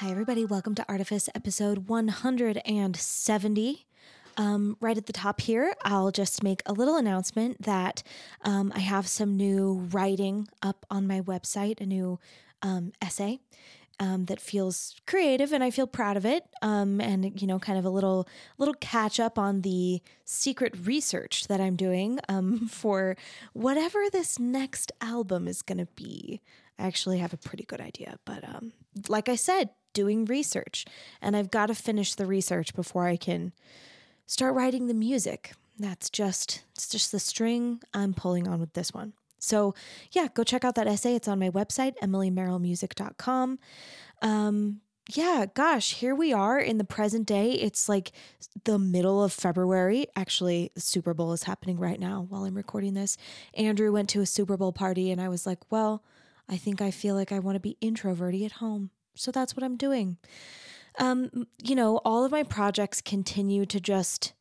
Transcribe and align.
Hi, 0.00 0.10
everybody. 0.10 0.44
Welcome 0.44 0.74
to 0.74 0.84
Artifice 0.90 1.30
episode 1.34 1.88
170. 1.88 3.86
Um, 4.36 4.76
right 4.78 4.98
at 4.98 5.06
the 5.06 5.12
top 5.14 5.40
here, 5.40 5.72
I'll 5.86 6.10
just 6.10 6.42
make 6.42 6.60
a 6.66 6.74
little 6.74 6.98
announcement 6.98 7.62
that 7.62 8.02
um, 8.42 8.74
I 8.76 8.80
have 8.80 9.06
some 9.06 9.38
new 9.38 9.88
writing 9.90 10.48
up 10.60 10.84
on 10.90 11.06
my 11.06 11.22
website, 11.22 11.80
a 11.80 11.86
new 11.86 12.20
um, 12.60 12.92
essay. 13.00 13.40
Um, 13.98 14.26
that 14.26 14.42
feels 14.42 14.94
creative 15.06 15.54
and 15.54 15.64
I 15.64 15.70
feel 15.70 15.86
proud 15.86 16.18
of 16.18 16.26
it. 16.26 16.44
Um, 16.60 17.00
and 17.00 17.40
you 17.40 17.46
know, 17.46 17.58
kind 17.58 17.78
of 17.78 17.86
a 17.86 17.90
little 17.90 18.28
little 18.58 18.74
catch 18.74 19.18
up 19.18 19.38
on 19.38 19.62
the 19.62 20.02
secret 20.26 20.74
research 20.84 21.46
that 21.46 21.62
I'm 21.62 21.76
doing 21.76 22.20
um, 22.28 22.68
for 22.70 23.16
whatever 23.54 24.00
this 24.12 24.38
next 24.38 24.92
album 25.00 25.48
is 25.48 25.62
going 25.62 25.78
to 25.78 25.88
be. 25.96 26.42
I 26.78 26.86
actually 26.86 27.16
have 27.20 27.32
a 27.32 27.38
pretty 27.38 27.64
good 27.64 27.80
idea, 27.80 28.18
but 28.26 28.44
um, 28.46 28.74
like 29.08 29.30
I 29.30 29.36
said, 29.36 29.70
doing 29.96 30.26
research, 30.26 30.84
and 31.22 31.34
I've 31.34 31.50
got 31.50 31.66
to 31.66 31.74
finish 31.74 32.14
the 32.14 32.26
research 32.26 32.74
before 32.74 33.06
I 33.08 33.16
can 33.16 33.52
start 34.26 34.54
writing 34.54 34.86
the 34.86 34.94
music. 34.94 35.54
That's 35.78 36.10
just 36.10 36.62
it's 36.74 36.88
just 36.88 37.10
the 37.10 37.18
string 37.18 37.80
I'm 37.94 38.12
pulling 38.12 38.46
on 38.46 38.60
with 38.60 38.74
this 38.74 38.92
one. 38.92 39.14
So, 39.38 39.74
yeah, 40.12 40.28
go 40.32 40.44
check 40.44 40.64
out 40.64 40.74
that 40.74 40.86
essay. 40.86 41.14
It's 41.14 41.28
on 41.28 41.38
my 41.38 41.50
website, 41.50 41.96
emilymerrillmusic.com. 42.02 43.58
Um, 44.22 44.80
yeah, 45.10 45.46
gosh, 45.54 45.94
here 45.94 46.14
we 46.14 46.32
are 46.32 46.58
in 46.58 46.78
the 46.78 46.84
present 46.84 47.26
day. 47.26 47.52
It's 47.52 47.88
like 47.88 48.12
the 48.64 48.78
middle 48.78 49.22
of 49.22 49.32
February. 49.32 50.08
Actually, 50.16 50.72
the 50.74 50.80
Super 50.80 51.14
Bowl 51.14 51.32
is 51.32 51.44
happening 51.44 51.78
right 51.78 52.00
now 52.00 52.26
while 52.28 52.44
I'm 52.44 52.56
recording 52.56 52.94
this. 52.94 53.16
Andrew 53.54 53.92
went 53.92 54.08
to 54.10 54.20
a 54.20 54.26
Super 54.26 54.56
Bowl 54.56 54.72
party, 54.72 55.10
and 55.10 55.20
I 55.20 55.28
was 55.28 55.46
like, 55.46 55.60
well, 55.70 56.02
I 56.48 56.56
think 56.56 56.80
I 56.80 56.90
feel 56.90 57.14
like 57.14 57.30
I 57.30 57.38
want 57.38 57.56
to 57.56 57.60
be 57.60 57.76
introverted 57.80 58.42
at 58.42 58.52
home. 58.52 58.90
So 59.16 59.30
that's 59.30 59.56
what 59.56 59.64
I'm 59.64 59.76
doing. 59.76 60.18
Um, 60.98 61.46
you 61.62 61.74
know, 61.74 61.98
all 62.04 62.24
of 62.24 62.32
my 62.32 62.42
projects 62.42 63.00
continue 63.00 63.66
to 63.66 63.80
just 63.80 64.32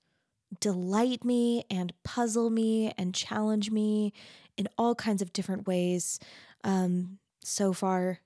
delight 0.59 1.23
me 1.23 1.65
and 1.69 1.93
puzzle 2.03 2.49
me 2.49 2.93
and 2.97 3.13
challenge 3.13 3.71
me 3.71 4.13
in 4.57 4.67
all 4.77 4.95
kinds 4.95 5.21
of 5.21 5.33
different 5.33 5.67
ways. 5.67 6.19
Um, 6.63 7.19
so 7.43 7.73
far, 7.73 8.19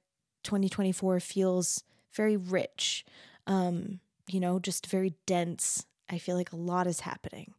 2024 0.44 1.20
feels 1.20 1.84
very 2.14 2.38
rich, 2.38 3.06
um, 3.48 4.00
you 4.28 4.40
know, 4.40 4.60
just 4.60 4.88
very 4.88 5.16
dense. 5.26 5.86
I 6.10 6.18
feel 6.18 6.36
like 6.36 6.52
a 6.52 6.58
lot 6.58 6.88
is 6.88 7.02
happening. 7.02 7.54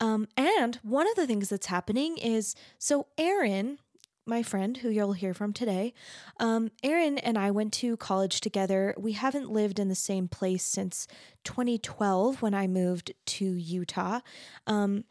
Um, 0.00 0.28
and 0.36 0.76
one 0.82 1.08
of 1.08 1.16
the 1.16 1.26
things 1.26 1.48
that's 1.48 1.66
happening 1.66 2.18
is 2.18 2.54
so, 2.78 3.06
Aaron, 3.18 3.78
my 4.26 4.42
friend 4.42 4.78
who 4.78 4.88
you'll 4.88 5.12
hear 5.12 5.34
from 5.34 5.52
today, 5.52 5.92
um, 6.40 6.70
Aaron 6.82 7.18
and 7.18 7.38
I 7.38 7.50
went 7.50 7.72
to 7.74 7.96
college 7.96 8.40
together. 8.40 8.94
We 8.98 9.12
haven't 9.12 9.50
lived 9.50 9.78
in 9.78 9.88
the 9.88 9.94
same 9.94 10.28
place 10.28 10.64
since 10.64 11.06
2012 11.44 12.42
when 12.42 12.54
I 12.54 12.66
moved 12.66 13.12
to 13.26 13.44
Utah. 13.44 14.20
Um, 14.66 15.04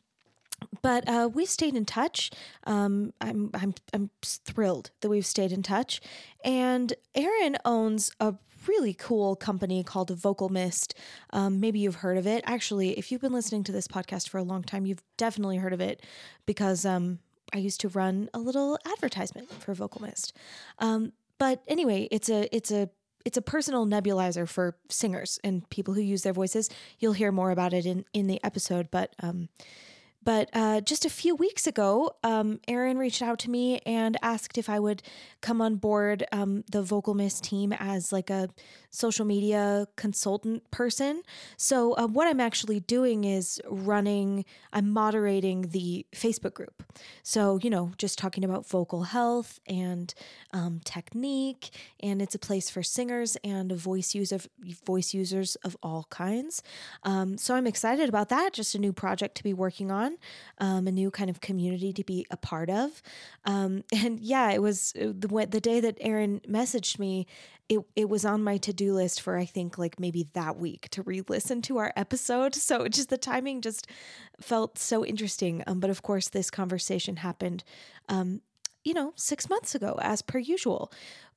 but 0.82 1.08
uh, 1.08 1.30
we 1.32 1.46
stayed 1.46 1.76
in 1.76 1.86
touch. 1.86 2.32
Um, 2.66 3.14
I'm 3.20 3.52
I'm 3.54 3.74
I'm 3.94 4.10
thrilled 4.22 4.92
that 5.02 5.10
we've 5.10 5.26
stayed 5.26 5.52
in 5.52 5.62
touch. 5.62 6.02
And 6.44 6.94
Aaron 7.16 7.58
owns 7.66 8.12
a 8.20 8.36
really 8.68 8.94
cool 8.94 9.36
company 9.36 9.84
called 9.84 10.10
VocalMist. 10.10 10.94
Um, 11.32 11.60
maybe 11.60 11.80
you've 11.80 11.96
heard 11.96 12.18
of 12.18 12.26
it. 12.26 12.44
Actually, 12.48 12.98
if 12.98 13.12
you've 13.12 13.22
been 13.22 13.34
listening 13.34 13.64
to 13.66 13.72
this 13.72 13.88
podcast 13.88 14.30
for 14.30 14.38
a 14.38 14.44
long 14.44 14.64
time, 14.64 14.86
you've 14.86 15.04
definitely 15.18 15.58
heard 15.58 15.74
of 15.74 15.82
it 15.82 16.02
because 16.46 16.86
um, 16.86 17.20
I 17.54 17.60
used 17.60 17.82
to 17.82 17.90
run 17.90 18.30
a 18.34 18.40
little 18.40 18.78
advertisement 18.86 19.52
for 19.52 19.76
VocalMist. 19.76 20.32
Um, 20.80 21.14
but 21.38 21.62
anyway, 21.68 22.08
it's 22.12 22.30
a 22.30 22.54
it's 22.56 22.72
a 22.72 22.90
it's 23.26 23.38
a 23.38 23.42
personal 23.42 23.86
nebulizer 23.86 24.48
for 24.48 24.76
singers 24.90 25.40
and 25.44 25.70
people 25.70 25.94
who 25.94 26.02
use 26.02 26.24
their 26.24 26.34
voices. 26.34 26.70
You'll 27.00 27.14
hear 27.14 27.32
more 27.32 27.52
about 27.52 27.74
it 27.74 27.86
in 27.86 28.06
in 28.14 28.28
the 28.28 28.44
episode, 28.44 28.90
but 28.92 29.16
um, 29.22 29.50
but 30.24 30.50
uh, 30.54 30.82
just 30.82 31.06
a 31.06 31.10
few 31.10 31.36
weeks 31.36 31.68
ago, 31.68 32.16
um, 32.24 32.60
Aaron 32.68 32.98
reached 32.98 33.22
out 33.22 33.40
to 33.40 33.50
me 33.50 33.80
and 33.86 34.18
asked 34.22 34.58
if 34.58 34.70
I 34.70 34.80
would 34.80 35.02
come 35.42 35.62
on 35.62 35.76
board 35.76 36.26
um, 36.32 36.64
the 36.72 36.84
VocalMist 36.84 37.42
team 37.42 37.74
as 37.74 38.12
like 38.12 38.30
a 38.30 38.50
social 38.94 39.26
media 39.26 39.88
consultant 39.96 40.70
person. 40.70 41.24
So, 41.58 41.94
uh, 41.98 42.08
what 42.08 42.28
I'm 42.28 42.40
actually 42.40 42.80
doing 42.80 43.24
is 43.24 43.60
running, 43.68 44.46
I'm 44.72 44.92
moderating 44.92 45.70
the 45.70 46.06
Facebook 46.16 46.54
group. 46.54 46.84
So, 47.24 47.60
you 47.62 47.72
know, 47.72 47.92
just 47.98 48.20
talking 48.20 48.46
about 48.46 48.68
vocal 48.68 49.04
health 49.04 49.60
and 49.68 50.14
um, 50.54 50.80
technique, 50.86 51.72
and 52.02 52.22
it's 52.22 52.36
a 52.36 52.40
place 52.40 52.70
for 52.70 52.84
singers 52.84 53.36
and 53.44 53.72
voice 53.72 54.14
user 54.14 54.40
voice 54.86 55.14
users 55.14 55.56
of 55.58 55.76
all 55.82 56.06
kinds. 56.12 56.62
Um, 57.02 57.38
so, 57.38 57.56
I'm 57.56 57.68
excited 57.68 58.08
about 58.08 58.30
that. 58.30 58.54
Just 58.54 58.76
a 58.76 58.80
new 58.80 58.94
project 58.94 59.36
to 59.38 59.44
be 59.44 59.54
working 59.54 59.92
on, 59.92 60.13
um, 60.60 60.88
a 60.88 60.92
new 60.92 61.12
kind 61.12 61.30
of 61.30 61.42
community 61.42 61.94
to 61.94 62.04
be 62.04 62.26
a 62.32 62.38
part 62.38 62.70
of. 62.70 63.02
Um, 63.46 63.84
and 63.94 64.20
yeah, 64.20 64.52
it 64.52 64.62
was 64.62 64.94
uh, 65.00 65.08
the 65.08 65.48
the 65.50 65.62
day 65.62 65.80
that 65.80 65.98
Aaron 66.00 66.42
messaged 66.48 67.00
me 67.00 67.28
it 67.70 67.80
it 67.96 68.10
was 68.10 68.26
on 68.26 68.44
my 68.44 68.58
to-do 68.58 68.94
list 68.94 69.22
for 69.22 69.38
I 69.38 69.46
think 69.46 69.78
like 69.78 70.00
maybe 70.00 70.28
that 70.34 70.58
week 70.58 70.90
to 70.90 71.02
re-listen 71.02 71.62
to 71.64 71.78
our 71.78 71.94
episode. 71.96 72.56
So 72.64 72.88
just 72.88 73.10
the 73.10 73.18
timing 73.18 73.62
just 73.62 73.88
felt 74.40 74.80
so 74.80 75.06
interesting. 75.06 75.64
Um, 75.68 75.80
but 75.80 75.90
of 75.90 76.02
course 76.02 76.30
this 76.30 76.50
conversation 76.50 77.18
happened 77.18 77.64
um, 78.10 78.42
you 78.84 78.94
know, 78.94 79.14
six 79.16 79.50
months 79.50 79.76
ago, 79.76 79.98
as 80.02 80.22
per 80.22 80.38
usual. 80.38 80.92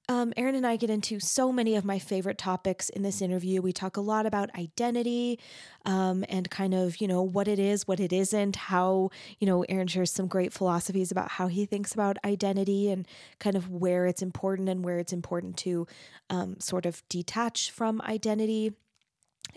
Um, 0.09 0.33
Aaron 0.37 0.55
and 0.55 0.67
I 0.67 0.77
get 0.77 0.89
into 0.89 1.19
so 1.19 1.51
many 1.51 1.75
of 1.75 1.85
my 1.85 1.99
favorite 1.99 2.39
topics 2.39 2.89
in 2.91 3.03
this 3.03 3.21
interview. 3.21 3.61
We 3.61 3.73
talk 3.73 3.97
a 3.97 4.01
lot 4.01 4.25
about 4.25 4.55
identity 4.55 5.41
um, 5.85 6.25
and 6.29 6.49
kind 6.49 6.75
of, 6.75 7.01
you 7.01 7.09
know, 7.09 7.23
what 7.23 7.49
it 7.49 7.59
is, 7.59 7.89
what 7.89 7.99
it 7.99 8.13
isn't, 8.13 8.55
how, 8.55 9.11
you 9.41 9.49
know, 9.49 9.65
Aaron 9.69 9.89
shares 9.89 10.13
some 10.13 10.29
great 10.29 10.53
philosophies 10.53 11.11
about 11.11 11.33
how 11.33 11.49
he 11.49 11.67
thinks 11.67 11.93
about 11.93 12.19
identity 12.25 12.89
and 12.89 13.09
kind 13.41 13.57
of 13.57 13.69
where 13.69 14.07
it's 14.07 14.23
important 14.23 14.69
and 14.69 14.85
where 14.85 15.01
it's 15.01 15.13
important 15.13 15.57
to 15.59 15.89
um, 16.31 16.61
sort 16.61 16.87
of 16.87 17.03
detach 17.09 17.73
from 17.73 18.01
identity 18.03 18.73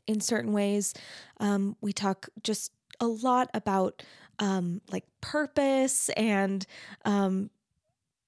in 0.08 0.20
certain 0.20 0.52
ways. 0.52 0.96
Um, 1.40 1.76
we 1.80 1.94
talk 1.94 2.28
just 2.42 2.72
a 3.00 3.08
lot 3.08 3.52
about 3.54 4.02
um, 4.40 4.82
like 4.92 5.06
purpose 5.22 6.10
and, 6.10 6.66
um, 7.06 7.52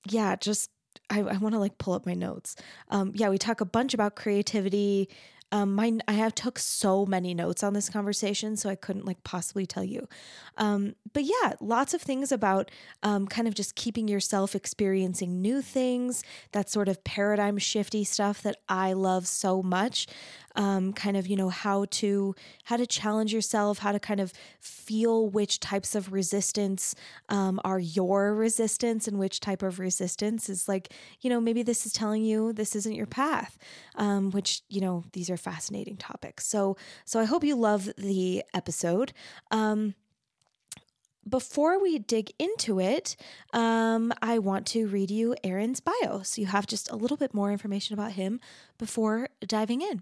yeah, 0.07 0.35
just 0.35 0.69
I, 1.11 1.19
I 1.19 1.37
want 1.37 1.53
to 1.53 1.59
like 1.59 1.77
pull 1.77 1.93
up 1.93 2.05
my 2.05 2.13
notes. 2.13 2.55
Um, 2.89 3.11
yeah, 3.13 3.29
we 3.29 3.37
talk 3.37 3.61
a 3.61 3.65
bunch 3.65 3.93
about 3.93 4.15
creativity. 4.15 5.09
Um, 5.53 5.75
my 5.75 5.97
I 6.07 6.13
have 6.13 6.33
took 6.33 6.57
so 6.57 7.05
many 7.05 7.33
notes 7.33 7.61
on 7.61 7.73
this 7.73 7.89
conversation, 7.89 8.55
so 8.55 8.69
I 8.69 8.75
couldn't 8.75 9.05
like 9.05 9.21
possibly 9.25 9.65
tell 9.65 9.83
you. 9.83 10.07
Um, 10.57 10.95
but 11.11 11.23
yeah, 11.23 11.53
lots 11.59 11.93
of 11.93 12.01
things 12.01 12.31
about 12.31 12.71
um, 13.03 13.27
kind 13.27 13.49
of 13.49 13.53
just 13.53 13.75
keeping 13.75 14.07
yourself 14.07 14.55
experiencing 14.55 15.41
new 15.41 15.61
things. 15.61 16.23
That 16.53 16.69
sort 16.69 16.87
of 16.87 17.03
paradigm 17.03 17.57
shifty 17.57 18.05
stuff 18.05 18.41
that 18.43 18.57
I 18.69 18.93
love 18.93 19.27
so 19.27 19.61
much 19.61 20.07
um, 20.55 20.93
kind 20.93 21.17
of 21.17 21.27
you 21.27 21.35
know 21.35 21.49
how 21.49 21.85
to 21.91 22.35
how 22.65 22.77
to 22.77 22.85
challenge 22.85 23.33
yourself 23.33 23.79
how 23.79 23.91
to 23.91 23.99
kind 23.99 24.19
of 24.19 24.33
feel 24.59 25.29
which 25.29 25.59
types 25.59 25.95
of 25.95 26.11
resistance 26.11 26.95
um, 27.29 27.59
are 27.63 27.79
your 27.79 28.33
resistance 28.33 29.07
and 29.07 29.17
which 29.17 29.39
type 29.39 29.61
of 29.61 29.79
resistance 29.79 30.49
is 30.49 30.67
like 30.67 30.93
you 31.21 31.29
know 31.29 31.39
maybe 31.39 31.63
this 31.63 31.85
is 31.85 31.93
telling 31.93 32.23
you 32.23 32.53
this 32.53 32.75
isn't 32.75 32.95
your 32.95 33.05
path 33.05 33.57
um, 33.95 34.31
which 34.31 34.61
you 34.69 34.81
know 34.81 35.03
these 35.13 35.29
are 35.29 35.37
fascinating 35.37 35.97
topics. 35.97 36.47
So 36.47 36.77
so 37.05 37.19
i 37.19 37.25
hope 37.25 37.43
you 37.43 37.55
love 37.55 37.89
the 37.97 38.43
episode. 38.53 39.13
Um, 39.51 39.95
before 41.27 41.79
we 41.79 41.99
dig 41.99 42.31
into 42.39 42.79
it, 42.79 43.15
um, 43.53 44.11
I 44.21 44.39
want 44.39 44.65
to 44.67 44.87
read 44.87 45.11
you 45.11 45.35
Aaron's 45.43 45.79
bio. 45.79 46.23
So 46.23 46.41
you 46.41 46.47
have 46.47 46.65
just 46.65 46.89
a 46.89 46.95
little 46.95 47.17
bit 47.17 47.33
more 47.33 47.51
information 47.51 47.93
about 47.93 48.13
him 48.13 48.39
before 48.79 49.29
diving 49.45 49.81
in. 49.81 50.01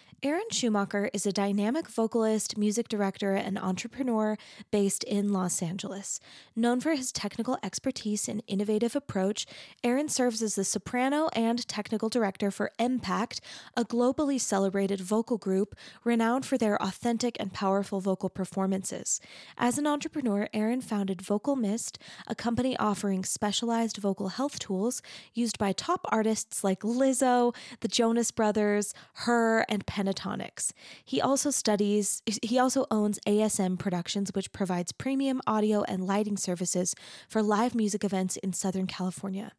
Aaron 0.23 0.45
Schumacher 0.51 1.09
is 1.13 1.25
a 1.25 1.31
dynamic 1.31 1.87
vocalist, 1.87 2.55
music 2.55 2.87
director, 2.87 3.33
and 3.33 3.57
entrepreneur 3.57 4.37
based 4.69 5.03
in 5.05 5.33
Los 5.33 5.63
Angeles. 5.63 6.19
Known 6.55 6.79
for 6.79 6.93
his 6.93 7.11
technical 7.11 7.57
expertise 7.63 8.29
and 8.29 8.43
innovative 8.45 8.95
approach, 8.95 9.47
Aaron 9.83 10.09
serves 10.09 10.43
as 10.43 10.53
the 10.53 10.63
soprano 10.63 11.29
and 11.33 11.67
technical 11.67 12.07
director 12.07 12.51
for 12.51 12.71
m-pact, 12.77 13.41
a 13.75 13.83
globally 13.83 14.39
celebrated 14.39 15.01
vocal 15.01 15.39
group 15.39 15.73
renowned 16.03 16.45
for 16.45 16.55
their 16.55 16.79
authentic 16.79 17.35
and 17.39 17.51
powerful 17.51 17.99
vocal 17.99 18.29
performances. 18.29 19.21
As 19.57 19.79
an 19.79 19.87
entrepreneur, 19.87 20.47
Aaron 20.53 20.81
founded 20.81 21.17
VocalMist, 21.17 21.97
a 22.27 22.35
company 22.35 22.77
offering 22.77 23.25
specialized 23.25 23.97
vocal 23.97 24.27
health 24.27 24.59
tools 24.59 25.01
used 25.33 25.57
by 25.57 25.71
top 25.71 26.05
artists 26.11 26.63
like 26.63 26.81
Lizzo, 26.81 27.55
the 27.79 27.87
Jonas 27.87 28.29
Brothers, 28.29 28.93
H.E.R., 29.23 29.65
and 29.67 29.83
Penn 29.87 30.10
Pentatonix. 30.11 30.71
He 31.03 31.21
also 31.21 31.51
studies, 31.51 32.21
he 32.41 32.59
also 32.59 32.85
owns 32.91 33.19
ASM 33.27 33.77
Productions, 33.79 34.31
which 34.33 34.51
provides 34.51 34.91
premium 34.91 35.41
audio 35.47 35.83
and 35.83 36.05
lighting 36.05 36.37
services 36.37 36.95
for 37.27 37.41
live 37.41 37.75
music 37.75 38.03
events 38.03 38.37
in 38.37 38.53
Southern 38.53 38.87
California. 38.87 39.53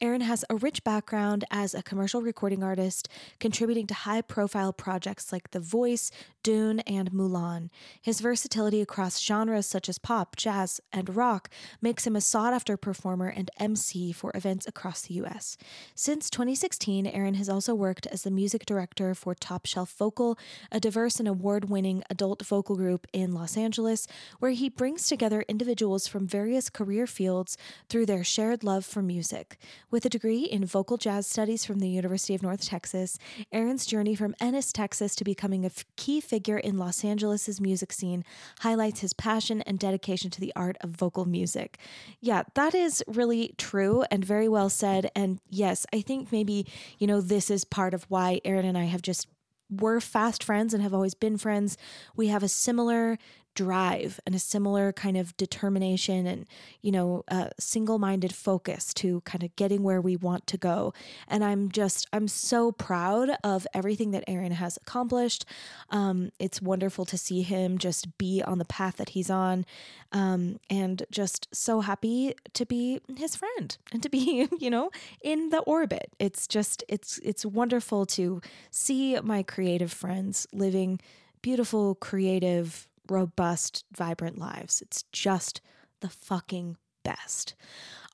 Aaron 0.00 0.20
has 0.20 0.44
a 0.50 0.56
rich 0.56 0.84
background 0.84 1.44
as 1.50 1.72
a 1.72 1.82
commercial 1.82 2.20
recording 2.20 2.62
artist, 2.62 3.08
contributing 3.40 3.86
to 3.86 3.94
high 3.94 4.20
profile 4.20 4.72
projects 4.72 5.32
like 5.32 5.52
The 5.52 5.60
Voice, 5.60 6.10
Dune, 6.42 6.80
and 6.80 7.10
Mulan. 7.12 7.70
His 8.02 8.20
versatility 8.20 8.82
across 8.82 9.18
genres 9.18 9.66
such 9.66 9.88
as 9.88 9.98
pop, 9.98 10.36
jazz, 10.36 10.80
and 10.92 11.16
rock 11.16 11.48
makes 11.80 12.06
him 12.06 12.16
a 12.16 12.20
sought 12.20 12.52
after 12.52 12.76
performer 12.76 13.28
and 13.28 13.50
MC 13.58 14.12
for 14.12 14.30
events 14.34 14.66
across 14.66 15.02
the 15.02 15.14
U.S. 15.14 15.56
Since 15.94 16.28
2016, 16.28 17.06
Aaron 17.06 17.34
has 17.34 17.48
also 17.48 17.74
worked 17.74 18.06
as 18.08 18.22
the 18.22 18.30
music 18.30 18.66
director 18.66 19.14
for 19.14 19.34
Top 19.34 19.64
Shelf 19.64 19.94
Vocal, 19.96 20.38
a 20.70 20.80
diverse 20.80 21.18
and 21.18 21.28
award 21.28 21.70
winning 21.70 22.02
adult 22.10 22.44
vocal 22.44 22.76
group 22.76 23.06
in 23.12 23.32
Los 23.32 23.56
Angeles, 23.56 24.06
where 24.38 24.50
he 24.50 24.68
brings 24.68 25.08
together 25.08 25.44
individuals 25.48 26.06
from 26.06 26.26
various 26.26 26.68
career 26.68 27.06
fields 27.06 27.56
through 27.88 28.06
their 28.06 28.24
shared 28.24 28.64
love 28.64 28.84
for 28.84 29.00
music. 29.00 29.53
With 29.90 30.04
a 30.04 30.08
degree 30.08 30.42
in 30.42 30.64
vocal 30.64 30.96
jazz 30.96 31.26
studies 31.26 31.64
from 31.64 31.78
the 31.78 31.88
University 31.88 32.34
of 32.34 32.42
North 32.42 32.64
Texas, 32.64 33.18
Aaron's 33.52 33.86
journey 33.86 34.14
from 34.14 34.34
Ennis, 34.40 34.72
Texas 34.72 35.14
to 35.16 35.24
becoming 35.24 35.64
a 35.64 35.66
f- 35.66 35.84
key 35.96 36.20
figure 36.20 36.58
in 36.58 36.78
Los 36.78 37.04
Angeles' 37.04 37.60
music 37.60 37.92
scene 37.92 38.24
highlights 38.60 39.00
his 39.00 39.12
passion 39.12 39.62
and 39.62 39.78
dedication 39.78 40.30
to 40.30 40.40
the 40.40 40.52
art 40.54 40.76
of 40.80 40.90
vocal 40.90 41.24
music. 41.24 41.78
Yeah, 42.20 42.42
that 42.54 42.74
is 42.74 43.02
really 43.06 43.54
true 43.58 44.04
and 44.10 44.24
very 44.24 44.48
well 44.48 44.70
said. 44.70 45.10
And 45.14 45.40
yes, 45.48 45.86
I 45.92 46.00
think 46.00 46.32
maybe, 46.32 46.66
you 46.98 47.06
know, 47.06 47.20
this 47.20 47.50
is 47.50 47.64
part 47.64 47.94
of 47.94 48.04
why 48.04 48.40
Aaron 48.44 48.64
and 48.64 48.78
I 48.78 48.84
have 48.84 49.02
just 49.02 49.28
we're 49.70 50.00
fast 50.00 50.44
friends 50.44 50.74
and 50.74 50.82
have 50.82 50.94
always 50.94 51.14
been 51.14 51.38
friends. 51.38 51.76
We 52.14 52.28
have 52.28 52.42
a 52.42 52.48
similar 52.48 53.18
drive 53.54 54.20
and 54.26 54.34
a 54.34 54.38
similar 54.38 54.92
kind 54.92 55.16
of 55.16 55.36
determination 55.36 56.26
and 56.26 56.46
you 56.82 56.92
know 56.92 57.24
a 57.28 57.50
single-minded 57.58 58.34
focus 58.34 58.92
to 58.94 59.20
kind 59.22 59.42
of 59.42 59.54
getting 59.56 59.82
where 59.82 60.00
we 60.00 60.16
want 60.16 60.46
to 60.46 60.56
go. 60.56 60.92
And 61.28 61.44
i'm 61.44 61.70
just 61.70 62.06
i'm 62.12 62.28
so 62.28 62.72
proud 62.72 63.30
of 63.42 63.66
everything 63.74 64.10
that 64.12 64.24
aaron 64.26 64.52
has 64.52 64.76
accomplished. 64.76 65.44
Um, 65.90 66.30
it's 66.38 66.60
wonderful 66.60 67.04
to 67.06 67.18
see 67.18 67.42
him 67.42 67.78
just 67.78 68.18
be 68.18 68.42
on 68.42 68.58
the 68.58 68.64
path 68.64 68.96
that 68.96 69.10
he's 69.10 69.30
on 69.30 69.64
um, 70.12 70.58
and 70.70 71.04
just 71.10 71.48
so 71.52 71.80
happy 71.80 72.34
to 72.52 72.64
be 72.66 73.00
his 73.16 73.36
friend 73.36 73.76
and 73.92 74.02
to 74.02 74.08
be 74.08 74.48
you 74.58 74.70
know 74.70 74.90
in 75.22 75.50
the 75.50 75.60
orbit. 75.60 76.10
It's 76.18 76.46
just 76.46 76.84
it's 76.88 77.18
it's 77.22 77.44
wonderful 77.44 78.06
to 78.06 78.40
see 78.70 79.18
my 79.20 79.42
creative 79.42 79.92
friends 79.92 80.46
living 80.52 81.00
beautiful 81.42 81.94
creative 81.96 82.88
robust, 83.08 83.84
vibrant 83.94 84.38
lives. 84.38 84.80
It's 84.80 85.04
just 85.12 85.60
the 86.00 86.08
fucking 86.08 86.76
best. 87.04 87.54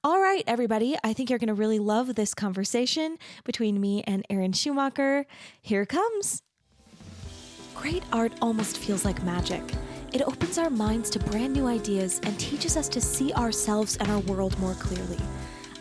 All 0.02 0.20
right, 0.20 0.42
everybody, 0.46 0.96
I 1.04 1.12
think 1.12 1.28
you're 1.28 1.38
going 1.38 1.48
to 1.48 1.54
really 1.54 1.78
love 1.78 2.14
this 2.14 2.32
conversation 2.32 3.18
between 3.44 3.80
me 3.80 4.02
and 4.06 4.24
Aaron 4.30 4.52
Schumacher. 4.52 5.26
Here 5.60 5.84
comes. 5.84 6.42
Great 7.74 8.02
art 8.12 8.32
almost 8.40 8.78
feels 8.78 9.04
like 9.04 9.22
magic. 9.22 9.62
It 10.12 10.22
opens 10.22 10.58
our 10.58 10.70
minds 10.70 11.08
to 11.10 11.18
brand 11.18 11.52
new 11.52 11.66
ideas 11.66 12.20
and 12.24 12.38
teaches 12.38 12.76
us 12.76 12.88
to 12.88 13.00
see 13.00 13.32
ourselves 13.34 13.96
and 13.98 14.10
our 14.10 14.20
world 14.20 14.58
more 14.58 14.74
clearly. 14.74 15.20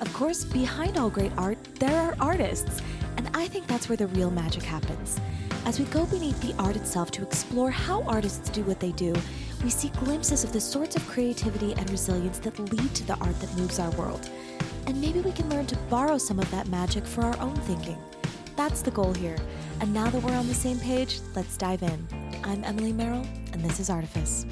Of 0.02 0.14
course, 0.14 0.44
behind 0.44 0.98
all 0.98 1.10
great 1.10 1.32
art, 1.38 1.58
there 1.76 2.00
are 2.00 2.16
artists, 2.20 2.82
and 3.18 3.30
I 3.34 3.48
think 3.48 3.68
that's 3.68 3.90
where 3.90 3.98
the 3.98 4.08
real 4.08 4.32
magic 4.32 4.64
happens. 4.64 5.20
As 5.66 5.80
we 5.80 5.86
go 5.86 6.06
beneath 6.06 6.40
the 6.42 6.56
art 6.62 6.76
itself 6.76 7.12
to 7.12 7.22
explore 7.22 7.70
how 7.70 8.04
artists 8.04 8.50
do 8.50 8.64
what 8.64 8.80
they 8.80 8.92
do, 8.94 9.14
we 9.64 9.70
see 9.70 9.90
glimpses 9.90 10.44
of 10.44 10.54
the 10.54 10.62
sorts 10.62 10.96
of 10.96 11.08
creativity 11.08 11.74
and 11.74 11.90
resilience 11.90 12.40
that 12.40 12.58
lead 12.60 12.96
to 12.96 13.06
the 13.06 13.16
art 13.16 13.40
that 13.40 13.56
moves 13.56 13.78
our 13.78 13.92
world. 13.92 14.30
And 14.88 15.00
maybe 15.00 15.20
we 15.20 15.32
can 15.32 15.50
learn 15.50 15.68
to 15.68 15.76
borrow 15.90 16.18
some 16.18 16.40
of 16.40 16.50
that 16.52 16.68
magic 16.70 17.06
for 17.06 17.24
our 17.24 17.38
own 17.40 17.56
thinking. 17.56 17.98
That's 18.56 18.82
the 18.82 18.92
goal 18.92 19.14
here. 19.14 19.38
And 19.82 19.94
now 19.94 20.10
that 20.10 20.24
we're 20.24 20.36
on 20.36 20.48
the 20.48 20.54
same 20.54 20.80
page, 20.80 21.20
let's 21.36 21.56
dive 21.58 21.84
in. 21.84 22.08
I'm 22.44 22.64
Emily 22.64 22.94
Merrill, 22.94 23.28
and 23.54 23.64
this 23.64 23.80
is 23.80 23.90
Artifice. 23.90 24.46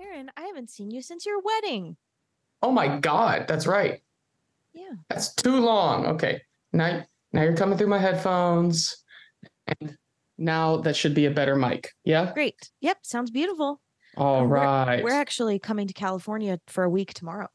Aaron, 0.00 0.30
I 0.36 0.42
haven't 0.42 0.70
seen 0.70 0.90
you 0.90 1.02
since 1.02 1.26
your 1.26 1.40
wedding. 1.40 1.96
Oh 2.62 2.70
my 2.70 2.98
God, 2.98 3.46
that's 3.48 3.66
right. 3.66 4.00
Yeah. 4.72 4.92
That's 5.08 5.34
too 5.34 5.56
long. 5.56 6.06
Okay. 6.06 6.40
Now, 6.72 7.04
now 7.32 7.42
you're 7.42 7.56
coming 7.56 7.76
through 7.76 7.88
my 7.88 7.98
headphones. 7.98 9.01
And 9.66 9.96
now 10.38 10.78
that 10.78 10.96
should 10.96 11.14
be 11.14 11.26
a 11.26 11.30
better 11.30 11.56
mic. 11.56 11.90
Yeah. 12.04 12.32
Great. 12.32 12.70
Yep. 12.80 12.98
Sounds 13.02 13.30
beautiful. 13.30 13.80
All 14.16 14.42
Um, 14.42 14.48
we're- 14.50 15.02
We're 15.02 15.10
actually 15.12 15.58
coming 15.58 15.86
to 15.86 15.94
California 15.94 16.60
for 16.66 16.84
a 16.84 16.90
week 16.90 17.14
tomorrow. 17.14 17.48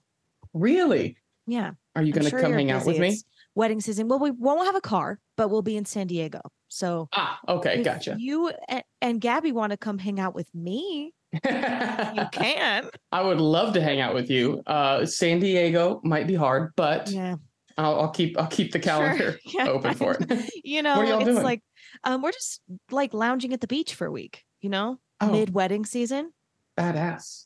really? 0.54 1.18
Yeah. 1.46 1.72
Are 1.96 2.02
you 2.04 2.12
going 2.12 2.26
to 2.26 2.30
sure 2.30 2.42
come 2.42 2.52
hang 2.54 2.72
out 2.72 2.86
with 2.86 3.00
me? 3.00 3.10
It's 3.10 3.24
wedding 3.56 3.80
season. 3.80 4.08
Well, 4.10 4.20
we 4.20 4.32
won't 4.32 4.66
have 4.66 4.76
a 4.76 4.82
car, 4.82 5.20
but 5.38 5.50
we'll 5.50 5.62
be 5.62 5.78
in 5.78 5.86
San 5.86 6.08
Diego. 6.08 6.42
So 6.68 7.08
Ah, 7.14 7.40
okay. 7.48 7.82
Gotcha. 7.84 8.18
you 8.20 8.52
and, 8.68 8.84
and 9.02 9.22
Gabby 9.22 9.52
want 9.54 9.72
to 9.72 9.78
come 9.78 9.98
hang 9.98 10.20
out 10.20 10.36
with 10.36 10.54
me, 10.54 11.14
you 11.34 11.40
can. 12.34 12.90
I 13.14 13.22
would 13.22 13.40
love 13.40 13.74
to 13.76 13.82
hang 13.82 14.02
out 14.02 14.14
with 14.14 14.30
you. 14.30 14.62
Uh, 14.68 15.06
San 15.06 15.40
Diego 15.40 16.02
might 16.04 16.28
be 16.28 16.36
hard, 16.36 16.74
but 16.76 17.10
Yeah. 17.10 17.36
I'll, 17.78 18.02
I'll 18.02 18.10
keep 18.12 18.38
I'll 18.40 18.48
keep 18.48 18.72
the 18.74 18.80
calendar 18.80 19.40
Sure. 19.40 19.40
Yeah. 19.66 19.70
open 19.72 19.94
for 19.94 20.18
it. 20.20 20.50
You 20.66 20.82
know, 20.84 20.98
What 20.98 21.06
are 21.06 21.10
y'all 21.10 21.20
it's 21.20 21.30
doing? 21.30 21.44
like 21.44 21.62
um, 22.04 22.22
we're 22.22 22.32
just 22.32 22.62
like 22.92 23.14
lounging 23.14 23.54
at 23.54 23.62
the 23.62 23.68
beach 23.68 23.94
for 23.96 24.06
a 24.08 24.12
week. 24.12 24.44
You 24.62 24.70
know, 24.70 25.00
Oh, 25.22 25.32
mid 25.32 25.54
wedding 25.54 25.86
season. 25.86 26.32
badass. 26.78 27.46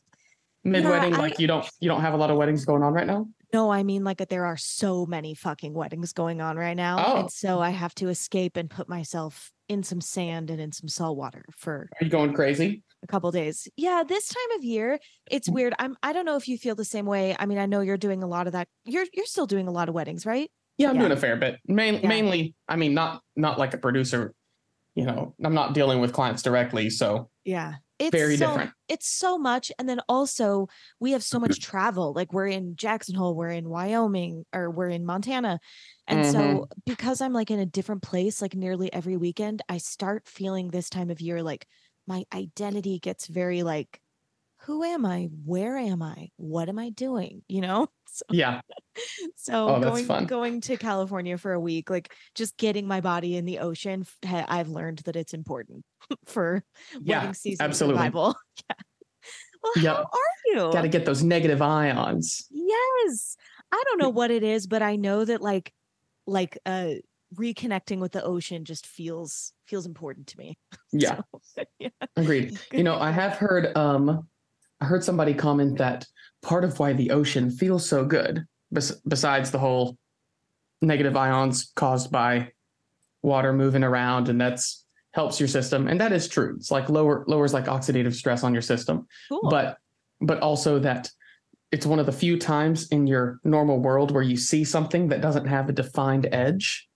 Mid 0.63 0.85
wedding, 0.85 1.15
I- 1.15 1.17
like 1.17 1.39
you 1.39 1.47
don't 1.47 1.67
you 1.79 1.89
don't 1.89 2.01
have 2.01 2.13
a 2.13 2.17
lot 2.17 2.29
of 2.29 2.37
weddings 2.37 2.65
going 2.65 2.83
on 2.83 2.93
right 2.93 3.07
now. 3.07 3.27
No, 3.53 3.69
I 3.71 3.83
mean 3.83 4.03
like 4.03 4.25
there 4.29 4.45
are 4.45 4.57
so 4.57 5.05
many 5.05 5.33
fucking 5.33 5.73
weddings 5.73 6.13
going 6.13 6.39
on 6.39 6.55
right 6.55 6.77
now, 6.77 7.03
Oh. 7.05 7.19
and 7.21 7.31
so 7.31 7.59
I 7.59 7.71
have 7.71 7.93
to 7.95 8.09
escape 8.09 8.55
and 8.57 8.69
put 8.69 8.87
myself 8.87 9.51
in 9.67 9.83
some 9.83 9.99
sand 10.01 10.49
and 10.51 10.61
in 10.61 10.71
some 10.71 10.87
salt 10.87 11.17
water 11.17 11.43
for 11.57 11.89
Are 11.99 12.03
you 12.05 12.09
going 12.09 12.33
crazy? 12.33 12.83
a 13.03 13.07
couple 13.07 13.31
days. 13.31 13.67
Yeah, 13.75 14.03
this 14.07 14.27
time 14.29 14.57
of 14.57 14.63
year, 14.63 14.99
it's 15.29 15.49
Mm. 15.49 15.53
weird. 15.53 15.73
I'm 15.79 15.97
I 16.03 16.13
don't 16.13 16.25
know 16.25 16.35
if 16.35 16.47
you 16.47 16.57
feel 16.59 16.75
the 16.75 16.85
same 16.85 17.05
way. 17.07 17.35
I 17.39 17.45
mean, 17.47 17.57
I 17.57 17.65
know 17.65 17.81
you're 17.81 17.97
doing 17.97 18.21
a 18.21 18.27
lot 18.27 18.45
of 18.45 18.53
that. 18.53 18.67
You're 18.85 19.05
you're 19.13 19.25
still 19.25 19.47
doing 19.47 19.67
a 19.67 19.71
lot 19.71 19.89
of 19.89 19.95
weddings, 19.95 20.25
right? 20.25 20.51
Yeah, 20.77 20.89
I'm 20.89 20.95
Yeah. 20.95 21.01
doing 21.01 21.11
a 21.13 21.17
fair 21.17 21.35
bit. 21.37 21.59
Main, 21.67 21.95
Yeah. 22.01 22.07
Mainly, 22.07 22.53
I 22.67 22.75
mean, 22.75 22.93
not 22.93 23.23
not 23.35 23.57
like 23.57 23.73
a 23.73 23.77
producer. 23.79 24.33
You 24.95 25.05
know, 25.05 25.35
I'm 25.43 25.53
not 25.53 25.73
dealing 25.73 26.01
with 26.01 26.13
clients 26.13 26.41
directly, 26.41 26.89
so 26.89 27.29
Yeah. 27.45 27.75
It's 27.97 28.11
Very 28.17 28.35
so, 28.35 28.47
different. 28.47 28.71
It's 28.89 29.07
so 29.07 29.37
much. 29.37 29.71
And 29.77 29.87
then 29.87 29.99
also 30.09 30.67
we 30.99 31.11
have 31.11 31.23
so 31.23 31.39
much 31.39 31.59
travel. 31.61 32.13
Like 32.13 32.33
we're 32.33 32.47
in 32.47 32.75
Jackson 32.75 33.13
Hole, 33.13 33.35
we're 33.35 33.49
in 33.49 33.69
Wyoming, 33.69 34.43
or 34.53 34.71
we're 34.71 34.89
in 34.89 35.05
Montana. 35.05 35.59
And 36.07 36.25
so 36.25 36.65
Mhm. 36.65 36.83
because 36.87 37.21
I'm 37.21 37.31
like 37.31 37.51
in 37.51 37.59
a 37.59 37.65
different 37.65 38.01
place 38.01 38.41
like 38.41 38.55
nearly 38.55 38.91
every 38.91 39.17
weekend, 39.17 39.61
I 39.69 39.77
start 39.77 40.27
feeling 40.27 40.69
this 40.69 40.89
time 40.89 41.11
of 41.11 41.21
year 41.21 41.43
like 41.43 41.67
my 42.07 42.25
identity 42.33 42.97
gets 42.99 43.27
very 43.27 43.61
like, 43.61 44.01
who 44.63 44.83
am 44.83 45.05
I? 45.05 45.29
Where 45.45 45.77
am 45.77 46.01
I? 46.01 46.29
What 46.37 46.69
am 46.69 46.77
I 46.79 46.89
doing? 46.89 47.43
You 47.47 47.61
know? 47.61 47.87
So 48.13 48.25
yeah, 48.29 48.59
So 49.37 49.67
Oh, 49.69 49.79
going 49.79 50.05
fun. 50.05 50.25
going 50.25 50.59
to 50.61 50.75
California 50.75 51.37
for 51.37 51.53
a 51.53 51.59
week, 51.61 51.89
like 51.89 52.13
just 52.35 52.57
getting 52.57 52.85
my 52.85 52.99
body 52.99 53.37
in 53.37 53.45
the 53.45 53.59
ocean, 53.59 54.05
I've 54.27 54.67
learned 54.67 54.99
that 55.05 55.15
it's 55.15 55.33
important 55.33 55.85
for 56.25 56.61
yeah, 57.01 57.19
wedding 57.19 57.33
season 57.33 57.65
absolutely. 57.67 57.99
survival. 57.99 58.35
yeah. 58.69 58.75
Well, 59.63 59.71
Yep. 59.77 59.95
how 59.95 60.01
are 60.03 60.45
you? 60.47 60.55
got 60.73 60.81
to 60.81 60.89
get 60.89 61.05
those 61.05 61.23
negative 61.23 61.61
ions. 61.61 62.47
yes. 62.51 63.37
I 63.71 63.81
don't 63.87 63.97
know 63.99 64.09
what 64.09 64.29
it 64.29 64.43
is, 64.43 64.67
but 64.67 64.81
I 64.81 64.97
know 64.97 65.23
that 65.23 65.41
like 65.41 65.71
like 66.27 66.57
uh 66.65 66.95
reconnecting 67.35 67.99
with 67.99 68.11
the 68.11 68.23
ocean 68.23 68.65
just 68.65 68.85
feels 68.85 69.53
feels 69.67 69.85
important 69.85 70.27
to 70.27 70.37
me. 70.37 70.57
Yeah, 70.91 71.21
So, 71.55 71.65
yeah. 71.79 71.89
agreed. 72.17 72.59
You 72.73 72.83
know, 72.83 72.97
I 72.99 73.11
have 73.11 73.37
heard 73.37 73.75
um, 73.77 74.27
I 74.81 74.85
heard 74.85 75.03
somebody 75.03 75.33
comment 75.33 75.77
that 75.77 76.05
part 76.41 76.63
of 76.63 76.79
why 76.79 76.93
the 76.93 77.11
ocean 77.11 77.51
feels 77.51 77.87
so 77.87 78.03
good, 78.03 78.45
bes- 78.71 78.99
besides 79.07 79.51
the 79.51 79.59
whole 79.59 79.97
negative 80.81 81.15
ions 81.15 81.71
caused 81.75 82.11
by 82.11 82.51
water 83.21 83.53
moving 83.53 83.83
around, 83.83 84.27
and 84.27 84.41
that's 84.41 84.83
helps 85.13 85.39
your 85.39 85.47
system, 85.47 85.87
and 85.87 85.99
that 86.01 86.11
is 86.11 86.27
true. 86.27 86.55
It's 86.57 86.71
like 86.71 86.89
lower 86.89 87.23
lowers 87.27 87.53
like 87.53 87.65
oxidative 87.65 88.15
stress 88.15 88.43
on 88.43 88.53
your 88.53 88.61
system. 88.61 89.07
cool. 89.29 89.49
but 89.49 89.77
but 90.21 90.39
also 90.39 90.79
that 90.79 91.09
it's 91.71 91.85
one 91.85 91.99
of 91.99 92.05
the 92.05 92.11
few 92.11 92.37
times 92.37 92.87
in 92.89 93.07
your 93.07 93.39
normal 93.43 93.79
world 93.79 94.11
where 94.11 94.23
you 94.23 94.37
see 94.37 94.63
something 94.63 95.07
that 95.09 95.21
doesn't 95.21 95.45
have 95.47 95.69
a 95.69 95.73
defined 95.73 96.27
edge 96.31 96.87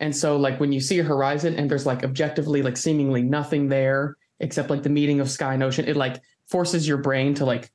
and 0.00 0.14
so 0.14 0.36
like 0.36 0.60
when 0.60 0.72
you 0.72 0.80
see 0.80 0.98
a 0.98 1.04
horizon 1.04 1.54
and 1.54 1.70
there's 1.70 1.86
like 1.86 2.04
objectively 2.04 2.62
like 2.62 2.76
seemingly 2.76 3.22
nothing 3.22 3.68
there 3.68 4.16
except 4.40 4.68
like 4.68 4.82
the 4.82 4.90
meeting 4.90 5.20
of 5.20 5.30
sky 5.30 5.54
and 5.54 5.62
ocean 5.62 5.86
it 5.88 5.96
like 5.96 6.20
forces 6.48 6.86
your 6.86 6.98
brain 6.98 7.34
to 7.34 7.44
like 7.44 7.70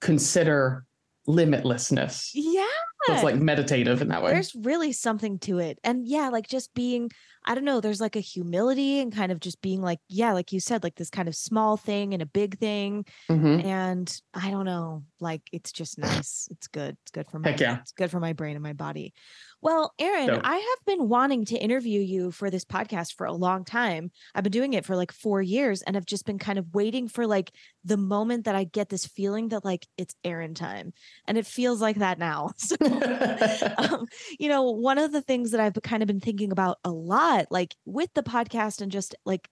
consider 0.00 0.84
limitlessness 1.26 2.30
yeah. 2.32 2.64
so 3.04 3.12
it's 3.12 3.22
like 3.22 3.36
meditative 3.36 4.00
in 4.00 4.08
that 4.08 4.22
way 4.22 4.32
There's 4.32 4.54
really 4.54 4.92
something 4.92 5.38
to 5.40 5.58
it. 5.58 5.78
And 5.84 6.06
yeah, 6.08 6.30
like 6.30 6.48
just 6.48 6.72
being, 6.74 7.10
I 7.44 7.54
don't 7.54 7.64
know, 7.64 7.80
there's 7.80 8.00
like 8.00 8.16
a 8.16 8.20
humility 8.20 9.00
and 9.00 9.14
kind 9.14 9.30
of 9.30 9.38
just 9.38 9.60
being 9.60 9.82
like, 9.82 9.98
yeah, 10.08 10.32
like 10.32 10.52
you 10.52 10.60
said, 10.60 10.82
like 10.82 10.94
this 10.94 11.10
kind 11.10 11.28
of 11.28 11.34
small 11.34 11.76
thing 11.76 12.14
and 12.14 12.22
a 12.22 12.26
big 12.26 12.58
thing. 12.58 13.04
Mhm. 13.30 13.62
And 13.64 14.20
I 14.32 14.50
don't 14.50 14.64
know. 14.64 15.04
like 15.20 15.42
it's 15.52 15.72
just 15.72 15.98
nice. 15.98 16.48
It's 16.50 16.68
good. 16.68 16.96
It's 17.02 17.10
good 17.10 17.26
for 17.28 17.38
my 17.38 17.50
Heck 17.50 17.60
yeah. 17.60 17.78
it's 17.80 17.92
good 17.92 18.10
for 18.10 18.20
my 18.20 18.32
brain 18.32 18.56
and 18.56 18.62
my 18.62 18.72
body. 18.72 19.12
Well, 19.60 19.92
Aaron, 19.98 20.28
Dope. 20.28 20.40
I 20.44 20.54
have 20.56 20.86
been 20.86 21.08
wanting 21.08 21.44
to 21.46 21.56
interview 21.58 22.00
you 22.00 22.30
for 22.30 22.48
this 22.48 22.64
podcast 22.64 23.14
for 23.14 23.26
a 23.26 23.32
long 23.32 23.64
time. 23.64 24.12
I've 24.34 24.44
been 24.44 24.52
doing 24.52 24.74
it 24.74 24.84
for 24.84 24.94
like 24.94 25.10
4 25.10 25.42
years 25.42 25.82
and 25.82 25.96
I've 25.96 26.06
just 26.06 26.24
been 26.24 26.38
kind 26.38 26.60
of 26.60 26.72
waiting 26.72 27.08
for 27.08 27.26
like 27.26 27.50
the 27.84 27.96
moment 27.96 28.44
that 28.44 28.54
I 28.54 28.62
get 28.64 28.88
this 28.88 29.04
feeling 29.06 29.48
that 29.48 29.64
like 29.64 29.86
it's 29.96 30.14
Aaron 30.22 30.54
time. 30.54 30.92
And 31.26 31.36
it 31.36 31.44
feels 31.46 31.80
like 31.80 31.96
that 31.96 32.18
now. 32.18 32.52
So 32.58 32.76
um, 33.78 34.06
you 34.38 34.48
know, 34.48 34.70
one 34.70 34.98
of 34.98 35.10
the 35.10 35.22
things 35.22 35.50
that 35.50 35.60
I've 35.60 35.74
kind 35.82 36.02
of 36.02 36.06
been 36.06 36.20
thinking 36.20 36.52
about 36.52 36.78
a 36.84 36.90
lot, 36.90 37.46
like 37.50 37.74
with 37.84 38.10
the 38.14 38.22
podcast 38.22 38.80
and 38.80 38.92
just 38.92 39.16
like 39.24 39.48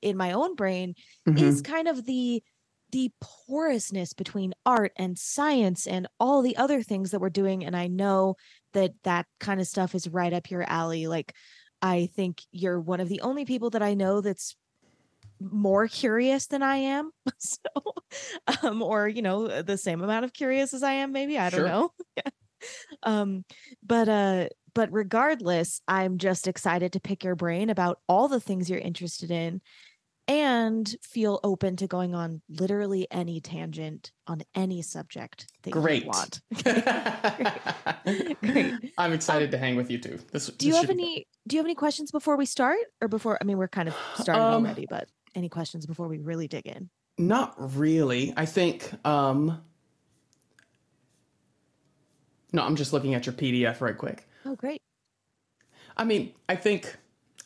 in 0.00 0.16
my 0.16 0.32
own 0.32 0.54
brain, 0.54 0.94
Mhm. 1.28 1.40
is 1.40 1.60
kind 1.62 1.86
of 1.88 2.06
the 2.06 2.42
the 2.92 3.12
porousness 3.46 4.12
between 4.14 4.52
art 4.66 4.90
and 4.96 5.16
science 5.16 5.86
and 5.86 6.08
all 6.18 6.42
the 6.42 6.56
other 6.56 6.82
things 6.82 7.12
that 7.12 7.20
we're 7.20 7.30
doing. 7.30 7.64
And 7.64 7.76
I 7.76 7.86
know 7.86 8.34
that 8.72 8.92
that 9.04 9.26
kind 9.38 9.60
of 9.60 9.66
stuff 9.66 9.94
is 9.94 10.08
right 10.08 10.32
up 10.32 10.50
your 10.50 10.62
alley. 10.68 11.06
Like, 11.06 11.34
I 11.82 12.06
think 12.14 12.42
you're 12.52 12.80
one 12.80 13.00
of 13.00 13.08
the 13.08 13.20
only 13.22 13.44
people 13.44 13.70
that 13.70 13.82
I 13.82 13.94
know 13.94 14.20
that's 14.20 14.56
more 15.40 15.88
curious 15.88 16.46
than 16.46 16.62
I 16.62 16.76
am. 16.76 17.10
So, 17.38 17.94
um, 18.62 18.82
or 18.82 19.06
you 19.08 19.22
know, 19.22 19.62
the 19.62 19.78
same 19.78 20.02
amount 20.02 20.24
of 20.24 20.32
curious 20.32 20.74
as 20.74 20.82
I 20.82 20.92
am, 20.94 21.12
maybe. 21.12 21.38
I 21.38 21.48
don't 21.50 21.60
Sure. 21.60 21.68
know. 21.68 21.92
um, 23.02 23.44
but 23.82 24.08
uh, 24.08 24.48
but 24.74 24.92
regardless, 24.92 25.80
I'm 25.88 26.18
just 26.18 26.48
excited 26.48 26.92
to 26.92 27.00
pick 27.00 27.24
your 27.24 27.36
brain 27.36 27.70
about 27.70 28.00
all 28.08 28.28
the 28.28 28.40
things 28.40 28.68
you're 28.68 28.78
interested 28.78 29.30
in 29.30 29.60
and 30.30 30.94
feel 31.02 31.40
open 31.42 31.74
to 31.74 31.88
going 31.88 32.14
on 32.14 32.40
literally 32.48 33.04
any 33.10 33.40
tangent 33.40 34.12
on 34.28 34.42
any 34.54 34.80
subject 34.80 35.48
that 35.62 35.72
Great. 35.72 36.04
you 36.04 36.08
want. 36.08 36.40
Great. 38.40 38.92
I'm 38.96 39.12
excited 39.12 39.50
to 39.50 39.58
hang 39.58 39.74
with 39.74 39.90
you 39.90 39.98
too. 39.98 40.20
This, 40.30 40.46
Do 40.46 40.68
you 40.68 40.76
have 40.76 40.88
any 40.88 41.26
do 41.48 41.56
you 41.56 41.58
have 41.58 41.66
any 41.66 41.74
questions 41.74 42.12
before 42.12 42.36
we 42.36 42.46
start 42.46 42.78
or 43.00 43.08
before 43.08 43.38
I 43.40 43.44
mean 43.44 43.58
we're 43.58 43.66
kind 43.66 43.88
of 43.88 43.96
starting 44.14 44.40
Um, 44.44 44.64
already, 44.64 44.86
but 44.88 45.08
any 45.34 45.48
questions 45.48 45.84
before 45.84 46.06
we 46.06 46.18
really 46.18 46.46
dig 46.46 46.66
in? 46.66 46.90
Not 47.18 47.54
really. 47.76 48.32
I 48.36 48.46
think. 48.46 48.88
um 49.04 49.60
No, 52.52 52.62
I'm 52.62 52.76
just 52.76 52.92
looking 52.92 53.14
at 53.14 53.26
your 53.26 53.32
PDF 53.32 53.80
right 53.80 53.98
quick. 53.98 54.28
Oh 54.46 54.54
great. 54.54 54.80
I 55.96 56.04
mean, 56.04 56.34
I 56.48 56.54
think 56.54 56.96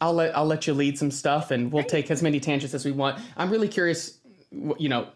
I'll 0.05 0.13
let 0.13 0.37
I'll 0.37 0.45
let 0.45 0.67
you 0.67 0.75
lead 0.75 0.99
some 0.99 1.11
stuff, 1.11 1.51
and 1.51 1.73
we'll 1.73 1.83
take 1.83 2.11
as 2.11 2.23
many 2.23 2.39
tangents 2.39 2.75
as 2.75 2.85
we 2.85 2.93
want. 2.93 3.19
I'm 3.39 3.51
really 3.51 3.69
curious, 3.69 4.19
you 4.53 4.91
know, 4.91 5.09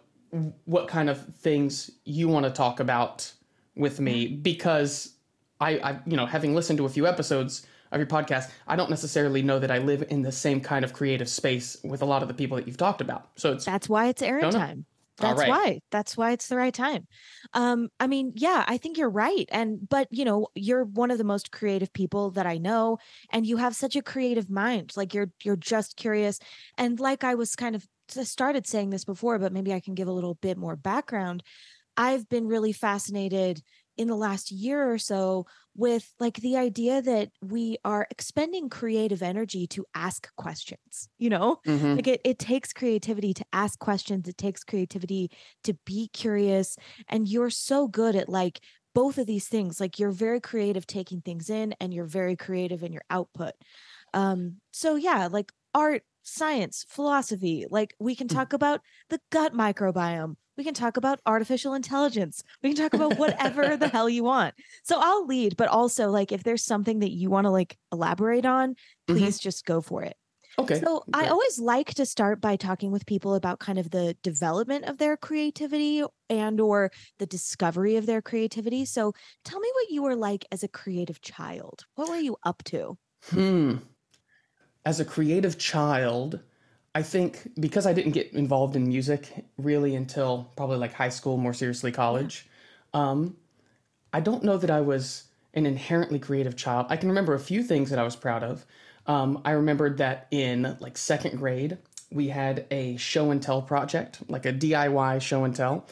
what 0.64 0.88
kind 0.88 1.10
of 1.10 1.22
things 1.34 1.90
you 2.04 2.26
want 2.26 2.46
to 2.46 2.50
talk 2.50 2.80
about 2.80 3.30
with 3.76 4.00
me 4.00 4.26
mm-hmm. 4.26 4.40
because 4.40 5.12
I, 5.60 5.78
I, 5.78 6.00
you 6.06 6.16
know, 6.16 6.24
having 6.24 6.54
listened 6.54 6.78
to 6.78 6.86
a 6.86 6.88
few 6.88 7.06
episodes 7.06 7.66
of 7.92 7.98
your 7.98 8.06
podcast, 8.06 8.50
I 8.66 8.76
don't 8.76 8.88
necessarily 8.88 9.42
know 9.42 9.58
that 9.58 9.70
I 9.70 9.76
live 9.76 10.04
in 10.08 10.22
the 10.22 10.32
same 10.32 10.58
kind 10.58 10.86
of 10.86 10.94
creative 10.94 11.28
space 11.28 11.76
with 11.84 12.00
a 12.00 12.06
lot 12.06 12.22
of 12.22 12.28
the 12.28 12.34
people 12.34 12.56
that 12.56 12.66
you've 12.66 12.78
talked 12.78 13.02
about. 13.02 13.28
So 13.36 13.52
it's 13.52 13.66
That's 13.66 13.90
why 13.90 14.06
it's 14.06 14.22
Aaron 14.22 14.50
time. 14.50 14.86
That's 15.20 15.38
right. 15.40 15.48
why. 15.48 15.80
That's 15.90 16.16
why 16.16 16.32
it's 16.32 16.48
the 16.48 16.56
right 16.56 16.72
time. 16.72 17.06
Um, 17.52 17.88
I 17.98 18.06
mean, 18.06 18.32
yeah, 18.36 18.64
I 18.66 18.78
think 18.78 18.98
you're 18.98 19.10
right. 19.10 19.48
And 19.50 19.88
but 19.88 20.08
you 20.10 20.24
know, 20.24 20.48
you're 20.54 20.84
one 20.84 21.10
of 21.10 21.18
the 21.18 21.24
most 21.24 21.50
creative 21.50 21.92
people 21.92 22.30
that 22.32 22.46
I 22.46 22.58
know, 22.58 22.98
and 23.32 23.46
you 23.46 23.56
have 23.56 23.74
such 23.74 23.96
a 23.96 24.02
creative 24.02 24.48
mind. 24.48 24.92
Like 24.96 25.14
you're 25.14 25.30
you're 25.42 25.56
just 25.56 25.96
curious. 25.96 26.38
And 26.76 26.98
like 27.00 27.24
I 27.24 27.34
was 27.34 27.56
kind 27.56 27.74
of 27.74 27.86
started 28.08 28.66
saying 28.66 28.90
this 28.90 29.04
before, 29.04 29.38
but 29.38 29.52
maybe 29.52 29.72
I 29.72 29.80
can 29.80 29.94
give 29.94 30.08
a 30.08 30.12
little 30.12 30.34
bit 30.34 30.56
more 30.56 30.76
background. 30.76 31.42
I've 31.96 32.28
been 32.28 32.46
really 32.46 32.72
fascinated 32.72 33.60
in 33.98 34.08
the 34.08 34.16
last 34.16 34.50
year 34.50 34.90
or 34.90 34.98
so 34.98 35.46
with 35.74 36.14
like 36.20 36.36
the 36.38 36.56
idea 36.56 37.02
that 37.02 37.30
we 37.42 37.76
are 37.84 38.06
expending 38.10 38.68
creative 38.68 39.22
energy 39.22 39.66
to 39.68 39.84
ask 39.94 40.34
questions, 40.36 41.08
you 41.18 41.30
know? 41.30 41.60
Mhm. 41.66 41.98
like 41.98 42.06
it, 42.06 42.20
it 42.24 42.38
takes 42.38 42.72
creativity 42.72 43.34
to 43.34 43.44
ask 43.52 43.78
questions 43.78 44.28
it 44.28 44.38
takes 44.38 44.64
creativity 44.64 45.30
to 45.64 45.74
be 45.84 46.08
curious 46.12 46.76
and 47.08 47.28
you're 47.28 47.50
so 47.50 47.88
good 47.88 48.14
at 48.16 48.28
like 48.28 48.60
both 48.94 49.18
of 49.18 49.26
these 49.26 49.48
things 49.48 49.80
like 49.80 49.98
you're 49.98 50.10
very 50.10 50.40
creative 50.40 50.86
taking 50.86 51.20
things 51.20 51.50
in 51.50 51.74
and 51.80 51.92
you're 51.94 52.04
very 52.04 52.36
creative 52.36 52.82
in 52.82 52.92
your 52.92 53.02
output 53.10 53.52
um 54.14 54.60
so 54.72 54.96
yeah 54.96 55.28
like 55.30 55.52
art 55.74 56.02
science 56.22 56.84
philosophy 56.88 57.66
like 57.70 57.94
we 57.98 58.14
can 58.14 58.28
Mm. 58.30 58.36
talk 58.36 58.52
about 58.52 58.80
the 59.08 59.20
gut 59.30 59.52
microbiome 59.54 60.36
we 60.58 60.64
can 60.64 60.74
talk 60.74 60.98
about 60.98 61.20
artificial 61.24 61.72
intelligence 61.72 62.42
we 62.62 62.74
can 62.74 62.76
talk 62.76 62.92
about 62.92 63.16
whatever 63.18 63.76
the 63.76 63.88
hell 63.96 64.08
you 64.08 64.24
want 64.24 64.54
so 64.82 64.98
i'll 65.00 65.24
lead 65.26 65.56
but 65.56 65.68
also 65.68 66.10
like 66.10 66.32
if 66.32 66.42
there's 66.42 66.64
something 66.64 66.98
that 66.98 67.12
you 67.12 67.30
want 67.30 67.46
to 67.46 67.50
like 67.50 67.78
elaborate 67.92 68.44
on 68.44 68.74
Mhm. 69.08 69.16
please 69.16 69.38
just 69.38 69.64
go 69.64 69.80
for 69.80 70.02
it 70.02 70.16
okay. 70.58 70.80
so 70.80 71.04
I 71.14 71.28
always 71.28 71.58
like 71.58 71.94
to 71.94 72.04
start 72.04 72.40
by 72.40 72.56
talking 72.56 72.90
with 72.90 73.06
people 73.06 73.34
about 73.36 73.60
kind 73.60 73.78
of 73.78 73.90
the 73.90 74.16
development 74.22 74.84
of 74.86 74.98
their 74.98 75.16
creativity 75.16 76.02
and 76.28 76.60
or 76.60 76.90
the 77.18 77.26
discovery 77.26 77.94
of 77.96 78.06
their 78.06 78.20
creativity. 78.20 78.84
So 78.84 79.12
tell 79.44 79.60
me 79.60 79.70
what 79.72 79.90
you 79.90 80.02
were 80.02 80.16
like 80.16 80.44
as 80.50 80.64
a 80.64 80.68
creative 80.68 81.20
child. 81.20 81.84
What 81.94 82.08
were 82.08 82.16
you 82.16 82.36
up 82.44 82.62
to? 82.64 82.98
Hmm. 83.30 83.76
As 84.84 84.98
a 85.00 85.04
creative 85.04 85.58
child, 85.58 86.40
I 86.98 87.02
think 87.02 87.52
because 87.60 87.86
I 87.86 87.92
didn't 87.92 88.10
get 88.10 88.32
involved 88.32 88.74
in 88.74 88.88
music 88.88 89.44
really 89.56 89.94
until 89.94 90.50
probably 90.56 90.78
like 90.78 90.94
high 90.94 91.10
school, 91.10 91.36
more 91.36 91.54
seriously 91.54 91.92
college, 91.92 92.48
um, 92.92 93.36
I 94.12 94.18
don't 94.18 94.42
know 94.42 94.56
that 94.56 94.68
I 94.68 94.80
was 94.80 95.28
an 95.54 95.64
inherently 95.64 96.18
creative 96.18 96.56
child. 96.56 96.86
I 96.88 96.96
can 96.96 97.08
remember 97.08 97.34
a 97.34 97.38
few 97.38 97.62
things 97.62 97.90
that 97.90 98.00
I 98.00 98.02
was 98.02 98.16
proud 98.16 98.42
of. 98.42 98.66
Um, 99.06 99.40
I 99.44 99.52
remembered 99.52 99.98
that 99.98 100.26
in 100.32 100.76
like 100.80 100.98
second 100.98 101.36
grade, 101.36 101.78
we 102.10 102.30
had 102.30 102.66
a 102.72 102.96
show 102.96 103.30
and 103.30 103.40
tell 103.40 103.62
project, 103.62 104.18
like 104.26 104.44
a 104.44 104.52
DIY 104.52 105.22
show 105.22 105.44
and 105.44 105.54
tell. 105.54 105.86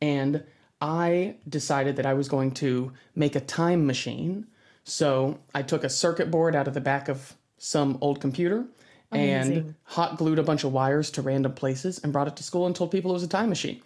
And 0.00 0.44
I 0.80 1.38
decided 1.48 1.96
that 1.96 2.06
I 2.06 2.14
was 2.14 2.28
going 2.28 2.52
to 2.62 2.92
make 3.16 3.34
a 3.34 3.40
time 3.40 3.84
machine. 3.84 4.46
So 4.84 5.40
I 5.56 5.62
took 5.62 5.82
a 5.82 5.90
circuit 5.90 6.30
board 6.30 6.54
out 6.54 6.68
of 6.68 6.74
the 6.74 6.80
back 6.80 7.08
of 7.08 7.34
some 7.58 7.98
old 8.00 8.20
computer 8.20 8.66
Amazing. 9.12 9.56
and 9.58 9.74
hot 9.84 10.16
glued 10.18 10.38
a 10.38 10.42
bunch 10.42 10.64
of 10.64 10.72
wires 10.72 11.10
to 11.12 11.22
random 11.22 11.52
places 11.52 11.98
and 12.02 12.12
brought 12.12 12.28
it 12.28 12.36
to 12.36 12.42
school 12.42 12.66
and 12.66 12.74
told 12.74 12.90
people 12.90 13.10
it 13.10 13.14
was 13.14 13.22
a 13.22 13.28
time 13.28 13.48
machine. 13.48 13.80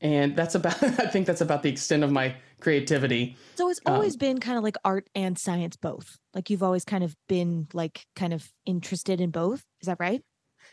And 0.00 0.34
that's 0.36 0.54
about, 0.54 0.82
I 0.82 1.06
think 1.06 1.26
that's 1.26 1.40
about 1.40 1.62
the 1.62 1.68
extent 1.70 2.02
of 2.04 2.10
my 2.10 2.34
creativity. 2.60 3.36
So 3.56 3.68
it's 3.70 3.80
Um, 3.86 3.94
always 3.94 4.16
been 4.16 4.38
kind 4.40 4.56
of 4.58 4.64
like 4.64 4.76
art 4.84 5.08
and 5.14 5.38
science 5.38 5.76
both. 5.76 6.18
Like 6.34 6.50
you've 6.50 6.62
always 6.62 6.84
kind 6.84 7.04
of 7.04 7.14
been 7.28 7.68
like 7.72 8.06
kind 8.16 8.32
of 8.32 8.50
interested 8.66 9.20
in 9.20 9.30
both. 9.30 9.64
Is 9.80 9.86
that 9.86 9.98
right? 10.00 10.22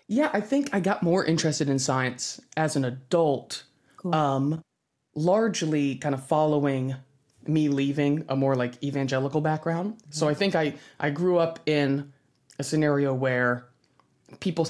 Yeah, 0.07 0.29
I 0.33 0.41
think 0.41 0.69
I 0.73 0.79
got 0.79 1.03
more 1.03 1.23
interested 1.25 1.69
in 1.69 1.79
science 1.79 2.39
as 2.57 2.75
an 2.75 2.85
adult, 2.85 3.63
Cool. 3.97 4.15
um, 4.15 4.61
largely 5.15 5.95
kind 5.95 6.15
of 6.15 6.25
following 6.25 6.95
me 7.47 7.69
leaving 7.69 8.23
a 8.29 8.35
more 8.35 8.55
like 8.55 8.81
evangelical 8.83 9.41
background. 9.41 9.97
So 10.11 10.27
I 10.27 10.33
think 10.33 10.55
I 10.55 10.75
I 10.99 11.09
grew 11.09 11.37
up 11.37 11.59
in 11.65 12.11
a 12.59 12.63
scenario 12.63 13.13
where 13.13 13.65
people 14.39 14.67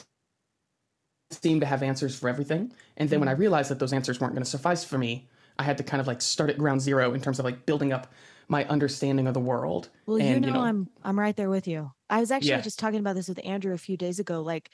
seem 1.31 1.59
to 1.59 1.65
have 1.65 1.81
answers 1.81 2.17
for 2.17 2.27
everything, 2.29 2.73
and 2.97 3.09
then 3.09 3.19
when 3.19 3.29
I 3.29 3.33
realized 3.33 3.71
that 3.71 3.79
those 3.79 3.93
answers 3.93 4.19
weren't 4.19 4.33
going 4.33 4.43
to 4.43 4.49
suffice 4.49 4.83
for 4.83 4.97
me, 4.97 5.27
I 5.57 5.63
had 5.63 5.77
to 5.77 5.83
kind 5.83 6.01
of 6.01 6.07
like 6.07 6.21
start 6.21 6.49
at 6.49 6.57
ground 6.57 6.81
zero 6.81 7.13
in 7.13 7.21
terms 7.21 7.39
of 7.39 7.45
like 7.45 7.65
building 7.65 7.93
up 7.93 8.11
my 8.47 8.65
understanding 8.65 9.27
of 9.27 9.33
the 9.33 9.39
world. 9.39 9.89
Well, 10.05 10.19
you 10.19 10.39
and, 10.39 10.45
know, 10.45 10.61
I'm 10.61 10.87
I'm 11.03 11.19
right 11.19 11.35
there 11.35 11.49
with 11.49 11.67
you. 11.67 11.91
I 12.09 12.19
was 12.19 12.31
actually 12.31 12.57
Yeah. 12.57 12.61
just 12.61 12.79
talking 12.79 12.99
about 12.99 13.15
this 13.15 13.29
with 13.29 13.39
Andrew 13.45 13.73
a 13.73 13.77
few 13.77 13.97
days 13.97 14.19
ago. 14.19 14.41
Like 14.41 14.71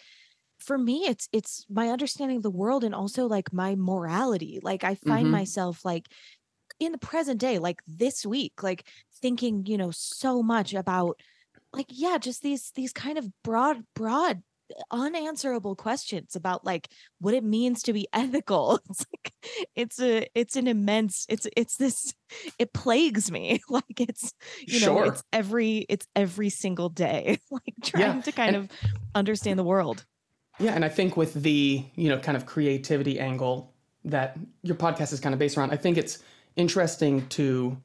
for 0.60 0.78
me, 0.78 1.06
it's 1.08 1.30
it's 1.32 1.66
my 1.70 1.90
understanding 1.90 2.38
of 2.38 2.44
the 2.44 2.52
world 2.52 2.84
and 2.84 2.96
also 2.96 3.28
like 3.28 3.54
my 3.54 3.76
morality. 3.76 4.60
Like 4.62 4.84
I 4.84 4.96
find 4.96 5.30
Mhm. 5.30 5.32
myself 5.32 5.86
like 5.86 6.08
in 6.80 6.92
the 6.92 6.98
present 6.98 7.40
day, 7.40 7.60
like 7.60 7.82
this 7.88 8.26
week, 8.26 8.64
like 8.64 8.88
thinking, 9.22 9.66
you 9.66 9.78
know, 9.78 9.92
so 9.92 10.44
much 10.44 10.74
about 10.74 11.20
like, 11.74 11.88
yeah, 11.90 12.18
just 12.18 12.44
these 12.44 12.72
these 12.76 12.94
kind 12.94 13.18
of 13.18 13.32
broad, 13.44 13.84
broad 13.96 14.44
unanswerable 14.92 15.76
questions 15.76 16.36
about 16.36 16.66
like 16.66 16.88
what 17.20 17.34
it 17.34 17.44
means 17.44 17.82
to 17.84 17.94
be 17.94 18.08
ethical 18.14 18.80
it's 18.90 19.06
like 19.14 19.34
it's 19.76 20.02
a 20.02 20.28
it's 20.36 20.56
an 20.56 20.68
immense 20.68 21.26
it's 21.30 21.48
it's 21.56 21.78
this 21.78 22.14
it 22.60 22.74
plagues 22.74 23.32
me 23.32 23.60
like 23.70 24.00
it's 24.00 24.34
you 24.66 24.80
know 24.80 24.86
Sure. 24.98 25.06
it's 25.06 25.24
every 25.32 25.86
it's 25.90 26.08
every 26.16 26.50
single 26.50 26.90
day 26.90 27.40
like 27.52 27.74
trying 27.84 28.22
to 28.24 28.32
kind 28.32 28.56
and- 28.56 28.66
of 28.72 28.78
understand 29.16 29.58
the 29.60 29.64
world 29.64 30.06
Yeah, 30.60 30.74
and 30.74 30.84
I 30.84 30.90
think 30.90 31.16
with 31.16 31.34
the, 31.36 31.86
you 31.96 32.10
know, 32.10 32.18
kind 32.18 32.36
of 32.36 32.46
creativity 32.48 33.20
angle 33.20 33.72
that 34.06 34.38
your 34.64 34.76
podcast 34.76 35.14
is 35.14 35.20
kind 35.20 35.34
of 35.34 35.40
based 35.40 35.56
around, 35.56 35.70
I 35.72 35.78
think 35.78 35.98
it's 36.00 36.18
interesting 36.56 37.28
to, 37.30 37.78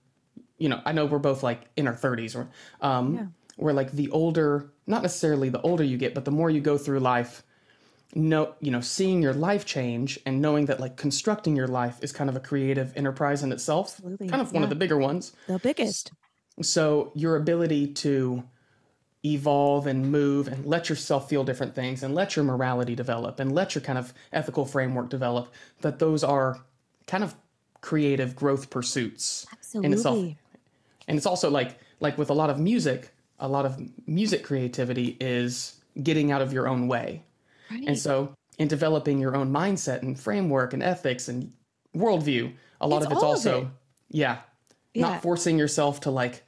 you 0.56 0.68
know, 0.70 0.80
I 0.86 0.92
know 0.92 1.04
we're 1.04 1.18
both 1.18 1.42
like 1.42 1.60
in 1.76 1.86
our 1.86 1.94
30s 1.94 2.34
or 2.34 2.48
um 2.80 3.14
Yeah. 3.14 3.26
Where 3.56 3.74
like 3.74 3.92
the 3.92 4.10
older, 4.10 4.70
not 4.86 5.02
necessarily 5.02 5.48
the 5.48 5.60
older 5.62 5.84
you 5.84 5.96
get, 5.96 6.14
but 6.14 6.24
the 6.24 6.30
more 6.30 6.50
you 6.50 6.60
go 6.60 6.78
through 6.78 7.00
life, 7.00 7.42
know 8.14 8.54
you 8.60 8.70
know 8.70 8.80
seeing 8.80 9.22
your 9.22 9.32
life 9.32 9.64
change 9.64 10.18
and 10.26 10.42
knowing 10.42 10.66
that 10.66 10.78
like 10.78 10.96
constructing 10.96 11.56
your 11.56 11.66
life 11.66 11.98
is 12.02 12.12
kind 12.12 12.28
of 12.28 12.36
a 12.36 12.40
creative 12.40 12.92
enterprise 12.94 13.42
in 13.42 13.50
itself 13.52 13.94
Absolutely, 13.94 14.28
kind 14.28 14.42
of 14.42 14.52
one 14.52 14.62
of 14.62 14.68
the 14.68 14.74
bigger 14.74 14.98
ones. 14.98 15.32
The 15.46 15.58
biggest. 15.58 16.12
so 16.60 17.10
your 17.14 17.36
ability 17.36 17.88
to 17.94 18.44
evolve 19.24 19.86
and 19.86 20.10
move 20.10 20.48
and 20.48 20.66
let 20.66 20.88
yourself 20.88 21.28
feel 21.28 21.44
different 21.44 21.74
things 21.74 22.02
and 22.02 22.14
let 22.14 22.34
your 22.34 22.44
morality 22.44 22.94
develop 22.94 23.38
and 23.38 23.54
let 23.54 23.74
your 23.74 23.82
kind 23.82 23.98
of 23.98 24.12
ethical 24.32 24.66
framework 24.66 25.08
develop 25.08 25.52
that 25.80 26.00
those 26.00 26.24
are 26.24 26.60
kind 27.06 27.22
of 27.22 27.34
creative 27.80 28.34
growth 28.34 28.68
pursuits 28.68 29.46
in 29.74 29.92
itself. 29.92 30.18
And 31.06 31.16
it's 31.16 31.26
also 31.26 31.50
like 31.50 31.78
like 32.00 32.18
with 32.18 32.30
a 32.30 32.34
lot 32.34 32.50
of 32.50 32.58
music 32.58 33.11
a 33.42 33.48
lot 33.48 33.66
of 33.66 33.76
music 34.06 34.42
creativity 34.44 35.16
is 35.20 35.78
getting 36.02 36.32
out 36.32 36.40
of 36.40 36.52
your 36.54 36.66
own 36.66 36.88
way 36.88 37.22
Right. 37.70 37.84
and 37.86 37.98
so 37.98 38.32
in 38.58 38.68
developing 38.68 39.18
your 39.18 39.34
own 39.36 39.52
mindset 39.52 40.00
and 40.02 40.18
framework 40.18 40.72
and 40.72 40.82
ethics 40.82 41.28
and 41.28 41.52
worldview 41.94 42.52
a 42.80 42.86
lot 42.88 42.98
It's 43.02 43.06
of 43.06 43.12
it's 43.12 43.22
all 43.22 43.30
of 43.32 43.36
also 43.36 43.60
it. 43.62 43.66
yeah 44.10 44.38
Yeah. 44.94 45.02
not 45.08 45.22
forcing 45.22 45.58
yourself 45.58 46.00
to 46.02 46.10
like 46.10 46.44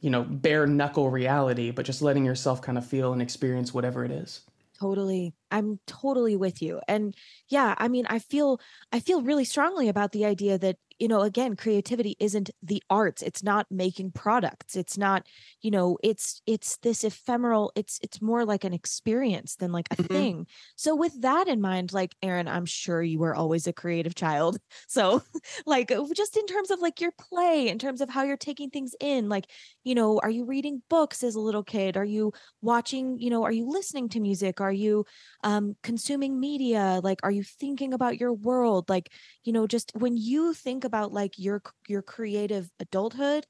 you 0.00 0.10
know 0.10 0.22
bare 0.24 0.66
knuckle 0.66 1.08
reality 1.10 1.70
but 1.70 1.86
just 1.86 2.02
letting 2.02 2.24
yourself 2.26 2.60
kind 2.60 2.76
of 2.76 2.84
feel 2.86 3.12
and 3.14 3.22
experience 3.22 3.72
whatever 3.72 4.04
it 4.04 4.10
is 4.10 4.40
Totally. 4.80 5.32
I'm 5.52 5.78
totally 5.86 6.36
with 6.36 6.62
you. 6.62 6.80
And 6.88 7.14
yeah, 7.48 7.74
I 7.78 7.88
mean, 7.88 8.06
I 8.08 8.18
feel 8.18 8.60
I 8.92 9.00
feel 9.00 9.22
really 9.22 9.44
strongly 9.44 9.88
about 9.88 10.12
the 10.12 10.24
idea 10.24 10.58
that, 10.58 10.76
you 10.98 11.08
know, 11.08 11.20
again, 11.22 11.56
creativity 11.56 12.16
isn't 12.20 12.50
the 12.62 12.82
arts. 12.90 13.22
It's 13.22 13.42
not 13.42 13.66
making 13.70 14.12
products. 14.12 14.76
It's 14.76 14.98
not, 14.98 15.26
you 15.60 15.70
know, 15.70 15.98
it's 16.02 16.42
it's 16.46 16.78
this 16.78 17.04
ephemeral, 17.04 17.72
it's 17.76 17.98
it's 18.02 18.22
more 18.22 18.44
like 18.44 18.64
an 18.64 18.72
experience 18.74 19.56
than 19.56 19.72
like 19.72 19.88
a 19.90 19.96
Mhm. 19.96 20.06
thing. 20.10 20.46
So 20.76 20.94
with 20.96 21.20
that 21.22 21.48
in 21.48 21.60
mind, 21.60 21.92
like 21.92 22.14
Aaron, 22.22 22.48
I'm 22.48 22.66
sure 22.66 23.02
you 23.02 23.18
were 23.20 23.34
always 23.34 23.66
a 23.66 23.72
creative 23.72 24.14
child. 24.14 24.58
So 24.88 25.22
like 25.66 25.90
uh, 25.90 26.04
just 26.14 26.36
in 26.36 26.46
terms 26.46 26.70
of 26.70 26.80
like 26.80 27.00
your 27.00 27.12
play, 27.12 27.68
in 27.68 27.78
terms 27.78 28.00
of 28.00 28.10
how 28.10 28.22
you're 28.24 28.36
taking 28.36 28.70
things 28.70 28.94
in, 29.00 29.28
like, 29.28 29.46
you 29.84 29.94
know, 29.94 30.18
are 30.22 30.30
you 30.30 30.44
reading 30.44 30.82
books 30.90 31.22
as 31.22 31.34
a 31.34 31.40
little 31.40 31.64
kid? 31.64 31.96
Are 31.96 32.04
you 32.04 32.32
watching 32.60 33.18
you 33.18 33.30
know 33.30 33.42
are 33.44 33.52
you 33.52 33.66
listening 33.68 34.08
to 34.08 34.20
music 34.20 34.60
are 34.60 34.72
you 34.72 35.04
um 35.42 35.76
consuming 35.82 36.38
media 36.40 37.00
like 37.02 37.20
are 37.22 37.30
you 37.30 37.42
thinking 37.42 37.92
about 37.94 38.18
your 38.18 38.32
world 38.32 38.88
like 38.88 39.12
you 39.44 39.52
know 39.52 39.66
just 39.66 39.92
when 39.94 40.16
you 40.16 40.54
think 40.54 40.84
about 40.84 41.12
like 41.12 41.38
your 41.38 41.62
your 41.88 42.02
creative 42.02 42.70
adulthood 42.80 43.46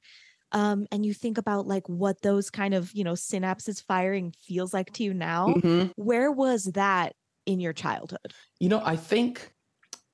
um 0.52 0.86
and 0.92 1.06
you 1.06 1.14
think 1.14 1.38
about 1.38 1.66
like 1.66 1.88
what 1.88 2.22
those 2.22 2.50
kind 2.50 2.74
of 2.74 2.92
you 2.94 3.04
know 3.04 3.14
synapses 3.14 3.82
firing 3.82 4.32
feels 4.46 4.74
like 4.74 4.92
to 4.92 5.04
you 5.04 5.14
now 5.14 5.54
Mhm. 5.56 5.92
where 5.96 6.30
was 6.32 6.64
that 6.64 7.14
in 7.46 7.60
your 7.60 7.72
childhood 7.72 8.32
you 8.60 8.68
know 8.68 8.82
i 8.84 8.96
think 8.96 9.52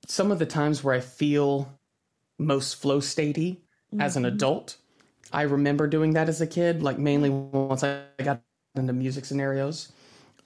some 0.07 0.31
of 0.33 0.39
the 0.39 0.47
times 0.47 0.85
where 0.85 0.95
i 0.95 1.01
feel 1.01 1.81
most 2.39 2.77
flow 2.77 3.01
statey 3.01 3.63
as 3.99 4.17
an 4.17 4.25
Mhm. 4.25 4.29
adult 4.35 4.79
i 5.33 5.43
remember 5.43 5.87
doing 5.87 6.13
that 6.13 6.29
as 6.29 6.41
a 6.41 6.47
kid 6.47 6.83
like 6.83 6.99
mainly 6.99 7.31
once 7.31 7.85
i 7.85 8.07
got 8.23 8.43
into 8.77 8.93
music 8.93 9.25
scenarios 9.25 9.93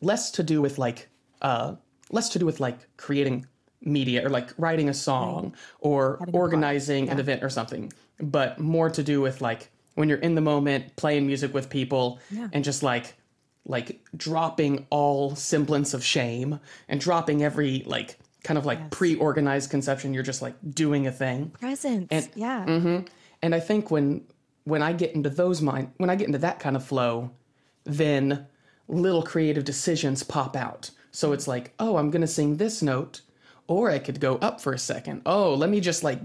less 0.01 0.31
to 0.33 0.43
do 0.43 0.63
with 0.63 0.79
like 0.79 1.09
uh 1.43 1.75
less 2.11 2.29
to 2.31 2.39
do 2.39 2.47
with 2.47 2.61
like 2.61 2.79
creating 2.97 3.47
media 3.81 4.25
or 4.25 4.31
like 4.31 4.51
writing 4.59 4.89
a 4.89 4.95
song 4.95 5.55
or 5.81 6.17
Having 6.21 6.35
organizing 6.35 7.07
product, 7.07 7.13
an 7.21 7.21
event 7.21 7.43
or 7.45 7.51
something 7.51 7.93
but 8.21 8.59
more 8.59 8.89
to 8.91 9.03
do 9.03 9.21
with 9.21 9.41
like 9.41 9.71
when 9.95 10.09
you're 10.09 10.19
in 10.19 10.35
the 10.35 10.41
moment 10.41 10.95
playing 10.97 11.27
music 11.27 11.53
with 11.53 11.69
people 11.69 12.21
Yeah. 12.31 12.49
and 12.53 12.63
just 12.65 12.83
like 12.83 13.15
like 13.65 14.01
dropping 14.17 14.87
all 14.91 15.35
semblance 15.37 15.95
of 15.95 16.05
shame 16.05 16.59
and 16.89 17.01
dropping 17.01 17.43
every 17.43 17.83
like 17.87 18.19
kind 18.45 18.59
of 18.59 18.65
like 18.67 18.79
Yes. 18.79 18.89
pre-organized 18.93 19.71
conception 19.71 20.15
you're 20.15 20.23
just 20.25 20.43
like 20.43 20.55
doing 20.69 21.07
a 21.07 21.13
thing. 21.13 21.51
Presence. 21.51 22.09
And- 22.11 22.29
yeah. 22.35 22.65
Hmm 22.65 22.99
And 23.43 23.55
I 23.55 23.61
think 23.61 23.91
when 23.91 24.25
when 24.65 24.83
I 24.83 24.93
get 24.93 25.13
into 25.17 25.31
those 25.31 25.61
mind 25.61 25.91
when 25.97 26.11
I 26.11 26.15
get 26.17 26.27
into 26.29 26.39
that 26.39 26.61
kind 26.61 26.77
of 26.77 26.85
flow, 26.85 27.31
then 27.85 28.47
little 28.89 29.23
creative 29.23 29.65
decisions 29.65 30.23
pop 30.23 30.55
out. 30.57 30.91
So 31.13 31.33
it's 31.33 31.47
like, 31.47 31.75
oh, 31.79 31.97
I'm 31.97 32.11
gonna 32.11 32.27
sing 32.27 32.57
this 32.57 32.83
note, 32.83 33.23
or 33.69 33.91
I 33.91 33.99
could 33.99 34.21
go 34.21 34.37
up 34.39 34.61
for 34.61 34.73
a 34.73 34.79
second. 34.79 35.23
Oh, 35.27 35.55
let 35.55 35.71
me 35.71 35.81
just 35.81 36.03
like, 36.03 36.21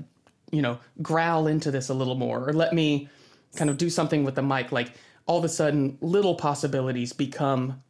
you 0.52 0.62
know, 0.62 0.80
growl 1.02 1.48
into 1.48 1.72
this 1.72 1.90
a 1.90 1.94
little 1.94 2.16
more, 2.16 2.50
or 2.50 2.54
let 2.54 2.74
me 2.74 3.10
kind 3.56 3.70
of 3.70 3.78
do 3.78 3.90
something 3.90 4.24
with 4.24 4.36
the 4.36 4.44
mic. 4.44 4.72
Like 4.72 4.94
all 5.26 5.38
of 5.38 5.44
a 5.44 5.50
sudden, 5.50 5.98
little 6.02 6.36
possibilities 6.36 7.14
become 7.14 7.84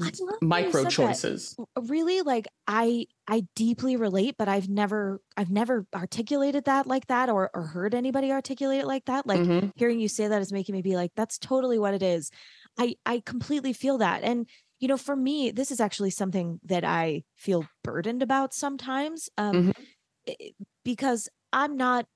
I 0.00 0.10
love 0.20 0.40
how 0.50 0.66
you 0.66 0.72
micro 0.72 0.84
choices. 0.86 1.56
really 1.88 2.22
like 2.22 2.46
i 2.66 3.06
i 3.28 3.46
deeply 3.54 3.96
relate 3.96 4.34
but 4.36 4.48
i've 4.48 4.68
never 4.68 5.20
i've 5.36 5.50
never 5.50 5.86
articulated 5.94 6.64
that 6.64 6.86
like 6.86 7.06
that 7.06 7.30
or 7.30 7.50
or 7.54 7.62
heard 7.62 7.94
anybody 7.94 8.32
articulate 8.32 8.80
it 8.80 8.86
like 8.86 9.04
that 9.06 9.26
like 9.26 9.44
Mhm. 9.44 9.72
hearing 9.76 10.00
you 10.00 10.08
say 10.08 10.26
that 10.28 10.42
is 10.42 10.52
making 10.52 10.74
me 10.74 10.82
be 10.82 10.96
like 10.96 11.12
that's 11.16 11.38
totally 11.38 11.78
what 11.78 11.94
it 11.94 12.02
is 12.02 12.30
i 12.78 12.94
i 13.06 13.20
completely 13.24 13.72
feel 13.72 13.98
that 13.98 14.22
and 14.24 14.48
you 14.80 14.88
know 14.88 14.96
for 14.96 15.16
me 15.16 15.50
this 15.50 15.70
is 15.70 15.80
actually 15.80 16.10
something 16.10 16.60
that 16.64 16.84
i 16.84 17.22
feel 17.36 17.70
burdened 17.82 18.22
about 18.22 18.54
sometimes 18.54 19.28
um 19.38 19.62
Mhm. 19.64 19.94
because 20.84 21.28
i'm 21.52 21.76
not 21.76 22.06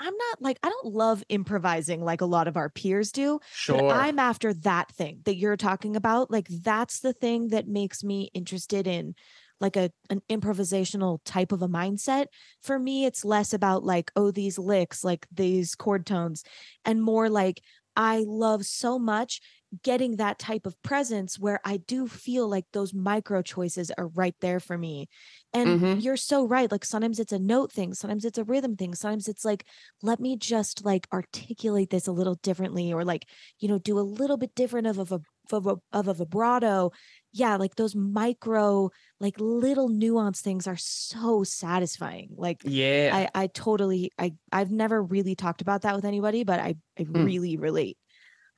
i'm 0.00 0.14
not 0.16 0.42
like 0.42 0.58
i 0.62 0.68
don't 0.68 0.86
love 0.86 1.22
improvising 1.28 2.02
like 2.02 2.20
a 2.20 2.26
lot 2.26 2.48
of 2.48 2.56
our 2.56 2.68
peers 2.70 3.12
do 3.12 3.38
Sure. 3.52 3.78
but 3.78 3.84
I'm 3.90 4.18
after 4.18 4.52
that 4.54 4.90
thing 4.92 5.20
that 5.24 5.36
you're 5.36 5.56
talking 5.56 5.96
about. 5.96 6.30
Like 6.30 6.48
that's 6.48 7.00
the 7.00 7.12
thing 7.12 7.48
that 7.48 7.68
makes 7.68 8.02
me 8.04 8.30
interested 8.34 8.86
in 8.86 9.14
like 9.60 9.76
a 9.76 9.90
an 10.10 10.20
improvisational 10.28 11.20
type 11.24 11.52
of 11.52 11.62
a 11.62 11.68
mindset. 11.68 12.26
For 12.62 12.78
me, 12.78 13.06
it's 13.06 13.24
less 13.24 13.52
about 13.52 13.84
like, 13.84 14.10
oh, 14.16 14.30
these 14.32 14.58
licks, 14.58 15.04
like 15.04 15.26
these 15.32 15.74
chord 15.74 16.06
tones, 16.06 16.42
and 16.84 17.02
more 17.02 17.30
like 17.30 17.62
I 17.96 18.24
love 18.26 18.66
so 18.66 18.98
much 18.98 19.40
getting 19.82 20.16
that 20.16 20.38
type 20.38 20.66
of 20.66 20.80
presence 20.82 21.38
where 21.38 21.60
I 21.64 21.78
do 21.78 22.06
feel 22.06 22.48
like 22.48 22.66
those 22.72 22.94
micro 22.94 23.42
choices 23.42 23.90
are 23.98 24.08
right 24.08 24.34
there 24.40 24.60
for 24.60 24.76
me. 24.78 25.08
And 25.52 25.74
Mhm. 25.74 26.04
you're 26.04 26.16
so 26.16 26.46
right. 26.46 26.70
Like 26.70 26.84
sometimes 26.84 27.18
it's 27.20 27.32
a 27.32 27.38
note 27.38 27.72
thing, 27.72 27.94
sometimes 27.94 28.24
it's 28.24 28.38
a 28.38 28.44
rhythm 28.44 28.76
thing, 28.76 28.94
sometimes 28.94 29.28
it's 29.28 29.44
like, 29.44 29.66
let 30.02 30.20
me 30.20 30.36
just 30.36 30.84
like 30.84 31.06
articulate 31.12 31.90
this 31.90 32.06
a 32.06 32.12
little 32.12 32.34
differently 32.36 32.92
or 32.92 33.04
like, 33.04 33.28
you 33.58 33.68
know, 33.68 33.78
do 33.78 33.98
a 33.98 34.00
little 34.00 34.36
bit 34.36 34.54
different 34.54 34.86
of, 34.86 34.98
of 34.98 35.12
a 35.12 35.20
of 35.52 35.66
a 35.66 35.76
of 35.92 36.08
a 36.08 36.14
vibrato. 36.14 36.90
Yeah, 37.32 37.56
like 37.56 37.74
those 37.76 37.94
micro, 37.94 38.90
like 39.20 39.34
little 39.38 39.88
nuance 39.88 40.40
things 40.40 40.66
are 40.66 40.76
so 40.76 41.44
satisfying. 41.44 42.30
Like 42.36 42.64
yeah. 42.64 43.10
I 43.10 43.28
I 43.34 43.46
totally 43.48 44.10
I 44.18 44.32
I've 44.52 44.70
never 44.70 45.02
really 45.02 45.34
talked 45.34 45.60
about 45.60 45.82
that 45.82 45.94
with 45.96 46.04
anybody, 46.04 46.44
but 46.44 46.60
I 46.60 46.74
I 46.98 47.06
Hmm. 47.14 47.26
really 47.26 47.56
relate. 47.56 47.98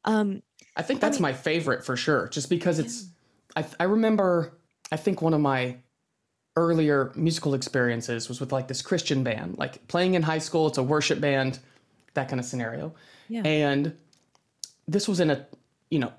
Um 0.05 0.43
I 0.77 0.83
think 0.83 0.99
I 1.03 1.07
that's 1.09 1.17
mean- 1.19 1.23
my 1.23 1.33
favorite 1.33 1.85
for 1.85 1.97
sure, 1.97 2.29
just 2.29 2.51
because 2.51 2.79
it's. 2.79 3.07
I, 3.57 3.65
I 3.81 3.85
remember, 3.85 4.53
I 4.93 4.97
think 4.97 5.23
one 5.23 5.33
of 5.33 5.41
my 5.41 5.77
earlier 6.57 7.12
musical 7.15 7.55
experiences 7.55 8.29
was 8.29 8.41
with 8.41 8.53
like 8.53 8.69
this 8.69 8.83
Christian 8.83 9.23
band, 9.25 9.57
like 9.59 9.87
playing 9.89 10.15
in 10.15 10.23
high 10.23 10.39
school. 10.39 10.67
It's 10.67 10.79
a 10.79 10.83
worship 10.83 11.21
band, 11.21 11.59
that 12.15 12.29
kind 12.29 12.39
of 12.41 12.47
scenario. 12.47 12.95
Yeah. 13.29 13.43
And 13.45 13.97
this 14.87 15.09
was 15.09 15.21
in 15.21 15.31
a, 15.31 15.47
you 15.91 15.99
know, 15.99 16.12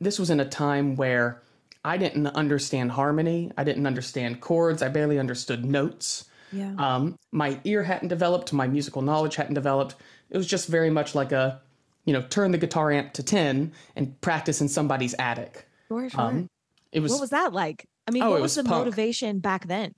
this 0.00 0.18
was 0.18 0.30
in 0.30 0.40
a 0.40 0.44
time 0.44 0.96
where 0.96 1.42
I 1.84 1.96
didn't 1.96 2.26
understand 2.28 2.92
harmony. 2.92 3.52
I 3.56 3.64
didn't 3.64 3.86
understand 3.86 4.40
chords. 4.40 4.82
I 4.82 4.88
barely 4.88 5.18
understood 5.18 5.64
notes. 5.64 6.24
yeah. 6.52 6.74
Um, 6.78 7.18
my 7.32 7.60
ear 7.64 7.82
hadn't 7.84 8.08
developed, 8.08 8.52
my 8.52 8.66
musical 8.66 9.02
knowledge 9.02 9.36
hadn't 9.36 9.54
developed. 9.54 9.94
It 10.30 10.36
was 10.36 10.46
just 10.46 10.68
very 10.68 10.90
much 10.90 11.14
like 11.14 11.32
a, 11.32 11.60
you 12.04 12.12
know, 12.12 12.22
turn 12.22 12.50
the 12.52 12.58
guitar 12.58 12.90
amp 12.92 13.12
to 13.14 13.22
10 13.22 13.72
and 13.96 14.20
practice 14.20 14.60
in 14.60 14.68
somebody's 14.68 15.14
attic. 15.18 15.66
Sure, 15.88 16.08
sure. 16.10 16.20
Um, 16.20 16.48
it 16.92 17.00
was, 17.00 17.12
what 17.12 17.20
was 17.20 17.30
that 17.30 17.52
like? 17.52 17.86
I 18.06 18.10
mean, 18.10 18.22
Oh, 18.22 18.30
what 18.30 18.40
was, 18.42 18.56
was 18.56 18.64
the 18.64 18.68
punk. 18.70 18.84
motivation 18.84 19.38
back 19.40 19.66
then? 19.66 19.94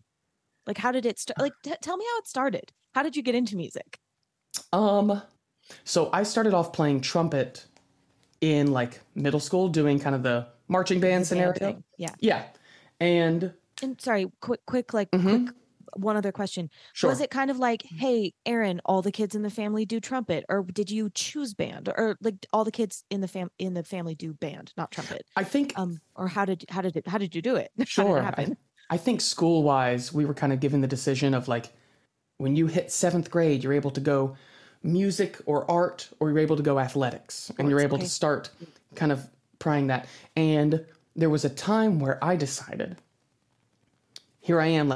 Like, 0.67 0.79
how 0.79 0.93
did 0.93 1.05
it 1.07 1.19
start? 1.19 1.39
Like, 1.39 1.53
t- 1.63 1.73
tell 1.83 1.97
me 1.97 2.05
how 2.13 2.19
it 2.19 2.27
started. 2.27 2.73
How 2.95 3.03
did 3.03 3.17
you 3.17 3.23
get 3.23 3.35
into 3.35 3.57
music? 3.57 3.99
um, 4.73 5.21
so 5.85 6.09
I 6.13 6.23
started 6.23 6.55
off 6.55 6.73
playing 6.73 7.01
trumpet 7.01 7.67
in 8.41 8.71
like 8.73 9.01
middle 9.15 9.41
school, 9.41 9.69
doing 9.69 9.99
kind 9.99 10.15
of 10.15 10.23
the 10.23 10.47
marching 10.69 11.01
band 11.01 11.23
The 11.23 11.27
scenario. 11.27 11.83
Yeah. 11.99 12.11
Yeah. 12.21 12.45
And 13.01 13.53
And 13.83 14.01
sorry, 14.01 14.27
quick, 14.41 14.61
quick, 14.67 14.95
like, 14.95 15.11
Mhm. 15.11 15.47
quick. 15.47 15.57
One 15.97 16.17
other 16.17 16.33
question. 16.33 16.71
sure. 16.93 17.11
Was 17.11 17.21
it 17.21 17.31
kind 17.31 17.51
of 17.51 17.59
like, 17.59 17.83
hey, 17.83 18.33
Aaron, 18.45 18.81
all 18.85 19.03
the 19.03 19.13
kids 19.13 19.35
in 19.35 19.43
the 19.43 19.51
family 19.51 19.85
do 19.85 20.01
trumpet, 20.01 20.45
or 20.49 20.63
did 20.63 20.91
you 20.91 21.11
choose 21.15 21.55
band, 21.55 21.89
or 21.89 22.17
like 22.21 22.47
all 22.53 22.65
the 22.65 22.73
kids 22.73 23.05
in 23.11 23.21
the 23.21 23.29
fam 23.29 23.51
in 23.59 23.75
the 23.75 23.83
family 23.83 24.15
do 24.15 24.33
band, 24.33 24.73
not 24.77 24.91
trumpet? 24.91 25.27
I 25.37 25.45
think 25.45 25.73
Um, 25.77 26.01
or 26.15 26.29
how 26.29 26.45
did 26.45 26.65
how 26.69 26.83
did 26.83 26.97
it 26.97 27.09
how 27.09 27.19
did 27.19 27.35
you 27.35 27.43
do 27.43 27.57
it? 27.57 27.71
How 27.79 27.83
did 27.83 27.83
it 27.83 27.89
Sure. 27.89 28.23
I. 28.23 28.57
I 28.89 28.97
think 28.97 29.21
school 29.21 29.65
wise, 29.65 30.13
we 30.13 30.25
were 30.25 30.35
kind 30.35 30.53
of 30.53 30.61
given 30.61 30.81
the 30.81 30.87
decision 30.87 31.35
of 31.35 31.49
like, 31.49 31.73
when 32.37 32.55
you 32.55 32.69
hit 32.69 32.93
seventh 32.93 33.31
grade, 33.33 33.65
you're 33.65 33.73
able 33.73 33.91
to 33.91 34.01
go 34.01 34.37
music 34.83 35.39
or 35.47 35.69
art, 35.69 36.09
or 36.21 36.29
you're 36.29 36.39
able 36.39 36.57
to 36.57 36.63
go 36.63 36.79
athletics, 36.79 37.51
and 37.59 37.69
you're 37.69 37.81
able 37.81 37.97
okay. 37.97 38.05
to 38.05 38.11
start 38.11 38.51
kind 38.95 39.11
of 39.11 39.29
prying 39.59 39.89
that. 39.89 40.07
And 40.37 40.85
there 41.17 41.31
was 41.31 41.45
a 41.45 41.51
time 41.51 41.99
where 41.99 42.23
I 42.23 42.37
decided 42.37 42.97
here 44.47 44.61
I 44.61 44.69
am, 44.69 44.95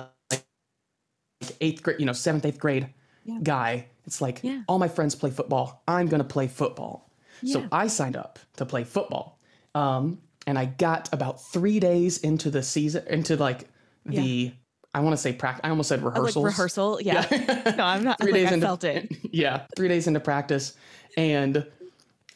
eighth 1.60 1.82
grade, 1.82 2.00
you 2.00 2.06
know, 2.06 2.12
seventh, 2.12 2.44
eighth 2.44 2.58
grade 2.58 2.88
Yeah. 3.24 3.38
guy. 3.42 3.86
It's 4.06 4.20
like 4.20 4.40
Yeah. 4.42 4.62
all 4.68 4.78
my 4.78 4.88
friends 4.88 5.14
play 5.14 5.30
football. 5.30 5.82
I'm 5.88 6.06
gonna 6.08 6.24
play 6.24 6.48
football. 6.48 7.08
So 7.44 7.64
I 7.72 7.86
signed 7.86 8.16
up 8.16 8.38
to 8.56 8.66
play 8.66 8.84
football. 8.84 9.38
Um, 9.74 10.20
and 10.46 10.58
I 10.58 10.66
got 10.66 11.08
about 11.12 11.42
three 11.42 11.80
days 11.80 12.18
into 12.18 12.50
the 12.50 12.62
season, 12.62 13.02
into 13.08 13.36
like 13.36 13.66
the, 14.04 14.52
I 14.94 15.00
want 15.00 15.14
to 15.14 15.16
say 15.16 15.32
practice. 15.32 15.62
I 15.64 15.70
almost 15.70 15.88
said 15.88 16.00
Oh, 16.02 16.06
like 16.06 16.16
rehearsals. 16.16 16.44
rehearsal. 16.44 17.00
Yeah. 17.00 17.26
no, 17.78 17.84
I'm 17.84 18.04
not. 18.04 18.20
three 18.20 18.32
like, 18.32 18.42
days 18.42 18.50
I 18.50 18.54
into 18.54 18.66
felt 18.66 18.84
it. 18.84 19.10
yeah 19.32 19.62
three 19.76 19.88
days 19.88 20.06
into 20.06 20.20
practice 20.20 20.74
and 21.16 21.64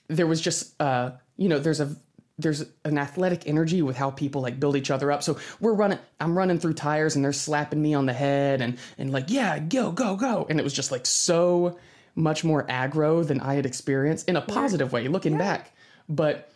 there 0.08 0.26
was 0.26 0.40
just 0.40 0.80
uh 0.80 1.10
you 1.36 1.48
know 1.48 1.58
there's 1.58 1.80
a 1.80 1.94
there's 2.38 2.64
an 2.84 2.98
athletic 2.98 3.46
energy 3.46 3.82
with 3.82 3.96
how 3.96 4.10
people 4.10 4.42
like 4.42 4.58
build 4.58 4.76
each 4.76 4.90
other 4.90 5.12
up. 5.12 5.22
So 5.22 5.38
we're 5.60 5.74
running 5.74 5.98
i'm 6.20 6.36
running 6.36 6.58
through 6.58 6.74
tires 6.74 7.16
and 7.16 7.24
they're 7.24 7.32
slapping 7.32 7.80
me 7.80 7.94
on 7.94 8.06
the 8.06 8.12
head 8.12 8.60
and 8.60 8.78
and 8.98 9.12
like 9.12 9.26
yeah 9.28 9.58
go 9.58 9.92
go 9.92 10.16
go. 10.16 10.46
And 10.48 10.58
it 10.58 10.62
was 10.62 10.72
just 10.72 10.90
like 10.90 11.06
so 11.06 11.78
much 12.16 12.44
more 12.44 12.64
aggro 12.66 13.26
than 13.26 13.40
i 13.40 13.54
had 13.54 13.66
experienced 13.66 14.28
in 14.28 14.36
a 14.36 14.40
positive 14.40 14.92
way 14.92 15.08
looking 15.08 15.38
back. 15.38 15.74
But 16.08 16.50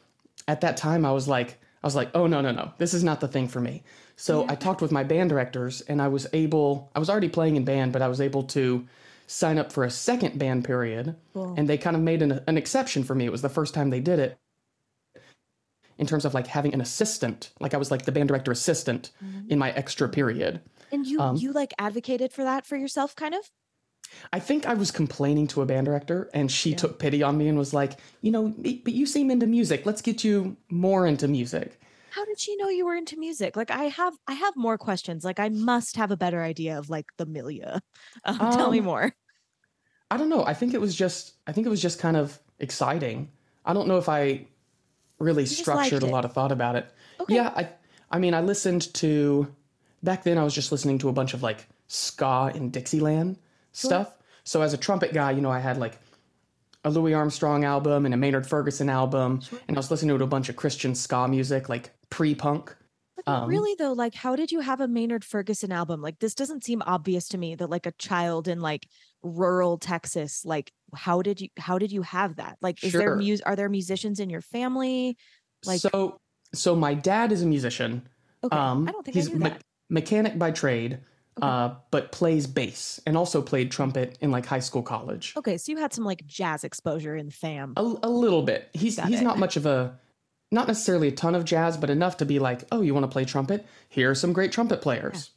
at 0.46 0.60
that 0.62 0.76
time 0.76 1.04
i 1.04 1.12
was 1.12 1.28
like 1.28 1.60
i 1.82 1.86
was 1.86 1.94
like 1.94 2.10
oh 2.14 2.26
no 2.26 2.40
no 2.40 2.50
no. 2.50 2.72
This 2.78 2.94
is 2.94 3.04
not 3.04 3.20
the 3.20 3.28
thing 3.28 3.48
for 3.48 3.60
me. 3.60 3.82
So 4.16 4.46
i 4.48 4.56
talked 4.56 4.82
with 4.82 4.90
my 4.92 5.04
band 5.04 5.30
directors 5.30 5.80
and 5.82 6.02
i 6.02 6.08
was 6.08 6.26
able 6.32 6.90
i 6.94 6.98
was 6.98 7.08
already 7.08 7.28
playing 7.28 7.54
in 7.56 7.64
band 7.64 7.92
but 7.92 8.02
i 8.02 8.08
was 8.08 8.20
able 8.20 8.42
to 8.44 8.86
sign 9.28 9.58
up 9.58 9.70
for 9.72 9.84
a 9.84 9.90
second 9.90 10.38
band 10.38 10.64
period 10.64 11.14
and 11.56 11.68
they 11.68 11.78
kind 11.78 11.94
of 11.94 12.02
made 12.02 12.22
an, 12.22 12.40
an 12.46 12.56
exception 12.56 13.04
for 13.04 13.14
me. 13.14 13.26
It 13.26 13.30
was 13.32 13.42
the 13.42 13.48
first 13.50 13.74
time 13.74 13.90
they 13.90 14.00
did 14.00 14.18
it 14.18 14.38
in 15.98 16.06
terms 16.06 16.24
of 16.24 16.32
like 16.34 16.46
having 16.46 16.72
an 16.74 16.80
assistant 16.80 17.50
like 17.60 17.74
i 17.74 17.76
was 17.76 17.90
like 17.90 18.04
the 18.04 18.12
band 18.12 18.28
director 18.28 18.50
assistant 18.52 19.10
in 19.48 19.58
my 19.58 19.70
extra 19.72 20.08
period 20.08 20.60
And 20.90 21.06
you 21.06 21.20
Um, 21.20 21.36
you 21.36 21.52
like 21.52 21.74
advocated 21.78 22.32
for 22.32 22.44
that 22.44 22.64
for 22.66 22.76
yourself, 22.76 23.14
kind 23.14 23.34
of. 23.34 23.50
I 24.32 24.40
think 24.40 24.64
I 24.66 24.72
was 24.72 24.90
complaining 24.90 25.46
to 25.48 25.60
a 25.60 25.66
band 25.66 25.84
director, 25.84 26.30
and 26.32 26.50
she 26.50 26.74
took 26.74 26.98
pity 26.98 27.22
on 27.22 27.36
me 27.36 27.46
and 27.48 27.58
was 27.58 27.74
like, 27.74 27.92
"You 28.22 28.30
know, 28.32 28.54
but 28.84 28.94
you 28.94 29.04
seem 29.04 29.30
into 29.30 29.46
music. 29.46 29.84
Let's 29.84 30.00
get 30.00 30.24
you 30.24 30.56
more 30.70 31.06
into 31.06 31.28
music." 31.28 31.78
How 32.10 32.24
did 32.24 32.38
she 32.40 32.56
know 32.56 32.70
you 32.70 32.86
were 32.86 32.96
into 32.96 33.18
music? 33.18 33.54
Like 33.54 33.70
I 33.70 33.84
have 33.84 34.14
I 34.26 34.32
have 34.32 34.54
more 34.56 34.78
questions. 34.78 35.24
Like 35.24 35.38
I 35.38 35.50
must 35.50 35.96
have 35.96 36.10
a 36.10 36.16
better 36.16 36.42
idea 36.42 36.78
of 36.78 36.88
like 36.88 37.06
the 37.18 37.26
milieu. 37.26 37.80
Um, 38.24 38.38
tell 38.38 38.70
me 38.70 38.78
Um, 38.78 38.84
more. 38.86 39.12
I 40.10 40.16
don't 40.16 40.30
know. 40.30 40.44
I 40.44 40.54
think 40.54 40.72
it 40.74 40.80
was 40.80 40.94
just. 40.94 41.34
I 41.46 41.52
think 41.52 41.66
it 41.66 41.70
was 41.70 41.82
just 41.82 41.98
kind 41.98 42.16
of 42.16 42.40
exciting. 42.58 43.30
I 43.64 43.74
don't 43.74 43.88
know 43.88 43.98
if 43.98 44.08
I 44.08 44.46
really 45.18 45.46
structured 45.46 46.02
a 46.02 46.06
lot 46.06 46.24
of 46.24 46.32
thought 46.32 46.52
about 46.52 46.76
it. 46.76 46.90
Okay. 47.20 47.34
Yeah, 47.34 47.52
I. 47.54 47.68
I 48.10 48.18
mean, 48.18 48.34
I 48.34 48.40
listened 48.40 48.92
to. 48.94 49.52
Back 50.02 50.22
then, 50.22 50.38
I 50.38 50.44
was 50.44 50.54
just 50.54 50.70
listening 50.70 50.98
to 50.98 51.08
a 51.08 51.12
bunch 51.12 51.34
of 51.34 51.42
like 51.42 51.66
ska 51.88 52.52
and 52.54 52.72
Dixieland 52.72 53.36
stuff. 53.72 54.14
So 54.44 54.62
as 54.62 54.72
a 54.72 54.78
trumpet 54.78 55.12
guy, 55.12 55.32
you 55.32 55.40
know, 55.40 55.50
I 55.50 55.58
had 55.58 55.76
like 55.78 55.98
a 56.84 56.90
Louis 56.90 57.14
Armstrong 57.14 57.64
album 57.64 58.04
and 58.04 58.14
a 58.14 58.16
Maynard 58.16 58.46
Ferguson 58.46 58.88
album, 58.88 59.42
and 59.66 59.76
I 59.76 59.78
was 59.78 59.90
listening 59.90 60.16
to 60.16 60.24
a 60.24 60.26
bunch 60.26 60.48
of 60.48 60.56
Christian 60.56 60.94
ska 60.94 61.28
music, 61.28 61.68
like 61.68 61.90
pre-punk. 62.10 62.74
Um, 63.26 63.48
really 63.48 63.74
though, 63.78 63.92
like 63.92 64.14
how 64.14 64.36
did 64.36 64.52
you 64.52 64.60
have 64.60 64.80
a 64.80 64.88
Maynard 64.88 65.24
Ferguson 65.24 65.72
album? 65.72 66.00
Like 66.00 66.18
this 66.20 66.34
doesn't 66.34 66.64
seem 66.64 66.82
obvious 66.86 67.28
to 67.28 67.38
me 67.38 67.56
that 67.56 67.68
like 67.68 67.84
a 67.84 67.92
child 67.92 68.48
in 68.48 68.60
like 68.60 68.88
rural 69.22 69.78
Texas, 69.78 70.44
like 70.44 70.72
how 70.94 71.22
did 71.22 71.40
you 71.40 71.48
how 71.58 71.78
did 71.78 71.92
you 71.92 72.02
have 72.02 72.36
that? 72.36 72.56
Like 72.60 72.82
is 72.84 72.92
there 72.92 73.02
Sure. 73.02 73.16
mus 73.16 73.40
are 73.42 73.56
there 73.56 73.68
musicians 73.68 74.20
in 74.20 74.30
your 74.30 74.40
family? 74.40 75.16
Like- 75.66 75.80
so, 75.80 76.20
so 76.54 76.74
my 76.76 76.94
dad 76.94 77.32
is 77.32 77.42
a 77.42 77.46
musician. 77.46 78.08
Okay. 78.44 78.56
Um, 78.56 78.88
I 78.88 78.92
don't 78.92 79.04
think 79.04 79.16
he's 79.16 79.28
I 79.30 79.34
me- 79.34 79.38
that. 79.50 79.62
mechanic 79.90 80.38
by 80.38 80.50
trade, 80.52 81.00
Okay. 81.38 81.46
uh, 81.46 81.74
but 81.90 82.12
plays 82.12 82.46
bass 82.46 83.00
and 83.06 83.16
also 83.16 83.42
played 83.42 83.70
trumpet 83.72 84.16
in 84.20 84.30
like 84.30 84.46
high 84.46 84.60
school, 84.60 84.82
college. 84.82 85.34
Okay, 85.36 85.56
so 85.58 85.72
you 85.72 85.78
had 85.78 85.92
some 85.92 86.04
like 86.04 86.24
jazz 86.26 86.62
exposure 86.64 87.16
in 87.16 87.26
the 87.26 87.32
fam. 87.32 87.72
A, 87.76 87.82
a 88.02 88.08
little 88.10 88.42
bit. 88.42 88.68
He's 88.72 88.96
Got 88.96 89.08
he's 89.08 89.20
it. 89.20 89.24
not 89.24 89.38
much 89.38 89.56
of 89.56 89.66
a, 89.66 89.98
not 90.50 90.66
necessarily 90.68 91.08
a 91.08 91.12
ton 91.12 91.34
of 91.34 91.44
jazz, 91.44 91.76
but 91.76 91.90
enough 91.90 92.16
to 92.18 92.24
be 92.24 92.38
like, 92.38 92.64
oh, 92.72 92.80
you 92.80 92.94
want 92.94 93.04
to 93.04 93.08
play 93.08 93.24
trumpet? 93.24 93.66
Here 93.88 94.10
are 94.10 94.14
some 94.14 94.32
great 94.32 94.50
trumpet 94.52 94.80
players. 94.80 95.30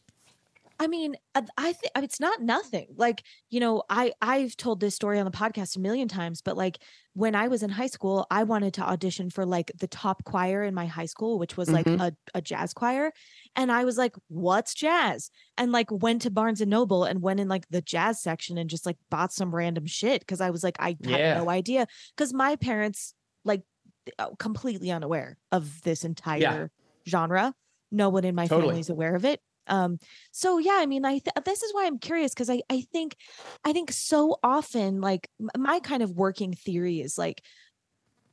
I 0.82 0.88
mean, 0.88 1.16
uh, 1.36 1.44
I 1.58 1.74
think 1.74 1.92
it's 1.98 2.20
not 2.20 2.42
nothing. 2.42 2.88
Like, 2.96 3.22
you 3.52 3.60
know, 3.60 3.84
I 3.88 4.14
I've 4.20 4.58
told 4.58 4.80
this 4.80 4.96
story 4.96 5.20
on 5.20 5.26
the 5.26 5.32
podcast 5.32 5.76
a 5.78 5.80
million 5.80 6.08
times, 6.08 6.42
but 6.42 6.58
like 6.58 6.80
when 7.14 7.36
I 7.36 7.50
was 7.50 7.62
in 7.62 7.70
high 7.70 7.86
school, 7.88 8.26
I 8.32 8.42
wanted 8.44 8.74
to 8.76 8.82
audition 8.82 9.30
for 9.30 9.46
like 9.46 9.72
the 9.80 9.88
top 9.88 10.24
choir 10.24 10.64
in 10.64 10.74
my 10.74 10.88
high 10.88 11.06
school, 11.06 11.38
which 11.38 11.56
was 11.56 11.70
like 11.70 11.86
Mhm. 11.86 12.02
a, 12.02 12.14
a 12.34 12.42
jazz 12.42 12.74
choir. 12.74 13.12
And 13.56 13.72
I 13.72 13.84
was 13.84 13.96
like, 13.98 14.16
what's 14.28 14.74
jazz? 14.74 15.30
And 15.56 15.72
like 15.72 15.92
went 15.92 16.24
to 16.24 16.32
Barnes 16.32 16.62
and 16.62 16.72
Noble 16.72 17.04
and 17.04 17.22
went 17.22 17.40
in 17.40 17.48
like 17.48 17.68
the 17.70 17.82
jazz 17.82 18.20
section 18.24 18.58
and 18.58 18.68
just 18.68 18.88
like 18.88 18.98
bought 19.12 19.32
some 19.32 19.54
random 19.54 19.86
shit 19.86 20.22
because 20.22 20.42
I 20.42 20.50
was 20.50 20.64
like, 20.64 20.78
I 20.80 20.98
Yeah. 21.00 21.34
had 21.36 21.38
no 21.42 21.50
idea. 21.52 21.86
Because 22.18 22.34
my 22.34 22.56
parents, 22.56 23.14
like, 23.46 23.62
uh, 24.18 24.30
completely 24.40 24.90
unaware 24.90 25.38
of 25.52 25.84
this 25.84 26.04
entire 26.04 26.72
genre. 27.08 27.54
No 27.92 28.10
one 28.10 28.24
in 28.26 28.34
my 28.34 28.48
Totally. 28.48 28.70
family 28.70 28.80
is 28.80 28.90
aware 28.90 29.14
of 29.16 29.26
it. 29.26 29.42
Um, 29.72 29.98
so 30.32 30.60
yeah, 30.60 30.78
I 30.80 30.86
mean, 30.86 31.06
I 31.06 31.20
th- 31.20 31.46
this 31.46 31.64
is 31.64 31.74
why 31.74 31.88
I'm 31.88 32.00
curious 32.00 32.34
because 32.34 32.50
I 32.52 32.62
I 32.70 32.82
think 32.82 33.16
I 33.66 33.74
think 33.74 33.92
so 33.92 34.38
often 34.44 35.02
like 35.02 35.30
my 35.58 35.80
kind 35.80 36.04
of 36.04 36.12
working 36.12 36.54
theory 36.54 37.02
is 37.02 37.18
like 37.18 37.42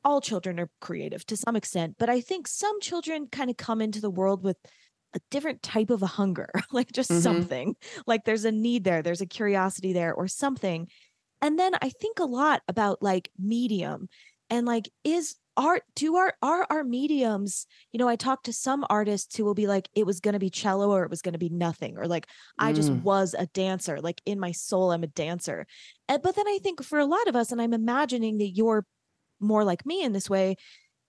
all 0.04 0.20
children 0.20 0.58
are 0.60 0.70
creative 0.80 1.26
to 1.26 1.36
some 1.36 1.56
extent, 1.56 1.96
but 1.98 2.08
I 2.08 2.20
think 2.20 2.46
some 2.48 2.80
children 2.80 3.26
kind 3.28 3.50
of 3.50 3.56
come 3.56 3.80
into 3.82 4.00
the 4.00 4.10
world 4.10 4.42
with 4.42 4.56
a 5.14 5.20
different 5.30 5.62
type 5.62 5.90
of 5.90 6.02
a 6.02 6.06
hunger, 6.06 6.50
like 6.72 6.92
just 6.92 7.10
Mhm. 7.10 7.22
something. 7.22 7.76
Like 8.06 8.24
there's 8.24 8.44
a 8.44 8.52
need 8.52 8.84
there, 8.84 9.02
there's 9.02 9.20
a 9.20 9.26
curiosity 9.26 9.92
there 9.92 10.14
or 10.14 10.28
something. 10.28 10.88
And 11.42 11.58
then 11.58 11.74
I 11.82 11.90
think 11.90 12.18
a 12.20 12.24
lot 12.24 12.62
about 12.68 13.02
like 13.02 13.30
medium 13.38 14.08
and 14.50 14.66
like 14.66 14.90
is 15.04 15.36
art 15.58 15.82
do 15.94 16.16
our 16.16 16.32
are 16.40 16.66
our 16.70 16.84
mediums. 16.84 17.66
You 17.92 17.98
know 17.98 18.08
i 18.08 18.16
talked 18.16 18.46
to 18.46 18.52
some 18.52 18.86
artists 18.88 19.36
who 19.36 19.44
will 19.44 19.54
be 19.54 19.66
like 19.66 19.88
it 19.94 20.06
was 20.06 20.20
going 20.20 20.32
to 20.34 20.38
be 20.38 20.48
cello 20.50 20.90
or 20.92 21.02
it 21.02 21.10
was 21.10 21.20
going 21.20 21.32
to 21.34 21.38
be 21.38 21.48
nothing 21.50 21.98
or 21.98 22.06
like 22.06 22.26
i 22.58 22.72
just 22.72 22.90
Mm. 22.92 23.02
was 23.02 23.34
a 23.38 23.46
dancer. 23.46 24.00
Like 24.00 24.22
in 24.24 24.38
my 24.40 24.52
soul 24.52 24.92
i'm 24.92 25.02
a 25.02 25.08
dancer. 25.08 25.66
And- 26.08 26.22
but 26.22 26.36
then 26.36 26.46
i 26.48 26.58
think 26.62 26.82
for 26.82 26.98
a 27.00 27.04
lot 27.04 27.26
of 27.28 27.34
us 27.36 27.50
and 27.52 27.60
i'm 27.60 27.74
imagining 27.74 28.38
that 28.38 28.50
you're 28.50 28.86
more 29.40 29.64
like 29.64 29.84
me 29.84 30.02
in 30.02 30.12
this 30.12 30.30
way 30.30 30.56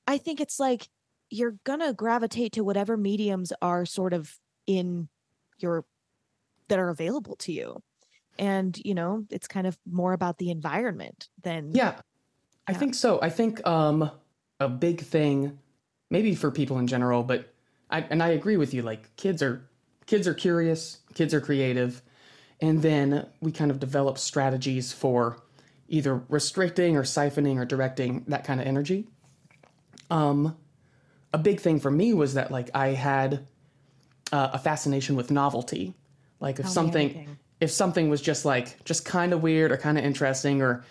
i 0.07 0.17
think 0.17 0.41
it's 0.41 0.59
like 0.59 0.89
you're 1.29 1.55
going 1.63 1.79
to 1.79 1.93
gravitate 1.93 2.53
to 2.53 2.63
whatever 2.63 2.97
mediums 2.97 3.53
are 3.61 3.85
sort 3.85 4.13
of 4.13 4.35
in 4.65 5.07
your 5.59 5.85
that 6.69 6.79
are 6.79 6.89
available 6.89 7.35
to 7.35 7.51
you. 7.51 7.81
And 8.39 8.79
you 8.83 8.95
know 8.95 9.25
it's 9.29 9.47
kind 9.47 9.67
of 9.67 9.77
more 9.85 10.13
about 10.13 10.37
the 10.39 10.49
environment 10.49 11.27
than 11.43 11.71
Yeah, 11.73 11.99
I 12.67 12.73
think 12.73 12.95
so. 12.95 13.19
I 13.21 13.29
think 13.29 13.65
um, 13.67 14.09
a 14.59 14.67
big 14.67 15.01
thing, 15.01 15.59
maybe 16.09 16.35
for 16.35 16.51
people 16.51 16.79
in 16.79 16.87
general, 16.87 17.23
but 17.23 17.53
I 17.89 18.01
and 18.01 18.21
I 18.21 18.29
agree 18.29 18.57
with 18.57 18.73
you. 18.73 18.81
Like 18.81 19.15
kids 19.15 19.41
are 19.41 19.67
kids 20.05 20.27
are 20.27 20.33
curious, 20.33 20.99
kids 21.13 21.33
are 21.33 21.41
creative, 21.41 22.01
and 22.61 22.81
then 22.81 23.25
we 23.41 23.51
kind 23.51 23.71
of 23.71 23.79
develop 23.79 24.17
strategies 24.17 24.91
for 24.91 25.41
either 25.87 26.21
restricting 26.29 26.95
or 26.95 27.03
siphoning 27.03 27.57
or 27.57 27.65
directing 27.65 28.23
that 28.27 28.43
kind 28.43 28.61
of 28.61 28.67
energy. 28.67 29.07
Um, 30.11 30.55
a 31.33 31.37
big 31.37 31.59
thing 31.59 31.79
for 31.79 31.91
me 31.91 32.13
was 32.13 32.35
that 32.35 32.51
like 32.51 32.69
I 32.73 32.89
had 32.89 33.47
uh, 34.31 34.49
a 34.53 34.59
fascination 34.59 35.15
with 35.15 35.31
novelty. 35.31 35.93
Like 36.39 36.59
if 36.59 36.65
me 36.65 36.71
something 36.71 37.37
if 37.59 37.71
something 37.71 38.09
was 38.09 38.21
just 38.21 38.45
like 38.45 38.83
just 38.85 39.05
kind 39.05 39.33
of 39.33 39.41
weird 39.43 39.71
or 39.71 39.77
kind 39.77 39.97
of 39.97 40.03
interesting 40.03 40.61
or 40.61 40.83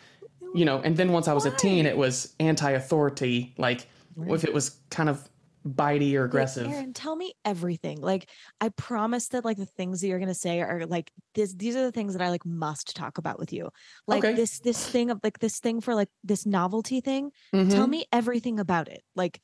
you 0.54 0.64
know 0.64 0.80
and 0.80 0.96
then 0.96 1.12
once 1.12 1.28
i 1.28 1.32
was 1.32 1.44
a 1.46 1.50
teen 1.52 1.86
it 1.86 1.96
was 1.96 2.34
anti-authority 2.40 3.54
like 3.58 3.86
if 4.28 4.44
it 4.44 4.52
was 4.52 4.80
kind 4.90 5.08
of 5.08 5.28
bitey 5.66 6.14
or 6.14 6.20
Like, 6.22 6.28
aggressive 6.28 6.66
Aaron, 6.70 6.92
tell 6.92 7.14
me 7.14 7.34
everything. 7.44 8.00
Like, 8.00 8.30
I 8.60 8.70
promise 8.70 9.28
that 9.28 9.44
like 9.44 9.58
the 9.58 9.66
things 9.66 10.00
that 10.00 10.08
you're 10.08 10.18
gonna 10.18 10.34
say 10.34 10.60
are 10.60 10.86
like 10.86 11.10
this. 11.34 11.52
These 11.54 11.76
are 11.76 11.82
the 11.82 11.92
things 11.92 12.14
that 12.14 12.22
I 12.22 12.30
like 12.30 12.46
must 12.46 12.96
talk 12.96 13.18
about 13.18 13.38
with 13.38 13.52
you. 13.52 13.68
Like 14.06 14.24
Okay. 14.24 14.34
this 14.34 14.58
this 14.60 14.86
thing 14.86 15.10
of 15.10 15.20
like 15.22 15.38
this 15.40 15.58
thing 15.60 15.80
for 15.80 15.94
like 15.94 16.08
this 16.24 16.46
novelty 16.46 17.00
thing. 17.00 17.30
Tell 17.52 17.86
Mhm. 17.86 17.90
me 17.90 18.04
everything 18.12 18.58
about 18.60 18.88
it. 18.88 19.02
Like, 19.14 19.40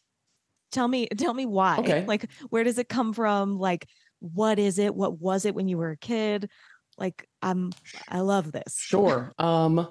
tell 0.73 0.89
me 0.89 1.09
tell 1.09 1.35
me 1.35 1.47
why. 1.47 1.79
Okay. 1.79 2.05
Like, 2.09 2.31
where 2.49 2.65
does 2.65 2.79
it 2.79 2.89
come 2.89 3.13
from? 3.13 3.59
Like, 3.59 3.87
what 4.21 4.59
is 4.59 4.79
it? 4.79 4.95
What 4.95 5.21
was 5.21 5.45
it 5.45 5.55
when 5.55 5.69
you 5.69 5.79
were 5.79 5.91
a 5.91 5.97
kid? 5.99 6.49
Like, 6.97 7.29
I'm 7.43 7.71
I 8.09 8.21
love 8.21 8.51
this. 8.51 8.75
sure 8.77 9.33
um 9.39 9.89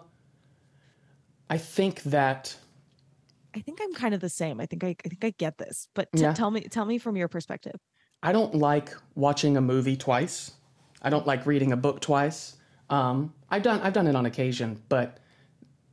i 1.49 1.57
think 1.57 2.03
that 2.03 2.55
I 3.55 3.59
think 3.59 3.79
I'm 3.83 3.93
kind 3.93 4.15
of 4.15 4.19
the 4.19 4.29
same. 4.29 4.59
I 4.59 4.65
think 4.65 4.83
I, 4.83 4.95
I 5.05 5.09
think 5.09 5.23
I 5.23 5.29
get 5.29 5.59
this. 5.59 5.87
But 5.93 6.11
t- 6.11 6.23
Yeah. 6.23 6.33
tell 6.33 6.49
me 6.49 6.61
tell 6.61 6.85
me 6.85 6.97
from 6.97 7.15
your 7.15 7.27
perspective. 7.27 7.75
i 8.23 8.31
don't 8.31 8.55
like 8.55 8.89
watching 9.15 9.57
a 9.57 9.61
movie 9.61 9.95
twice 9.95 10.53
i 11.03 11.09
don't 11.11 11.27
like 11.27 11.45
reading 11.45 11.71
a 11.71 11.77
book 11.77 11.99
twice 11.99 12.55
um 12.89 13.31
i've 13.51 13.61
done 13.61 13.79
i've 13.81 13.93
done 13.93 14.07
it 14.07 14.15
on 14.15 14.25
occasion 14.25 14.81
but 14.89 15.19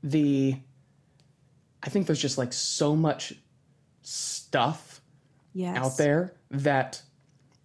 the 0.02 0.56
i 1.82 1.88
think 1.90 2.06
there's 2.06 2.20
just 2.20 2.38
like 2.38 2.52
so 2.54 2.94
much 2.96 3.34
stuff 4.02 5.00
Yes. 5.52 5.76
out 5.76 5.96
there 5.98 6.32
that 6.52 7.02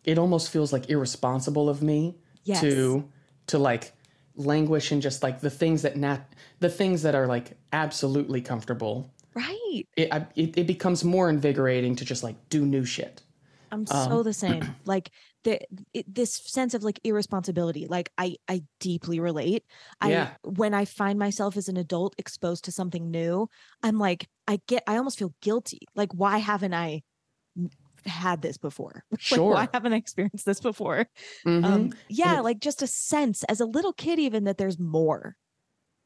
it 0.04 0.18
almost 0.18 0.50
feels 0.50 0.74
like 0.74 0.90
irresponsible 0.90 1.70
of 1.70 1.82
me 1.84 2.16
Yes. 2.44 2.62
to 2.62 3.08
to 3.48 3.58
like 3.60 3.94
languish 4.36 4.92
in 4.92 5.02
just 5.02 5.24
like 5.24 5.42
the 5.42 5.50
things 5.50 5.82
that 5.84 5.96
nat 5.96 6.22
the 6.60 6.70
things 6.70 7.02
that 7.04 7.16
are 7.16 7.28
like 7.28 7.58
absolutely 7.74 8.42
comfortable. 8.42 9.10
Right. 9.34 9.84
It, 9.98 10.14
I, 10.14 10.28
it 10.36 10.58
it 10.58 10.68
becomes 10.68 11.04
more 11.04 11.30
invigorating 11.30 11.96
to 11.98 12.06
just 12.06 12.24
like 12.24 12.36
do 12.50 12.66
new 12.66 12.86
shit. 12.86 13.22
I'm 13.72 13.86
Um, 13.90 14.10
so 14.10 14.24
the 14.24 14.34
same. 14.34 14.76
Like 14.86 15.12
the 15.44 15.60
it, 15.94 16.14
this 16.14 16.34
sense 16.34 16.74
of 16.74 16.84
like 16.84 17.00
irresponsibility. 17.04 17.88
Like 17.88 18.12
I 18.18 18.38
I 18.48 18.64
deeply 18.80 19.20
relate. 19.20 19.64
I 20.00 20.10
Yeah. 20.12 20.30
when 20.44 20.74
I 20.74 20.86
find 20.86 21.20
myself 21.20 21.58
as 21.58 21.68
an 21.68 21.78
adult 21.78 22.16
exposed 22.18 22.66
to 22.66 22.72
something 22.72 23.10
new, 23.12 23.50
I'm 23.84 23.98
like 24.00 24.28
I 24.48 24.60
get 24.68 24.84
I 24.88 24.98
almost 24.98 25.18
feel 25.20 25.34
guilty. 25.42 25.80
Like 25.96 26.14
why 26.14 26.38
haven't 26.38 26.74
I 26.74 27.02
had 28.06 28.42
this 28.42 28.58
before? 28.58 29.04
Like, 29.12 29.20
Sure. 29.22 29.54
why 29.54 29.68
haven't 29.74 29.94
I 29.94 29.98
experienced 29.98 30.46
this 30.46 30.60
before? 30.60 31.08
Mhm. 31.46 31.64
Um 31.66 31.94
yeah, 32.10 32.40
it- 32.40 32.44
like 32.44 32.60
just 32.60 32.82
a 32.82 32.88
sense 32.88 33.44
as 33.46 33.60
a 33.60 33.66
little 33.66 33.94
kid 33.94 34.20
even 34.20 34.44
that 34.46 34.58
there's 34.58 34.80
more. 34.80 35.36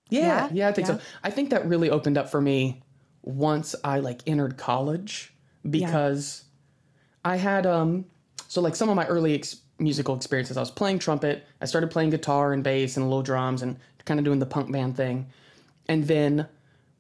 Yeah, 0.10 0.22
Yeah, 0.22 0.50
yeah, 0.54 0.68
I 0.70 0.72
think 0.74 0.88
yeah. 0.88 0.96
so. 0.98 1.02
I 1.24 1.30
think 1.30 1.50
that 1.52 1.66
really 1.68 1.90
opened 1.90 2.18
up 2.18 2.30
for 2.30 2.42
me 2.42 2.82
once 3.24 3.76
I 3.84 4.00
like 4.00 4.22
entered 4.28 4.58
college 4.58 5.34
because 5.70 6.46
I 7.26 7.36
had 7.36 7.66
um 7.66 8.06
so 8.48 8.62
like 8.62 8.76
some 8.76 8.90
of 8.90 8.96
my 8.96 9.06
early 9.08 9.36
ex- 9.36 9.58
musical 9.78 10.16
experiences 10.16 10.58
I 10.58 10.62
was 10.62 10.72
playing 10.72 11.00
trumpet, 11.00 11.46
I 11.62 11.66
started 11.66 11.92
playing 11.92 12.10
guitar 12.10 12.54
and 12.54 12.64
bass 12.64 12.98
and 12.98 13.06
little 13.08 13.22
drums 13.24 13.62
and 13.62 13.78
kind 14.06 14.20
of 14.20 14.24
doing 14.26 14.40
the 14.40 14.46
punk 14.46 14.72
band 14.72 14.98
thing. 14.98 15.28
And 15.88 16.06
then 16.08 16.48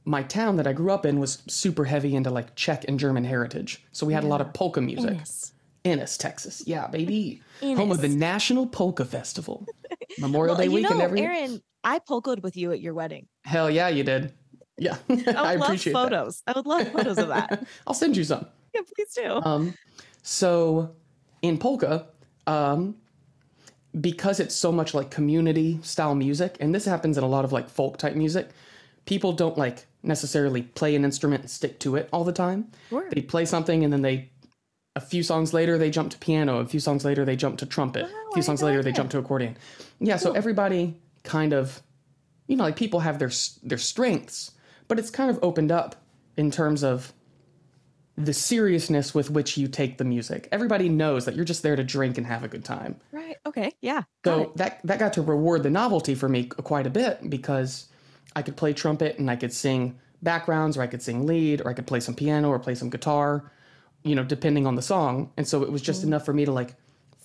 my 0.10 0.24
town 0.24 0.56
that 0.56 0.65
I 0.65 0.74
grew 0.74 0.91
up 0.91 1.06
in 1.06 1.19
was 1.19 1.43
super 1.48 1.86
heavy 1.86 2.15
into 2.15 2.32
like 2.32 2.56
Czech 2.56 2.84
and 2.88 3.00
German 3.00 3.24
heritage. 3.24 3.86
So 3.91 4.08
we 4.08 4.13
had 4.13 4.24
a 4.24 4.28
lot 4.28 4.41
of 4.41 4.52
polka 4.54 4.82
music. 4.82 5.12
Ennis. 5.12 5.54
Ennis, 5.86 6.17
Texas. 6.17 6.63
Yeah, 6.65 6.88
baby. 6.88 7.41
Home 7.62 7.91
of 7.91 8.02
the 8.02 8.10
National 8.10 8.65
Polka 8.65 9.06
Festival. 9.06 9.67
Memorial 10.19 10.56
Well, 10.56 10.58
Day 10.58 10.69
you 10.69 10.72
weekend 10.74 10.98
know, 10.98 11.06
every 11.06 11.22
Aaron, 11.22 11.62
I 11.84 12.00
polkaed 12.00 12.41
with 12.41 12.58
you 12.58 12.72
at 12.72 12.82
your 12.82 12.95
wedding. 12.95 13.28
Hell 13.45 13.69
yeah, 13.69 13.88
you 13.88 14.04
did. 14.04 14.34
Yeah. 14.80 14.98
I 15.10 15.13
would 15.13 15.28
I 15.28 15.54
love 15.56 15.62
appreciate 15.62 15.93
that. 15.93 16.00
photos. 16.10 16.41
I 16.48 16.54
would 16.54 16.65
love 16.65 16.88
photos 16.91 17.17
of 17.19 17.28
that. 17.28 17.67
I'll 17.88 17.93
send 17.93 18.17
you 18.17 18.24
some. 18.24 18.48
yeah, 18.74 18.82
please 18.95 19.13
do. 19.13 19.41
Um, 19.43 19.76
so 20.24 20.95
in 21.43 21.60
polka, 21.60 22.08
um, 22.48 22.95
because 24.02 24.39
it's 24.39 24.56
so 24.56 24.72
much 24.72 24.95
like 24.95 25.12
community 25.12 25.78
style 25.84 26.15
music, 26.15 26.58
and 26.60 26.74
this 26.74 26.86
happens 26.86 27.15
in 27.15 27.24
a 27.24 27.28
lot 27.28 27.45
of 27.45 27.52
like 27.52 27.69
folk 27.69 27.98
type 27.98 28.15
music, 28.15 28.50
people 29.06 29.34
don't 29.34 29.58
like 29.58 29.86
necessarily 30.03 30.62
play 30.62 30.95
an 30.95 31.03
instrument 31.03 31.41
and 31.41 31.49
stick 31.49 31.79
to 31.79 31.95
it 31.95 32.09
all 32.12 32.23
the 32.23 32.31
time. 32.31 32.71
Sure. 32.89 33.09
They 33.09 33.21
play 33.21 33.45
something 33.45 33.83
and 33.83 33.91
then 33.91 34.01
they, 34.01 34.29
a 34.95 35.01
few 35.01 35.23
songs 35.23 35.53
later, 35.53 35.77
they 35.77 35.89
jump 35.89 36.12
to 36.12 36.17
piano. 36.17 36.59
A 36.59 36.65
few 36.65 36.79
songs 36.79 37.05
later, 37.05 37.25
they 37.25 37.35
jump 37.35 37.57
to 37.59 37.65
trumpet. 37.65 38.03
Wow, 38.03 38.09
a 38.09 38.12
I 38.12 38.33
few 38.33 38.35
had 38.38 38.45
songs 38.45 38.63
later, 38.63 38.81
they 38.81 38.91
jump 38.91 39.12
to 39.12 39.17
accordion. 39.17 39.57
Yeah, 39.99 40.17
so 40.17 40.31
everybody 40.31 40.97
kind 41.23 41.53
of, 41.53 41.81
you 42.47 42.55
know, 42.55 42.63
like 42.63 42.75
people 42.75 43.01
have 43.01 43.19
their 43.19 43.31
their 43.63 43.77
strengths, 43.77 44.51
but 44.88 44.97
it's 44.99 45.09
kind 45.09 45.29
of 45.29 45.39
opened 45.41 45.71
up 45.71 45.95
in 46.38 46.49
terms 46.49 46.83
of 46.83 47.13
the 48.19 48.33
seriousness 48.33 49.15
with 49.15 49.29
which 49.29 49.57
you 49.57 49.67
take 49.67 49.97
the 49.97 50.03
music. 50.03 50.49
Everybody 50.51 50.89
knows 50.89 51.25
that 51.25 51.35
you're 51.35 51.45
just 51.45 51.63
there 51.63 51.77
to 51.77 51.83
drink 51.83 52.17
and 52.17 52.27
have 52.27 52.43
a 52.43 52.49
good 52.49 52.65
time. 52.65 52.97
Right. 53.12 53.38
Okay. 53.45 53.73
Yeah. 53.81 54.03
So 54.25 54.41
it. 54.41 54.57
that 54.57 54.81
that 54.83 54.99
got 54.99 55.13
to 55.13 55.21
reward 55.21 55.63
the 55.63 55.69
novelty 55.69 56.15
for 56.15 56.27
me 56.27 56.45
quite 56.45 56.85
a 56.85 56.89
bit 56.89 57.29
because 57.29 57.88
I 58.36 58.42
could 58.42 58.58
play 58.58 58.74
trumpet 58.74 59.18
and 59.20 59.30
I 59.30 59.36
could 59.36 59.54
sing 59.54 60.00
backgrounds 60.22 60.78
or 60.78 60.82
I 60.82 60.88
could 60.88 61.02
sing 61.02 61.26
lead 61.26 61.62
or 61.62 61.70
I 61.70 61.74
could 61.74 61.88
play 61.88 62.00
some 62.00 62.15
piano 62.15 62.50
or 62.50 62.60
play 62.60 62.76
some 62.76 62.89
guitar, 62.89 63.52
you 64.04 64.15
know, 64.15 64.24
depending 64.24 64.68
on 64.68 64.76
the 64.76 64.82
song. 64.82 65.32
And 65.38 65.48
so 65.48 65.63
it 65.63 65.72
was 65.72 65.82
just 65.82 66.02
mm-hmm. 66.02 66.10
enough 66.10 66.26
for 66.26 66.34
me 66.34 66.46
to 66.46 66.52
like 66.52 66.76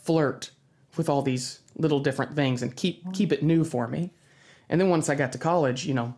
flirt 0.03 0.51
with 0.97 1.09
all 1.09 1.23
these 1.23 1.61
little 1.77 2.01
different 2.01 2.37
things 2.37 2.63
and 2.63 2.75
keep 2.75 3.01
mm-hmm. 3.01 3.13
keep 3.13 3.33
it 3.33 3.43
new 3.43 3.65
for 3.65 3.89
me. 3.89 4.13
And 4.69 4.81
then 4.81 4.89
once 4.89 5.09
I 5.09 5.15
got 5.15 5.33
to 5.33 5.39
college, 5.39 5.87
you 5.87 5.95
know, 5.95 6.15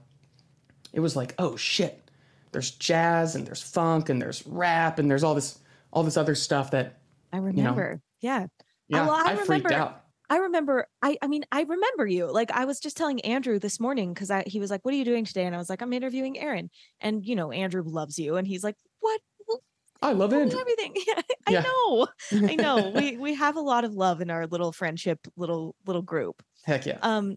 it 0.93 1.01
was 1.01 1.17
like, 1.17 1.35
oh 1.39 1.57
shit. 1.57 2.03
There's 2.53 2.71
jazz 2.71 3.35
and 3.35 3.47
there's 3.47 3.61
funk 3.61 4.09
and 4.09 4.23
there's 4.23 4.47
rap 4.47 4.99
and 4.99 5.11
there's 5.11 5.25
all 5.25 5.35
this 5.35 5.59
all 5.93 6.03
this 6.03 6.17
other 6.17 6.35
stuff 6.35 6.71
that 6.71 6.99
I 7.33 7.39
remember. 7.39 8.01
Yeah. 8.21 8.47
yeah, 8.89 9.03
oh, 9.03 9.07
well, 9.07 9.15
I 9.15 9.33
I, 9.33 9.37
freaked 9.37 9.73
out. 9.73 10.06
I 10.29 10.39
remember. 10.39 10.87
I. 11.03 11.17
I 11.23 11.27
mean, 11.29 11.45
I 11.53 11.63
remember 11.63 12.07
you. 12.07 12.31
Like, 12.31 12.51
I 12.51 12.65
was 12.65 12.81
just 12.81 12.97
telling 12.97 13.21
Andrew 13.21 13.59
this 13.59 13.79
morning 13.81 14.13
because 14.15 14.31
I. 14.31 14.43
He 14.47 14.61
was 14.61 14.71
like, 14.71 14.85
"What 14.85 14.95
are 14.95 14.97
you 14.97 15.05
doing 15.05 15.25
today?" 15.25 15.45
And 15.45 15.55
I 15.55 15.59
was 15.59 15.71
like, 15.71 15.83
"I'm 15.83 15.93
interviewing 15.93 16.39
Aaron." 16.39 16.71
And 17.01 17.25
you 17.25 17.37
know, 17.37 17.53
Andrew 17.53 17.83
loves 17.85 18.19
you, 18.19 18.37
and 18.37 18.47
he's 18.47 18.65
like, 18.65 18.77
"What? 19.01 19.21
I 20.03 20.13
love 20.13 20.33
it. 20.33 20.53
everything." 20.55 20.95
Yeah, 21.07 21.23
I 21.47 21.51
Yeah. 21.53 21.61
know. 21.63 22.09
I 22.33 22.57
know. 22.57 22.91
we 22.95 23.17
we 23.17 23.35
have 23.35 23.57
a 23.57 23.61
lot 23.61 23.85
of 23.85 23.93
love 23.95 24.21
in 24.21 24.31
our 24.31 24.47
little 24.47 24.73
friendship, 24.73 25.21
little 25.37 25.75
little 25.87 26.03
group. 26.03 26.43
Heck 26.65 26.87
yeah. 26.87 26.99
um 27.03 27.37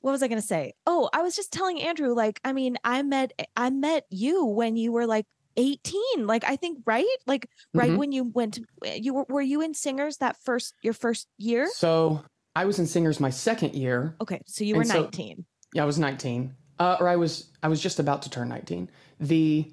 what 0.00 0.12
was 0.12 0.22
i 0.22 0.28
going 0.28 0.40
to 0.40 0.46
say 0.46 0.72
oh 0.86 1.10
i 1.12 1.22
was 1.22 1.34
just 1.34 1.52
telling 1.52 1.82
andrew 1.82 2.14
like 2.14 2.38
i 2.44 2.52
mean 2.52 2.76
i 2.84 3.02
met 3.02 3.32
i 3.56 3.68
met 3.68 4.04
you 4.10 4.44
when 4.44 4.76
you 4.76 4.92
were 4.92 5.04
like 5.08 5.26
18 5.58 6.26
like 6.26 6.44
i 6.44 6.54
think 6.56 6.78
right 6.86 7.04
like 7.26 7.48
right 7.74 7.90
Mhm. 7.90 7.96
when 7.98 8.12
you 8.12 8.24
went 8.24 8.54
to 8.54 8.62
you 9.00 9.12
were 9.12 9.26
were 9.28 9.42
you 9.42 9.60
in 9.60 9.74
singers 9.74 10.16
that 10.18 10.36
first 10.42 10.72
your 10.82 10.94
first 10.94 11.26
year 11.36 11.68
So 11.74 12.22
I 12.56 12.64
was 12.64 12.78
in 12.78 12.86
singers 12.86 13.20
my 13.20 13.30
second 13.30 13.74
year. 13.74 14.14
okay 14.20 14.40
so 14.46 14.64
you 14.64 14.74
were 14.76 14.82
And 14.82 14.90
so- 14.90 15.02
19 15.02 15.44
Yeah, 15.74 15.82
I 15.82 15.86
was 15.86 15.98
19. 15.98 16.54
Uh, 16.78 16.96
or 17.00 17.08
I 17.08 17.16
was 17.16 17.50
I 17.62 17.68
was 17.68 17.80
just 17.80 17.98
about 17.98 18.22
to 18.22 18.30
turn 18.30 18.48
19. 18.48 18.88
The 19.20 19.70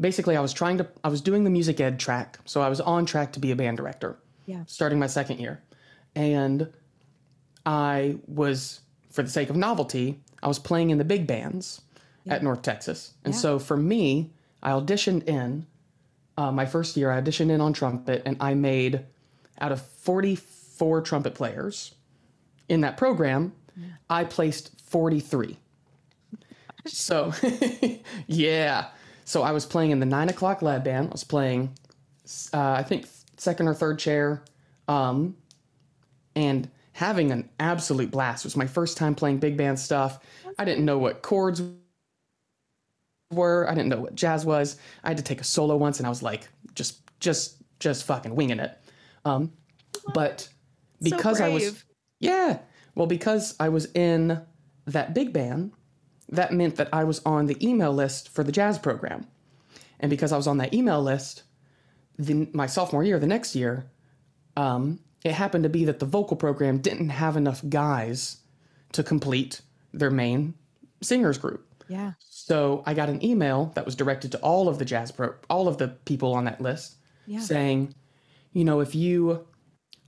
basically 0.00 0.36
I 0.36 0.40
was 0.40 0.52
trying 0.52 0.78
to 0.78 0.86
I 1.04 1.08
was 1.08 1.20
doing 1.20 1.44
the 1.44 1.50
music 1.50 1.80
ed 1.80 2.00
track. 2.00 2.38
So 2.46 2.60
I 2.62 2.68
was 2.68 2.80
on 2.80 3.04
track 3.06 3.32
to 3.34 3.40
be 3.40 3.50
a 3.52 3.56
band 3.56 3.76
director. 3.76 4.18
Yeah. 4.46 4.64
Starting 4.66 4.98
my 4.98 5.06
second 5.06 5.38
year. 5.38 5.62
And 6.16 6.72
I 7.66 8.16
was 8.26 8.80
for 9.10 9.22
the 9.22 9.30
sake 9.30 9.50
of 9.50 9.56
novelty, 9.56 10.20
I 10.42 10.48
was 10.48 10.58
playing 10.58 10.90
in 10.90 10.98
the 10.98 11.04
big 11.04 11.26
bands 11.26 11.80
Yeah. 12.24 12.34
at 12.34 12.42
North 12.42 12.62
Texas. 12.62 13.14
And 13.24 13.32
Yeah. 13.34 13.40
so 13.40 13.58
for 13.58 13.76
me, 13.76 14.32
I 14.64 14.70
auditioned 14.70 15.28
in 15.28 15.66
uh, 16.36 16.50
my 16.50 16.66
first 16.66 16.96
year, 16.96 17.10
I 17.10 17.20
auditioned 17.20 17.50
in 17.50 17.60
on 17.60 17.72
trumpet 17.72 18.22
and 18.24 18.36
I 18.40 18.54
made 18.54 19.04
out 19.60 19.72
of 19.72 19.80
44 19.82 21.02
trumpet 21.02 21.34
players 21.34 21.94
in 22.68 22.80
that 22.80 22.96
program, 22.96 23.52
I 24.08 24.24
placed 24.24 24.78
43. 24.80 25.58
So, 26.86 27.32
yeah. 28.26 28.88
So 29.24 29.42
I 29.42 29.52
was 29.52 29.66
playing 29.66 29.90
in 29.90 30.00
the 30.00 30.06
nine 30.06 30.28
o'clock 30.28 30.62
lab 30.62 30.84
band. 30.84 31.08
I 31.08 31.12
was 31.12 31.24
playing, 31.24 31.74
uh, 32.52 32.72
I 32.72 32.82
think, 32.82 33.06
second 33.36 33.68
or 33.68 33.74
third 33.74 33.98
chair, 33.98 34.42
um, 34.88 35.36
and 36.36 36.68
having 36.92 37.32
an 37.32 37.48
absolute 37.58 38.10
blast. 38.10 38.44
It 38.44 38.48
was 38.48 38.56
my 38.56 38.66
first 38.66 38.96
time 38.96 39.14
playing 39.14 39.38
big 39.38 39.56
band 39.56 39.78
stuff. 39.78 40.20
I 40.58 40.64
didn't 40.64 40.84
know 40.84 40.98
what 40.98 41.22
chords 41.22 41.62
were. 43.34 43.68
I 43.68 43.74
didn't 43.74 43.88
know 43.88 44.00
what 44.00 44.14
jazz 44.14 44.44
was. 44.44 44.76
I 45.02 45.08
had 45.08 45.16
to 45.18 45.22
take 45.22 45.40
a 45.40 45.44
solo 45.44 45.76
once, 45.76 45.98
and 45.98 46.06
I 46.06 46.10
was 46.10 46.22
like, 46.22 46.48
just, 46.74 47.00
just, 47.20 47.56
just 47.78 48.04
fucking 48.04 48.34
winging 48.34 48.60
it. 48.60 48.78
Um, 49.24 49.52
but 50.12 50.48
because 51.02 51.40
I 51.40 51.48
was, 51.48 51.84
yeah, 52.20 52.58
well, 52.94 53.06
because 53.06 53.54
I 53.58 53.68
was 53.68 53.86
in 53.94 54.40
that 54.86 55.14
big 55.14 55.32
band, 55.32 55.72
that 56.28 56.52
meant 56.52 56.76
that 56.76 56.88
I 56.92 57.04
was 57.04 57.20
on 57.24 57.46
the 57.46 57.66
email 57.66 57.92
list 57.92 58.28
for 58.28 58.44
the 58.44 58.52
jazz 58.52 58.78
program. 58.78 59.26
And 60.00 60.10
because 60.10 60.32
I 60.32 60.36
was 60.36 60.46
on 60.46 60.58
that 60.58 60.74
email 60.74 61.02
list, 61.02 61.44
the, 62.18 62.48
my 62.52 62.66
sophomore 62.66 63.04
year, 63.04 63.18
the 63.18 63.26
next 63.26 63.54
year, 63.54 63.90
um, 64.56 65.00
it 65.24 65.32
happened 65.32 65.64
to 65.64 65.70
be 65.70 65.84
that 65.86 65.98
the 65.98 66.06
vocal 66.06 66.36
program 66.36 66.78
didn't 66.78 67.08
have 67.08 67.36
enough 67.36 67.62
guys 67.68 68.38
to 68.92 69.02
complete 69.02 69.62
their 69.92 70.10
main 70.10 70.54
singers 71.02 71.38
group. 71.38 71.66
yeah 71.88 72.12
So 72.46 72.82
I 72.84 72.92
got 72.92 73.08
an 73.08 73.24
email 73.24 73.72
that 73.74 73.86
was 73.86 73.96
directed 73.96 74.30
to 74.32 74.38
all 74.40 74.68
of 74.68 74.78
the 74.78 74.84
jazz 74.84 75.10
pro, 75.10 75.32
all 75.48 75.66
of 75.66 75.78
the 75.78 75.88
people 76.04 76.34
on 76.34 76.44
that 76.44 76.60
list, 76.60 76.96
Yeah. 77.26 77.40
saying, 77.40 77.94
you 78.52 78.64
know, 78.64 78.80
if 78.80 78.94
you 78.94 79.46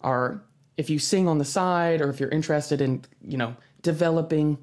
are, 0.02 0.42
if 0.76 0.90
you 0.90 0.98
sing 0.98 1.28
on 1.28 1.38
the 1.38 1.46
side, 1.46 2.02
or 2.02 2.10
if 2.10 2.20
you're 2.20 2.28
interested 2.28 2.82
in, 2.82 3.02
you 3.22 3.38
know, 3.38 3.56
developing 3.80 4.58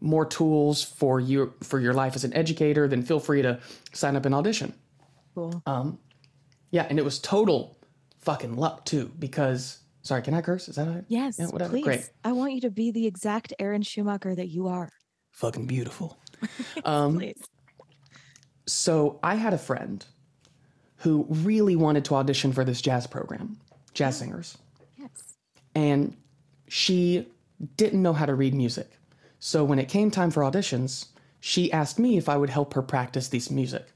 more 0.00 0.26
tools 0.26 0.82
for 0.82 1.20
you 1.20 1.52
for 1.62 1.78
your 1.78 1.94
life 1.94 2.16
as 2.16 2.24
an 2.24 2.34
educator, 2.34 2.88
then 2.88 3.02
feel 3.02 3.20
free 3.20 3.42
to 3.42 3.60
sign 3.92 4.16
up 4.16 4.26
and 4.26 4.34
audition. 4.34 4.74
cool 5.36 5.62
Um, 5.66 5.98
yeah, 6.72 6.84
and 6.90 6.98
it 6.98 7.04
was 7.04 7.20
total 7.20 7.78
fucking 8.18 8.56
luck 8.56 8.84
too, 8.86 9.12
because 9.20 9.78
sorry, 10.02 10.22
can 10.22 10.34
I 10.34 10.40
curse? 10.42 10.68
Is 10.68 10.74
that 10.74 10.88
all 10.88 10.94
right? 10.94 11.04
yes 11.06 11.36
yeah, 11.38 11.46
whatever. 11.46 11.70
please 11.70 11.84
Great. 11.84 12.10
i 12.24 12.32
want 12.32 12.54
you 12.54 12.60
to 12.62 12.70
be 12.70 12.90
the 12.90 13.06
exact 13.06 13.52
aaron 13.60 13.82
schumacher 13.82 14.34
that 14.34 14.48
you 14.48 14.66
are 14.66 14.88
Fucking 15.30 15.66
beautiful. 15.66 16.18
Um, 16.84 17.32
So 18.66 19.18
I 19.22 19.34
had 19.36 19.54
a 19.54 19.58
friend 19.58 20.04
who 20.98 21.26
really 21.28 21.76
wanted 21.76 22.04
to 22.06 22.14
audition 22.16 22.52
for 22.52 22.64
this 22.64 22.80
jazz 22.82 23.06
program, 23.06 23.58
jazz 23.94 24.18
singers, 24.18 24.58
yes 24.98 25.36
and 25.74 26.16
she 26.68 27.26
didn't 27.76 28.02
know 28.02 28.12
how 28.12 28.26
to 28.26 28.34
read 28.34 28.54
music. 28.54 28.90
So 29.38 29.64
when 29.64 29.78
it 29.78 29.88
came 29.88 30.10
time 30.10 30.30
for 30.30 30.42
auditions, 30.42 31.06
she 31.40 31.72
asked 31.72 31.98
me 31.98 32.16
if 32.18 32.28
I 32.28 32.36
would 32.36 32.50
help 32.50 32.74
her 32.74 32.82
practice 32.82 33.28
this 33.28 33.50
music. 33.50 33.86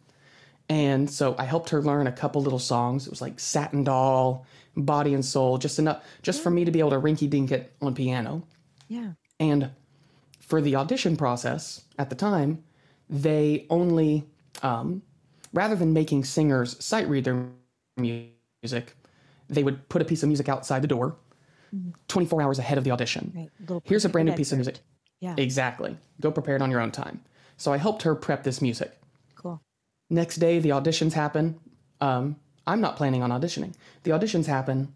And 0.69 1.11
so 1.11 1.35
I 1.39 1.45
helped 1.45 1.71
her 1.71 1.83
learn 1.83 2.07
a 2.07 2.13
couple 2.13 2.41
little 2.43 2.59
songs. 2.59 3.07
It 3.07 3.11
was 3.11 3.21
like 3.21 3.41
Satin 3.41 3.85
Doll, 3.85 4.47
Body 4.77 5.13
and 5.13 5.25
Soul, 5.25 5.59
just 5.59 5.79
enough, 5.79 6.05
just 6.23 6.43
for 6.43 6.51
me 6.51 6.65
to 6.65 6.71
be 6.71 6.79
able 6.79 6.91
to 6.91 7.01
rinky 7.01 7.29
dink 7.29 7.51
it 7.51 7.73
on 7.83 7.95
piano. 7.95 8.47
Yeah. 8.89 9.13
And 9.41 9.71
for 10.43 10.61
the 10.61 10.77
audition 10.77 11.17
process 11.17 11.85
at 11.99 12.11
the 12.11 12.17
time, 12.17 12.63
they 13.09 13.67
only, 13.71 14.25
um, 14.63 15.03
rather 15.53 15.75
than 15.75 15.93
making 15.93 16.25
singers 16.25 16.83
sight 16.85 17.09
read 17.09 17.25
their 17.25 17.47
music, 17.97 18.95
they 19.49 19.63
would 19.63 19.89
put 19.89 20.03
a 20.03 20.05
piece 20.05 20.23
of 20.23 20.29
music 20.29 20.49
outside 20.49 20.83
the 20.83 20.89
door 20.89 21.17
24 22.09 22.43
hours 22.43 22.59
ahead 22.59 22.79
of 22.79 22.85
the 22.85 22.91
audition. 22.91 23.33
Right. 23.35 23.83
Here's 23.85 24.05
a 24.05 24.09
brand 24.09 24.29
new 24.29 24.35
piece 24.35 24.53
of 24.53 24.59
music. 24.59 24.79
Yeah. 25.21 25.35
Exactly. 25.39 25.97
Go 26.21 26.31
prepared 26.31 26.61
on 26.61 26.71
your 26.71 26.81
own 26.81 26.91
time. 26.91 27.23
So 27.57 27.73
I 27.73 27.79
helped 27.79 28.03
her 28.03 28.15
prep 28.15 28.43
this 28.43 28.61
music. 28.61 28.93
Cool. 29.37 29.63
Next 30.11 30.37
day, 30.37 30.59
the 30.59 30.71
auditions 30.71 31.13
happen. 31.13 31.59
Um, 32.01 32.37
I'm 32.67 32.81
not 32.81 32.97
planning 32.97 33.23
on 33.23 33.31
auditioning. 33.31 33.75
The 34.03 34.11
auditions 34.11 34.47
happen. 34.47 34.95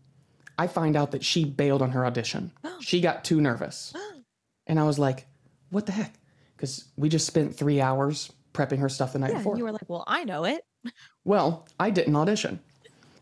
I 0.58 0.66
find 0.66 0.96
out 0.96 1.12
that 1.12 1.24
she 1.24 1.44
bailed 1.44 1.82
on 1.82 1.92
her 1.92 2.04
audition. 2.04 2.52
she 2.80 3.00
got 3.00 3.24
too 3.24 3.40
nervous. 3.40 3.94
and 4.66 4.78
I 4.78 4.84
was 4.84 4.98
like, 4.98 5.26
what 5.70 5.86
the 5.86 5.92
heck? 5.92 6.14
Because 6.56 6.84
we 6.96 7.08
just 7.08 7.26
spent 7.26 7.54
three 7.56 7.80
hours 7.80 8.32
prepping 8.54 8.78
her 8.78 8.88
stuff 8.88 9.12
the 9.12 9.18
night 9.18 9.32
Yeah. 9.32 9.38
before. 9.38 9.56
You 9.58 9.64
were 9.64 9.72
like, 9.72 9.88
well, 9.88 10.04
I 10.06 10.24
know 10.24 10.44
it. 10.44 10.62
Well, 11.24 11.66
I 11.80 11.90
didn't 11.90 12.14
audition. 12.14 12.60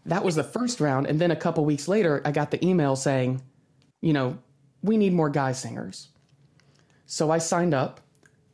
That 0.04 0.22
was 0.22 0.34
the 0.34 0.44
first 0.44 0.80
round. 0.80 1.06
And 1.06 1.18
then 1.18 1.30
a 1.30 1.36
couple 1.36 1.64
weeks 1.64 1.88
later, 1.88 2.20
I 2.26 2.30
got 2.32 2.50
the 2.50 2.62
email 2.62 2.94
saying, 2.94 3.40
you 4.02 4.12
know, 4.12 4.36
we 4.82 4.98
need 4.98 5.14
more 5.14 5.30
guy 5.30 5.52
singers. 5.52 6.08
So 7.06 7.30
I 7.30 7.38
signed 7.38 7.72
up. 7.72 8.02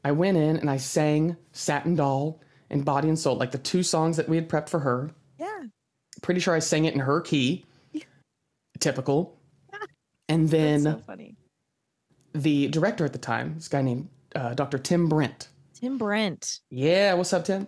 I 0.04 0.12
went 0.12 0.36
in 0.36 0.56
and 0.56 0.70
I 0.70 0.76
sang 0.76 1.36
Satin 1.50 1.96
Doll 1.96 2.40
and 2.70 2.84
Body 2.84 3.08
and 3.08 3.18
Soul, 3.18 3.36
like 3.36 3.50
the 3.50 3.58
two 3.58 3.82
songs 3.82 4.16
that 4.16 4.28
we 4.28 4.36
had 4.36 4.48
prepped 4.48 4.68
for 4.68 4.78
her. 4.78 5.10
Yeah. 5.40 5.64
Pretty 6.22 6.38
sure 6.40 6.54
I 6.54 6.60
sang 6.60 6.84
it 6.84 6.94
in 6.94 7.00
her 7.00 7.20
key. 7.20 7.64
Typical. 8.78 9.36
And 10.28 10.48
then 10.48 10.82
so 10.84 10.98
funny. 11.04 11.34
The 12.32 12.68
director 12.68 13.04
at 13.04 13.12
the 13.12 13.18
time, 13.18 13.54
this 13.54 13.68
guy 13.68 13.82
named 13.82 14.08
uh, 14.34 14.54
Dr. 14.54 14.78
Tim 14.78 15.08
Brent. 15.08 15.48
Tim 15.74 15.98
Brent. 15.98 16.60
Yeah, 16.70 17.14
what's 17.14 17.32
up, 17.32 17.44
Tim? 17.44 17.66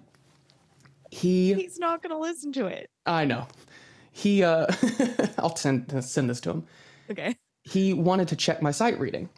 He 1.11 1.55
He's 1.55 1.79
not 1.79 2.03
going 2.03 2.11
to 2.11 2.18
listen 2.18 2.53
to 2.55 2.66
it. 2.66 2.88
I 3.07 3.25
know. 3.25 3.46
He 4.12 4.42
uh 4.42 4.66
I'll 5.38 5.57
send 5.57 6.05
send 6.05 6.29
this 6.29 6.40
to 6.42 6.51
him. 6.51 6.66
Okay. 7.11 7.37
He 7.64 7.94
wanted 7.94 8.29
to 8.29 8.37
check 8.37 8.61
my 8.62 8.70
sight 8.70 8.98
reading. 8.98 9.29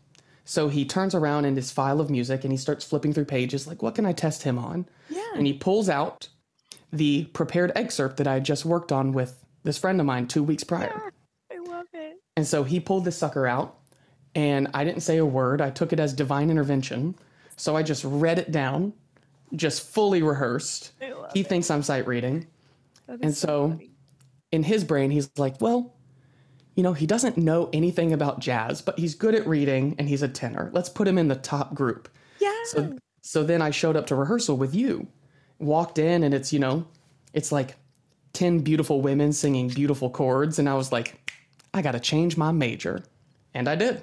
So 0.45 0.69
he 0.69 0.85
turns 0.85 1.15
around 1.15 1.45
in 1.47 1.57
his 1.57 1.71
file 1.71 2.01
of 2.01 2.11
music 2.11 2.45
and 2.45 2.53
he 2.53 2.57
starts 2.57 2.85
flipping 2.85 3.13
through 3.13 3.25
pages 3.25 3.67
like 3.67 3.83
what 3.83 3.95
can 3.95 4.07
I 4.07 4.13
test 4.13 4.43
him 4.43 4.59
on? 4.59 4.87
Yeah. 5.09 5.23
And 5.35 5.47
he 5.47 5.53
pulls 5.53 5.89
out 5.89 6.29
the 6.93 7.25
prepared 7.27 7.73
excerpt 7.75 8.19
that 8.19 8.27
I 8.27 8.35
had 8.35 8.45
just 8.45 8.65
worked 8.65 8.93
on 8.93 9.13
with 9.13 9.45
this 9.63 9.79
friend 9.79 9.99
of 10.01 10.07
mine 10.07 10.27
2 10.27 10.43
weeks 10.43 10.65
prior. 10.65 11.13
I 11.53 11.59
love 11.59 11.87
it. 11.93 12.17
And 12.37 12.47
so 12.47 12.63
he 12.65 12.79
pulled 12.79 13.05
this 13.05 13.17
sucker 13.17 13.47
out 13.47 13.79
and 14.35 14.69
I 14.75 14.85
didn't 14.85 15.03
say 15.03 15.19
a 15.19 15.27
word. 15.27 15.61
I 15.61 15.71
took 15.71 15.93
it 15.93 16.01
as 16.01 16.13
divine 16.13 16.51
intervention. 16.51 17.15
So 17.57 17.77
I 17.77 17.83
just 17.83 18.05
read 18.05 18.39
it 18.39 18.51
down, 18.51 18.93
just 19.55 19.83
fully 19.83 20.23
rehearsed. 20.23 20.93
He 21.33 21.43
thinks 21.43 21.71
I'm 21.71 21.83
sight 21.83 22.07
reading. 22.07 22.47
And 23.09 23.37
so 23.37 23.71
funny. 23.71 23.91
in 24.51 24.63
his 24.63 24.83
brain, 24.83 25.11
he's 25.11 25.31
like, 25.37 25.61
well, 25.61 25.95
you 26.75 26.83
know, 26.83 26.93
he 26.93 27.07
doesn't 27.07 27.37
know 27.37 27.71
anything 27.73 28.13
about 28.13 28.41
jazz, 28.41 28.83
but 28.83 28.99
he's 28.99 29.15
good 29.15 29.35
at 29.35 29.47
reading 29.47 29.95
and 29.99 30.09
he's 30.09 30.23
a 30.23 30.29
tenor. 30.29 30.71
Let's 30.73 30.89
put 30.89 31.07
him 31.07 31.19
in 31.19 31.29
the 31.29 31.37
top 31.37 31.75
group. 31.75 32.09
Yeah. 32.41 32.53
So, 32.65 32.99
so 33.23 33.45
then 33.45 33.63
I 33.63 33.71
showed 33.71 33.97
up 33.97 34.07
to 34.09 34.17
rehearsal 34.17 34.57
with 34.57 34.75
you, 34.75 35.07
walked 35.61 35.99
in, 35.99 36.25
and 36.25 36.35
it's, 36.35 36.53
you 36.53 36.59
know, 36.59 36.87
it's 37.33 37.53
like 37.53 37.77
10 38.33 38.61
beautiful 38.61 39.01
women 39.01 39.33
singing 39.33 39.69
beautiful 39.69 40.11
chords. 40.11 40.59
And 40.59 40.69
I 40.69 40.75
was 40.75 40.91
like, 40.91 41.33
I 41.73 41.83
got 41.83 41.93
to 41.93 42.01
change 42.01 42.37
my 42.37 42.51
major. 42.51 43.05
And 43.55 43.69
I 43.69 43.77
did. 43.77 44.03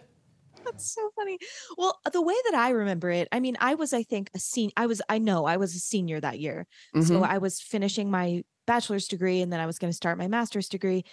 That's 0.72 0.94
so 0.94 1.10
funny. 1.16 1.38
Well, 1.78 2.00
the 2.12 2.22
way 2.22 2.36
that 2.46 2.56
I 2.56 2.70
remember 2.70 3.10
it, 3.10 3.28
I 3.32 3.40
mean, 3.40 3.58
I 3.60 3.76
was, 3.76 3.94
I 3.94 4.04
think, 4.04 4.30
a 4.36 4.40
senior. 4.40 4.74
I 4.78 4.86
was, 4.86 5.02
I 5.10 5.18
know, 5.18 5.46
I 5.46 5.58
was 5.58 5.76
a 5.76 5.80
senior 5.80 6.20
that 6.20 6.40
year. 6.40 6.68
So 7.02 7.22
Mhm. 7.22 7.28
I 7.28 7.38
was 7.38 7.62
finishing 7.62 8.10
my 8.10 8.44
bachelor's 8.68 9.08
degree 9.08 9.42
and 9.42 9.52
then 9.52 9.60
I 9.60 9.66
was 9.66 9.80
going 9.80 9.92
to 9.92 9.96
start 9.96 10.18
my 10.18 10.28
master's 10.28 10.70
degree. 10.70 11.04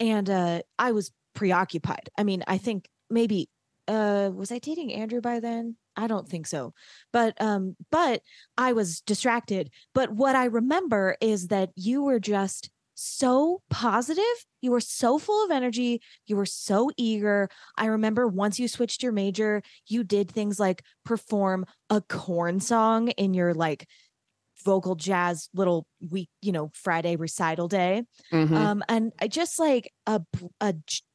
And 0.00 0.28
uh, 0.30 0.62
I 0.78 0.92
was 0.92 1.10
preoccupied. 1.34 2.10
I 2.16 2.24
mean, 2.24 2.42
I 2.46 2.58
think 2.58 2.88
maybe, 3.10 3.48
uh, 3.88 4.30
was 4.34 4.52
I 4.52 4.58
dating 4.58 4.92
Andrew 4.94 5.20
by 5.20 5.40
then? 5.40 5.76
I 5.96 6.06
don't 6.06 6.28
think 6.28 6.46
so. 6.46 6.72
But, 7.12 7.38
um, 7.40 7.76
but 7.90 8.22
I 8.56 8.72
was 8.72 9.00
distracted. 9.02 9.70
But 9.94 10.12
what 10.12 10.36
I 10.36 10.46
remember 10.46 11.16
is 11.20 11.48
that 11.48 11.70
you 11.76 12.02
were 12.02 12.20
just 12.20 12.70
so 12.94 13.62
positive. 13.70 14.24
You 14.60 14.70
were 14.70 14.80
so 14.80 15.18
full 15.18 15.44
of 15.44 15.50
energy. 15.50 16.00
You 16.26 16.36
were 16.36 16.46
so 16.46 16.90
eager. 16.96 17.48
I 17.76 17.86
remember 17.86 18.28
once 18.28 18.58
you 18.58 18.68
switched 18.68 19.02
your 19.02 19.12
major, 19.12 19.62
you 19.86 20.04
did 20.04 20.30
things 20.30 20.60
like 20.60 20.82
perform 21.04 21.66
a 21.90 22.00
Korn 22.00 22.60
song 22.60 23.08
in 23.08 23.34
your 23.34 23.54
like 23.54 23.88
vocal 24.64 24.94
jazz 24.94 25.48
little 25.54 25.86
week, 26.10 26.28
you 26.40 26.52
know, 26.52 26.70
Friday 26.74 27.16
recital 27.16 27.68
day. 27.68 28.04
Mhm. 28.32 28.52
Um, 28.54 28.84
and 28.88 29.12
I 29.20 29.28
just 29.28 29.58
like 29.58 29.92
a 30.06 30.22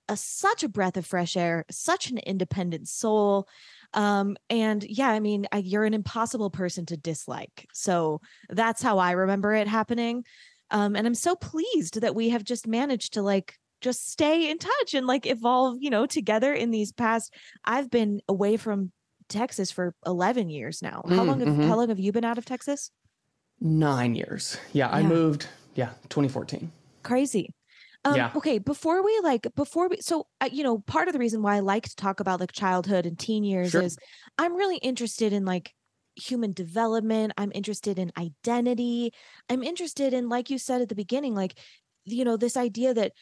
a 0.10 0.16
such 0.16 0.64
a 0.64 0.70
breath 0.70 0.98
of 0.98 1.06
fresh 1.06 1.36
air, 1.36 1.66
such 1.70 2.10
an 2.10 2.18
independent 2.20 2.88
soul. 2.88 3.48
Um, 3.94 4.38
and 4.50 4.84
yeah, 4.84 5.10
I 5.10 5.20
mean, 5.20 5.48
I, 5.52 5.58
you're 5.58 5.84
an 5.84 5.94
impossible 5.94 6.50
person 6.50 6.86
to 6.88 6.98
dislike. 6.98 7.68
So 7.74 8.22
that's 8.50 8.82
how 8.82 9.00
I 9.00 9.12
remember 9.12 9.54
it 9.54 9.68
happening. 9.68 10.24
Um, 10.72 10.96
and 10.96 11.08
I'm 11.08 11.16
so 11.16 11.36
pleased 11.36 12.02
that 12.02 12.16
we 12.16 12.30
have 12.30 12.44
just 12.44 12.68
managed 12.68 13.14
to 13.14 13.22
like 13.22 13.56
just 13.82 14.10
stay 14.10 14.50
in 14.50 14.58
touch 14.58 14.94
and 14.94 15.06
like 15.08 15.26
evolve, 15.26 15.78
you 15.80 15.90
know, 15.90 16.06
together 16.06 16.54
in 16.54 16.72
these 16.72 16.92
past. 16.92 17.34
I've 17.66 17.90
been 17.90 18.22
away 18.28 18.58
from 18.58 18.92
Texas 19.30 19.72
for 19.72 19.94
11 20.06 20.50
years 20.50 20.82
now. 20.82 21.04
How 21.10 21.24
Mm, 21.24 21.28
long 21.28 21.40
have 21.42 21.50
mhm. 21.50 21.64
how 21.64 21.76
long 21.78 21.90
have 21.90 22.00
you 22.00 22.12
been 22.12 22.26
out 22.26 22.38
of 22.38 22.46
Texas? 22.46 22.92
Nine 23.60 24.16
years. 24.16 24.58
Yeah, 24.74 24.90
I 24.92 25.02
moved, 25.04 25.48
yeah, 25.76 25.94
2014. 26.10 26.72
crazy 27.04 27.54
um, 28.06 28.16
Yeah. 28.16 28.32
okay 28.36 28.60
before 28.60 29.04
we 29.04 29.20
like 29.24 29.48
before 29.56 29.88
we 29.90 29.98
so 30.02 30.28
uh, 30.42 30.50
you 30.52 30.64
know 30.64 30.80
part 30.80 31.08
of 31.08 31.14
the 31.14 31.20
reason 31.20 31.42
why 31.42 31.56
i 31.56 31.60
like 31.60 31.84
to 31.90 31.96
talk 31.96 32.20
about 32.20 32.40
like 32.40 32.52
childhood 32.52 33.06
and 33.06 33.18
teen 33.18 33.44
years 33.44 33.72
Sure. 33.72 33.82
is 33.82 33.98
i'm 34.38 34.56
really 34.56 34.78
interested 34.78 35.34
in 35.34 35.46
like 35.46 35.74
human 36.18 36.52
development 36.52 37.32
i'm 37.38 37.52
interested 37.54 38.00
in 38.00 38.12
identity. 38.18 39.12
I'm 39.50 39.64
interested 39.64 40.14
in 40.14 40.30
like 40.30 40.50
you 40.50 40.58
said 40.58 40.82
at 40.82 40.90
the 40.90 40.96
beginning 40.96 41.36
like 41.36 41.58
you 42.06 42.26
know 42.26 42.38
this 42.38 42.58
idea 42.58 42.94
that 42.94 43.14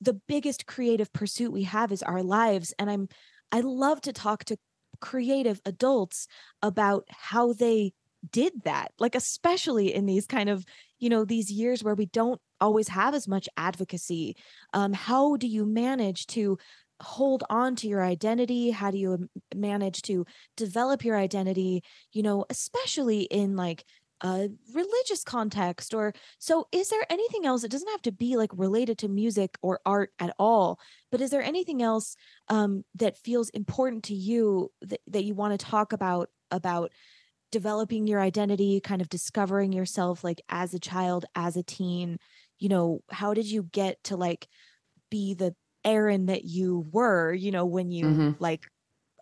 the 0.00 0.14
biggest 0.28 0.66
creative 0.66 1.12
pursuit 1.12 1.52
we 1.52 1.62
have 1.64 1.92
is 1.92 2.02
our 2.02 2.22
lives 2.22 2.74
and 2.78 2.90
i'm 2.90 3.08
i 3.52 3.60
love 3.60 4.00
to 4.02 4.12
talk 4.12 4.44
to 4.44 4.56
creative 5.00 5.60
adults 5.64 6.26
about 6.62 7.04
how 7.08 7.52
they 7.52 7.92
did 8.30 8.52
that 8.64 8.92
like 8.98 9.14
especially 9.14 9.94
in 9.94 10.06
these 10.06 10.26
kind 10.26 10.50
of 10.50 10.64
you 10.98 11.08
know 11.08 11.24
these 11.24 11.50
years 11.50 11.82
where 11.82 11.94
we 11.94 12.06
don't 12.06 12.40
always 12.60 12.88
have 12.88 13.14
as 13.14 13.26
much 13.26 13.48
advocacy. 13.56 14.36
Um 14.74 14.92
how 14.92 15.36
do 15.36 15.46
you 15.46 15.64
manage 15.64 16.26
to 16.28 16.58
hold 17.00 17.44
on 17.50 17.76
to 17.76 17.88
your 17.88 18.02
identity? 18.02 18.70
How 18.70 18.90
do 18.90 18.98
you 18.98 19.28
manage 19.54 20.02
to 20.02 20.26
develop 20.56 21.04
your 21.04 21.16
identity 21.16 21.82
you 22.12 22.22
know 22.22 22.44
especially 22.50 23.22
in 23.22 23.56
like 23.56 23.84
a 24.22 24.50
religious 24.74 25.24
context 25.24 25.94
or 25.94 26.12
so 26.38 26.68
is 26.72 26.90
there 26.90 27.06
anything 27.08 27.46
else? 27.46 27.64
It 27.64 27.70
doesn't 27.70 27.90
have 27.90 28.02
to 28.02 28.12
be 28.12 28.36
like 28.36 28.50
related 28.54 28.98
to 28.98 29.08
music 29.08 29.56
or 29.62 29.80
art 29.86 30.10
at 30.18 30.34
all 30.38 30.78
but 31.10 31.20
is 31.20 31.30
there 31.30 31.42
anything 31.42 31.82
else 31.82 32.16
um 32.48 32.84
that 32.96 33.16
feels 33.16 33.48
important 33.50 34.04
to 34.04 34.14
you 34.14 34.70
that, 34.82 35.00
that 35.08 35.24
you 35.24 35.34
want 35.34 35.58
to 35.58 35.66
talk 35.66 35.92
about 35.92 36.28
about 36.50 36.92
developing 37.50 38.06
your 38.06 38.20
identity 38.20 38.80
kind 38.80 39.00
of 39.00 39.08
discovering 39.08 39.72
yourself 39.72 40.22
like 40.22 40.40
as 40.48 40.74
a 40.74 40.78
child 40.78 41.24
as 41.34 41.56
a 41.56 41.62
teen? 41.62 42.18
You 42.58 42.68
know 42.68 43.00
how 43.10 43.34
did 43.34 43.46
you 43.46 43.62
get 43.62 44.02
to 44.04 44.16
like 44.16 44.46
be 45.10 45.34
the 45.34 45.54
Aaron 45.84 46.26
that 46.26 46.44
you 46.44 46.86
were 46.92 47.32
you 47.32 47.50
know 47.50 47.64
when 47.64 47.90
you 47.90 48.06
Mhm. 48.06 48.36
like 48.38 48.66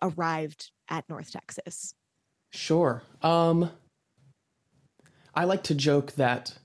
arrived 0.01 0.71
at 0.89 1.07
North 1.09 1.31
Texas 1.31 1.93
Sure. 2.51 3.03
Um 3.21 3.69
I 5.35 5.43
like 5.45 5.63
to 5.63 5.75
joke 5.75 6.13
that 6.13 6.57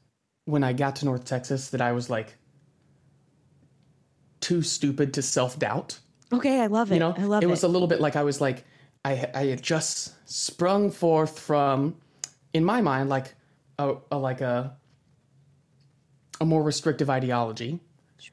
when 0.47 0.64
I 0.64 0.72
got 0.72 0.97
to 0.97 1.05
North 1.05 1.24
Texas 1.24 1.70
that 1.70 1.80
I 1.80 1.92
was 1.92 2.09
like 2.11 2.36
too 4.40 4.62
stupid 4.62 5.14
to 5.14 5.22
self-doubt. 5.22 5.99
okay 6.32 6.61
I 6.61 6.66
love 6.66 6.90
it 6.90 6.95
You 6.95 7.01
know, 7.01 7.14
I 7.16 7.24
love 7.24 7.42
it 7.42 7.47
it 7.47 7.49
was 7.51 7.62
a 7.62 7.68
little 7.68 7.88
bit 7.88 8.01
like 8.01 8.16
I 8.16 8.22
was 8.22 8.40
like 8.40 8.64
I 9.05 9.28
I 9.34 9.47
had 9.47 9.62
just 9.62 10.14
sprung 10.28 10.90
forth 10.90 11.38
from 11.38 11.97
in 12.53 12.64
my 12.64 12.80
mind 12.80 13.09
like 13.09 13.34
a, 13.78 13.97
a 14.11 14.16
like 14.18 14.40
a 14.40 14.76
a 16.40 16.45
more 16.45 16.62
restrictive 16.62 17.09
ideology 17.11 17.80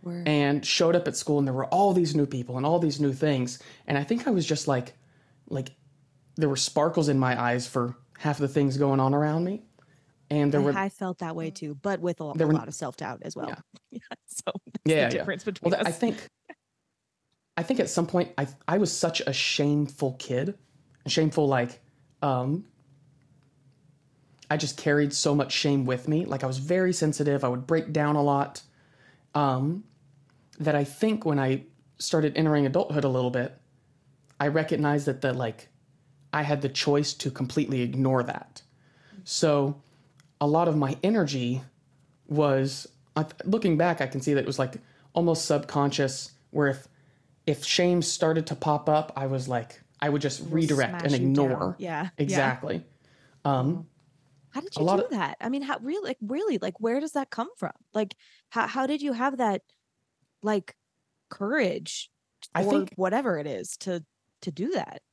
sure 0.01 0.23
and 0.25 0.65
showed 0.65 0.95
up 0.95 1.07
at 1.07 1.15
school 1.17 1.37
and 1.37 1.47
there 1.47 1.53
were 1.53 1.65
all 1.67 1.93
these 1.93 2.15
new 2.15 2.25
people 2.25 2.57
and 2.57 2.65
all 2.65 2.79
these 2.79 2.99
new 2.99 3.13
things 3.13 3.59
and 3.87 3.97
i 3.97 4.03
think 4.03 4.27
i 4.27 4.31
was 4.31 4.45
just 4.45 4.67
like 4.67 4.93
like 5.49 5.71
there 6.37 6.47
were 6.49 6.55
sparkles 6.55 7.09
in 7.09 7.19
my 7.19 7.39
eyes 7.39 7.67
for 7.67 7.95
half 8.17 8.37
the 8.37 8.47
things 8.47 8.77
going 8.77 8.99
on 8.99 9.13
around 9.13 9.43
me 9.43 9.61
and 10.29 10.51
there 10.51 10.61
I, 10.61 10.63
were 10.63 10.73
I 10.77 10.87
felt 10.87 11.17
that 11.19 11.35
way 11.35 11.49
too, 11.51 11.75
but 11.81 11.99
with 11.99 12.21
a, 12.21 12.23
a 12.23 12.33
were- 12.33 12.53
lot 12.53 12.69
of 12.69 12.73
self 12.73 12.95
doubt 12.95 13.19
as 13.23 13.35
well. 13.35 13.49
Yeah. 13.49 13.55
Yeah. 13.91 13.99
so 14.27 14.45
that's 14.65 14.79
Yeah, 14.85 14.95
yeah. 14.95 15.09
difference 15.09 15.43
between 15.43 15.71
Well, 15.71 15.81
us. 15.81 15.85
I 15.87 15.91
think, 15.91 16.15
I 17.57 17.63
think 17.63 17.81
at 17.81 17.89
some 17.89 18.07
point 18.07 18.31
I 18.37 18.47
I 18.65 18.77
was 18.77 18.93
such 18.95 19.19
a 19.27 19.33
shameful 19.33 20.13
kid, 20.13 20.57
shameful 21.05 21.49
like, 21.49 21.81
um, 22.21 22.63
I 24.49 24.55
just 24.55 24.77
carried 24.77 25.11
so 25.13 25.35
much 25.35 25.51
shame 25.51 25.85
with 25.85 26.07
me. 26.07 26.23
Like 26.25 26.43
I 26.45 26.47
was 26.47 26.59
very 26.59 26.93
sensitive. 26.93 27.43
I 27.43 27.49
would 27.49 27.67
break 27.67 27.91
down 27.91 28.15
a 28.15 28.23
lot. 28.23 28.61
Um, 29.33 29.83
that 30.59 30.75
I 30.75 30.83
think 30.83 31.25
when 31.25 31.39
I 31.39 31.63
started 31.97 32.37
entering 32.37 32.65
adulthood 32.65 33.03
a 33.03 33.09
little 33.09 33.31
bit, 33.31 33.57
I 34.39 34.47
recognized 34.47 35.05
that 35.05 35.21
the 35.21 35.33
like, 35.33 35.69
I 36.33 36.41
had 36.43 36.61
the 36.61 36.69
choice 36.69 37.13
to 37.15 37.31
completely 37.31 37.81
ignore 37.81 38.23
that. 38.23 38.61
So, 39.23 39.81
a 40.39 40.47
lot 40.47 40.67
of 40.67 40.75
my 40.75 40.97
energy 41.03 41.61
was 42.27 42.87
looking 43.45 43.77
back. 43.77 44.01
I 44.01 44.07
can 44.07 44.21
see 44.21 44.33
that 44.33 44.41
it 44.41 44.47
was 44.47 44.57
like 44.59 44.75
almost 45.13 45.45
subconscious. 45.45 46.31
Where 46.49 46.67
if 46.67 46.87
if 47.45 47.63
shame 47.63 48.01
started 48.01 48.47
to 48.47 48.55
pop 48.55 48.89
up, 48.89 49.13
I 49.15 49.27
was 49.27 49.47
like, 49.47 49.81
I 50.01 50.09
would 50.09 50.21
just 50.21 50.41
redirect 50.49 51.03
and 51.03 51.13
ignore. 51.13 51.75
Yeah, 51.79 52.03
yeah. 52.03 52.09
Exactly. 52.17 52.83
Um, 53.45 53.87
How 54.49 54.61
did 54.61 54.75
you 54.75 54.85
do 54.85 54.91
of- 54.91 55.09
that? 55.11 55.37
I 55.39 55.49
mean, 55.49 55.61
how 55.61 55.77
really, 55.79 56.07
like, 56.07 56.17
really, 56.21 56.57
like, 56.57 56.79
where 56.79 56.99
does 56.99 57.13
that 57.13 57.29
come 57.29 57.49
from? 57.57 57.71
Like, 57.93 58.15
how 58.51 58.67
how 58.67 58.87
did 58.87 59.01
you 59.03 59.13
have 59.13 59.37
that, 59.39 59.63
like, 60.43 60.75
courage 61.31 62.11
I 62.55 62.63
or 62.63 62.63
think 62.63 62.95
whatever 62.95 63.37
it 63.39 63.47
is 63.47 63.77
to 63.79 64.05
to 64.43 64.51
do 64.51 64.71
that, 64.73 65.03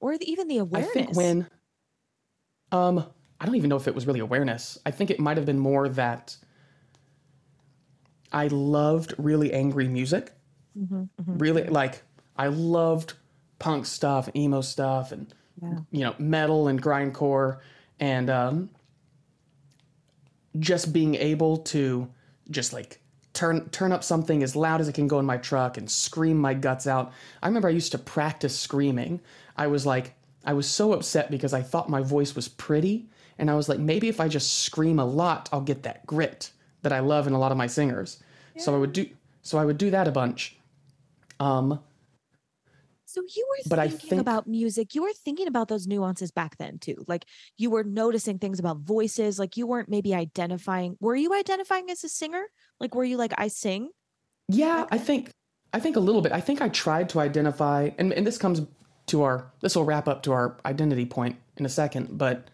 or 0.00 0.18
the, 0.18 0.30
even 0.30 0.48
the 0.48 0.58
awareness. 0.58 0.74
I 0.74 0.82
think 0.82 1.10
when 1.12 1.48
um 2.72 3.04
I 3.40 3.46
don't 3.46 3.56
even 3.56 3.70
know 3.70 3.76
if 3.76 3.88
it 3.88 3.94
was 3.94 4.06
really 4.06 4.20
awareness. 4.20 4.78
I 4.84 4.90
think 4.90 5.10
it 5.10 5.18
might 5.18 5.38
have 5.38 5.46
been 5.46 5.58
more 5.58 5.88
that 5.88 6.36
I 8.32 8.48
loved 8.48 9.14
really 9.18 9.52
angry 9.52 9.86
music. 9.88 10.32
Mhm, 10.74 11.10
mhm. 11.18 11.40
Really 11.40 11.64
like 11.64 12.02
I 12.36 12.48
loved 12.48 13.14
punk 13.58 13.86
stuff, 13.86 14.28
emo 14.34 14.60
stuff 14.62 15.12
and 15.12 15.32
Yeah. 15.56 15.80
you 15.90 16.00
know, 16.00 16.14
metal 16.18 16.68
and 16.68 16.82
grindcore 16.82 17.60
and 18.00 18.30
um 18.30 18.70
just 20.58 20.92
being 20.92 21.14
able 21.14 21.58
to 21.58 22.12
just 22.50 22.72
like 22.72 23.00
turn 23.32 23.68
turn 23.70 23.92
up 23.92 24.02
something 24.02 24.42
as 24.42 24.56
loud 24.56 24.80
as 24.80 24.88
it 24.88 24.94
can 24.94 25.08
go 25.08 25.18
in 25.18 25.26
my 25.26 25.36
truck 25.36 25.76
and 25.76 25.90
scream 25.90 26.36
my 26.36 26.54
guts 26.54 26.86
out. 26.86 27.12
I 27.42 27.46
remember 27.46 27.68
I 27.68 27.72
used 27.72 27.92
to 27.92 27.98
practice 27.98 28.58
screaming. 28.58 29.20
I 29.56 29.66
was 29.66 29.86
like 29.86 30.14
I 30.44 30.52
was 30.52 30.68
so 30.68 30.92
upset 30.92 31.30
because 31.30 31.52
I 31.52 31.62
thought 31.62 31.88
my 31.88 32.02
voice 32.02 32.34
was 32.34 32.48
pretty 32.48 33.06
and 33.38 33.50
I 33.50 33.54
was 33.54 33.68
like 33.68 33.78
maybe 33.78 34.08
if 34.08 34.20
I 34.20 34.28
just 34.28 34.60
scream 34.60 34.98
a 34.98 35.04
lot 35.04 35.48
I'll 35.52 35.60
get 35.60 35.82
that 35.84 36.06
grit 36.06 36.50
that 36.82 36.92
I 36.92 37.00
love 37.00 37.26
in 37.26 37.32
a 37.32 37.38
lot 37.38 37.52
of 37.52 37.58
my 37.58 37.66
singers. 37.66 38.22
So 38.58 38.74
I 38.74 38.78
would 38.78 38.92
do 38.92 39.08
so 39.42 39.58
I 39.58 39.64
would 39.64 39.78
do 39.78 39.90
that 39.90 40.08
a 40.08 40.12
bunch. 40.12 40.56
Um 41.38 41.80
So 43.10 43.22
you 43.34 43.44
were 43.48 43.56
But 43.68 43.80
I 43.80 43.88
thinking 43.88 44.08
think- 44.10 44.20
about 44.20 44.46
music. 44.46 44.94
You 44.94 45.02
were 45.02 45.12
thinking 45.24 45.48
about 45.48 45.66
those 45.66 45.88
nuances 45.88 46.30
back 46.30 46.56
then 46.58 46.78
too. 46.78 46.94
Like 47.08 47.24
you 47.58 47.68
were 47.68 47.82
noticing 47.82 48.38
things 48.38 48.60
about 48.60 48.78
voices. 48.78 49.36
Like 49.36 49.56
you 49.56 49.66
weren't 49.66 49.88
maybe 49.88 50.14
identifying. 50.14 50.96
Were 51.00 51.16
you 51.16 51.34
identifying 51.34 51.90
as 51.90 52.04
a 52.04 52.08
singer? 52.08 52.44
Like 52.78 52.94
were 52.94 53.02
you 53.02 53.16
like 53.16 53.32
I 53.36 53.48
sing? 53.48 53.90
Yeah, 54.48 54.86
I 54.92 54.98
think 54.98 55.32
I 55.72 55.80
think 55.80 55.96
a 55.96 56.00
little 56.00 56.22
bit. 56.22 56.30
I 56.30 56.40
think 56.40 56.60
I 56.62 56.68
tried 56.68 57.08
to 57.10 57.20
identify 57.20 57.90
and, 57.98 58.12
and 58.12 58.24
this 58.24 58.38
comes 58.38 58.62
to 59.06 59.22
our 59.22 59.50
this 59.60 59.74
will 59.74 59.84
wrap 59.84 60.06
up 60.06 60.22
to 60.24 60.32
our 60.32 60.56
identity 60.64 61.04
point 61.04 61.36
in 61.56 61.66
a 61.66 61.68
second, 61.68 62.16
but 62.16 62.48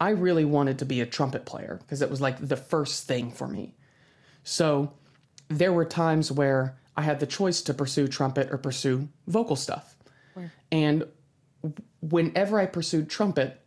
I 0.00 0.10
really 0.10 0.44
wanted 0.44 0.80
to 0.80 0.84
be 0.84 1.00
a 1.00 1.06
trumpet 1.06 1.46
player 1.46 1.78
because 1.82 2.02
it 2.02 2.10
was 2.10 2.20
like 2.20 2.48
the 2.48 2.56
first 2.56 3.06
thing 3.06 3.30
for 3.30 3.46
me. 3.46 3.76
So 4.42 4.94
there 5.46 5.72
were 5.72 5.84
times 5.84 6.32
where 6.32 6.76
I 6.96 7.02
had 7.02 7.20
the 7.20 7.26
choice 7.26 7.62
to 7.62 7.74
pursue 7.74 8.08
trumpet 8.08 8.50
or 8.50 8.58
pursue 8.58 9.08
vocal 9.26 9.56
stuff. 9.56 9.96
And 10.72 11.04
whenever 12.00 12.58
I 12.60 12.66
pursued 12.66 13.10
trumpet, 13.10 13.60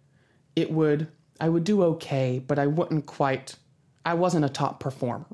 it 0.55 0.71
would 0.71 1.07
I 1.39 1.49
would 1.49 1.63
do 1.63 1.83
okay, 1.83 2.39
but 2.45 2.57
I 2.59 2.67
wouldn't 2.67 3.05
quite 3.05 3.55
I 4.05 4.13
wasn't 4.13 4.45
a 4.45 4.49
top 4.49 4.79
performer. 4.79 5.25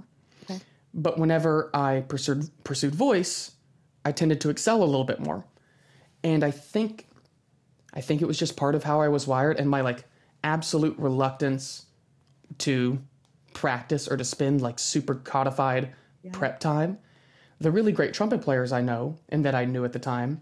Okay. 0.44 0.60
But 0.94 1.18
whenever 1.18 1.70
I 1.74 2.02
pursued 2.08 2.50
pursued 2.64 2.96
voice, 2.96 3.52
I 4.04 4.12
tended 4.12 4.42
to 4.42 4.50
excel 4.50 4.82
a 4.84 4.86
little 4.86 5.04
bit 5.04 5.20
more. 5.20 5.46
And 6.24 6.44
I 6.44 6.52
think 6.52 7.08
I 7.94 8.02
think 8.02 8.22
it 8.22 8.26
was 8.26 8.38
just 8.40 8.58
part 8.58 8.76
of 8.76 8.84
how 8.84 9.02
I 9.02 9.08
was 9.08 9.28
wired 9.28 9.60
and 9.60 9.70
my 9.70 9.82
like 9.82 10.06
absolute 10.44 10.98
reluctance 10.98 11.86
to 12.60 13.00
practice 13.54 14.08
or 14.08 14.18
to 14.18 14.24
spend 14.24 14.62
like 14.62 14.80
super 14.80 15.16
codified 15.16 15.94
Yeah. 16.24 16.32
prep 16.34 16.60
time. 16.60 16.98
The 17.60 17.72
really 17.72 17.92
great 17.92 18.14
trumpet 18.14 18.42
players 18.42 18.72
I 18.72 18.82
know 18.82 19.18
and 19.30 19.44
that 19.46 19.56
I 19.56 19.66
knew 19.66 19.84
at 19.86 19.94
the 19.94 20.00
time 20.00 20.42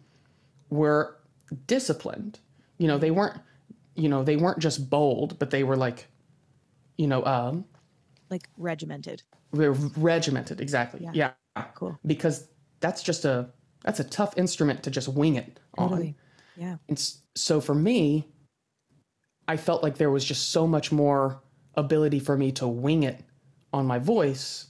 were 0.69 1.17
disciplined. 1.65 2.39
You 2.77 2.87
know, 2.87 2.97
they 2.97 3.11
weren't 3.11 3.39
you 3.95 4.09
know, 4.09 4.23
they 4.23 4.35
weren't 4.37 4.59
just 4.59 4.89
bold, 4.91 5.39
but 5.39 5.49
they 5.49 5.63
were 5.63 5.75
like 5.77 6.07
you 6.97 7.07
know, 7.07 7.23
um 7.25 7.65
Like 8.29 8.49
regimented. 8.57 9.23
they 9.53 9.67
were 9.69 9.77
regimented 9.97 10.61
exactly. 10.61 11.01
Yeah. 11.03 11.11
yeah. 11.55 11.63
Cool. 11.75 11.97
Because 12.05 12.47
that's 12.79 13.01
just 13.01 13.25
a 13.25 13.49
that's 13.83 13.99
a 13.99 14.03
tough 14.03 14.37
instrument 14.37 14.83
to 14.83 14.91
just 14.91 15.07
wing 15.07 15.35
it 15.35 15.59
on. 15.77 15.89
Totally. 15.89 16.15
Yeah. 16.55 16.77
And 16.89 16.99
so 17.35 17.61
for 17.61 17.75
me, 17.75 18.27
I 19.47 19.57
felt 19.57 19.81
like 19.83 19.97
there 19.97 20.11
was 20.11 20.25
just 20.25 20.49
so 20.49 20.67
much 20.67 20.91
more 20.91 21.41
ability 21.75 22.19
for 22.19 22.35
me 22.37 22.51
to 22.53 22.67
wing 22.67 23.03
it 23.03 23.23
on 23.71 23.85
my 23.85 23.99
voice 23.99 24.67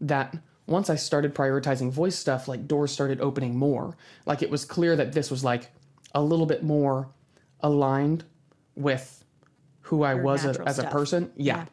that 0.00 0.36
once 0.66 0.88
I 0.88 0.96
started 0.96 1.34
prioritizing 1.34 1.90
voice 1.90 2.16
stuff, 2.16 2.48
like 2.48 2.66
doors 2.66 2.90
started 2.92 3.20
opening 3.20 3.56
more. 3.56 3.96
Like 4.26 4.42
it 4.42 4.50
was 4.50 4.64
clear 4.64 4.96
that 4.96 5.12
this 5.12 5.30
was 5.30 5.44
like 5.44 5.70
a 6.14 6.22
little 6.22 6.46
bit 6.46 6.62
more 6.62 7.08
aligned 7.60 8.24
with 8.74 9.24
who 9.82 10.02
I 10.02 10.14
Your 10.14 10.22
was 10.22 10.44
a, 10.44 10.62
as 10.66 10.78
a 10.78 10.84
person. 10.84 11.32
Yeah. 11.36 11.56
Yeah. 11.56 11.64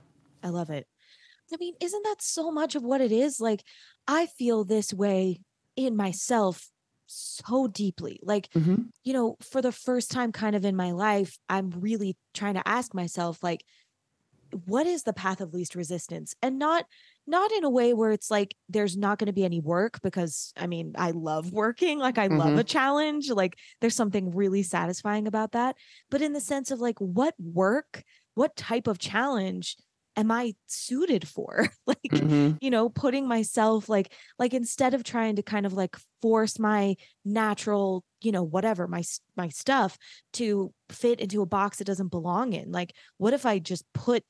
I 0.43 0.49
love 0.49 0.69
it. 0.69 0.87
I 1.53 1.57
mean, 1.59 1.75
isn't 1.81 2.03
that 2.03 2.21
so 2.21 2.51
much 2.51 2.75
of 2.75 2.83
what 2.83 3.01
it 3.01 3.11
is? 3.11 3.39
Like, 3.39 3.63
I 4.07 4.25
feel 4.25 4.63
this 4.63 4.93
way 4.93 5.41
in 5.75 5.95
myself 5.95 6.69
so 7.07 7.67
deeply. 7.67 8.19
Like, 8.23 8.49
Mhm. 8.53 8.89
you 9.03 9.13
know, 9.13 9.35
for 9.41 9.61
the 9.61 9.71
first 9.71 10.11
time 10.11 10.31
kind 10.31 10.55
of 10.55 10.63
in 10.63 10.75
my 10.75 10.91
life, 10.91 11.37
I'm 11.49 11.69
really 11.71 12.17
trying 12.33 12.53
to 12.53 12.67
ask 12.67 12.93
myself, 12.93 13.43
like, 13.43 13.65
what 14.65 14.87
is 14.87 15.03
the 15.03 15.13
path 15.13 15.41
of 15.41 15.53
least 15.53 15.75
resistance? 15.75 16.35
And 16.41 16.57
not 16.57 16.85
not 17.31 17.51
in 17.53 17.63
a 17.63 17.69
way 17.69 17.93
where 17.95 18.11
it's 18.11 18.29
like 18.31 18.55
there's 18.69 18.97
not 18.97 19.17
going 19.19 19.27
to 19.27 19.33
be 19.33 19.45
any 19.45 19.59
work 19.61 20.01
because 20.03 20.53
I 20.57 20.67
mean, 20.67 20.93
I 20.97 21.11
love 21.11 21.51
working, 21.51 21.99
like 21.99 22.17
I 22.19 22.27
love 22.27 22.57
Mhm. 22.57 22.59
a 22.59 22.63
challenge, 22.63 23.29
like 23.31 23.57
there's 23.81 23.95
something 23.95 24.31
really 24.31 24.63
satisfying 24.63 25.27
about 25.27 25.53
that, 25.53 25.77
but 26.11 26.21
in 26.21 26.33
the 26.33 26.41
sense 26.41 26.71
of 26.71 26.79
like 26.79 26.99
what 26.99 27.35
work, 27.39 28.03
what 28.35 28.55
type 28.55 28.87
of 28.87 28.99
challenge 28.99 29.77
am 30.17 30.31
I 30.31 30.53
suited 30.67 31.27
for? 31.27 31.69
like 31.87 32.11
Mhm. 32.11 32.59
you 32.59 32.69
know 32.69 32.89
putting 32.89 33.27
myself 33.27 33.89
like 33.89 34.13
like 34.37 34.53
instead 34.53 34.93
of 34.93 35.03
trying 35.03 35.35
to 35.37 35.43
kind 35.43 35.65
of 35.65 35.73
like 35.73 35.97
force 36.21 36.59
my 36.59 36.95
natural 37.25 38.03
you 38.21 38.31
know 38.31 38.43
whatever 38.43 38.87
my 38.87 39.03
my 39.35 39.49
stuff 39.49 39.97
to 40.33 40.73
fit 40.89 41.19
into 41.19 41.41
a 41.41 41.45
box 41.45 41.81
it 41.81 41.85
doesn't 41.85 42.09
belong 42.09 42.53
in 42.53 42.71
like 42.71 42.93
what 43.17 43.33
if 43.33 43.45
i 43.45 43.57
just 43.59 43.85
put 43.93 44.23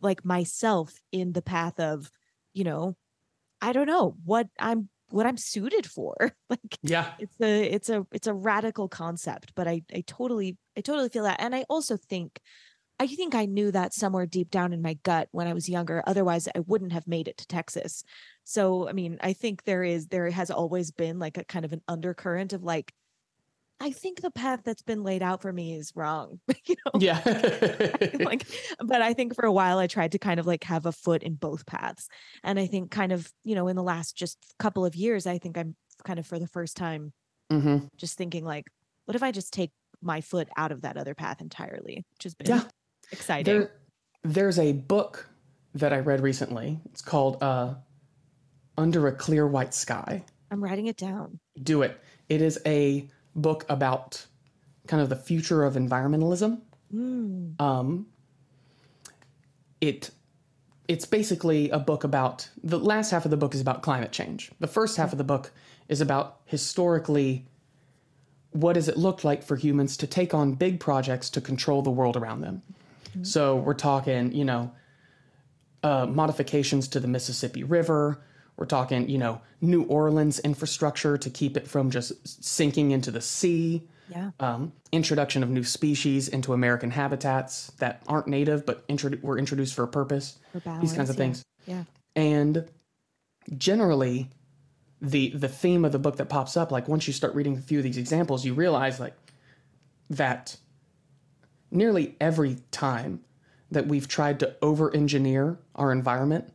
like 0.00 0.24
myself 0.24 0.94
in 1.12 1.32
the 1.32 1.42
path 1.42 1.78
of 1.80 2.10
you 2.58 2.64
know 2.64 2.96
i 3.62 3.72
don't 3.72 3.86
know 3.86 4.16
what 4.24 4.48
i'm 4.58 4.88
what 5.10 5.26
i'm 5.26 5.38
suited 5.38 5.86
for. 5.86 6.16
Like 6.50 6.78
Yeah. 6.82 7.12
it's 7.18 7.40
a 7.40 7.62
it's 7.76 7.88
a 7.88 8.06
it's 8.12 8.26
a 8.26 8.34
radical 8.34 8.88
concept 8.88 9.52
but 9.54 9.66
i 9.68 9.82
i 9.94 10.02
totally 10.06 10.56
i 10.76 10.80
totally 10.80 11.08
feel 11.08 11.24
that. 11.24 11.40
And 11.40 11.54
i 11.54 11.64
also 11.70 11.96
think 11.96 12.40
i 12.98 13.06
think 13.06 13.34
i 13.34 13.46
knew 13.46 13.70
that 13.70 13.94
somewhere 13.94 14.26
deep 14.26 14.50
down 14.50 14.72
in 14.72 14.82
my 14.82 14.94
gut 15.04 15.28
when 15.30 15.46
i 15.46 15.54
was 15.54 15.68
younger 15.68 16.02
otherwise 16.06 16.48
i 16.54 16.60
wouldn't 16.60 16.92
have 16.92 17.06
made 17.06 17.28
it 17.28 17.38
to 17.38 17.46
texas. 17.46 18.02
So 18.44 18.88
i 18.88 18.92
mean 18.92 19.18
i 19.20 19.32
think 19.32 19.64
there 19.64 19.84
is 19.84 20.08
there 20.08 20.30
has 20.30 20.50
always 20.50 20.90
been 20.90 21.18
like 21.18 21.38
a 21.38 21.44
kind 21.44 21.64
of 21.64 21.72
an 21.72 21.82
undercurrent 21.86 22.52
of 22.52 22.62
like 22.62 22.92
i 23.80 23.90
think 23.90 24.20
the 24.20 24.30
path 24.30 24.60
that's 24.64 24.82
been 24.82 25.02
laid 25.02 25.22
out 25.22 25.40
for 25.42 25.52
me 25.52 25.74
is 25.74 25.92
wrong 25.94 26.40
you 26.66 26.74
know 26.84 27.00
Yeah. 27.00 27.20
like 28.20 28.46
but 28.84 29.02
i 29.02 29.12
think 29.14 29.34
for 29.34 29.44
a 29.44 29.52
while 29.52 29.78
i 29.78 29.86
tried 29.86 30.12
to 30.12 30.18
kind 30.18 30.40
of 30.40 30.46
like 30.46 30.64
have 30.64 30.86
a 30.86 30.92
foot 30.92 31.22
in 31.22 31.34
both 31.34 31.66
paths 31.66 32.08
and 32.42 32.58
i 32.58 32.66
think 32.66 32.90
kind 32.90 33.12
of 33.12 33.30
you 33.44 33.54
know 33.54 33.68
in 33.68 33.76
the 33.76 33.82
last 33.82 34.16
just 34.16 34.38
couple 34.58 34.84
of 34.84 34.94
years 34.94 35.26
i 35.26 35.38
think 35.38 35.56
i'm 35.58 35.76
kind 36.04 36.18
of 36.18 36.26
for 36.26 36.38
the 36.38 36.46
first 36.48 36.76
time 36.76 37.12
hmm 37.50 37.78
just 37.96 38.16
thinking 38.18 38.44
like 38.44 38.66
what 39.06 39.14
if 39.16 39.22
i 39.22 39.30
just 39.32 39.52
take 39.52 39.70
my 40.02 40.20
foot 40.20 40.48
out 40.56 40.70
of 40.72 40.82
that 40.82 40.96
other 40.96 41.14
path 41.14 41.40
entirely 41.40 42.04
which 42.14 42.24
has 42.24 42.34
been 42.34 42.48
Yeah. 42.48 42.62
exciting 43.10 43.44
There, 43.60 43.72
there's 44.22 44.58
a 44.58 44.72
book 44.72 45.28
that 45.74 45.92
I 45.92 45.98
read 45.98 46.20
recently. 46.20 46.80
It's 46.86 47.02
called 47.02 47.42
uh, 47.42 47.74
Under 48.76 49.06
a 49.06 49.12
Clear 49.12 49.46
White 49.46 49.74
Sky. 49.74 50.24
i'm 50.50 50.62
writing 50.62 50.86
it 50.86 50.96
down 50.96 51.38
Do 51.62 51.82
it. 51.82 51.98
It 52.28 52.42
is 52.42 52.58
a 52.66 53.08
book 53.34 53.64
about 53.68 54.26
kind 54.86 55.02
of 55.02 55.08
the 55.08 55.16
future 55.16 55.64
of 55.64 55.74
environmentalism. 55.74 56.60
Mm, 56.94 57.60
Um, 57.60 58.06
it 59.80 60.10
it's 60.88 61.04
basically 61.04 61.68
a 61.68 61.78
book 61.78 62.02
about 62.02 62.48
the 62.64 62.78
last 62.78 63.10
half 63.10 63.26
of 63.26 63.30
the 63.30 63.36
book 63.36 63.54
is 63.54 63.60
about 63.60 63.82
climate 63.82 64.10
change. 64.10 64.50
The 64.58 64.66
first 64.66 64.96
half 64.96 65.12
of 65.12 65.18
the 65.18 65.24
book 65.24 65.52
is 65.88 66.00
about 66.00 66.40
historically 66.46 67.46
what 68.52 68.72
does 68.72 68.88
it 68.88 68.96
look 68.96 69.22
like 69.22 69.42
for 69.42 69.56
humans 69.56 69.98
to 69.98 70.06
take 70.06 70.32
on 70.32 70.54
big 70.54 70.80
projects 70.80 71.28
to 71.30 71.42
control 71.42 71.82
the 71.82 71.90
world 71.90 72.16
around 72.16 72.40
them. 72.40 72.62
Mm-hmm. 73.10 73.24
So 73.24 73.56
we're 73.56 73.74
talking, 73.74 74.32
you 74.32 74.46
know, 74.46 74.72
uh, 75.82 76.06
modifications 76.06 76.88
to 76.88 77.00
the 77.00 77.08
Mississippi 77.08 77.64
River. 77.64 78.24
We're 78.58 78.66
talking, 78.66 79.08
you 79.08 79.18
know, 79.18 79.40
New 79.60 79.84
Orleans 79.84 80.40
infrastructure 80.40 81.16
to 81.16 81.30
keep 81.30 81.56
it 81.56 81.68
from 81.68 81.90
just 81.90 82.44
sinking 82.44 82.90
into 82.90 83.12
the 83.12 83.20
sea. 83.20 83.84
Yeah. 84.10 84.32
Um, 84.40 84.72
introduction 84.90 85.44
of 85.44 85.48
new 85.48 85.62
species 85.62 86.26
into 86.28 86.52
American 86.52 86.90
habitats 86.90 87.70
that 87.78 88.02
aren't 88.08 88.26
native 88.26 88.66
but 88.66 88.84
intro- 88.88 89.18
were 89.22 89.38
introduced 89.38 89.74
for 89.74 89.84
a 89.84 89.88
purpose. 89.88 90.38
For 90.52 90.60
balance, 90.60 90.80
these 90.80 90.96
kinds 90.96 91.08
of 91.08 91.14
yeah. 91.16 91.18
things. 91.18 91.44
Yeah. 91.66 91.84
And 92.16 92.68
generally, 93.56 94.28
the 95.00 95.28
the 95.30 95.48
theme 95.48 95.84
of 95.84 95.92
the 95.92 95.98
book 96.00 96.16
that 96.16 96.28
pops 96.28 96.56
up, 96.56 96.72
like 96.72 96.88
once 96.88 97.06
you 97.06 97.12
start 97.12 97.34
reading 97.36 97.56
a 97.56 97.60
few 97.60 97.78
of 97.78 97.84
these 97.84 97.98
examples, 97.98 98.44
you 98.44 98.54
realize 98.54 98.98
like 98.98 99.14
that 100.10 100.56
nearly 101.70 102.16
every 102.20 102.56
time 102.72 103.20
that 103.70 103.86
we've 103.86 104.08
tried 104.08 104.40
to 104.40 104.56
over 104.62 104.92
engineer 104.96 105.58
our 105.76 105.92
environment, 105.92 106.52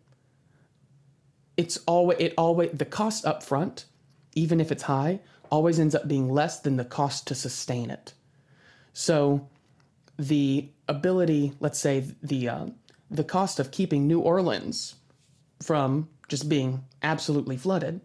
it's 1.57 1.77
always 1.85 2.17
it 2.19 2.33
always 2.37 2.71
the 2.73 2.85
cost 2.85 3.25
up 3.25 3.43
front, 3.43 3.85
even 4.35 4.59
if 4.59 4.71
it's 4.71 4.83
high, 4.83 5.19
always 5.49 5.79
ends 5.79 5.95
up 5.95 6.07
being 6.07 6.29
less 6.29 6.59
than 6.59 6.77
the 6.77 6.85
cost 6.85 7.27
to 7.27 7.35
sustain 7.35 7.89
it. 7.89 8.13
So 8.93 9.47
the 10.17 10.69
ability, 10.87 11.53
let's 11.59 11.79
say 11.79 12.05
the 12.21 12.49
uh, 12.49 12.65
the 13.09 13.23
cost 13.23 13.59
of 13.59 13.71
keeping 13.71 14.07
New 14.07 14.19
Orleans 14.19 14.95
from 15.61 16.09
just 16.27 16.49
being 16.49 16.83
absolutely 17.01 17.57
flooded, 17.57 18.01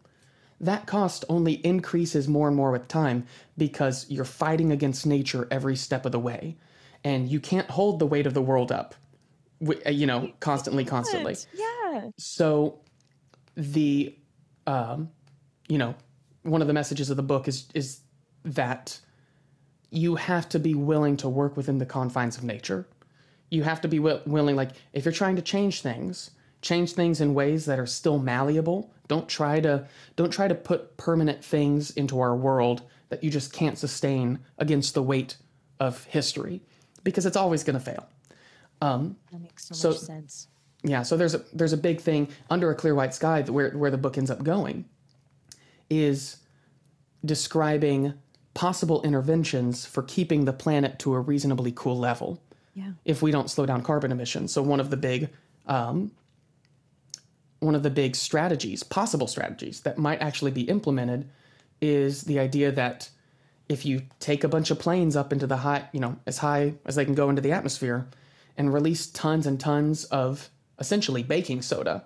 that 0.61 0.86
cost 0.86 1.24
only 1.28 1.55
increases 1.64 2.28
more 2.28 2.49
and 2.49 2.57
more 2.57 2.70
with 2.70 2.88
time 2.88 3.24
because 3.57 4.07
you're 4.09 4.24
fighting 4.24 4.72
against 4.72 5.07
nature 5.07 5.49
every 5.51 5.76
step 5.76 6.05
of 6.05 6.12
the 6.12 6.18
way, 6.18 6.57
and 7.05 7.28
you 7.28 7.40
can't 7.40 7.70
hold 7.70 7.99
the 7.99 8.07
weight 8.07 8.26
of 8.26 8.34
the 8.34 8.42
world 8.42 8.72
up, 8.72 8.94
you 9.86 10.07
know, 10.07 10.32
constantly, 10.40 10.84
constantly. 10.84 11.36
Yeah. 11.55 12.11
So 12.16 12.80
the 13.59 14.14
um, 14.66 15.11
you 15.68 15.76
know, 15.78 15.94
one 16.42 16.61
of 16.62 16.68
the 16.68 16.72
messages 16.74 17.11
of 17.11 17.16
the 17.16 17.22
book 17.22 17.48
is 17.48 17.66
is 17.74 18.00
that 18.44 18.98
you 19.90 20.14
have 20.16 20.48
to 20.50 20.59
be 20.59 20.74
willing 20.74 21.16
to 21.18 21.28
work 21.28 21.56
within 21.56 21.78
the 21.78 21.86
confines 21.86 22.36
of 22.38 22.44
nature. 22.44 22.86
You 23.50 23.62
have 23.64 23.80
to 23.80 23.88
be 23.88 23.96
wi- 23.96 24.20
willing 24.26 24.56
like 24.56 24.70
if 24.92 25.04
you're 25.04 25.12
trying 25.12 25.36
to 25.36 25.42
change 25.42 25.80
things, 25.82 26.30
change 26.62 26.92
things 26.92 27.20
in 27.20 27.34
ways 27.34 27.64
that 27.66 27.78
are 27.78 27.86
still 27.86 28.18
malleable. 28.18 28.92
Don't 29.09 29.28
try 29.28 29.59
to 29.61 29.86
don't 30.16 30.30
try 30.30 30.46
to 30.48 30.54
put 30.54 30.96
permanent 30.96 31.44
things 31.44 31.90
into 31.90 32.20
our 32.20 32.36
world 32.36 32.82
that 33.09 33.24
you 33.24 33.30
just 33.30 33.52
can't 33.52 33.76
sustain 33.78 34.38
against 34.59 34.94
the 34.94 35.02
weight 35.02 35.36
of 35.80 36.04
history 36.04 36.61
because 37.02 37.24
it's 37.26 37.36
always 37.36 37.64
going 37.64 37.78
to 37.78 37.84
fail. 37.84 38.06
That 38.80 39.40
makes 39.40 39.66
so, 39.66 39.74
So- 39.74 39.90
much 39.90 39.98
sense. 39.98 40.48
Yeah, 40.83 41.03
so 41.03 41.16
there's 41.16 41.35
a 41.35 41.45
there's 41.53 41.72
a 41.72 41.76
big 41.79 42.01
thing 42.01 42.29
under 42.51 42.70
a 42.70 42.74
clear 42.74 42.95
white 42.95 43.14
sky 43.14 43.43
where 43.43 43.70
where 43.70 43.91
the 43.91 43.99
book 43.99 44.16
ends 44.16 44.31
up 44.31 44.43
going 44.45 44.85
is 45.91 46.37
describing 47.24 48.14
possible 48.55 49.03
interventions 49.03 49.87
for 49.87 50.03
keeping 50.03 50.45
the 50.45 50.53
planet 50.53 50.99
to 51.01 51.14
a 51.14 51.20
reasonably 51.20 51.72
cool 51.74 51.99
level 51.99 52.41
Yeah. 52.74 52.93
if 53.05 53.22
we 53.22 53.31
don't 53.31 53.51
slow 53.51 53.66
down 53.66 53.83
carbon 53.83 54.12
emissions. 54.12 54.53
So 54.53 54.62
one 54.62 54.81
of 54.81 54.91
the 54.91 54.97
big 54.97 55.31
um, 55.66 56.12
one 57.61 57.74
of 57.74 57.83
the 57.83 57.91
big 57.91 58.14
strategies, 58.14 58.83
possible 58.85 59.26
strategies 59.26 59.81
that 59.81 59.99
might 59.99 60.20
actually 60.22 60.53
be 60.53 60.62
implemented 60.62 61.29
is 61.81 62.22
the 62.22 62.39
idea 62.39 62.70
that 62.72 63.11
if 63.68 63.85
you 63.85 64.03
take 64.20 64.45
a 64.45 64.49
bunch 64.49 64.70
of 64.70 64.79
planes 64.79 65.16
up 65.16 65.33
into 65.33 65.47
the 65.47 65.57
high, 65.59 65.89
you 65.93 66.01
know, 66.01 66.16
as 66.26 66.39
high 66.39 66.74
as 66.87 66.95
they 66.95 67.05
can 67.05 67.14
go 67.14 67.29
into 67.29 67.43
the 67.43 67.53
atmosphere 67.53 68.07
and 68.57 68.72
release 68.72 69.09
tons 69.09 69.47
and 69.47 69.59
tons 69.61 70.05
of 70.05 70.49
essentially 70.79 71.22
baking 71.22 71.62
soda 71.62 72.05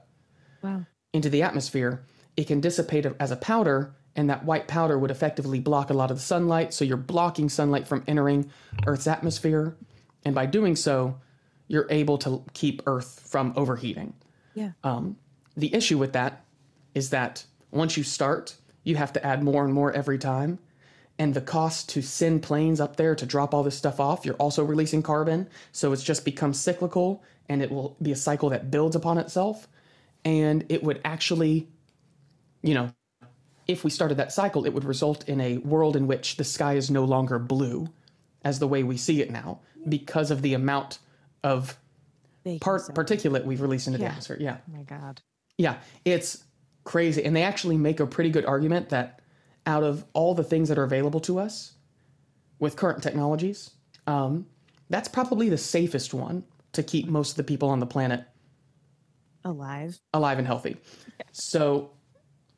Wow. 0.63 0.87
into 1.13 1.29
the 1.29 1.43
atmosphere, 1.43 2.05
it 2.37 2.47
can 2.47 2.61
dissipate 2.61 3.07
as 3.21 3.31
a 3.31 3.37
powder, 3.37 3.95
and 4.17 4.29
that 4.31 4.45
white 4.45 4.69
powder 4.69 4.99
would 4.99 5.11
effectively 5.11 5.59
block 5.61 5.91
a 5.91 5.95
lot 5.95 6.11
of 6.11 6.17
the 6.19 6.23
sunlight. 6.23 6.73
So 6.75 6.85
you're 6.85 6.97
blocking 6.97 7.49
sunlight 7.49 7.87
from 7.87 8.05
entering 8.07 8.51
Earth's 8.87 9.07
atmosphere. 9.07 9.77
And 10.25 10.35
by 10.35 10.47
doing 10.47 10.77
so, 10.77 11.19
you're 11.69 11.87
able 11.91 12.19
to 12.19 12.45
keep 12.53 12.83
Earth 12.87 13.21
from 13.27 13.53
overheating. 13.57 14.15
Yeah. 14.55 14.73
Um, 14.85 15.17
The 15.57 15.75
issue 15.75 15.99
with 15.99 16.13
that 16.15 16.45
is 16.95 17.11
that 17.11 17.45
once 17.71 17.97
you 17.99 18.03
start, 18.05 18.57
you 18.85 18.97
have 18.97 19.13
to 19.15 19.27
add 19.27 19.43
more 19.43 19.65
and 19.65 19.75
more 19.75 19.93
every 19.93 20.17
time. 20.19 20.59
And 21.23 21.35
the 21.35 21.41
cost 21.41 21.89
to 21.91 22.03
send 22.03 22.43
planes 22.43 22.81
up 22.81 22.97
there 22.97 23.15
to 23.15 23.25
drop 23.25 23.55
all 23.55 23.63
this 23.63 23.77
stuff 23.77 24.01
off, 24.01 24.27
you're 24.27 24.35
also 24.35 24.65
releasing 24.65 25.05
carbon. 25.05 25.49
So 25.71 25.93
it's 25.93 26.03
just 26.03 26.25
become 26.25 26.53
cyclical 26.53 27.23
and 27.49 27.63
it 27.63 27.71
will 27.71 27.97
be 28.03 28.11
a 28.11 28.17
cycle 28.17 28.49
that 28.49 28.73
builds 28.73 28.97
upon 28.97 29.19
itself. 29.19 29.69
And 30.25 30.67
it 30.69 30.83
would 30.83 31.01
actually, 31.05 31.69
you 32.61 32.75
know, 32.75 32.91
if 33.69 33.85
we 33.85 33.91
started 33.91 34.17
that 34.17 34.33
cycle, 34.33 34.67
it 34.67 34.75
would 34.75 34.83
result 34.83 35.29
in 35.29 35.41
a 35.41 35.59
world 35.59 35.95
in 35.95 36.09
which 36.09 36.39
the 36.39 36.45
sky 36.45 36.73
is 36.75 36.91
no 36.91 37.05
longer 37.05 37.39
blue 37.39 37.87
as 38.45 38.59
the 38.59 38.67
way 38.67 38.83
we 38.83 38.97
see 38.97 39.23
it 39.23 39.31
now 39.31 39.61
because 39.89 40.33
of 40.33 40.43
the 40.43 40.55
amount 40.55 40.99
of 41.45 41.79
part 42.61 42.83
particulate 42.97 43.45
we've 43.45 43.61
released 43.61 43.87
into 43.87 44.01
the 44.01 44.07
atmosphere. 44.07 44.39
Yeah. 44.41 44.57
Oh 44.69 44.77
my 44.77 44.83
God. 44.83 45.21
Yeah, 45.57 45.77
it's 46.05 46.43
crazy. 46.83 47.25
And 47.25 47.37
they 47.37 47.45
actually 47.45 47.77
make 47.77 48.01
a 48.01 48.09
pretty 48.09 48.31
good 48.31 48.45
argument 48.45 48.89
that 48.89 49.21
out 49.67 49.83
of 49.83 50.05
all 50.13 50.35
the 50.35 50.45
things 50.45 50.69
that 50.69 50.79
are 50.79 50.85
available 50.85 51.21
to 51.21 51.39
us 51.39 51.73
with 52.59 52.77
current 52.77 53.03
technologies, 53.03 53.71
um, 54.07 54.47
that's 54.91 55.09
probably 55.09 55.49
the 55.49 55.59
safest 55.59 56.13
one 56.15 56.45
to 56.73 56.83
keep 56.83 57.07
most 57.09 57.31
of 57.33 57.37
the 57.37 57.45
people 57.45 57.69
on 57.69 57.81
the 57.81 57.87
planet 57.87 58.25
Alive. 59.45 59.99
alive 60.15 60.39
and 60.39 60.47
healthy. 60.47 60.77
So, 61.33 61.91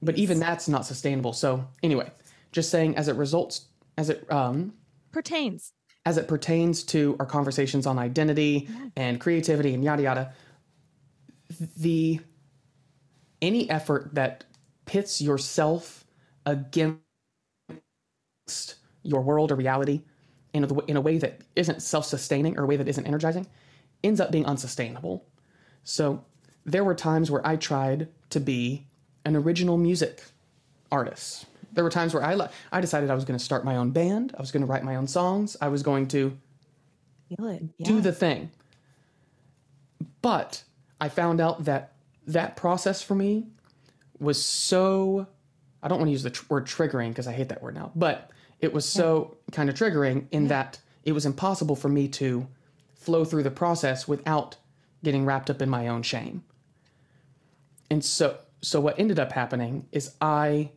but 0.02 0.16
even 0.18 0.38
that's 0.38 0.68
not 0.68 0.84
sustainable. 0.84 1.32
So, 1.32 1.66
anyway, 1.82 2.10
just 2.52 2.70
saying 2.70 2.96
as 2.96 3.08
it 3.08 3.16
results, 3.16 3.68
as 3.96 4.10
it, 4.10 4.30
um, 4.30 4.74
Pertains. 5.12 5.72
as 6.04 6.18
it 6.18 6.28
pertains 6.28 6.82
to 6.84 7.16
our 7.20 7.26
conversations 7.26 7.86
on 7.86 7.98
identity 7.98 8.68
and 8.96 9.18
creativity 9.20 9.72
and 9.74 9.82
yada 9.84 10.02
yada 10.02 10.32
the 11.76 12.20
any 13.40 13.68
effort 13.70 14.14
that 14.14 14.44
pits 14.86 15.20
yourself 15.22 16.03
against 16.46 17.00
your 19.02 19.22
world 19.22 19.52
or 19.52 19.56
reality 19.56 20.02
in 20.54 20.64
a, 20.64 20.80
in 20.86 20.96
a 20.96 21.00
way 21.00 21.18
that 21.18 21.40
isn't 21.56 21.82
self-sustaining 21.82 22.58
or 22.58 22.64
a 22.64 22.66
way 22.66 22.76
that 22.76 22.88
isn't 22.88 23.06
energizing 23.06 23.46
ends 24.04 24.20
up 24.20 24.30
being 24.32 24.46
unsustainable 24.46 25.26
so 25.84 26.24
there 26.64 26.84
were 26.84 26.94
times 26.94 27.30
where 27.30 27.46
i 27.46 27.56
tried 27.56 28.08
to 28.30 28.40
be 28.40 28.86
an 29.24 29.36
original 29.36 29.78
music 29.78 30.22
artist 30.92 31.46
there 31.72 31.84
were 31.84 31.90
times 31.90 32.14
where 32.14 32.24
i 32.24 32.34
le- 32.34 32.50
i 32.72 32.80
decided 32.80 33.10
i 33.10 33.14
was 33.14 33.24
going 33.24 33.38
to 33.38 33.44
start 33.44 33.64
my 33.64 33.76
own 33.76 33.90
band 33.90 34.34
i 34.38 34.40
was 34.42 34.52
going 34.52 34.62
to 34.62 34.66
write 34.66 34.84
my 34.84 34.96
own 34.96 35.06
songs 35.06 35.56
i 35.60 35.68
was 35.68 35.82
going 35.82 36.06
to. 36.08 36.36
Yeah. 37.78 37.88
do 37.88 38.00
the 38.00 38.12
thing. 38.12 38.50
But 40.22 40.64
I 41.00 41.08
found 41.08 41.40
out 41.40 41.64
that 41.64 41.92
that 42.26 42.56
process 42.56 43.02
for 43.02 43.14
me 43.14 43.46
was 44.18 44.42
so 44.42 45.26
I 45.84 45.88
don't 45.88 45.98
want 45.98 46.08
to 46.08 46.12
use 46.12 46.22
the 46.24 46.30
tr- 46.30 46.44
word 46.48 46.66
triggering 46.66 47.10
because 47.10 47.28
I 47.28 47.32
hate 47.32 47.50
that 47.50 47.62
word 47.62 47.74
now, 47.74 47.92
but 47.94 48.30
it 48.60 48.72
was 48.72 48.84
so 48.84 49.36
kind 49.52 49.68
of 49.68 49.76
triggering 49.76 50.26
in 50.32 50.48
that 50.48 50.80
it 51.04 51.12
was 51.12 51.26
impossible 51.26 51.76
for 51.76 51.88
me 51.88 52.08
to 52.08 52.48
flow 52.94 53.24
through 53.24 53.42
the 53.42 53.50
process 53.50 54.08
without 54.08 54.56
getting 55.04 55.26
wrapped 55.26 55.50
up 55.50 55.60
in 55.60 55.68
my 55.68 55.88
own 55.88 56.02
shame. 56.02 56.42
And 57.90 58.04
so 58.04 58.38
so 58.62 58.80
what 58.80 58.98
ended 58.98 59.20
up 59.20 59.30
happening 59.30 59.86
is 59.92 60.14
I 60.20 60.70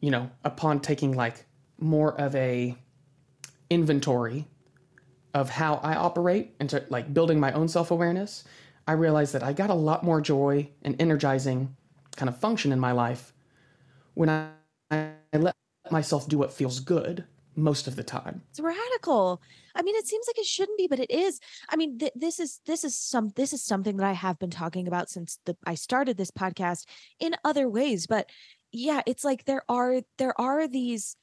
you 0.00 0.10
know, 0.10 0.30
upon 0.44 0.80
taking 0.80 1.12
like 1.16 1.46
more 1.78 2.18
of 2.20 2.34
a 2.36 2.76
inventory 3.70 4.46
of 5.32 5.48
how 5.48 5.76
I 5.76 5.94
operate 5.94 6.54
and 6.60 6.68
to 6.70 6.84
like 6.90 7.14
building 7.14 7.40
my 7.40 7.52
own 7.52 7.68
self 7.68 7.90
awareness, 7.90 8.44
I 8.86 8.92
realized 8.92 9.32
that 9.32 9.42
I 9.42 9.54
got 9.54 9.70
a 9.70 9.74
lot 9.74 10.04
more 10.04 10.20
joy 10.20 10.68
and 10.82 10.94
energizing 11.00 11.74
kind 12.16 12.28
of 12.28 12.38
function 12.38 12.70
in 12.70 12.78
my 12.78 12.92
life 12.92 13.32
when 14.14 14.30
I, 14.30 14.48
I 14.90 15.12
let 15.34 15.54
myself 15.90 16.28
do 16.28 16.38
what 16.38 16.52
feels 16.52 16.80
good 16.80 17.24
most 17.56 17.86
of 17.86 17.94
the 17.94 18.02
time. 18.02 18.42
it's 18.50 18.58
radical 18.58 19.40
i 19.76 19.82
mean 19.82 19.94
it 19.94 20.06
seems 20.08 20.26
like 20.26 20.38
it 20.38 20.46
shouldn't 20.46 20.76
be 20.76 20.88
but 20.88 20.98
it 20.98 21.10
is 21.10 21.38
i 21.68 21.76
mean 21.76 21.98
th- 21.98 22.12
this 22.16 22.40
is 22.40 22.60
this 22.66 22.82
is 22.82 22.98
some 22.98 23.30
this 23.36 23.52
is 23.52 23.62
something 23.62 23.96
that 23.96 24.06
i 24.06 24.12
have 24.12 24.38
been 24.40 24.50
talking 24.50 24.88
about 24.88 25.08
since 25.08 25.38
the 25.46 25.56
i 25.64 25.74
started 25.74 26.16
this 26.16 26.32
podcast 26.32 26.84
in 27.20 27.36
other 27.44 27.68
ways 27.68 28.08
but 28.08 28.28
yeah 28.72 29.02
it's 29.06 29.24
like 29.24 29.44
there 29.44 29.62
are 29.68 30.00
there 30.18 30.38
are 30.40 30.66
these 30.66 31.16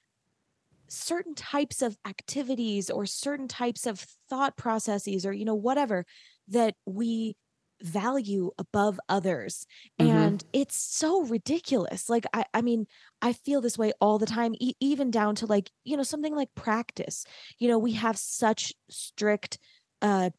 certain 0.88 1.36
types 1.36 1.82
of 1.82 1.98
activities 2.06 2.90
or 2.90 3.06
certain 3.06 3.48
types 3.48 3.86
of 3.86 4.06
thought 4.30 4.56
processes 4.58 5.26
or 5.26 5.34
you 5.34 5.46
know 5.46 5.56
whatever 5.56 6.06
that 6.48 6.76
we 6.86 7.36
value 7.82 8.52
above 8.58 9.00
others 9.10 9.66
Mhm. 10.00 10.08
and 10.08 10.44
it's 10.54 10.76
so 10.78 11.24
ridiculous 11.24 12.10
like 12.10 12.26
i 12.34 12.46
i 12.54 12.62
mean 12.62 12.86
i 13.22 13.34
feel 13.34 13.62
this 13.62 13.78
way 13.78 13.92
all 14.02 14.20
the 14.20 14.26
time 14.26 14.54
e- 14.60 14.76
even 14.80 15.12
down 15.12 15.36
to 15.36 15.46
like 15.46 15.72
you 15.84 15.98
know 15.98 16.04
something 16.04 16.36
like 16.36 16.54
practice 16.56 17.26
you 17.60 17.68
know 17.68 17.80
we 17.80 17.94
have 17.94 18.18
such 18.18 18.74
strict 18.90 19.58
uh 20.02 20.30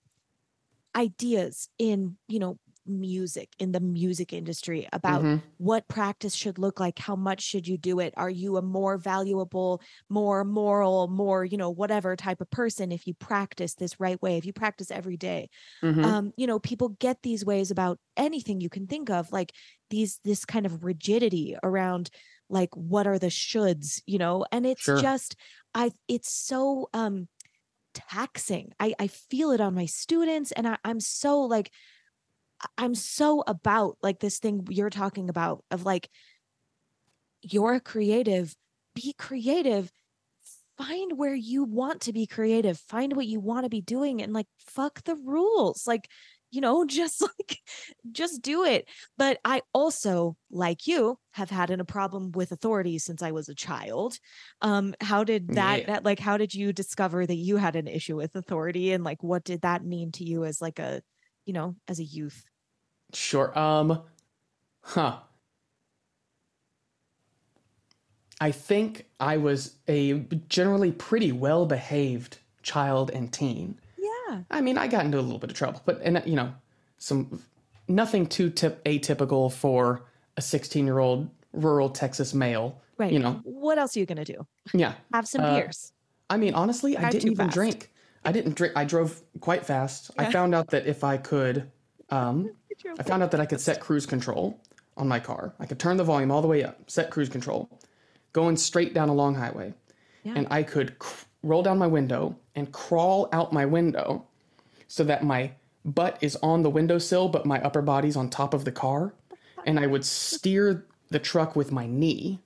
ideas 0.94 1.68
in 1.78 2.16
you 2.28 2.38
know 2.38 2.58
music 2.86 3.50
in 3.58 3.72
the 3.72 3.80
music 3.80 4.32
industry 4.32 4.88
about 4.92 5.26
Mhm. 5.26 5.42
what 5.58 5.86
practice 5.88 6.34
should 6.34 6.58
look 6.58 6.80
like 6.80 6.98
how 6.98 7.14
much 7.14 7.40
should 7.40 7.68
you 7.68 7.78
do 7.78 8.00
it 8.00 8.12
are 8.16 8.30
you 8.30 8.56
a 8.56 8.62
more 8.62 8.98
valuable 8.98 9.80
more 10.08 10.44
moral 10.44 11.06
more 11.08 11.44
you 11.44 11.56
know 11.56 11.70
whatever 11.70 12.16
type 12.16 12.40
of 12.40 12.50
person 12.50 12.90
if 12.90 13.06
you 13.06 13.14
practice 13.14 13.74
this 13.76 14.00
right 14.00 14.20
way 14.20 14.36
if 14.36 14.44
you 14.44 14.52
practice 14.52 14.90
every 14.90 15.16
day 15.16 15.48
Mhm. 15.82 16.02
um 16.02 16.32
you 16.36 16.46
know 16.46 16.58
people 16.58 16.90
get 16.90 17.22
these 17.22 17.44
ways 17.44 17.70
about 17.70 17.98
anything 18.16 18.60
you 18.60 18.68
can 18.68 18.86
think 18.86 19.10
of 19.10 19.30
like 19.32 19.52
these 19.90 20.18
this 20.24 20.44
kind 20.44 20.66
of 20.66 20.84
rigidity 20.84 21.56
around 21.62 22.10
like 22.48 22.74
what 22.76 23.06
are 23.06 23.18
the 23.18 23.28
shoulds 23.28 24.02
you 24.06 24.18
know 24.18 24.44
and 24.52 24.66
it's 24.66 24.88
Sure. 24.88 24.92
just 24.92 25.36
i 25.74 25.90
it's 26.08 26.32
so 26.32 26.88
um 26.92 27.28
taxing 27.94 28.72
i 28.80 28.94
i 28.98 29.06
feel 29.06 29.50
it 29.50 29.60
on 29.60 29.74
my 29.74 29.86
students 29.86 30.52
and 30.52 30.66
I, 30.66 30.78
i'm 30.84 31.00
so 31.00 31.40
like 31.42 31.72
i'm 32.78 32.94
so 32.94 33.42
about 33.46 33.96
like 34.02 34.20
this 34.20 34.38
thing 34.38 34.66
you're 34.70 34.90
talking 34.90 35.28
about 35.28 35.64
of 35.70 35.84
like 35.84 36.08
you're 37.42 37.74
a 37.74 37.80
creative 37.80 38.54
be 38.94 39.14
creative 39.18 39.90
find 40.78 41.16
where 41.18 41.34
you 41.34 41.64
want 41.64 42.00
to 42.02 42.12
be 42.12 42.26
creative 42.26 42.78
find 42.78 43.14
what 43.14 43.26
you 43.26 43.40
want 43.40 43.64
to 43.64 43.70
be 43.70 43.80
doing 43.80 44.22
and 44.22 44.32
like 44.32 44.46
fuck 44.58 45.02
the 45.04 45.16
rules 45.16 45.86
like 45.86 46.08
you 46.50 46.60
know 46.60 46.84
just 46.86 47.22
like 47.22 47.58
just 48.10 48.42
do 48.42 48.64
it. 48.64 48.88
But 49.16 49.38
i 49.44 49.62
also 49.72 50.36
like 50.50 50.86
you 50.86 51.18
have 51.32 51.50
had 51.50 51.70
an, 51.70 51.80
a 51.80 51.84
problem 51.84 52.32
with 52.32 52.52
authority 52.52 52.98
since 52.98 53.22
i 53.22 53.30
was 53.32 53.48
a 53.48 53.54
child. 53.54 54.18
Um 54.60 54.94
how 55.00 55.24
did 55.24 55.52
that, 55.54 55.80
Yeah. 55.80 55.86
that 55.86 56.04
like 56.04 56.18
how 56.18 56.36
did 56.36 56.54
you 56.54 56.72
discover 56.72 57.26
that 57.26 57.34
you 57.36 57.56
had 57.56 57.76
an 57.76 57.86
issue 57.88 58.16
with 58.16 58.34
authority 58.36 58.92
and 58.92 59.04
like 59.04 59.22
what 59.22 59.44
did 59.44 59.62
that 59.62 59.84
mean 59.84 60.12
to 60.12 60.24
you 60.24 60.44
as 60.44 60.60
like 60.60 60.78
a 60.78 61.02
you 61.46 61.52
know 61.52 61.76
as 61.88 61.98
a 61.98 62.04
youth 62.04 62.44
Sure. 63.12 63.56
Um, 63.58 64.02
huh. 64.82 65.18
I 68.40 68.50
think 68.50 69.06
I 69.20 69.36
was 69.36 69.76
a 69.88 70.14
generally 70.48 70.90
pretty 70.92 71.30
well 71.32 71.64
behaved 71.66 72.38
child 72.62 73.10
and 73.10 73.32
teen. 73.32 73.78
yeah 73.98 74.42
I 74.50 74.60
mean, 74.60 74.78
I 74.78 74.88
got 74.88 75.04
into 75.04 75.18
a 75.18 75.22
little 75.22 75.38
bit 75.38 75.50
of 75.50 75.56
trouble, 75.56 75.80
but 75.84 76.00
and 76.02 76.22
you 76.26 76.34
know, 76.36 76.52
some 76.98 77.42
nothing 77.88 78.26
too 78.26 78.50
tip 78.50 78.82
atypical 78.84 79.52
for 79.52 80.04
a 80.36 80.42
16 80.42 80.84
year 80.84 80.98
old 80.98 81.28
rural 81.52 81.88
Texas 81.90 82.34
male. 82.34 82.80
right 82.98 83.12
You 83.12 83.18
know, 83.20 83.40
what 83.44 83.78
else 83.78 83.96
are 83.96 84.00
you 84.00 84.06
gonna 84.06 84.24
do 84.24 84.46
yeah. 84.74 84.94
have 85.12 85.28
some 85.28 85.42
Uh, 85.42 85.54
beers 85.60 85.92
I 86.30 86.38
mean, 86.38 86.54
honestly, 86.54 86.96
I 86.96 87.10
didn't 87.10 87.30
even 87.32 87.46
fast. 87.46 87.54
drink. 87.54 87.90
I 88.24 88.32
didn't 88.32 88.54
drink. 88.54 88.72
I 88.74 88.84
drove 88.84 89.20
quite 89.40 89.66
fast. 89.66 90.10
I 90.16 90.32
found 90.32 90.54
out 90.54 90.68
that 90.70 90.86
if 90.86 91.04
I 91.04 91.18
could, 91.18 91.70
um, 92.08 92.52
I 92.98 93.02
found 93.02 93.22
out 93.22 93.30
that 93.32 93.40
I 93.40 93.46
could 93.46 93.60
set 93.60 93.80
cruise 93.80 94.06
control 94.06 94.60
on 94.96 95.08
my 95.08 95.18
car. 95.20 95.54
I 95.58 95.66
could 95.66 95.78
turn 95.78 95.96
the 95.96 96.04
volume 96.04 96.30
all 96.30 96.42
the 96.42 96.48
way 96.48 96.62
up, 96.64 96.90
set 96.90 97.10
cruise 97.10 97.28
control, 97.28 97.68
going 98.32 98.56
straight 98.56 98.94
down 98.94 99.08
a 99.08 99.14
long 99.14 99.34
highway, 99.34 99.74
Yeah. 100.24 100.34
and 100.36 100.46
I 100.50 100.62
could 100.62 100.98
cr- 100.98 101.24
roll 101.42 101.62
down 101.62 101.78
my 101.78 101.86
window 101.86 102.36
and 102.54 102.70
crawl 102.72 103.28
out 103.32 103.52
my 103.52 103.64
window, 103.66 104.26
so 104.88 105.02
that 105.04 105.24
my 105.24 105.52
butt 105.84 106.18
is 106.20 106.36
on 106.42 106.62
the 106.62 106.70
windowsill, 106.70 107.28
but 107.28 107.46
my 107.46 107.60
upper 107.62 107.82
body's 107.82 108.16
on 108.16 108.28
top 108.28 108.54
of 108.54 108.64
the 108.64 108.72
car, 108.72 109.14
and 109.66 109.80
I 109.80 109.86
would 109.86 110.04
steer 110.04 110.84
the 111.10 111.18
truck 111.18 111.56
with 111.56 111.72
my 111.72 111.86
knee, 111.86 112.40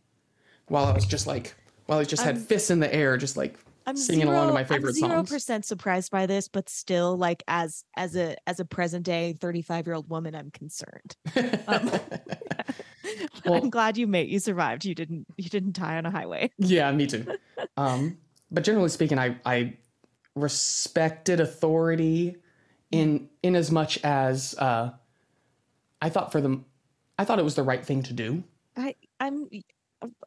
while 0.68 0.84
I 0.86 0.92
was 0.92 1.04
just 1.04 1.26
like, 1.26 1.54
while 1.86 1.98
I 1.98 2.04
just 2.04 2.22
had 2.22 2.38
fists 2.38 2.70
in 2.70 2.80
the 2.80 2.92
air, 2.94 3.16
just 3.16 3.36
like 3.36 3.58
I'm 3.86 3.96
singing 3.96 4.26
along 4.28 4.48
to 4.48 4.52
my 4.52 4.60
I'm 4.60 4.66
favorite 4.66 4.94
zero 4.94 5.08
songs. 5.08 5.30
percent 5.30 5.64
surprised 5.64 6.10
by 6.10 6.26
this, 6.26 6.48
but 6.48 6.68
still, 6.68 7.16
like 7.16 7.42
as 7.46 7.84
as 7.96 8.16
a 8.16 8.36
as 8.48 8.58
a 8.60 8.64
present 8.64 9.04
day 9.04 9.34
35 9.40 9.86
year 9.86 9.94
old 9.94 10.08
woman, 10.10 10.34
I'm 10.34 10.50
concerned. 10.50 11.16
Um, 11.68 11.90
Well- 13.44 13.62
I'm 13.62 13.70
glad 13.70 13.96
you 13.96 14.06
made 14.08 14.28
you 14.28 14.40
survived. 14.40 14.84
You 14.84 14.94
didn't 14.94 15.26
you 15.36 15.48
didn't 15.48 15.76
die 15.76 15.96
on 15.96 16.06
a 16.06 16.10
highway. 16.10 16.50
Yeah, 16.58 16.90
me 16.92 17.06
too. 17.06 17.26
Um, 17.78 18.16
but 18.50 18.64
generally 18.64 18.88
speaking, 18.88 19.18
I 19.18 19.36
I 19.44 19.74
respected 20.34 21.40
authority 21.40 22.36
in 22.90 23.28
in 23.42 23.54
as 23.54 23.70
much 23.70 23.98
as 24.02 24.54
uh, 24.58 24.90
I 26.00 26.08
thought 26.08 26.32
for 26.32 26.40
them, 26.40 26.64
I 27.18 27.24
thought 27.24 27.38
it 27.38 27.44
was 27.44 27.54
the 27.54 27.62
right 27.62 27.84
thing 27.84 28.02
to 28.04 28.12
do. 28.14 28.42
I 28.76 28.94
I'm 29.20 29.48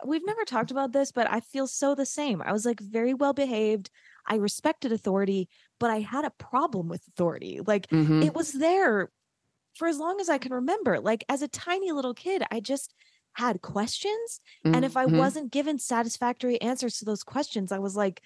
we've 0.05 0.25
never 0.25 0.45
talked 0.45 0.71
about 0.71 0.91
this, 0.93 1.11
but 1.11 1.29
I 1.31 1.39
feel 1.39 1.67
so 1.67 1.95
the 1.95 2.05
same. 2.05 2.41
I 2.41 2.51
was 2.51 2.65
like 2.65 2.79
very 2.79 3.13
well 3.13 3.33
behaved. 3.33 3.89
I 4.27 4.35
respected 4.35 4.91
authority, 4.91 5.49
but 5.79 5.89
I 5.91 5.99
had 6.01 6.25
a 6.25 6.31
problem 6.31 6.87
with 6.87 7.07
authority. 7.07 7.61
Like 7.65 7.87
Mhm. 7.91 8.21
it 8.21 8.33
was 8.33 8.53
there 8.53 9.11
for 9.75 9.87
as 9.87 9.99
long 9.99 10.19
as 10.21 10.29
I 10.29 10.37
can 10.39 10.53
remember. 10.53 10.99
Like 10.99 11.25
as 11.29 11.41
a 11.41 11.47
tiny 11.47 11.91
little 11.91 12.13
kid, 12.13 12.43
I 12.51 12.59
just 12.61 12.93
had 13.33 13.61
questions. 13.61 14.41
And 14.73 14.85
if 14.85 14.97
I 14.97 15.05
Mhm. 15.05 15.07
wasn't 15.07 15.51
given 15.51 15.79
satisfactory 15.79 16.61
answers 16.61 16.97
to 16.99 17.05
those 17.05 17.23
questions, 17.23 17.71
I 17.71 17.79
was 17.79 17.95
like 17.95 18.21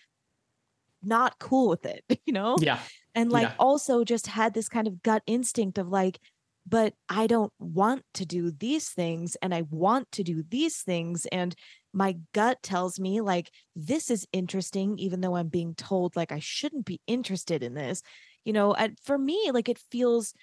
not 1.01 1.39
cool 1.39 1.69
with 1.69 1.85
it, 1.85 2.03
you 2.25 2.33
know? 2.33 2.61
yeah, 2.61 2.87
And 3.15 3.31
like 3.31 3.51
yeah. 3.51 3.57
also 3.59 4.03
just 4.03 4.27
had 4.27 4.53
this 4.53 4.69
kind 4.69 4.87
of 4.87 5.03
gut 5.03 5.23
instinct 5.27 5.77
of 5.77 5.89
like, 5.89 6.19
but 6.65 6.93
I 7.09 7.27
don't 7.27 7.51
want 7.59 8.03
to 8.15 8.25
do 8.25 8.51
these 8.51 8.89
things 8.89 9.35
and 9.41 9.53
I 9.53 9.63
want 9.63 10.11
to 10.13 10.23
do 10.23 10.43
these 10.43 10.81
things. 10.81 11.25
And 11.27 11.55
my 11.93 12.17
gut 12.33 12.63
tells 12.63 12.99
me 12.99 13.21
like 13.21 13.51
this 13.75 14.09
is 14.09 14.27
interesting, 14.31 14.97
even 14.97 15.21
though 15.21 15.35
I'm 15.35 15.49
being 15.49 15.75
told 15.75 16.15
like 16.15 16.31
I 16.31 16.39
shouldn't 16.39 16.85
be 16.85 17.01
interested 17.07 17.63
in 17.63 17.73
this. 17.73 18.01
You 18.45 18.53
know, 18.53 18.73
and 18.73 18.97
for 18.99 19.17
me, 19.17 19.51
like 19.51 19.69
it 19.69 19.77
feels 19.77 20.33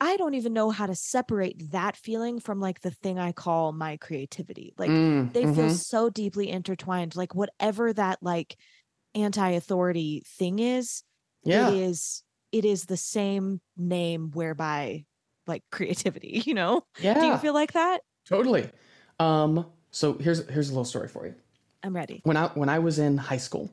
I 0.00 0.16
don't 0.18 0.34
even 0.34 0.52
know 0.52 0.70
how 0.70 0.86
to 0.86 0.94
separate 0.94 1.70
that 1.72 1.96
feeling 1.96 2.38
from 2.40 2.60
like 2.60 2.80
the 2.80 2.90
thing 2.90 3.18
I 3.18 3.32
call 3.32 3.72
my 3.72 3.96
creativity. 3.96 4.74
Like 4.78 4.94
Mm, 4.94 5.32
they 5.32 5.46
feel 5.46 5.68
mhm. 5.68 5.70
so 5.70 6.10
deeply 6.10 6.50
intertwined. 6.50 7.16
Like 7.16 7.34
whatever 7.34 7.92
that 7.94 8.18
like 8.22 8.56
anti-authority 9.14 10.22
thing 10.26 10.58
is, 10.60 11.04
yeah, 11.44 11.70
it 11.70 11.80
is 11.80 12.24
it 12.52 12.64
is 12.64 12.86
the 12.86 12.96
same 12.98 13.60
name 13.76 14.30
whereby 14.32 15.06
like 15.46 15.62
creativity, 15.70 16.42
you 16.46 16.54
know? 16.54 16.82
yeah, 17.00 17.14
Do 17.20 17.26
you 17.26 17.36
feel 17.38 17.54
like 17.54 17.72
that? 17.72 18.00
totally. 18.28 18.68
Um, 19.18 19.66
so 19.90 20.14
here's 20.14 20.46
here's 20.48 20.68
a 20.68 20.72
little 20.72 20.84
story 20.84 21.08
for 21.08 21.26
you. 21.26 21.34
I'm 21.82 21.94
ready. 21.94 22.20
when 22.24 22.36
I 22.36 22.48
when 22.48 22.68
I 22.68 22.78
was 22.80 22.98
in 22.98 23.16
high 23.16 23.36
school, 23.38 23.70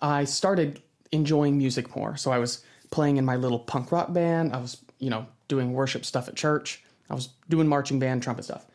I 0.00 0.24
started 0.24 0.82
enjoying 1.12 1.56
music 1.58 1.94
more. 1.94 2.16
So 2.16 2.30
I 2.32 2.38
was 2.38 2.64
playing 2.90 3.18
in 3.18 3.24
my 3.24 3.36
little 3.36 3.58
punk 3.58 3.92
rock 3.92 4.12
band. 4.12 4.54
I 4.54 4.58
was, 4.58 4.78
you 4.98 5.10
know, 5.10 5.26
doing 5.46 5.72
worship 5.74 6.04
stuff 6.04 6.28
at 6.28 6.36
church. 6.36 6.82
I 7.10 7.14
was 7.14 7.28
doing 7.48 7.68
marching 7.68 7.98
band, 7.98 8.22
trumpet 8.22 8.44
stuff. 8.44 8.66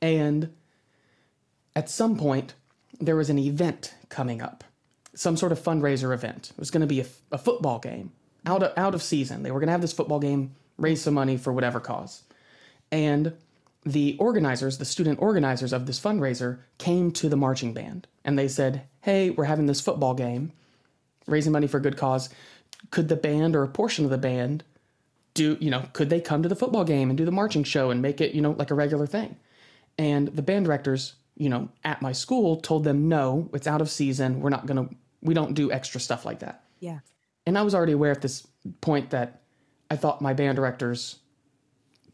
And 0.00 0.52
at 1.76 1.88
some 1.90 2.16
point, 2.16 2.54
there 3.00 3.16
was 3.16 3.30
an 3.30 3.38
event 3.38 3.94
coming 4.08 4.40
up, 4.40 4.64
some 5.14 5.36
sort 5.36 5.52
of 5.52 5.58
fundraiser 5.58 6.12
event. 6.14 6.50
It 6.52 6.58
was 6.58 6.70
going 6.70 6.82
to 6.82 6.86
be 6.86 7.00
a, 7.00 7.06
a 7.32 7.38
football 7.38 7.78
game 7.78 8.12
out 8.46 8.62
of, 8.62 8.72
out 8.76 8.94
of 8.94 9.02
season. 9.02 9.42
They 9.42 9.50
were 9.50 9.60
going 9.60 9.68
to 9.68 9.72
have 9.72 9.80
this 9.80 9.92
football 9.92 10.20
game, 10.20 10.54
raise 10.76 11.02
some 11.02 11.14
money 11.14 11.36
for 11.36 11.52
whatever 11.52 11.80
cause. 11.80 12.22
And 12.90 13.34
the 13.84 14.16
organizers, 14.18 14.78
the 14.78 14.84
student 14.84 15.20
organizers 15.20 15.72
of 15.72 15.86
this 15.86 16.00
fundraiser, 16.00 16.60
came 16.78 17.10
to 17.12 17.28
the 17.28 17.36
marching 17.36 17.74
band 17.74 18.06
and 18.24 18.38
they 18.38 18.48
said, 18.48 18.86
Hey, 19.02 19.30
we're 19.30 19.44
having 19.44 19.66
this 19.66 19.80
football 19.80 20.14
game, 20.14 20.52
raising 21.26 21.52
money 21.52 21.66
for 21.66 21.78
a 21.78 21.82
good 21.82 21.96
cause. 21.96 22.30
Could 22.90 23.08
the 23.08 23.16
band 23.16 23.54
or 23.54 23.62
a 23.62 23.68
portion 23.68 24.04
of 24.04 24.10
the 24.10 24.18
band 24.18 24.64
do, 25.34 25.56
you 25.60 25.70
know, 25.70 25.88
could 25.92 26.10
they 26.10 26.20
come 26.20 26.42
to 26.42 26.48
the 26.48 26.56
football 26.56 26.84
game 26.84 27.10
and 27.10 27.18
do 27.18 27.24
the 27.24 27.32
marching 27.32 27.64
show 27.64 27.90
and 27.90 28.00
make 28.00 28.20
it, 28.20 28.34
you 28.34 28.40
know, 28.40 28.52
like 28.52 28.70
a 28.70 28.74
regular 28.74 29.06
thing? 29.06 29.36
And 29.98 30.28
the 30.28 30.42
band 30.42 30.64
directors, 30.64 31.14
you 31.36 31.48
know, 31.48 31.68
at 31.84 32.00
my 32.02 32.12
school 32.12 32.56
told 32.56 32.84
them, 32.84 33.08
No, 33.08 33.50
it's 33.52 33.66
out 33.66 33.80
of 33.80 33.90
season. 33.90 34.40
We're 34.40 34.50
not 34.50 34.66
going 34.66 34.88
to, 34.88 34.94
we 35.20 35.34
don't 35.34 35.54
do 35.54 35.70
extra 35.70 36.00
stuff 36.00 36.24
like 36.24 36.38
that. 36.40 36.64
Yeah. 36.80 37.00
And 37.46 37.58
I 37.58 37.62
was 37.62 37.74
already 37.74 37.92
aware 37.92 38.12
at 38.12 38.22
this 38.22 38.46
point 38.80 39.10
that 39.10 39.42
I 39.94 39.96
thought 39.96 40.20
my 40.20 40.34
band 40.34 40.56
directors' 40.56 41.20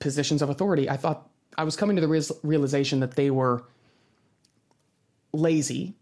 positions 0.01 0.43
of 0.43 0.51
authority, 0.51 0.89
I 0.91 0.97
thought 0.99 1.29
I 1.57 1.65
was 1.65 1.77
coming 1.77 1.97
to 1.97 2.03
the 2.03 2.09
real- 2.09 2.37
realization 2.43 3.01
that 3.01 3.13
they 3.17 3.31
were 3.31 3.65
lazy 5.33 5.97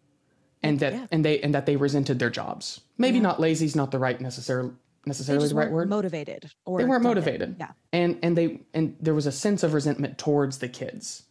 and 0.62 0.80
that 0.80 0.92
Yeah. 0.92 1.06
and 1.12 1.24
they 1.24 1.40
and 1.40 1.54
that 1.54 1.66
they 1.66 1.76
resented 1.76 2.18
their 2.18 2.30
jobs. 2.30 2.80
Maybe 2.96 3.16
Yeah. 3.18 3.22
not 3.22 3.40
lazy 3.40 3.66
is 3.66 3.76
not 3.76 3.90
the 3.92 3.98
right 3.98 4.20
necessarily 4.20 4.72
necessarily 5.06 5.48
the 5.48 5.54
right 5.54 5.70
word. 5.70 5.88
motivated 5.88 6.50
or 6.66 6.78
they 6.78 6.84
weren't 6.84 7.02
motivated. 7.04 7.56
Yeah. 7.58 7.72
And 7.92 8.18
and 8.22 8.36
they 8.36 8.60
and 8.74 8.96
there 9.00 9.14
was 9.14 9.26
a 9.26 9.32
sense 9.32 9.62
of 9.62 9.72
resentment 9.72 10.18
towards 10.18 10.58
the 10.58 10.68
kids. 10.68 11.24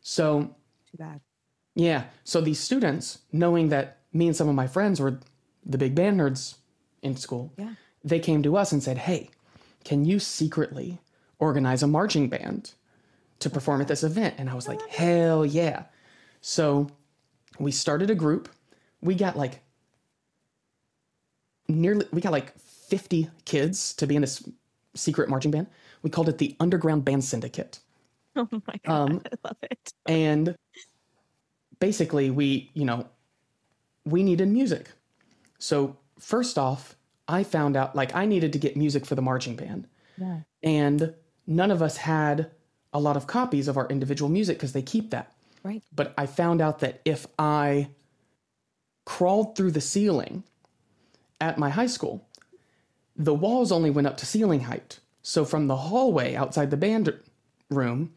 So 0.00 0.54
Too 0.90 0.98
bad. 0.98 1.20
yeah. 1.74 2.04
So 2.24 2.40
these 2.40 2.60
students, 2.60 3.18
knowing 3.32 3.68
that 3.70 3.98
me 4.12 4.26
and 4.28 4.36
some 4.36 4.48
of 4.48 4.54
my 4.54 4.66
friends 4.66 5.00
were 5.00 5.18
the 5.66 5.78
big 5.78 5.94
band 5.94 6.20
nerds 6.20 6.56
in 7.02 7.16
school, 7.16 7.52
Yeah. 7.58 7.74
they 8.04 8.20
came 8.20 8.42
to 8.44 8.56
us 8.56 8.72
and 8.72 8.82
said, 8.82 8.98
Hey, 8.98 9.30
can 9.84 10.04
you 10.04 10.18
secretly 10.18 10.98
organize 11.38 11.82
a 11.82 11.86
marching 11.86 12.28
band 12.28 12.72
to 13.40 13.50
perform 13.50 13.80
at 13.80 13.88
this 13.88 14.04
event. 14.04 14.34
And 14.38 14.48
I 14.48 14.54
was 14.54 14.68
like, 14.68 14.86
hell 14.88 15.44
yeah. 15.44 15.84
So 16.40 16.88
we 17.58 17.72
started 17.72 18.10
a 18.10 18.14
group. 18.14 18.48
We 19.00 19.14
got 19.14 19.36
like 19.36 19.62
nearly, 21.68 22.06
we 22.12 22.20
got 22.20 22.32
like 22.32 22.56
50 22.58 23.30
kids 23.44 23.94
to 23.94 24.06
be 24.06 24.14
in 24.14 24.20
this 24.20 24.46
secret 24.94 25.28
marching 25.28 25.50
band. 25.50 25.66
We 26.02 26.10
called 26.10 26.28
it 26.28 26.38
the 26.38 26.56
Underground 26.60 27.04
Band 27.04 27.24
Syndicate. 27.24 27.80
Oh 28.36 28.48
my 28.52 28.74
god, 28.84 29.10
Um, 29.10 29.22
I 29.26 29.36
love 29.44 29.56
it. 29.62 29.92
And 30.06 30.56
basically, 31.80 32.30
we, 32.30 32.70
you 32.74 32.84
know, 32.84 33.08
we 34.04 34.22
needed 34.22 34.48
music. 34.48 34.90
So, 35.58 35.96
first 36.18 36.56
off, 36.56 36.96
I 37.30 37.44
found 37.44 37.76
out 37.76 37.94
like 37.94 38.14
I 38.14 38.26
needed 38.26 38.52
to 38.54 38.58
get 38.58 38.76
music 38.76 39.06
for 39.06 39.14
the 39.14 39.22
marching 39.22 39.56
band. 39.56 39.86
Yeah. 40.16 40.40
And 40.62 41.14
none 41.46 41.70
of 41.70 41.80
us 41.80 41.96
had 41.96 42.50
a 42.92 43.00
lot 43.00 43.16
of 43.16 43.26
copies 43.26 43.68
of 43.68 43.76
our 43.76 43.88
individual 43.88 44.28
music 44.28 44.56
because 44.56 44.72
they 44.72 44.82
keep 44.82 45.10
that. 45.10 45.32
Right. 45.62 45.82
But 45.94 46.12
I 46.18 46.26
found 46.26 46.60
out 46.60 46.80
that 46.80 47.00
if 47.04 47.26
I 47.38 47.90
crawled 49.04 49.56
through 49.56 49.70
the 49.70 49.80
ceiling 49.80 50.42
at 51.40 51.58
my 51.58 51.70
high 51.70 51.86
school, 51.86 52.26
the 53.16 53.34
walls 53.34 53.70
only 53.70 53.90
went 53.90 54.06
up 54.06 54.16
to 54.18 54.26
ceiling 54.26 54.60
height. 54.60 54.98
So 55.22 55.44
from 55.44 55.66
the 55.66 55.76
hallway 55.76 56.34
outside 56.34 56.70
the 56.70 56.76
band 56.76 57.12
room, 57.68 58.12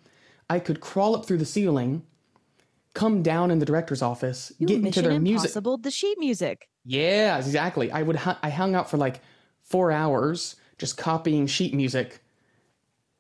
I 0.50 0.60
could 0.60 0.80
crawl 0.80 1.16
up 1.16 1.26
through 1.26 1.38
the 1.38 1.46
ceiling, 1.46 2.04
come 2.94 3.22
down 3.22 3.52
in 3.52 3.60
the 3.60 3.66
director's 3.66 4.02
office, 4.02 4.54
You 4.58 4.68
get 4.68 4.84
into 4.84 5.02
their 5.02 5.20
music. 5.20 5.50
Impossible, 5.50 5.78
the 5.78 5.92
sheet 5.92 6.18
music. 6.20 6.70
Yeah, 6.86 7.38
exactly. 7.38 7.92
I 7.92 8.04
would 8.04 8.18
hu- 8.18 8.38
I 8.42 8.50
hung 8.50 8.76
out 8.76 8.90
for 8.90 8.98
like 8.98 9.22
four 9.62 9.92
hours 9.92 10.56
just 10.78 10.98
copying 10.98 11.48
sheet 11.48 11.74
music 11.74 12.22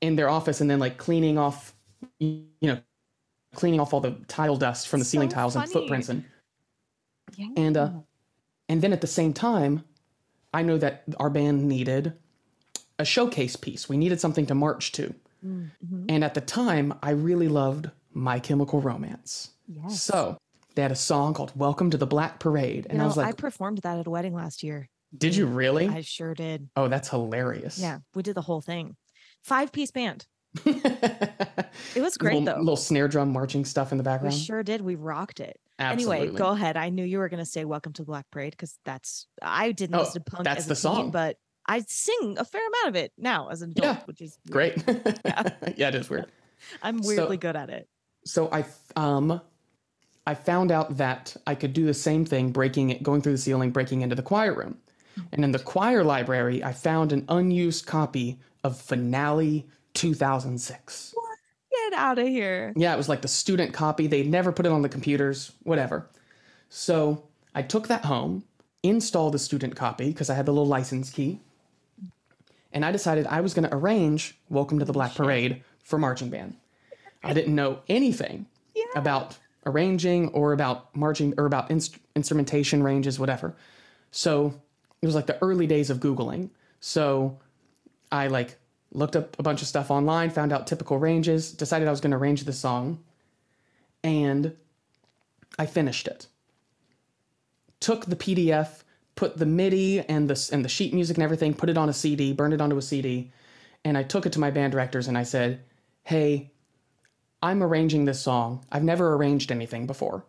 in 0.01 0.16
their 0.16 0.30
office 0.30 0.61
and 0.61 0.70
then 0.70 0.80
like 0.80 0.97
cleaning 0.97 1.38
off, 1.38 1.74
you 2.20 2.45
know, 2.61 2.82
cleaning 3.55 3.80
off 3.80 3.93
all 3.93 4.01
the 4.01 4.11
tile 4.28 4.57
dust 4.57 4.88
from 4.88 4.99
the 4.99 5.05
ceiling 5.05 5.30
So 5.30 5.36
tiles 5.36 5.55
and 5.55 5.70
footprints 5.70 6.09
and 6.09 6.26
Yeah. 7.38 7.47
and 7.55 7.78
uh 7.78 7.91
and 8.70 8.82
then 8.82 8.93
at 8.93 9.01
the 9.01 9.07
same 9.07 9.34
time, 9.34 9.84
I 10.53 10.64
know 10.64 10.78
that 10.78 11.03
our 11.20 11.30
band 11.30 11.68
needed 11.68 12.14
a 12.99 13.05
showcase 13.05 13.55
piece. 13.55 13.89
We 13.89 13.97
needed 13.97 14.20
something 14.22 14.45
to 14.47 14.55
march 14.55 14.91
to. 14.93 15.16
Mhm. 15.45 16.05
And 16.09 16.24
at 16.24 16.34
the 16.36 16.41
time, 16.41 16.93
I 17.03 17.11
really 17.11 17.47
loved 17.49 17.91
My 18.14 18.39
Chemical 18.39 18.82
Romance. 18.82 19.51
Yes. 19.68 20.01
So 20.03 20.38
they 20.76 20.82
had 20.82 20.91
a 20.91 20.95
song 20.95 21.34
called 21.34 21.51
Welcome 21.55 21.89
to 21.91 21.97
the 21.97 22.07
Black 22.07 22.39
Parade. 22.39 22.86
And 22.86 22.93
you 22.93 22.97
know, 22.99 23.03
I 23.03 23.07
was 23.07 23.17
like, 23.17 23.28
I 23.28 23.32
performed 23.34 23.80
that 23.80 23.99
at 23.99 24.07
a 24.07 24.09
wedding 24.09 24.34
last 24.34 24.63
year. 24.63 24.89
Did 25.15 25.36
you 25.36 25.45
really? 25.45 25.88
I 25.88 26.01
sure 26.01 26.34
did. 26.34 26.69
Oh, 26.76 26.88
that's 26.88 27.09
hilarious. 27.09 27.78
Yeah, 27.80 27.99
we 28.15 28.24
did 28.24 28.36
the 28.36 28.41
whole 28.41 28.61
thing. 28.61 28.95
Five 29.43 29.71
piece 29.71 29.91
band. 29.91 30.26
it 30.65 32.01
was 32.01 32.17
great 32.17 32.34
little, 32.39 32.45
though. 32.55 32.59
Little 32.59 32.76
snare 32.78 33.07
drum 33.07 33.32
marching 33.32 33.65
stuff 33.65 33.91
in 33.91 33.97
the 33.97 34.03
background. 34.03 34.34
we 34.36 34.39
sure 34.39 34.63
did. 34.63 34.82
We 34.82 34.95
rocked 34.95 35.39
it. 35.39 35.59
Absolutely. 35.80 36.17
Anyway, 36.19 36.38
go 36.38 36.49
ahead. 36.49 36.78
I 36.78 36.89
knew 36.89 37.03
you 37.03 37.17
were 37.19 37.30
going 37.30 37.39
to 37.43 37.45
say 37.49 37.65
"Welcome 37.65 37.93
to 37.93 38.01
the 38.03 38.05
Black 38.05 38.26
Parade" 38.32 38.51
because 38.51 38.78
that's 38.86 39.28
I 39.41 39.71
didn't 39.71 39.95
Oh, 39.95 39.99
listen 39.99 40.24
to 40.24 40.32
punk 40.32 40.43
that's 40.45 40.65
the 40.65 40.76
teen, 40.76 40.82
song. 40.82 41.11
but 41.11 41.38
I 41.67 41.84
sing 41.88 42.36
a 42.38 42.45
fair 42.45 42.61
amount 42.67 42.88
of 42.89 42.95
it 42.95 43.11
now 43.17 43.47
as 43.49 43.61
an 43.61 43.71
adult, 43.71 43.97
Yeah, 43.97 44.03
which 44.05 44.21
is 44.21 44.38
weird. 44.49 44.84
Great. 44.86 45.17
Yeah. 45.26 45.49
yeah, 45.78 45.88
it 45.89 45.95
is 45.95 46.09
weird. 46.09 46.28
I'm 46.84 47.01
So- 47.01 47.07
weirdly 47.07 47.38
good 47.38 47.55
at 47.55 47.69
it. 47.69 47.88
So 48.26 48.49
I 48.51 48.65
um 48.95 49.41
I 50.26 50.36
found 50.36 50.71
out 50.71 50.97
that 50.97 51.36
I 51.45 51.55
could 51.55 51.74
do 51.74 51.86
the 51.86 51.93
same 51.93 52.26
thing, 52.26 52.51
breaking 52.51 52.89
it, 52.89 53.03
going 53.03 53.21
through 53.21 53.34
the 53.34 53.38
ceiling, 53.38 53.71
breaking 53.71 54.01
into 54.01 54.15
the 54.15 54.21
choir 54.21 54.53
room. 54.53 54.78
And 55.32 55.43
in 55.43 55.51
the 55.51 55.59
choir 55.59 56.03
library, 56.03 56.63
I 56.63 56.71
found 56.74 57.11
an 57.11 57.26
unused 57.28 57.86
copy 57.86 58.39
of 58.63 58.80
Finale 58.80 59.67
2006. 59.93 61.13
Get 61.71 61.93
out 61.93 62.17
of 62.19 62.28
here. 62.28 62.74
Yeah, 62.76 62.93
it 62.93 62.97
was 62.97 63.09
like 63.09 63.21
the 63.21 63.28
student 63.28 63.74
copy. 63.74 64.07
They 64.07 64.24
never 64.24 64.51
put 64.51 64.65
it 64.65 64.71
on 64.71 64.82
the 64.82 64.89
computers, 64.89 65.51
whatever. 65.63 66.09
So 66.69 67.26
I 67.53 67.61
took 67.61 67.88
that 67.89 68.05
home, 68.05 68.43
installed 68.82 69.34
the 69.34 69.39
student 69.39 69.76
copy 69.76 70.07
because 70.07 70.30
I 70.30 70.36
had 70.36 70.45
the 70.45 70.51
little 70.53 70.67
license 70.67 71.09
key, 71.09 71.41
and 72.71 72.84
I 72.86 72.91
decided 72.91 73.28
I 73.28 73.41
was 73.41 73.53
going 73.53 73.67
to 73.69 73.76
arrange 73.76 74.38
Welcome 74.49 74.80
to 74.80 74.86
the 74.86 74.93
Black 74.93 75.13
Parade 75.13 75.63
for 75.84 75.99
marching 75.99 76.30
band. 76.30 76.55
I 77.24 77.34
didn't 77.34 77.53
know 77.55 77.80
anything 77.88 78.47
Yeah. 78.74 78.84
about 78.95 79.38
arranging 79.66 80.30
or 80.30 80.53
about 80.53 80.95
marching 80.95 81.34
or 81.38 81.45
about 81.45 81.72
inst- 81.72 81.97
instrumentation 82.16 82.84
ranges, 82.84 83.20
whatever. 83.20 83.55
So 84.11 84.53
it 85.01 85.05
was 85.05 85.16
like 85.16 85.28
the 85.28 85.41
early 85.41 85.68
days 85.68 85.89
of 85.89 85.99
Googling. 85.99 86.49
So 86.80 87.39
I 88.11 88.28
like 88.28 88.57
looked 88.91 89.16
up 89.16 89.38
a 89.39 89.43
bunch 89.43 89.61
of 89.61 89.68
stuff 89.68 89.91
online, 89.91 90.30
found 90.30 90.53
out 90.53 90.68
typical 90.68 90.97
ranges, 90.97 91.51
decided 91.51 91.88
I 91.88 91.91
was 91.91 92.01
going 92.01 92.11
to 92.11 92.18
arrange 92.18 92.43
the 92.43 92.53
song, 92.53 93.03
and 94.03 94.55
I 95.57 95.66
finished 95.66 96.07
it. 96.07 96.28
Took 97.80 98.05
the 98.05 98.16
PDF, 98.16 98.84
put 99.16 99.38
the 99.38 99.45
MIDI 99.45 100.01
and 100.01 100.30
the 100.30 100.49
and 100.53 100.64
the 100.64 100.70
sheet 100.70 100.93
music 100.93 101.18
and 101.18 101.24
everything, 101.24 101.53
put 101.53 101.70
it 101.70 101.78
on 101.78 101.89
a 101.89 101.93
CD, 101.93 102.34
burned 102.34 102.53
it 102.53 102.61
onto 102.61 102.78
a 102.78 102.82
CD, 102.82 103.32
and 103.84 103.97
I 103.97 104.03
took 104.03 104.26
it 104.26 104.34
to 104.34 104.39
my 104.39 104.51
band 104.51 104.72
directors 104.72 105.07
and 105.07 105.18
I 105.18 105.24
said, 105.24 105.61
"Hey, 106.03 106.53
I'm 107.44 107.62
arranging 107.62 108.06
this 108.06 108.22
song. 108.22 108.66
I've 108.72 108.84
never 108.84 109.14
arranged 109.14 109.52
anything 109.52 109.86
before. 109.86 110.26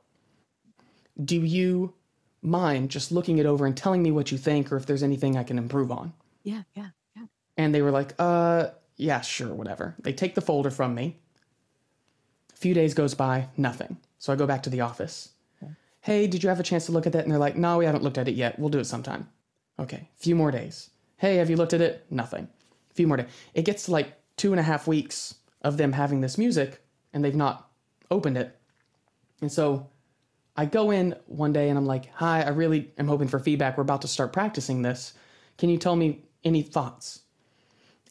Do 1.23 1.37
you 1.37 1.95
mind 2.43 2.91
just 2.91 3.13
looking 3.13 3.39
it 3.39 3.47
over 3.47 3.65
and 3.65 3.77
telling 3.77 4.03
me 4.03 4.11
what 4.11 4.33
you 4.33 4.37
think 4.37 4.73
or 4.73 4.77
if 4.77 4.85
there's 4.85 5.05
anything 5.05 5.37
I 5.37 5.45
can 5.45 5.57
improve 5.57 5.93
on?" 5.93 6.13
Yeah, 6.43 6.65
yeah, 6.75 6.89
yeah. 7.17 7.27
And 7.57 7.73
they 7.73 7.83
were 7.83 7.93
like, 7.93 8.15
uh, 8.19 8.71
yeah, 8.97 9.21
sure, 9.21 9.55
whatever. 9.55 9.95
They 10.01 10.13
take 10.13 10.35
the 10.35 10.41
folder 10.41 10.71
from 10.71 10.95
me. 10.95 11.21
A 12.53 12.57
few 12.57 12.75
days 12.75 12.95
goes 12.95 13.15
by, 13.15 13.49
nothing. 13.57 13.97
So 14.19 14.33
I 14.33 14.37
go 14.37 14.47
back 14.47 14.65
to 14.65 14.71
the 14.71 14.81
office. 14.81 15.31
Hey, 16.01 16.27
did 16.27 16.43
you 16.43 16.51
have 16.51 16.61
a 16.61 16.65
chance 16.65 16.85
to 16.87 16.93
look 16.93 17.07
at 17.07 17.13
that? 17.13 17.23
And 17.23 17.33
they're 17.33 17.39
like, 17.39 17.57
no, 17.57 17.79
we 17.79 17.87
haven't 17.87 18.05
looked 18.05 18.19
at 18.19 18.29
it 18.29 18.35
yet. 18.35 18.59
We'll 18.59 18.69
do 18.69 18.79
it 18.79 18.85
sometime. 18.85 19.31
Okay, 19.79 20.09
a 20.15 20.19
few 20.19 20.35
more 20.35 20.51
days. 20.51 20.91
Hey, 21.17 21.37
have 21.37 21.49
you 21.49 21.57
looked 21.57 21.73
at 21.73 21.81
it? 21.81 22.05
Nothing. 22.11 22.49
A 22.91 22.95
few 22.95 23.07
more 23.07 23.17
days. 23.17 23.29
It 23.55 23.65
gets 23.65 23.85
to 23.85 23.93
like 23.93 24.13
two 24.37 24.53
and 24.53 24.61
a 24.61 24.65
half 24.65 24.87
weeks 24.87 25.37
of 25.63 25.79
them 25.79 25.93
having 25.93 26.21
this 26.21 26.37
music 26.37 26.84
and 27.15 27.25
they've 27.25 27.35
not 27.35 27.71
opened 28.11 28.37
it. 28.37 28.55
And 29.41 29.51
so 29.51 29.89
I 30.57 30.67
go 30.67 30.91
in 30.91 31.17
one 31.27 31.53
day 31.53 31.71
and 31.71 31.79
I'm 31.79 31.87
like, 31.87 32.11
hi, 32.13 32.43
I 32.43 32.51
really 32.51 32.93
am 32.99 33.09
hoping 33.09 33.29
for 33.29 33.39
feedback. 33.39 33.79
We're 33.79 33.83
about 33.83 34.03
to 34.03 34.09
start 34.09 34.33
practicing 34.33 34.83
this. 34.83 35.15
Can 35.57 35.71
you 35.71 35.79
tell 35.79 35.97
me 35.97 36.25
any 36.45 36.61
thoughts? 36.63 37.21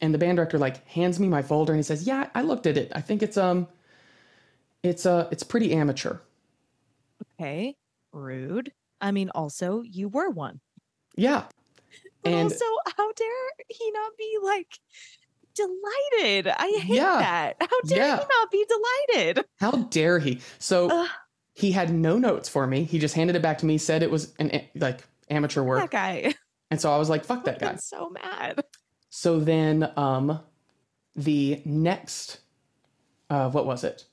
And 0.00 0.12
the 0.12 0.18
band 0.18 0.36
director 0.36 0.58
like 0.58 0.86
hands 0.88 1.20
me 1.20 1.28
my 1.28 1.42
folder 1.42 1.72
and 1.72 1.78
he 1.78 1.84
says, 1.84 2.04
"Yeah, 2.06 2.28
I 2.34 2.42
looked 2.42 2.66
at 2.66 2.76
it. 2.76 2.90
I 2.94 3.00
think 3.00 3.22
it's 3.22 3.36
um 3.36 3.68
it's 4.82 5.06
uh 5.06 5.28
it's 5.30 5.44
pretty 5.44 5.72
amateur." 5.72 6.18
Okay. 7.40 7.76
Rude. 8.12 8.72
I 9.00 9.12
mean, 9.12 9.30
also, 9.30 9.82
you 9.82 10.08
were 10.08 10.30
one. 10.30 10.60
Yeah. 11.16 11.44
But 12.22 12.32
And- 12.32 12.42
also, 12.52 12.64
how 12.96 13.12
dare 13.12 13.50
he 13.68 13.90
not 13.92 14.12
be 14.18 14.38
like 14.42 14.78
delighted? 15.54 16.48
I 16.48 16.78
hate 16.82 16.96
Yeah. 16.96 17.16
that. 17.18 17.56
How 17.60 17.80
dare 17.86 17.98
Yeah. 17.98 18.16
he 18.18 18.24
not 18.28 18.50
be 18.50 18.66
delighted? 18.68 19.44
How 19.60 19.70
dare 19.72 20.18
he? 20.18 20.40
So 20.58 20.90
Ugh. 20.90 21.08
he 21.54 21.72
had 21.72 21.92
no 21.92 22.18
notes 22.18 22.48
for 22.48 22.66
me. 22.66 22.84
He 22.84 22.98
just 22.98 23.14
handed 23.14 23.36
it 23.36 23.42
back 23.42 23.58
to 23.58 23.66
me, 23.66 23.78
said 23.78 24.02
it 24.02 24.10
was 24.10 24.32
an 24.38 24.62
like 24.74 25.06
amateur 25.30 25.60
That 25.60 25.66
work. 25.66 25.90
guy. 25.90 26.34
And 26.70 26.80
so 26.80 26.92
I 26.92 26.96
was 26.98 27.08
like, 27.08 27.24
"Fuck 27.24 27.44
that 27.46 27.60
guy." 27.60 27.76
So 27.76 28.10
mad. 28.10 28.64
So 29.10 29.38
then 29.38 29.90
um 29.96 30.40
the 31.16 31.62
next 31.64 32.40
uh 33.30 33.48
what 33.50 33.66
was 33.66 33.84
it? 33.84 34.04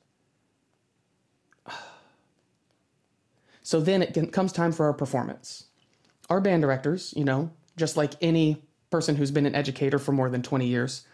So 3.64 3.80
then 3.80 4.02
it 4.02 4.34
comes 4.34 4.52
time 4.52 4.72
for 4.72 4.86
our 4.88 4.94
performance. 4.94 5.66
Our 6.30 6.42
band 6.42 6.62
directors, 6.62 7.14
you 7.16 7.24
know, 7.24 7.52
just 7.78 7.96
like 7.96 8.14
any 8.22 8.64
person 8.90 9.16
who's 9.16 9.32
been 9.32 9.46
an 9.46 9.56
educator 9.56 10.00
for 10.00 10.12
more 10.12 10.30
than 10.30 10.42
20 10.42 10.66
years, 10.68 11.06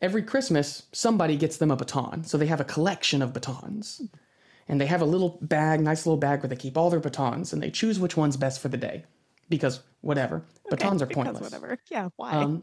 every 0.00 0.22
Christmas 0.22 0.84
somebody 0.92 1.36
gets 1.36 1.56
them 1.58 1.70
a 1.70 1.76
baton. 1.76 2.24
So 2.24 2.38
they 2.38 2.46
have 2.46 2.60
a 2.60 2.64
collection 2.64 3.22
of 3.22 3.32
batons. 3.32 4.02
And 4.68 4.80
they 4.80 4.86
have 4.86 5.02
a 5.02 5.06
little 5.06 5.38
bag, 5.42 5.80
nice 5.80 6.06
little 6.06 6.16
bag 6.16 6.42
where 6.42 6.48
they 6.48 6.54
keep 6.54 6.76
all 6.76 6.90
their 6.90 7.00
batons 7.00 7.52
and 7.52 7.60
they 7.60 7.72
choose 7.72 7.98
which 7.98 8.16
one's 8.16 8.36
best 8.36 8.60
for 8.60 8.68
the 8.68 8.76
day. 8.76 9.04
Because 9.48 9.80
whatever, 10.00 10.44
batons 10.68 11.02
are 11.02 11.06
pointless. 11.06 11.40
Whatever. 11.40 11.76
Yeah. 11.90 12.10
Why? 12.14 12.30
Um, 12.30 12.62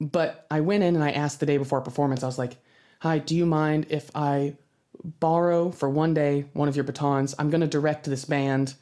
but 0.00 0.44
I 0.50 0.60
went 0.60 0.82
in 0.82 0.96
and 0.96 1.04
I 1.04 1.12
asked 1.12 1.38
the 1.38 1.46
day 1.46 1.56
before 1.56 1.80
performance, 1.82 2.24
I 2.24 2.26
was 2.26 2.38
like, 2.38 2.56
Hi, 3.00 3.18
do 3.18 3.36
you 3.36 3.46
mind 3.46 3.86
if 3.90 4.10
I 4.14 4.56
borrow 5.04 5.70
for 5.70 5.88
one 5.88 6.14
day 6.14 6.46
one 6.52 6.68
of 6.68 6.74
your 6.74 6.84
batons? 6.84 7.34
I'm 7.38 7.48
going 7.50 7.60
to 7.60 7.68
direct 7.68 8.06
this 8.06 8.24
band. 8.24 8.74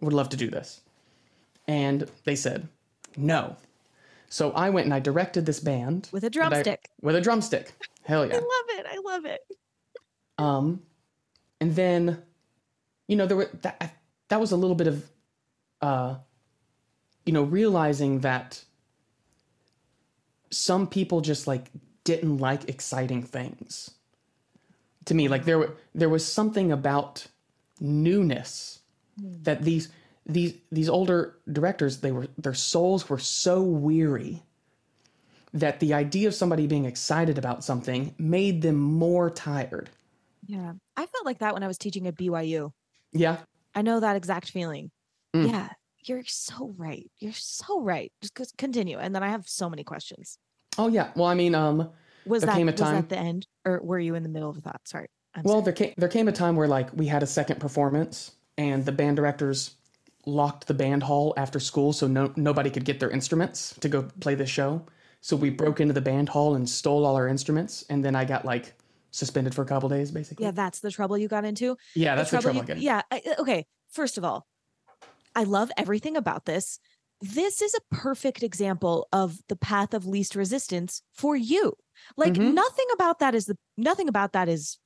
Would 0.00 0.12
love 0.12 0.28
to 0.28 0.36
do 0.36 0.50
this. 0.50 0.80
And 1.66 2.08
they 2.22 2.36
said, 2.36 2.68
No. 3.16 3.56
So 4.28 4.50
I 4.52 4.70
went 4.70 4.86
and 4.86 4.94
I 4.94 5.00
directed 5.00 5.46
this 5.46 5.60
band 5.60 6.08
With 6.12 6.24
a 6.24 6.26
and 6.26 6.36
I- 6.36 6.48
drumstick. 6.48 6.90
with 7.02 7.14
a 7.16 7.20
drumstick. 7.20 7.72
Hell 8.02 8.26
yeah. 8.26 8.34
I 8.34 8.36
love 8.38 8.44
it. 8.78 8.86
I 8.90 8.98
love 9.04 9.24
it. 9.24 9.40
Um, 10.38 10.82
and 11.60 11.74
then, 11.76 12.22
you 13.06 13.16
know, 13.16 13.26
there 13.26 13.36
were 13.36 13.50
that 13.62 13.94
that 14.28 14.40
was 14.40 14.50
a 14.52 14.56
little 14.56 14.74
bit 14.76 14.86
of, 14.88 15.08
uh, 15.80 16.16
you 17.24 17.32
know, 17.32 17.42
realizing 17.44 18.20
that 18.20 18.64
some 20.50 20.86
people 20.86 21.20
just 21.20 21.46
like 21.46 21.70
didn't 22.04 22.38
like 22.38 22.68
exciting 22.68 23.22
things. 23.22 23.90
To 25.06 25.14
me, 25.14 25.28
like 25.28 25.44
there 25.44 25.70
there 25.94 26.08
was 26.08 26.26
something 26.26 26.72
about 26.72 27.26
newness 27.80 28.80
that 29.18 29.62
these 29.62 29.88
these 30.26 30.54
these 30.72 30.88
older 30.88 31.36
directors 31.52 31.98
they 31.98 32.12
were 32.12 32.28
their 32.38 32.54
souls 32.54 33.08
were 33.08 33.18
so 33.18 33.62
weary 33.62 34.42
that 35.52 35.80
the 35.80 35.94
idea 35.94 36.26
of 36.26 36.34
somebody 36.34 36.66
being 36.66 36.84
excited 36.84 37.38
about 37.38 37.62
something 37.62 38.12
made 38.18 38.60
them 38.62 38.76
more 38.76 39.30
tired. 39.30 39.88
Yeah. 40.46 40.72
I 40.96 41.06
felt 41.06 41.24
like 41.24 41.38
that 41.38 41.54
when 41.54 41.62
I 41.62 41.68
was 41.68 41.78
teaching 41.78 42.08
at 42.08 42.16
BYU. 42.16 42.72
Yeah. 43.12 43.38
I 43.72 43.82
know 43.82 44.00
that 44.00 44.16
exact 44.16 44.50
feeling. 44.50 44.90
Mm. 45.34 45.50
Yeah. 45.50 45.68
You're 46.06 46.24
so 46.26 46.74
right. 46.76 47.08
You're 47.18 47.32
so 47.32 47.80
right. 47.80 48.12
Just 48.20 48.56
continue. 48.58 48.98
And 48.98 49.14
then 49.14 49.22
I 49.22 49.28
have 49.28 49.48
so 49.48 49.70
many 49.70 49.84
questions. 49.84 50.38
Oh 50.76 50.88
yeah. 50.88 51.12
Well, 51.14 51.28
I 51.28 51.34
mean, 51.34 51.54
um, 51.54 51.88
Was 52.26 52.42
that 52.42 52.58
was 52.58 52.74
that 52.74 53.08
the 53.08 53.18
end 53.18 53.46
or 53.64 53.80
were 53.82 53.98
you 54.00 54.16
in 54.16 54.24
the 54.24 54.28
middle 54.28 54.50
of 54.50 54.56
a 54.56 54.60
thought? 54.60 54.80
Sorry. 54.86 55.06
I'm 55.34 55.44
well, 55.44 55.54
sorry. 55.54 55.64
there 55.64 55.72
came 55.72 55.94
there 55.96 56.08
came 56.08 56.28
a 56.28 56.32
time 56.32 56.56
where 56.56 56.68
like 56.68 56.90
we 56.94 57.06
had 57.06 57.22
a 57.22 57.26
second 57.26 57.60
performance, 57.60 58.32
and 58.58 58.84
the 58.84 58.92
band 58.92 59.16
directors 59.16 59.76
locked 60.26 60.66
the 60.66 60.74
band 60.74 61.02
hall 61.02 61.34
after 61.36 61.60
school, 61.60 61.92
so 61.92 62.06
no 62.06 62.32
nobody 62.36 62.70
could 62.70 62.84
get 62.84 63.00
their 63.00 63.10
instruments 63.10 63.74
to 63.80 63.88
go 63.88 64.02
play 64.20 64.34
the 64.34 64.46
show. 64.46 64.84
So 65.20 65.36
we 65.36 65.50
broke 65.50 65.80
into 65.80 65.94
the 65.94 66.00
band 66.02 66.28
hall 66.28 66.54
and 66.54 66.68
stole 66.68 67.06
all 67.06 67.16
our 67.16 67.28
instruments, 67.28 67.84
and 67.88 68.04
then 68.04 68.14
I 68.14 68.24
got 68.24 68.44
like 68.44 68.74
suspended 69.10 69.54
for 69.54 69.62
a 69.62 69.66
couple 69.66 69.88
days, 69.88 70.10
basically. 70.10 70.44
Yeah, 70.44 70.50
that's 70.52 70.80
the 70.80 70.90
trouble 70.90 71.16
you 71.16 71.28
got 71.28 71.44
into. 71.44 71.76
yeah, 71.94 72.14
that's 72.16 72.30
the 72.30 72.38
trouble. 72.40 72.56
you- 72.56 72.62
I 72.62 72.66
get 72.66 72.76
in. 72.78 72.82
yeah. 72.82 73.02
I, 73.10 73.22
uh, 73.26 73.40
okay. 73.42 73.66
First 73.90 74.18
of 74.18 74.24
all, 74.24 74.46
I 75.36 75.44
love 75.44 75.70
everything 75.76 76.16
about 76.16 76.44
this. 76.46 76.78
This 77.20 77.62
is 77.62 77.74
a 77.74 77.94
perfect 77.94 78.42
example 78.42 79.06
of 79.12 79.38
the 79.48 79.56
path 79.56 79.94
of 79.94 80.04
least 80.04 80.34
resistance 80.34 81.00
for 81.14 81.36
you. 81.36 81.74
Like 82.16 82.34
Mhm. 82.34 82.52
nothing 82.54 82.86
about 82.92 83.20
that 83.20 83.34
is 83.34 83.46
the 83.46 83.56
nothing 83.76 84.08
about 84.08 84.32
that 84.32 84.48
is 84.48 84.78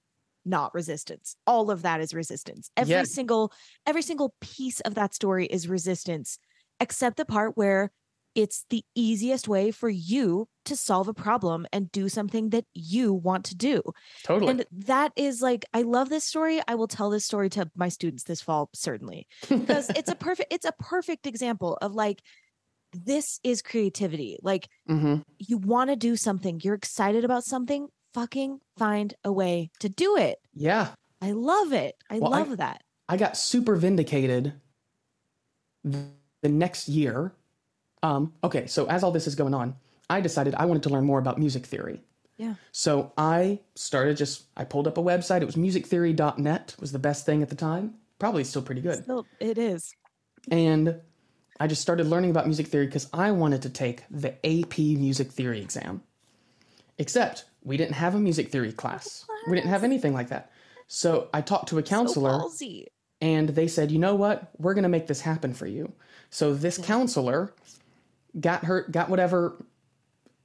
not 0.48 0.74
resistance. 0.74 1.36
All 1.46 1.70
of 1.70 1.82
that 1.82 2.00
is 2.00 2.14
resistance. 2.14 2.70
Every 2.76 2.94
Yeah. 2.94 3.02
single 3.04 3.52
every 3.86 4.02
single 4.02 4.34
piece 4.40 4.80
of 4.80 4.94
that 4.94 5.14
story 5.14 5.46
is 5.46 5.68
resistance 5.68 6.38
except 6.80 7.16
the 7.16 7.24
part 7.24 7.56
where 7.56 7.90
it's 8.34 8.64
the 8.70 8.84
easiest 8.94 9.48
way 9.48 9.70
for 9.70 9.88
you 9.88 10.46
to 10.64 10.76
solve 10.76 11.08
a 11.08 11.14
problem 11.14 11.66
and 11.72 11.90
do 11.90 12.08
something 12.08 12.50
that 12.50 12.64
you 12.72 13.12
want 13.12 13.44
to 13.46 13.56
do. 13.56 13.82
Totally. 14.22 14.52
And 14.52 14.64
that 14.86 15.12
is 15.16 15.42
like, 15.42 15.64
I 15.74 15.82
love 15.82 16.08
this 16.08 16.24
story. 16.24 16.60
I 16.68 16.76
will 16.76 16.86
tell 16.86 17.10
this 17.10 17.24
story 17.24 17.48
to 17.50 17.68
my 17.74 17.88
students 17.88 18.24
this 18.24 18.40
fall, 18.40 18.70
certainly, 18.74 19.26
because 19.50 19.90
it's 19.96 20.10
a 20.10 20.14
perfect, 20.14 20.52
it's 20.52 20.66
a 20.66 20.72
perfect 20.78 21.26
example 21.26 21.78
of 21.82 21.94
like, 21.94 22.22
this 22.92 23.40
is 23.42 23.60
creativity. 23.62 24.38
Like, 24.42 24.68
hmm 24.86 25.16
you 25.40 25.58
want 25.58 25.90
to 25.90 25.96
do 25.96 26.16
something, 26.16 26.60
you're 26.64 26.74
excited 26.74 27.24
about 27.24 27.44
something, 27.44 27.88
fucking 28.22 28.60
find 28.76 29.14
a 29.24 29.32
way 29.32 29.70
to 29.78 29.88
do 29.88 30.16
it. 30.16 30.38
Yeah. 30.52 30.88
I 31.22 31.30
love 31.32 31.72
it. 31.72 31.96
I 32.10 32.18
Well, 32.18 32.34
I- 32.34 32.38
love 32.40 32.56
that. 32.56 32.82
I 33.08 33.16
got 33.16 33.36
super 33.36 33.76
vindicated 33.76 34.54
the 35.84 36.48
next 36.48 36.88
year. 36.88 37.32
Um, 38.02 38.34
okay, 38.44 38.66
so 38.66 38.86
as 38.86 39.02
all 39.02 39.12
this 39.12 39.26
is 39.26 39.34
going 39.34 39.54
on, 39.54 39.76
I 40.10 40.20
decided 40.20 40.54
I 40.56 40.66
wanted 40.66 40.82
to 40.84 40.88
learn 40.90 41.04
more 41.04 41.18
about 41.18 41.38
music 41.38 41.64
theory. 41.64 42.02
Yeah. 42.36 42.54
So 42.72 43.12
I 43.16 43.60
started 43.76 44.16
just 44.16 44.44
I 44.56 44.64
pulled 44.64 44.86
up 44.86 44.98
a 44.98 45.02
website. 45.02 45.42
It 45.42 45.46
was 45.46 45.56
musictheory.net 45.56 46.76
was 46.80 46.92
the 46.92 46.98
best 46.98 47.24
thing 47.24 47.42
at 47.42 47.48
the 47.48 47.56
time. 47.56 47.94
Probably 48.18 48.44
still 48.44 48.62
pretty 48.62 48.80
good. 48.80 49.02
Still, 49.04 49.26
it 49.40 49.58
is. 49.58 49.94
And 50.50 51.00
I 51.58 51.66
just 51.66 51.82
started 51.82 52.06
learning 52.06 52.30
about 52.30 52.46
music 52.46 52.66
theory 52.66 52.86
because 52.86 53.08
I 53.12 53.30
wanted 53.30 53.62
to 53.62 53.70
take 53.70 54.02
the 54.10 54.34
AP 54.46 54.78
music 54.78 55.32
theory 55.32 55.60
exam. 55.60 56.02
Except 56.98 57.44
we 57.68 57.76
didn't 57.76 57.94
have 57.94 58.14
a 58.14 58.18
music 58.18 58.50
theory 58.50 58.72
class. 58.72 59.26
We 59.48 59.54
didn't 59.54 59.70
have 59.70 59.84
anything 59.84 60.14
like 60.14 60.30
that. 60.30 60.50
So 60.86 61.28
I 61.34 61.42
talked 61.42 61.68
to 61.68 61.78
a 61.78 61.82
counselor 61.82 62.40
So 62.40 62.84
and 63.20 63.48
they 63.50 63.68
said, 63.68 63.90
"You 63.90 63.98
know 63.98 64.14
what? 64.14 64.50
We're 64.58 64.74
going 64.74 64.84
to 64.84 64.88
make 64.88 65.06
this 65.06 65.20
happen 65.20 65.52
for 65.52 65.66
you." 65.66 65.92
So 66.30 66.54
this 66.54 66.78
counselor 66.78 67.52
got 68.40 68.64
her 68.64 68.86
got 68.90 69.10
whatever 69.10 69.62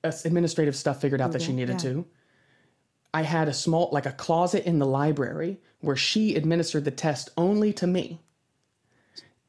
uh, 0.04 0.12
administrative 0.26 0.76
stuff 0.76 1.00
figured 1.00 1.22
out 1.22 1.32
that 1.32 1.42
she 1.42 1.54
needed 1.54 1.82
yeah. 1.84 1.90
to. 1.92 2.06
I 3.14 3.22
had 3.22 3.48
a 3.48 3.54
small 3.54 3.90
like 3.92 4.06
a 4.06 4.12
closet 4.12 4.66
in 4.66 4.80
the 4.80 4.86
library 4.86 5.60
where 5.80 5.96
she 5.96 6.36
administered 6.36 6.84
the 6.84 6.92
test 6.92 7.30
only 7.38 7.72
to 7.74 7.88
me. 7.88 8.20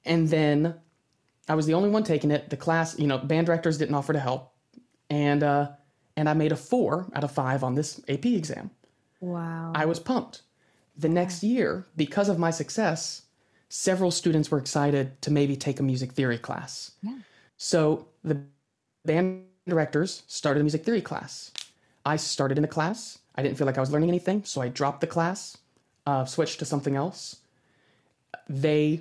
And 0.04 0.28
then 0.28 0.74
I 1.48 1.54
was 1.54 1.66
the 1.66 1.74
only 1.74 1.88
one 1.88 2.04
taking 2.04 2.30
it. 2.30 2.50
The 2.50 2.56
class, 2.56 2.98
you 2.98 3.06
know, 3.06 3.18
band 3.18 3.46
directors 3.46 3.78
didn't 3.78 3.94
offer 3.94 4.12
to 4.12 4.20
help. 4.20 4.52
And 5.08 5.42
uh 5.42 5.70
and 6.16 6.28
I 6.28 6.34
made 6.34 6.52
a 6.52 6.56
4 6.56 7.10
out 7.14 7.24
of 7.24 7.30
5 7.30 7.64
on 7.64 7.74
this 7.74 8.00
AP 8.08 8.26
exam. 8.26 8.70
Wow. 9.20 9.72
I 9.74 9.84
was 9.86 9.98
pumped. 9.98 10.42
The 10.96 11.08
next 11.08 11.42
year, 11.42 11.86
because 11.96 12.28
of 12.28 12.38
my 12.38 12.50
success, 12.50 13.22
several 13.68 14.10
students 14.10 14.50
were 14.50 14.58
excited 14.58 15.20
to 15.22 15.32
maybe 15.32 15.56
take 15.56 15.80
a 15.80 15.82
music 15.82 16.12
theory 16.12 16.38
class. 16.38 16.92
Yeah. 17.02 17.18
So 17.56 18.06
the 18.22 18.42
band 19.04 19.44
directors 19.66 20.22
started 20.26 20.60
a 20.60 20.64
music 20.64 20.84
theory 20.84 21.00
class. 21.00 21.50
I 22.04 22.16
started 22.16 22.58
in 22.58 22.62
the 22.62 22.68
class. 22.68 23.18
I 23.34 23.42
didn't 23.42 23.58
feel 23.58 23.66
like 23.66 23.78
I 23.78 23.80
was 23.80 23.90
learning 23.90 24.10
anything, 24.10 24.44
so 24.44 24.60
I 24.60 24.68
dropped 24.68 25.00
the 25.00 25.06
class, 25.06 25.58
uh, 26.06 26.24
switched 26.24 26.58
to 26.60 26.64
something 26.64 26.94
else. 26.94 27.36
They, 28.48 29.00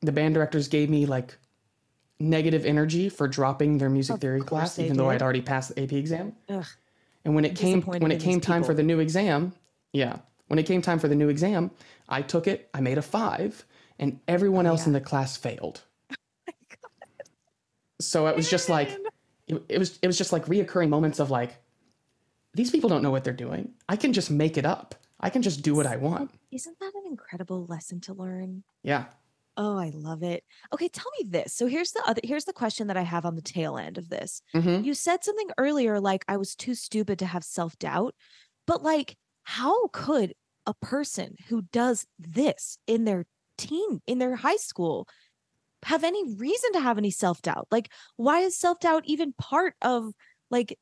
the 0.00 0.12
band 0.12 0.34
directors, 0.34 0.68
gave 0.68 0.90
me 0.90 1.06
like 1.06 1.36
negative 2.24 2.64
energy 2.64 3.08
for 3.08 3.28
dropping 3.28 3.78
their 3.78 3.90
music 3.90 4.14
Of 4.14 4.20
theory 4.20 4.40
class, 4.40 4.78
even 4.78 4.96
though. 4.96 5.10
I'd 5.10 5.22
already 5.22 5.42
passed 5.42 5.74
the 5.74 5.82
AP 5.82 5.92
exam. 5.92 6.34
Ugh. 6.48 6.66
And 7.24 7.34
when 7.34 7.44
it 7.44 7.50
I'm 7.50 7.56
came 7.56 7.82
when 7.82 8.12
it 8.12 8.20
came 8.20 8.40
time 8.40 8.64
for 8.64 8.74
the 8.74 8.82
new 8.82 8.98
exam, 8.98 9.54
yeah, 9.92 10.18
when 10.48 10.58
it 10.58 10.64
came 10.64 10.82
time 10.82 10.98
for 10.98 11.08
the 11.08 11.14
new 11.14 11.28
exam, 11.28 11.70
I 12.08 12.22
took 12.22 12.46
it. 12.46 12.68
I 12.74 12.80
made 12.80 12.98
a 12.98 13.02
five, 13.02 13.64
and 13.98 14.20
everyone 14.28 14.66
oh, 14.66 14.70
else 14.70 14.86
in 14.86 14.92
the 14.92 15.00
class 15.00 15.36
failed. 15.36 15.82
Oh 17.96 18.06
so 18.06 18.26
it 18.26 18.34
was 18.34 18.50
just 18.50 18.68
like 18.68 18.90
it, 19.46 19.62
it 19.68 19.78
was 19.78 20.00
it 20.02 20.08
was 20.08 20.18
just 20.18 20.32
like 20.32 20.46
reoccurring 20.46 20.88
moments 20.88 21.20
of 21.20 21.30
like 21.30 21.56
these 22.54 22.70
people 22.70 22.90
don't 22.90 23.02
know 23.02 23.12
what 23.12 23.24
they're 23.24 23.32
doing. 23.32 23.72
I 23.88 23.96
can 23.96 24.12
just 24.12 24.30
make 24.30 24.58
it 24.58 24.66
up. 24.66 24.96
I 25.20 25.30
can 25.30 25.42
just 25.42 25.62
do 25.62 25.74
what 25.74 25.86
I 25.86 25.96
want. 25.96 26.30
Isn't 26.50 26.78
that 26.80 26.92
an 26.94 27.04
incredible 27.06 27.66
lesson 27.66 28.00
to 28.02 28.14
learn? 28.14 28.62
Yeah. 28.82 29.04
Oh, 29.56 29.78
I 29.78 29.90
love 29.94 30.22
it. 30.22 30.42
Okay, 30.72 30.88
tell 30.88 31.10
me 31.18 31.26
this. 31.28 31.54
So 31.54 31.66
here's 31.66 31.92
the 31.92 32.02
other 32.06 32.20
here's 32.24 32.44
the 32.44 32.52
question 32.52 32.88
that 32.88 32.96
I 32.96 33.02
have 33.02 33.24
on 33.24 33.36
the 33.36 33.42
tail 33.42 33.76
end 33.78 33.98
of 33.98 34.08
this. 34.08 34.42
hmm 34.52 34.80
You 34.82 34.94
said 34.94 35.22
something 35.22 35.50
earlier 35.58 36.00
like 36.00 36.24
I 36.28 36.36
was 36.36 36.54
too 36.56 36.74
stupid 36.74 37.18
to 37.20 37.26
have 37.26 37.44
self-doubt, 37.44 38.14
but 38.66 38.82
like 38.82 39.16
how 39.44 39.88
could 39.88 40.34
a 40.66 40.74
person 40.74 41.36
who 41.48 41.62
does 41.62 42.06
this 42.18 42.78
in 42.86 43.04
their 43.04 43.26
teen 43.56 44.00
in 44.06 44.18
their 44.18 44.34
high 44.34 44.56
school 44.56 45.06
have 45.84 46.02
any 46.04 46.34
reason 46.34 46.72
to 46.72 46.80
have 46.80 46.98
any 46.98 47.10
self-doubt? 47.10 47.68
Like 47.70 47.90
why 48.16 48.40
is 48.40 48.56
self-doubt 48.56 49.04
even 49.06 49.34
part 49.34 49.74
of 49.82 50.12
like 50.50 50.78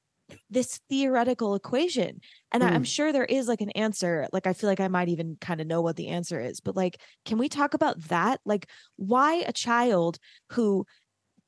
this 0.51 0.81
theoretical 0.89 1.55
equation? 1.55 2.21
And 2.53 2.63
I, 2.63 2.69
I'm 2.69 2.83
mm. 2.83 2.87
sure 2.87 3.13
there 3.13 3.25
is 3.25 3.49
like 3.49 3.61
an 3.61 3.71
answer. 3.71 4.29
Like 4.33 4.47
I 4.47 4.53
feel 4.53 4.69
like 4.69 4.81
I 4.81 4.89
might 4.89 5.09
even 5.09 5.37
kind 5.41 5.61
of 5.61 5.67
know 5.67 5.81
what 5.81 5.97
the 5.97 6.09
answer 6.09 6.41
is, 6.41 6.61
but 6.61 6.77
like 6.77 7.01
can 7.25 7.39
we 7.39 7.49
talk 7.49 7.75
about 7.75 8.01
that? 8.09 8.41
Like 8.45 8.69
why 8.97 9.37
a 9.47 9.53
child 9.53 10.19
who 10.51 10.87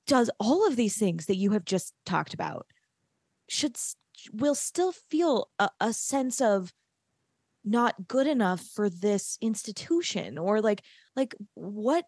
does 0.07 0.31
all 0.39 0.67
of 0.67 0.77
these 0.77 0.97
things 0.97 1.27
that 1.27 1.37
you 1.37 1.51
have 1.53 1.65
just 1.65 1.95
talked 2.05 2.35
about 2.35 2.67
should 3.49 3.77
will 4.33 4.55
still 4.55 4.93
feel 4.93 5.49
a, 5.59 5.69
a 5.81 5.93
sense 5.93 6.41
of 6.41 6.73
not 7.65 8.09
good 8.09 8.27
enough 8.27 8.61
for 8.61 8.91
this 8.91 9.39
institution 9.41 10.37
or 10.39 10.61
like 10.61 10.83
like 11.17 11.35
what 11.55 12.05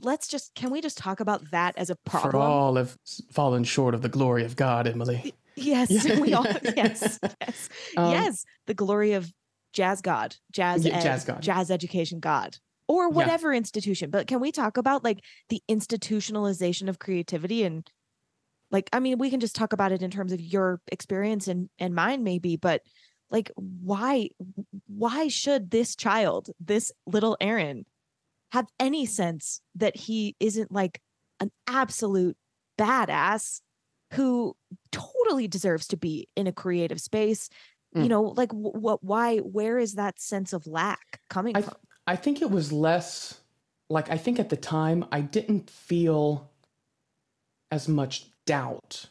let's 0.00 0.28
just 0.28 0.54
can 0.54 0.70
we 0.70 0.80
just 0.80 0.96
talk 0.96 1.20
about 1.20 1.50
that 1.50 1.76
as 1.76 1.90
a 1.90 1.96
problem 1.96 2.32
For 2.32 2.38
all 2.38 2.76
have 2.76 2.96
fallen 3.30 3.64
short 3.64 3.94
of 3.94 4.02
the 4.02 4.08
glory 4.08 4.44
of 4.44 4.56
God, 4.56 4.86
Emily. 4.86 5.34
Yes 5.56 6.04
Yeah, 6.04 6.14
we 6.20 6.34
all 6.34 6.46
yes 6.76 7.18
yes 7.40 7.68
Um, 7.96 8.12
yes 8.12 8.44
the 8.66 8.74
glory 8.74 9.12
of 9.12 9.32
jazz 9.72 10.00
god 10.00 10.36
jazz 10.50 10.84
Yeah, 10.84 10.98
ed, 10.98 11.02
jazz 11.02 11.24
god. 11.24 11.42
jazz 11.42 11.70
education 11.70 12.20
god 12.20 12.56
or 12.88 13.08
Yeah. 13.08 13.16
whatever 13.16 13.52
institution 13.52 14.10
but 14.10 14.26
can 14.26 14.40
we 14.40 14.52
talk 14.52 14.76
about 14.76 15.04
like 15.04 15.20
the 15.48 15.62
institutionalization 15.70 16.88
of 16.88 16.98
creativity 16.98 17.62
and 17.64 17.88
like 18.70 18.88
i 18.92 19.00
mean 19.00 19.18
we 19.18 19.30
can 19.30 19.40
just 19.40 19.54
talk 19.54 19.72
about 19.72 19.92
it 19.92 20.02
in 20.02 20.10
terms 20.10 20.32
of 20.32 20.40
your 20.40 20.80
experience 20.90 21.48
and 21.48 21.68
and 21.78 21.94
mine 21.94 22.22
maybe 22.22 22.56
but 22.56 22.82
like 23.30 23.50
why 23.56 24.28
why 24.86 25.28
should 25.28 25.70
this 25.70 25.96
child 25.96 26.50
this 26.60 26.92
little 27.06 27.36
aaron 27.40 27.84
have 28.52 28.66
any 28.78 29.06
sense 29.06 29.62
that 29.74 29.96
he 29.96 30.36
isn't 30.38 30.70
like 30.70 31.00
an 31.40 31.50
absolute 31.66 32.36
badass 32.78 33.60
who 34.12 34.56
totally 34.90 35.48
deserves 35.48 35.86
to 35.88 35.96
be 35.96 36.28
in 36.36 36.46
a 36.46 36.52
creative 36.52 37.00
space 37.00 37.48
you 37.94 38.02
Mm. 38.04 38.08
know 38.08 38.22
like 38.22 38.50
what 38.52 39.02
why 39.04 39.38
where 39.38 39.78
is 39.78 39.94
that 39.94 40.18
sense 40.20 40.52
of 40.54 40.66
lack 40.66 41.20
coming 41.28 41.56
I, 41.56 41.62
from 41.62 41.74
I 42.06 42.16
think 42.16 42.40
it 42.40 42.50
was 42.50 42.72
less 42.72 43.38
like 43.90 44.10
I 44.10 44.16
think 44.16 44.40
at 44.40 44.48
the 44.48 44.56
time 44.56 45.04
I 45.12 45.20
didn't 45.20 45.68
feel 45.68 46.50
as 47.70 47.88
much 47.88 48.26
doubt 48.46 49.06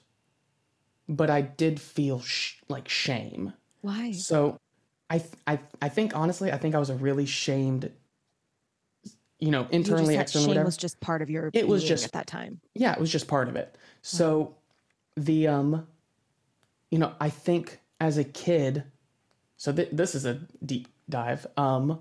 but 1.08 1.30
I 1.30 1.41
did 1.41 1.80
feel 1.80 2.22
sh- 2.22 2.56
like 2.70 2.88
shame. 2.88 3.54
Why? 3.82 4.14
So 4.14 4.58
I, 5.10 5.18
th- 5.18 5.34
I, 5.45 5.60
I 5.82 5.89
think 5.89 6.16
honestly, 6.16 6.54
I 6.54 6.58
think 6.58 6.74
I 6.74 6.80
was 6.80 6.89
a 6.89 6.95
really 6.95 7.26
shamed, 7.26 7.91
you 9.39 9.52
know, 9.52 9.68
internally, 9.72 10.14
said 10.16 10.22
externally, 10.22 10.45
shame 10.45 10.49
whatever. 10.52 10.66
was 10.68 10.78
just 10.78 11.02
part 11.02 11.22
of 11.22 11.30
your 11.30 11.49
It 11.54 11.68
was 11.68 11.84
just- 11.84 12.06
at 12.06 12.12
that 12.14 12.28
time. 12.28 12.62
yeah, 12.76 12.93
it 12.93 12.99
was 12.99 13.12
just 13.12 13.28
part 13.28 13.49
of 13.49 13.56
it. 13.58 13.78
So 14.04 14.56
the, 15.16 15.47
um, 15.47 15.88
you 16.89 16.99
know, 16.99 17.14
I 17.20 17.30
think 17.30 17.80
as 17.99 18.18
a 18.18 18.24
kid, 18.24 18.84
so 19.57 19.72
th- 19.72 19.89
this 19.91 20.16
is 20.16 20.26
a 20.26 20.41
deep 20.66 20.88
dive. 21.09 21.45
Um, 21.57 21.99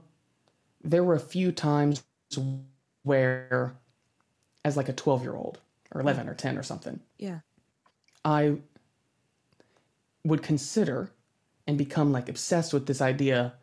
there 0.83 1.05
were 1.05 1.15
a 1.15 1.21
few 1.21 1.53
times 1.53 2.03
where, 3.03 3.77
as 4.65 4.77
like 4.77 4.89
a 4.89 4.93
12 4.93 5.23
year 5.23 5.35
old 5.35 5.59
or 5.95 6.01
11 6.01 6.29
or 6.29 6.35
10 6.35 6.57
or 6.57 6.63
something, 6.63 7.01
Yeah. 7.19 7.41
I 8.25 8.59
would 10.25 10.43
consider 10.43 11.11
and 11.67 11.79
become 11.79 12.13
like 12.13 12.29
obsessed 12.29 12.73
with 12.73 12.87
this 12.87 13.01
idea 13.01 13.55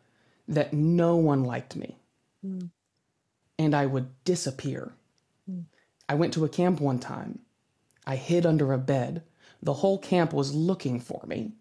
that 0.48 0.72
no 0.72 1.16
one 1.16 1.44
liked 1.44 1.76
me. 1.76 1.96
Mm. 2.44 2.70
And 3.58 3.74
I 3.74 3.86
would 3.86 4.08
disappear. 4.24 4.92
Mm. 5.50 5.64
I 6.08 6.14
went 6.14 6.32
to 6.34 6.44
a 6.44 6.48
camp 6.48 6.80
one 6.80 6.98
time. 6.98 7.40
I 8.06 8.16
hid 8.16 8.46
under 8.46 8.72
a 8.72 8.78
bed. 8.78 9.22
The 9.62 9.74
whole 9.74 9.98
camp 9.98 10.32
was 10.32 10.54
looking 10.54 11.00
for 11.00 11.22
me. 11.26 11.52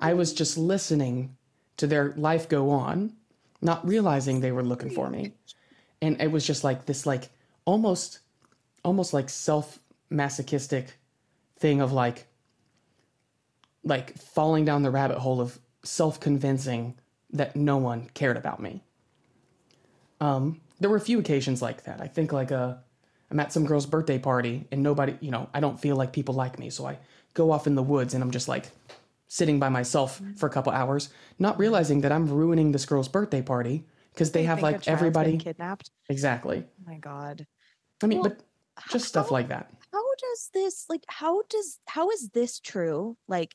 I 0.00 0.14
was 0.14 0.32
just 0.32 0.56
listening 0.58 1.36
to 1.76 1.86
their 1.86 2.12
life 2.16 2.48
go 2.48 2.70
on, 2.70 3.12
not 3.60 3.86
realizing 3.86 4.40
they 4.40 4.52
were 4.52 4.64
looking 4.64 4.90
for 4.90 5.08
me. 5.08 5.34
And 6.00 6.20
it 6.20 6.30
was 6.30 6.46
just 6.46 6.64
like 6.64 6.86
this 6.86 7.06
like 7.06 7.30
almost 7.64 8.20
almost 8.84 9.12
like 9.12 9.28
self 9.28 9.78
masochistic 10.10 10.98
thing 11.58 11.80
of 11.80 11.92
like 11.92 12.26
like 13.84 14.16
falling 14.18 14.64
down 14.64 14.82
the 14.82 14.90
rabbit 14.90 15.18
hole 15.18 15.40
of 15.40 15.58
self-convincing 15.84 16.94
that 17.30 17.56
no 17.56 17.76
one 17.76 18.08
cared 18.14 18.36
about 18.36 18.60
me. 18.60 18.82
Um, 20.20 20.60
there 20.78 20.90
were 20.90 20.96
a 20.96 21.00
few 21.00 21.18
occasions 21.18 21.60
like 21.60 21.84
that. 21.84 22.00
I 22.00 22.06
think 22.06 22.32
like 22.32 22.52
uh, 22.52 22.74
I'm 23.32 23.40
at 23.40 23.50
some 23.52 23.64
girl's 23.64 23.86
birthday 23.86 24.18
party 24.18 24.66
and 24.70 24.82
nobody, 24.82 25.16
you 25.20 25.30
know, 25.30 25.48
I 25.54 25.60
don't 25.60 25.80
feel 25.80 25.96
like 25.96 26.12
people 26.12 26.34
like 26.34 26.58
me, 26.58 26.68
so 26.68 26.86
I 26.86 26.98
go 27.32 27.50
off 27.50 27.66
in 27.66 27.74
the 27.74 27.82
woods 27.82 28.12
and 28.12 28.22
I'm 28.22 28.30
just 28.30 28.46
like 28.46 28.66
sitting 29.26 29.58
by 29.58 29.70
myself 29.70 30.20
mm-hmm. 30.20 30.34
for 30.34 30.46
a 30.46 30.50
couple 30.50 30.70
hours, 30.70 31.08
not 31.38 31.58
realizing 31.58 32.02
that 32.02 32.12
I'm 32.12 32.28
ruining 32.28 32.72
this 32.72 32.84
girl's 32.84 33.08
birthday 33.08 33.40
party 33.40 33.86
because 34.12 34.32
they 34.32 34.42
You 34.42 34.48
have 34.48 34.62
like 34.62 34.86
everybody 34.86 35.38
kidnapped. 35.38 35.90
exactly. 36.10 36.64
Oh 36.66 36.90
my 36.90 36.98
god. 36.98 37.46
I 38.02 38.06
mean, 38.06 38.20
Well, 38.20 38.28
but 38.28 38.44
just 38.90 39.06
stuff 39.06 39.30
like 39.30 39.48
that. 39.48 39.72
how 39.90 40.04
does 40.18 40.50
this 40.52 40.84
like 40.90 41.04
how 41.08 41.42
does 41.48 41.78
how 41.86 42.10
is 42.10 42.28
this 42.30 42.60
true 42.60 43.16
like 43.28 43.54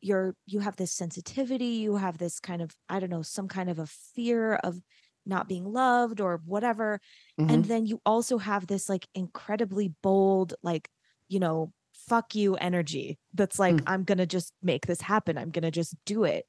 you're 0.00 0.34
you 0.46 0.60
have 0.60 0.76
this 0.76 0.92
sensitivity 0.92 1.82
you 1.84 1.96
have 1.96 2.18
this 2.18 2.40
kind 2.40 2.62
of 2.62 2.74
i 2.88 2.98
don't 2.98 3.10
know 3.10 3.22
some 3.22 3.48
kind 3.48 3.68
of 3.68 3.78
a 3.78 3.86
fear 3.86 4.54
of 4.54 4.80
not 5.26 5.48
being 5.48 5.72
loved 5.72 6.20
or 6.20 6.40
whatever 6.44 7.00
Mhm. 7.38 7.50
and 7.52 7.64
then 7.64 7.86
you 7.86 8.00
also 8.04 8.38
have 8.38 8.66
this 8.66 8.88
like 8.88 9.06
incredibly 9.14 9.88
bold 10.02 10.54
like 10.62 10.88
you 11.28 11.38
know 11.40 11.72
fuck 11.92 12.34
you 12.34 12.56
energy 12.56 13.18
that's 13.34 13.58
like 13.58 13.76
Mm. 13.76 13.82
i'm 13.86 14.04
gonna 14.04 14.26
just 14.26 14.52
make 14.62 14.86
this 14.86 15.00
happen 15.00 15.38
i'm 15.38 15.50
gonna 15.50 15.70
just 15.70 15.94
do 16.04 16.24
it 16.24 16.46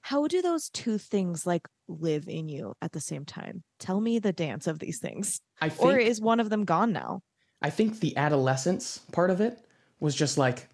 how 0.00 0.26
do 0.26 0.40
those 0.42 0.70
two 0.70 0.98
things 0.98 1.46
like 1.46 1.68
live 1.88 2.28
in 2.28 2.48
you 2.48 2.74
at 2.80 2.92
the 2.92 3.00
same 3.00 3.24
time 3.24 3.62
tell 3.78 4.00
me 4.00 4.18
the 4.18 4.32
dance 4.32 4.66
of 4.66 4.78
these 4.78 4.98
things 4.98 5.40
I 5.60 5.68
think 5.68 5.92
or 5.92 5.98
is 5.98 6.20
one 6.20 6.40
of 6.40 6.48
them 6.50 6.64
gone 6.64 6.92
now 6.92 7.22
I 7.62 7.70
think 7.70 8.00
the 8.00 8.16
adolescence 8.16 8.98
part 9.12 9.30
of 9.30 9.40
it 9.40 9.58
was 10.00 10.14
just 10.14 10.36
like 10.36 10.68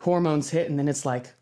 hormones 0.00 0.48
hit, 0.48 0.70
and 0.70 0.78
then 0.78 0.88
it's 0.88 1.04
like, 1.04 1.34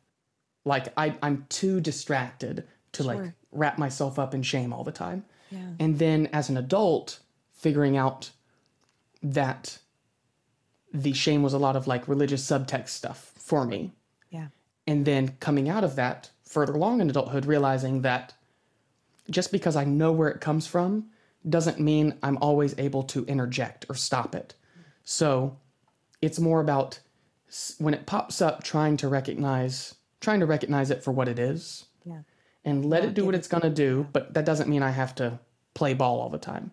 like 0.65 0.93
I 0.97 1.17
I'm 1.23 1.47
too 1.49 1.81
distracted 1.81 2.67
to 2.93 3.05
like 3.05 3.33
wrap 3.53 3.79
myself 3.79 4.19
up 4.19 4.35
in 4.35 4.43
shame 4.43 4.73
all 4.73 4.83
the 4.83 4.91
time. 4.91 5.25
Yeah 5.51 5.73
And 5.79 5.99
then 5.99 6.29
as 6.33 6.49
an 6.49 6.57
adult, 6.57 7.21
figuring 7.53 7.97
out 7.97 8.31
that 9.23 9.79
the 10.93 11.13
shame 11.13 11.43
was 11.43 11.53
a 11.53 11.59
lot 11.59 11.77
of 11.77 11.87
like 11.87 12.09
religious 12.09 12.45
subtext 12.45 12.91
stuff 12.91 13.33
for 13.37 13.65
me. 13.65 13.93
Yeah. 14.31 14.49
And 14.87 15.05
then 15.05 15.37
coming 15.41 15.69
out 15.69 15.85
of 15.85 15.97
that 15.97 16.31
further 16.45 16.75
along 16.75 17.01
in 17.01 17.11
adulthood, 17.11 17.47
realizing 17.47 18.03
that 18.03 18.35
just 19.31 19.53
because 19.53 19.77
I 19.77 19.85
know 19.85 20.13
where 20.13 20.29
it 20.29 20.41
comes 20.41 20.67
from 20.67 21.11
doesn't 21.49 21.79
mean 21.79 22.15
I'm 22.23 22.39
always 22.39 22.75
able 22.79 23.03
to 23.05 23.25
interject 23.27 23.87
or 23.89 23.95
stop 23.95 24.35
it. 24.35 24.55
So 25.05 25.59
it's 26.23 26.39
more 26.39 26.61
about 26.61 27.01
when 27.79 27.95
it 27.95 28.07
pops 28.07 28.41
up, 28.43 28.63
trying 28.63 28.97
to 28.99 29.09
recognize, 29.09 29.95
trying 30.21 30.41
to 30.41 30.47
recognize 30.47 30.91
it 30.91 31.03
for 31.03 31.13
what 31.13 31.29
it 31.29 31.39
is 31.39 31.88
and 32.69 32.85
let 32.85 33.03
Not 33.03 33.09
it 33.11 33.15
do 33.15 33.25
what 33.25 33.35
it's 33.35 33.49
going 33.49 33.63
to 33.63 33.71
do, 33.71 34.07
but 34.13 34.35
that 34.35 34.45
doesn't 34.45 34.69
mean 34.69 34.83
I 34.83 34.91
have 34.91 35.15
to 35.17 35.39
play 35.75 35.95
ball 35.95 36.21
all 36.21 36.29
the 36.29 36.39
time. 36.39 36.71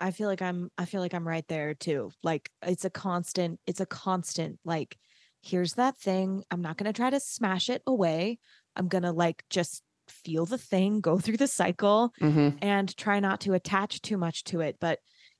I 0.00 0.10
feel 0.10 0.28
like 0.28 0.42
I'm 0.42 0.70
I 0.76 0.84
feel 0.84 1.00
like 1.00 1.14
I'm 1.14 1.26
right 1.28 1.46
there 1.46 1.74
too. 1.74 2.10
Like 2.24 2.50
it's 2.62 2.84
a 2.84 2.90
constant 2.90 3.60
it's 3.66 3.80
a 3.80 3.86
constant 3.86 4.58
like 4.64 4.96
here's 5.42 5.74
that 5.74 5.96
thing. 5.96 6.42
I'm 6.50 6.60
not 6.60 6.76
going 6.76 6.92
to 6.92 6.96
try 6.96 7.08
to 7.10 7.20
smash 7.20 7.70
it 7.70 7.82
away. 7.86 8.38
I'm 8.74 8.88
going 8.88 9.04
to 9.04 9.12
like 9.12 9.44
just 9.48 9.82
feel 10.08 10.44
the 10.44 10.58
thing, 10.58 11.00
go 11.00 11.18
through 11.18 11.36
the 11.36 11.46
cycle 11.46 12.12
Mm-hmm. 12.20 12.58
and 12.62 12.96
try 12.96 13.20
not 13.20 13.40
to 13.42 13.54
attach 13.54 14.02
too 14.02 14.16
much 14.16 14.42
to 14.44 14.60
it. 14.60 14.76
But 14.80 14.98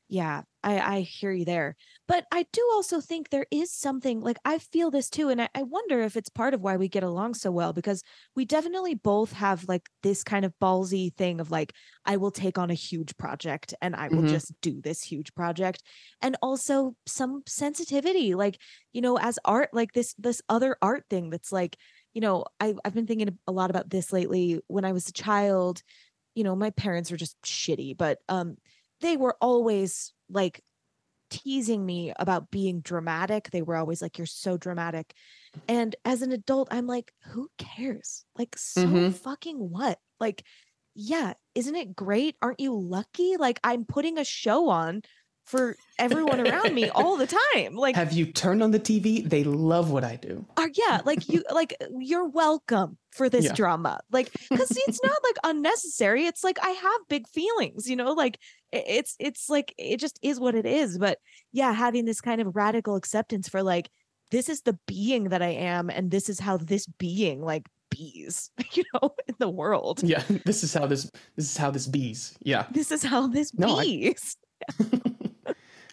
yeah, 0.09 0.43
I, 0.63 0.79
I 0.79 1.01
hear 1.01 1.33
you 1.33 1.45
there. 1.45 1.77
But 2.11 2.27
I 2.33 2.45
do 2.53 2.69
also 2.73 3.01
think 3.01 3.31
there 3.31 3.47
is 3.53 3.71
something 3.73 4.21
like 4.21 4.39
I 4.45 4.59
feel 4.59 4.91
this 4.91 5.09
too. 5.09 5.29
And 5.29 5.41
I, 5.43 5.49
I 5.55 5.63
wonder 5.63 6.01
if 6.01 6.17
it's 6.17 6.29
part 6.29 6.55
of 6.55 6.61
why 6.61 6.77
we 6.77 6.89
get 6.89 7.05
along 7.05 7.35
so 7.35 7.53
well 7.53 7.73
because 7.73 8.03
we 8.35 8.45
definitely 8.45 8.97
both 8.97 9.31
have 9.35 9.69
like 9.69 9.89
this 10.03 10.25
kind 10.25 10.45
of 10.45 10.53
ballsy 10.61 11.15
thing 11.15 11.41
of 11.41 11.53
like, 11.53 11.73
I 12.05 12.17
will 12.17 12.33
take 12.33 12.59
on 12.59 12.69
a 12.69 12.75
huge 12.75 13.17
project 13.17 13.75
and 13.81 13.95
I 13.95 14.09
will 14.09 14.25
Mhm. 14.25 14.27
just 14.27 14.53
do 14.61 14.81
this 14.81 15.05
huge 15.05 15.33
project. 15.35 15.85
And 16.21 16.37
also 16.43 16.97
some 17.07 17.45
sensitivity, 17.47 18.35
like, 18.35 18.61
you 18.93 19.03
know, 19.03 19.17
as 19.17 19.39
art, 19.45 19.71
like 19.73 19.93
this, 19.93 20.13
this 20.19 20.43
other 20.49 20.77
art 20.83 21.05
thing 21.09 21.31
that's 21.31 21.53
like, 21.53 21.77
you 22.13 22.21
know, 22.21 22.45
I, 22.59 22.75
I've 22.85 22.95
been 22.95 23.07
thinking 23.07 23.39
a 23.47 23.53
lot 23.53 23.71
about 23.71 23.89
this 23.89 24.13
lately. 24.13 24.61
When 24.67 24.85
I 24.85 24.91
was 24.91 25.09
a 25.09 25.13
child, 25.13 25.85
you 26.35 26.45
know, 26.45 26.57
my 26.57 26.71
parents 26.71 27.11
were 27.11 27.17
just 27.17 27.41
shitty, 27.43 27.97
but 27.97 28.19
um, 28.29 28.57
they 29.01 29.17
were 29.17 29.37
always 29.41 30.13
like 30.29 30.63
teasing 31.31 31.87
me 31.87 32.13
about 32.19 32.51
being 32.51 32.81
dramatic. 32.81 33.51
They 33.51 33.63
were 33.63 33.77
always 33.77 34.03
like, 34.03 34.19
"You're 34.19 34.27
so 34.27 34.57
dramatic," 34.59 35.15
and 35.69 35.97
as 36.05 36.23
an 36.23 36.33
adult, 36.33 36.69
I'm 36.73 36.87
like, 36.87 37.13
"Who 37.33 37.51
cares? 37.59 38.25
Like, 38.39 38.57
so 38.59 39.01
Mhm. 39.01 39.21
fucking 39.23 39.59
what? 39.71 40.01
Like, 40.21 40.45
yeah, 40.95 41.35
isn't 41.55 41.77
it 41.77 41.97
great? 41.97 42.37
Aren't 42.43 42.61
you 42.61 42.79
lucky? 42.79 43.37
Like, 43.37 43.61
I'm 43.65 43.85
putting 43.87 44.19
a 44.19 44.25
show 44.25 44.69
on." 44.69 45.03
For 45.51 45.77
everyone 45.99 46.41
around 46.47 46.75
me 46.75 46.89
all 46.91 47.17
the 47.17 47.27
time. 47.27 47.75
Like, 47.75 47.97
Have 47.97 48.13
you 48.13 48.25
turned 48.27 48.63
on 48.63 48.71
the 48.71 48.79
TV? 48.81 49.29
They 49.29 49.43
love 49.45 49.91
what 49.91 50.05
I 50.05 50.17
do. 50.17 50.47
are 50.57 50.71
yeah 50.75 51.01
like 51.05 51.29
you 51.29 51.43
like 51.53 51.75
you're 51.99 52.29
welcome 52.29 52.97
for 53.11 53.29
this 53.29 53.47
Yeah. 53.47 53.55
drama 53.55 54.01
like 54.13 54.31
because 54.49 54.71
it's 54.87 55.01
not 55.03 55.17
like 55.25 55.37
unnecessary 55.45 56.27
it's 56.27 56.45
like 56.45 56.59
i 56.63 56.71
have 56.71 57.01
big 57.09 57.27
feelings 57.29 57.91
you 57.91 57.97
know 57.97 58.13
like 58.13 58.39
it's 58.73 59.17
it's 59.19 59.51
like 59.51 59.75
it 59.79 59.99
just 59.99 60.19
is 60.23 60.39
what 60.39 60.55
it 60.55 60.65
is 60.65 60.97
but 60.99 61.19
yeah 61.53 61.73
having 61.73 62.05
this 62.05 62.21
kind 62.21 62.41
of 62.41 62.55
radical 62.55 62.95
acceptance 62.95 63.49
for 63.49 63.63
like 63.65 63.91
this 64.31 64.49
is 64.49 64.61
the 64.63 64.79
being 64.87 65.25
that 65.31 65.43
i 65.43 65.49
am 65.49 65.91
and 65.91 66.11
this 66.13 66.29
is 66.29 66.39
how 66.39 66.57
this 66.57 66.87
being 66.99 67.43
like 67.43 67.67
bees 67.91 68.51
you 68.75 68.85
know 68.95 69.11
in 69.27 69.35
the 69.41 69.49
world 69.51 70.01
Yeah, 70.05 70.23
this 70.45 70.63
is 70.63 70.73
how 70.73 70.87
this 70.87 71.11
this 71.37 71.47
is 71.51 71.57
how 71.57 71.71
this 71.73 71.87
bees. 71.89 72.37
Yeah. 72.41 72.67
this 72.71 72.93
is 72.93 73.03
how 73.03 73.27
this 73.27 73.53
No, 73.59 73.81
I- 73.81 74.15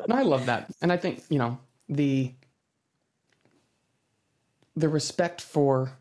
And 0.03 0.13
I 0.13 0.21
love 0.21 0.45
that. 0.45 0.71
And 0.81 0.91
I 0.91 0.97
think, 0.97 1.23
you 1.29 1.37
know, 1.37 1.59
the 1.89 2.33
the 4.75 4.89
respect 4.89 5.41
for 5.41 5.97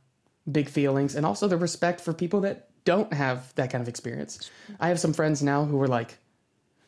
big 0.51 0.69
feelings 0.69 1.15
and 1.15 1.25
also 1.25 1.49
the 1.49 1.57
respect 1.57 2.01
for 2.01 2.13
people 2.13 2.41
that 2.43 2.69
don't 2.85 3.13
have 3.13 3.55
that 3.57 3.71
kind 3.71 3.83
of 3.83 3.89
experience. 3.89 4.51
I 4.79 4.89
have 4.89 5.01
some 5.01 5.13
friends 5.13 5.43
now 5.43 5.65
who 5.65 5.81
are 5.81 5.89
like 5.89 6.19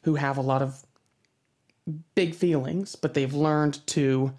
who 0.02 0.14
have 0.14 0.36
a 0.36 0.42
lot 0.42 0.62
of 0.62 0.84
big 2.14 2.34
feelings, 2.34 2.96
but 2.96 3.14
they've 3.14 3.32
learned 3.34 3.84
to 3.88 4.32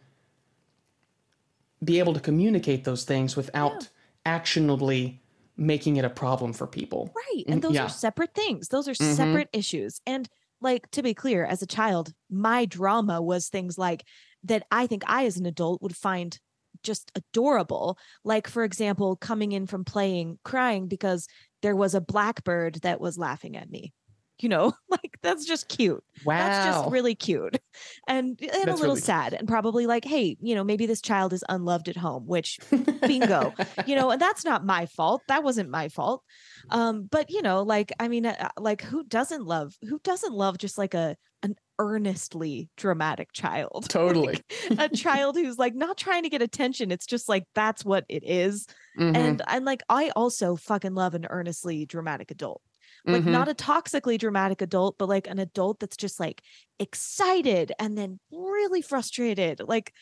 be 1.83 1.99
able 1.99 2.13
to 2.13 2.19
communicate 2.19 2.83
those 2.83 3.03
things 3.05 3.35
without 3.35 3.89
actionably 4.25 5.21
making 5.57 5.97
it 5.97 6.05
a 6.05 6.09
problem 6.09 6.53
for 6.53 6.67
people. 6.67 7.13
Right. 7.15 7.43
Mm, 7.47 7.53
And 7.53 7.61
those 7.61 7.75
yeah. 7.75 7.85
are 7.85 7.89
separate 7.89 8.33
things. 8.33 8.69
Those 8.69 8.87
are 8.87 8.93
Mhm. 8.93 9.15
separate 9.15 9.49
issues. 9.53 10.01
And 10.05 10.29
like 10.61 10.89
to 10.91 11.03
be 11.03 11.13
clear, 11.13 11.45
as 11.45 11.61
a 11.61 11.67
child, 11.67 12.13
my 12.29 12.65
drama 12.65 13.21
was 13.21 13.47
things 13.47 13.77
like 13.77 14.03
that 14.43 14.63
I 14.71 14.87
think 14.87 15.03
I 15.07 15.25
as 15.25 15.37
an 15.37 15.45
adult 15.45 15.81
would 15.81 15.95
find 15.95 16.37
just 16.83 17.11
adorable. 17.15 17.97
Like 18.23 18.47
for 18.47 18.63
example, 18.63 19.15
coming 19.15 19.51
in 19.51 19.67
from 19.67 19.83
playing 19.83 20.39
crying 20.43 20.87
because 20.87 21.27
there 21.61 21.75
was 21.75 21.93
a 21.93 22.01
blackbird 22.01 22.75
that 22.81 23.01
was 23.01 23.17
laughing 23.17 23.57
at 23.57 23.69
me. 23.69 23.93
You 24.41 24.49
know, 24.49 24.73
like 24.89 25.17
that's 25.21 25.45
just 25.45 25.67
cute. 25.67 26.03
Wow. 26.25 26.37
That's 26.37 26.65
just 26.77 26.91
really 26.91 27.15
cute 27.15 27.57
and, 28.07 28.39
and 28.41 28.69
a 28.69 28.73
little 28.73 28.77
really 28.79 28.95
cute. 28.95 29.03
sad 29.05 29.33
and 29.33 29.47
probably 29.47 29.85
like, 29.87 30.05
hey, 30.05 30.37
you 30.41 30.55
know, 30.55 30.63
maybe 30.63 30.85
this 30.85 31.01
child 31.01 31.33
is 31.33 31.43
unloved 31.49 31.89
at 31.89 31.97
home, 31.97 32.25
which 32.27 32.59
bingo, 33.05 33.53
you 33.85 33.95
know, 33.95 34.11
and 34.11 34.21
that's 34.21 34.45
not 34.45 34.65
my 34.65 34.85
fault. 34.85 35.23
That 35.27 35.43
wasn't 35.43 35.69
my 35.69 35.89
fault. 35.89 36.23
Um, 36.69 37.07
but 37.09 37.29
you 37.29 37.41
know, 37.41 37.63
like, 37.63 37.91
I 37.99 38.07
mean, 38.07 38.25
uh, 38.25 38.49
like 38.57 38.81
who 38.81 39.03
doesn't 39.03 39.45
love, 39.45 39.75
who 39.87 39.99
doesn't 39.99 40.33
love 40.33 40.57
just 40.57 40.77
like 40.77 40.93
a, 40.93 41.15
an 41.41 41.55
earnestly 41.79 42.69
dramatic 42.75 43.31
child? 43.31 43.89
totally. 43.89 44.41
a 44.77 44.89
child 44.89 45.35
who's 45.37 45.57
like 45.57 45.73
not 45.75 45.97
trying 45.97 46.23
to 46.23 46.29
get 46.29 46.41
attention. 46.41 46.91
It's 46.91 47.05
just 47.05 47.29
like, 47.29 47.45
that's 47.55 47.85
what 47.85 48.05
it 48.09 48.23
is. 48.25 48.67
Mhm, 48.97 49.15
And 49.15 49.41
I'm 49.47 49.63
like, 49.63 49.81
I 49.89 50.11
also 50.15 50.55
fucking 50.57 50.93
love 50.95 51.13
an 51.15 51.25
earnestly 51.29 51.85
dramatic 51.85 52.31
adult 52.31 52.61
like 53.05 53.23
mhm. 53.23 53.31
not 53.31 53.47
a 53.47 53.53
toxically 53.53 54.17
dramatic 54.17 54.61
adult 54.61 54.97
but 54.97 55.09
like 55.09 55.27
an 55.27 55.39
adult 55.39 55.79
that's 55.79 55.97
just 55.97 56.19
like 56.19 56.41
excited 56.79 57.71
and 57.79 57.97
then 57.97 58.19
really 58.31 58.81
frustrated 58.81 59.61
like 59.67 59.93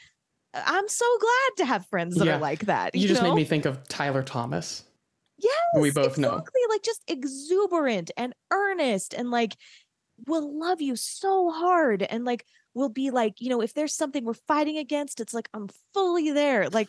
i'm 0.53 0.87
so 0.87 1.05
glad 1.19 1.57
to 1.57 1.65
have 1.65 1.85
friends 1.87 2.15
that 2.15 2.25
Yeah. 2.25 2.37
are 2.37 2.39
like 2.39 2.61
that 2.65 2.95
you 2.95 3.01
you, 3.01 3.07
just 3.07 3.21
know? 3.21 3.29
made 3.29 3.35
me 3.35 3.45
think 3.45 3.65
of 3.65 3.87
Tyler 3.87 4.23
Thomas. 4.23 4.83
yes 5.37 5.53
we 5.79 5.91
both 5.91 6.17
know. 6.17 6.43
like 6.69 6.83
just 6.83 7.03
exuberant 7.07 8.11
and 8.17 8.33
earnest 8.51 9.13
and 9.13 9.31
like 9.31 9.55
will 10.25 10.57
love 10.57 10.81
you 10.81 10.95
so 10.95 11.51
hard 11.51 12.01
and 12.01 12.25
like 12.25 12.45
will 12.73 12.89
be 12.89 13.11
like 13.11 13.39
you 13.39 13.49
know 13.49 13.61
if 13.61 13.73
there's 13.73 13.93
something 13.93 14.23
we're 14.23 14.33
fighting 14.33 14.77
against 14.77 15.19
it's 15.19 15.33
like 15.33 15.49
i'm 15.53 15.67
fully 15.93 16.31
there 16.31 16.69
like 16.69 16.87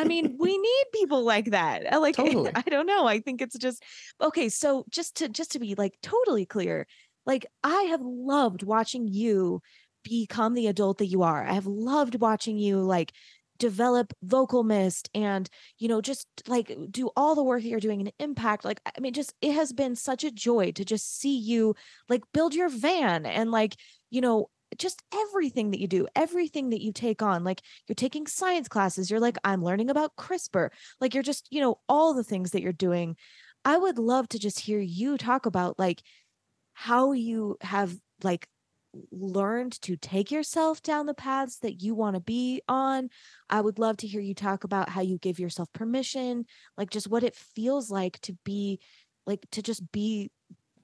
I 0.00 0.04
mean, 0.04 0.36
we 0.40 0.56
need 0.56 0.84
people 0.92 1.24
like 1.24 1.50
that. 1.50 1.92
Uh, 1.92 2.00
like, 2.00 2.16
Totally. 2.16 2.50
I 2.54 2.62
don't 2.62 2.86
know. 2.86 3.06
I 3.06 3.20
think 3.20 3.40
it's 3.40 3.58
just 3.58 3.82
okay. 4.20 4.48
So 4.48 4.84
just 4.90 5.16
to 5.16 5.28
just 5.28 5.52
to 5.52 5.58
be 5.58 5.74
like 5.74 5.94
totally 6.02 6.46
clear, 6.46 6.86
like 7.26 7.46
I 7.62 7.82
have 7.84 8.00
loved 8.02 8.62
watching 8.62 9.08
you 9.08 9.62
become 10.02 10.54
the 10.54 10.66
adult 10.66 10.98
that 10.98 11.06
you 11.06 11.22
are. 11.22 11.44
I 11.44 11.52
have 11.52 11.66
loved 11.66 12.20
watching 12.20 12.58
you 12.58 12.80
like 12.80 13.12
develop 13.60 14.12
VocalMist 14.26 15.08
and 15.14 15.48
you 15.78 15.86
know 15.86 16.00
just 16.00 16.26
like 16.48 16.76
do 16.90 17.10
all 17.16 17.36
the 17.36 17.44
work 17.44 17.62
that 17.62 17.68
you're 17.68 17.78
doing 17.78 18.00
and 18.00 18.12
m-pact 18.18 18.64
like 18.64 18.80
i 18.84 19.00
mean 19.00 19.12
just 19.12 19.34
it 19.40 19.52
has 19.52 19.72
been 19.72 19.94
such 19.94 20.24
a 20.24 20.30
joy 20.30 20.72
to 20.72 20.84
just 20.84 21.20
see 21.20 21.38
you 21.38 21.76
like 22.08 22.22
build 22.32 22.54
your 22.54 22.68
van 22.68 23.26
and 23.26 23.52
like 23.52 23.76
you 24.10 24.20
know 24.20 24.48
just 24.78 25.02
everything 25.12 25.70
that 25.70 25.80
you 25.80 25.86
do 25.86 26.06
everything 26.16 26.70
that 26.70 26.80
you 26.80 26.92
take 26.92 27.22
on 27.22 27.44
like 27.44 27.60
you're 27.86 27.94
taking 27.94 28.26
science 28.26 28.66
classes 28.66 29.10
you're 29.10 29.20
like 29.20 29.36
i'm 29.44 29.62
learning 29.62 29.90
about 29.90 30.16
crispr 30.16 30.70
like 31.00 31.12
you're 31.12 31.22
just 31.22 31.46
you 31.50 31.60
know 31.60 31.78
all 31.88 32.14
the 32.14 32.24
things 32.24 32.50
that 32.52 32.62
you're 32.62 32.72
doing. 32.72 33.16
I 33.64 33.76
would 33.76 33.98
love 33.98 34.28
to 34.30 34.38
just 34.38 34.60
hear 34.60 34.80
you 34.80 35.18
talk 35.18 35.46
about 35.46 35.78
like 35.78 36.02
how 36.72 37.12
you 37.12 37.56
have 37.60 37.94
like 38.22 38.48
learned 39.12 39.80
to 39.82 39.96
take 39.96 40.30
yourself 40.30 40.82
down 40.82 41.06
the 41.06 41.14
paths 41.14 41.58
that 41.58 41.80
you 41.82 41.94
want 41.94 42.14
to 42.14 42.20
be 42.20 42.60
on 42.68 43.08
i 43.48 43.60
would 43.60 43.78
love 43.78 43.96
to 43.96 44.06
hear 44.06 44.20
you 44.20 44.34
talk 44.34 44.64
about 44.64 44.88
how 44.88 45.00
you 45.00 45.18
give 45.18 45.38
yourself 45.38 45.72
permission 45.72 46.44
like 46.76 46.90
just 46.90 47.08
what 47.08 47.22
it 47.22 47.34
feels 47.34 47.90
like 47.90 48.20
to 48.20 48.32
be 48.44 48.80
like 49.26 49.46
to 49.52 49.62
just 49.62 49.90
be 49.92 50.30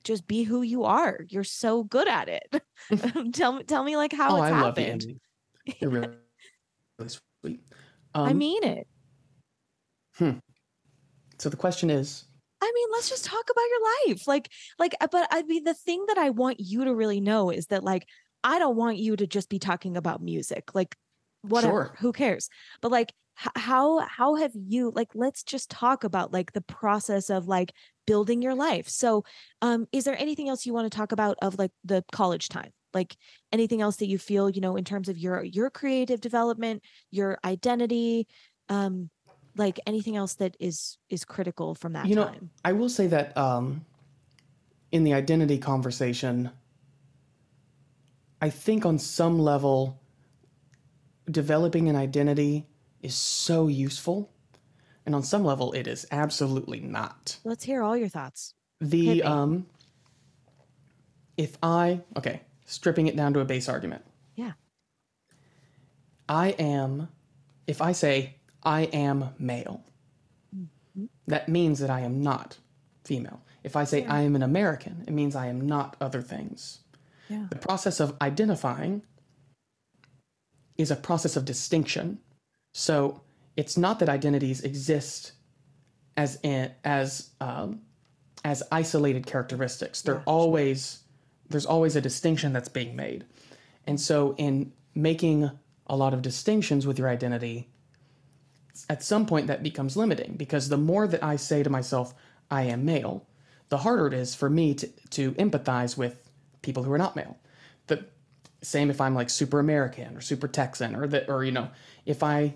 just 0.04 0.26
be 0.28 0.44
who 0.44 0.62
you 0.62 0.84
are 0.84 1.20
you're 1.28 1.42
so 1.42 1.82
good 1.82 2.06
at 2.06 2.28
it 2.28 2.62
tell 3.32 3.52
me 3.54 3.64
tell 3.64 3.82
me 3.82 3.96
like 3.96 4.12
how 4.12 4.34
oh, 4.34 4.36
it's 4.36 4.46
I 4.46 4.50
love 4.50 4.78
happened 4.78 4.86
ending. 4.86 5.20
You're 5.80 5.90
really, 5.90 6.08
really 6.98 7.10
sweet. 7.42 7.60
i 8.24 8.32
Um, 8.32 8.38
mean 8.38 8.62
it 8.64 8.86
Hmm. 10.14 10.38
so 11.38 11.48
the 11.48 11.56
question 11.56 11.90
is, 11.90 12.25
I 12.62 12.72
mean, 12.74 12.88
let's 12.92 13.08
just 13.08 13.24
talk 13.24 13.44
about 13.50 13.62
your 13.62 14.12
life. 14.14 14.26
Like, 14.26 14.50
like, 14.78 14.94
uh, 15.00 15.08
but 15.10 15.28
I 15.30 15.42
mean, 15.42 15.64
the 15.64 15.74
thing 15.74 16.04
that 16.08 16.18
I 16.18 16.30
want 16.30 16.60
you 16.60 16.84
to 16.84 16.94
really 16.94 17.20
know 17.20 17.50
is 17.50 17.66
that, 17.66 17.84
like, 17.84 18.08
I 18.44 18.58
don't 18.58 18.76
want 18.76 18.98
you 18.98 19.16
to 19.16 19.26
just 19.26 19.48
be 19.48 19.58
talking 19.58 19.96
about 19.96 20.22
music. 20.22 20.74
Like, 20.74 20.96
whatever, 21.42 21.90
Sure. 21.90 21.96
who 21.98 22.12
cares? 22.12 22.48
But 22.80 22.90
like, 22.92 23.12
how 23.34 23.98
how 24.00 24.34
have 24.36 24.52
you 24.54 24.92
like? 24.94 25.10
Let's 25.14 25.42
just 25.42 25.70
talk 25.70 26.04
about 26.04 26.32
like 26.32 26.52
the 26.52 26.62
process 26.62 27.28
of 27.30 27.46
like 27.48 27.72
building 28.06 28.40
your 28.42 28.54
life. 28.54 28.88
So, 28.88 29.24
um, 29.62 29.86
is 29.92 30.04
there 30.04 30.16
anything 30.18 30.48
else 30.48 30.64
you 30.64 30.72
want 30.72 30.90
to 30.90 30.96
talk 30.96 31.12
about 31.12 31.36
of 31.42 31.58
like 31.58 31.72
the 31.84 32.04
college 32.12 32.48
time? 32.48 32.72
Like 32.94 33.16
anything 33.52 33.82
else 33.82 33.96
that 33.96 34.06
you 34.08 34.18
feel, 34.18 34.48
you 34.48 34.60
know, 34.62 34.76
in 34.76 34.84
terms 34.84 35.08
of 35.10 35.18
your 35.18 35.44
your 35.44 35.68
creative 35.70 36.20
development, 36.20 36.82
your 37.10 37.38
identity, 37.44 38.26
um, 38.70 39.10
like 39.56 39.80
anything 39.86 40.16
else 40.16 40.34
that 40.34 40.56
is 40.60 40.98
is 41.08 41.24
critical 41.24 41.74
from 41.74 41.94
that 41.94 42.06
You 42.06 42.16
know, 42.16 42.26
time. 42.26 42.50
I 42.64 42.72
will 42.72 42.88
say 42.88 43.06
that 43.08 43.36
um, 43.36 43.84
in 44.92 45.04
the 45.04 45.14
identity 45.14 45.58
conversation, 45.58 46.50
I 48.40 48.50
think 48.50 48.84
on 48.86 48.98
some 48.98 49.38
level, 49.38 50.00
developing 51.30 51.88
an 51.88 51.96
identity 51.96 52.66
is 53.02 53.14
so 53.14 53.68
useful. 53.68 54.30
And 55.04 55.14
on 55.14 55.22
some 55.22 55.44
level, 55.44 55.72
it 55.72 55.86
is 55.86 56.04
absolutely 56.10 56.80
not. 56.80 57.38
Let's 57.44 57.62
hear 57.64 57.80
all 57.80 57.96
your 57.96 58.08
thoughts. 58.08 58.54
The 58.80 59.22
um, 59.22 59.66
if 61.36 61.56
I 61.62 62.00
okay, 62.16 62.42
stripping 62.64 63.06
it 63.06 63.16
down 63.16 63.32
to 63.34 63.40
a 63.40 63.44
base 63.44 63.68
argument. 63.68 64.04
Yeah. 64.34 64.52
I 66.28 66.48
am, 66.58 67.08
if 67.66 67.80
I 67.80 67.92
say 67.92 68.35
I 68.66 68.82
am 68.92 69.30
male, 69.38 69.82
Mhm. 70.54 71.08
that 71.26 71.48
means 71.48 71.78
that 71.78 71.88
I 71.88 72.00
am 72.00 72.20
not 72.20 72.58
female. 73.04 73.40
If 73.64 73.76
I 73.76 73.84
say 73.84 74.02
Yeah. 74.02 74.12
I 74.12 74.20
am 74.22 74.36
an 74.36 74.42
American, 74.42 75.04
it 75.06 75.12
means 75.12 75.34
I 75.34 75.46
am 75.46 75.66
not 75.66 75.96
other 76.00 76.20
things. 76.20 76.80
Yeah. 77.28 77.46
The 77.48 77.56
process 77.56 78.00
of 78.00 78.16
identifying 78.20 79.02
is 80.76 80.90
a 80.90 80.96
process 80.96 81.36
of 81.36 81.44
distinction. 81.44 82.18
So 82.74 83.22
it's 83.56 83.76
not 83.78 83.98
that 84.00 84.08
identities 84.08 84.60
exist 84.60 85.32
as 86.16 86.38
in, 86.42 86.72
as 86.84 87.30
um, 87.40 87.80
as 88.44 88.62
isolated 88.70 89.26
characteristics. 89.26 90.02
They're 90.02 90.16
Yeah, 90.16 90.20
sure. 90.20 90.24
always 90.34 91.02
there's 91.48 91.66
always 91.66 91.94
a 91.94 92.00
distinction 92.00 92.52
that's 92.52 92.68
being 92.68 92.96
made. 92.96 93.24
And 93.86 94.00
so 94.00 94.34
in 94.36 94.72
making 94.96 95.48
a 95.86 95.96
lot 95.96 96.12
of 96.12 96.20
distinctions 96.20 96.86
with 96.88 96.98
your 96.98 97.08
identity, 97.08 97.70
at 98.88 99.02
some 99.02 99.26
point 99.26 99.46
that 99.46 99.62
becomes 99.62 99.96
limiting 99.96 100.34
because 100.36 100.68
the 100.68 100.76
more 100.76 101.06
that 101.06 101.22
I 101.22 101.36
say 101.36 101.62
to 101.62 101.70
myself, 101.70 102.14
I 102.50 102.62
am 102.62 102.84
male, 102.84 103.26
the 103.68 103.78
harder 103.78 104.06
it 104.06 104.14
is 104.14 104.34
for 104.34 104.50
me 104.50 104.74
to, 104.74 104.86
to 105.10 105.32
empathize 105.32 105.96
with 105.96 106.28
people 106.62 106.82
who 106.82 106.92
are 106.92 106.98
not 106.98 107.16
male. 107.16 107.38
The 107.86 108.04
same 108.62 108.90
if 108.90 109.00
I'm 109.00 109.14
like 109.14 109.30
super 109.30 109.60
American 109.60 110.16
or 110.16 110.20
super 110.20 110.48
Texan 110.48 110.94
or 110.94 111.06
that 111.08 111.28
or 111.28 111.44
you 111.44 111.52
know, 111.52 111.70
if 112.04 112.22
I 112.22 112.54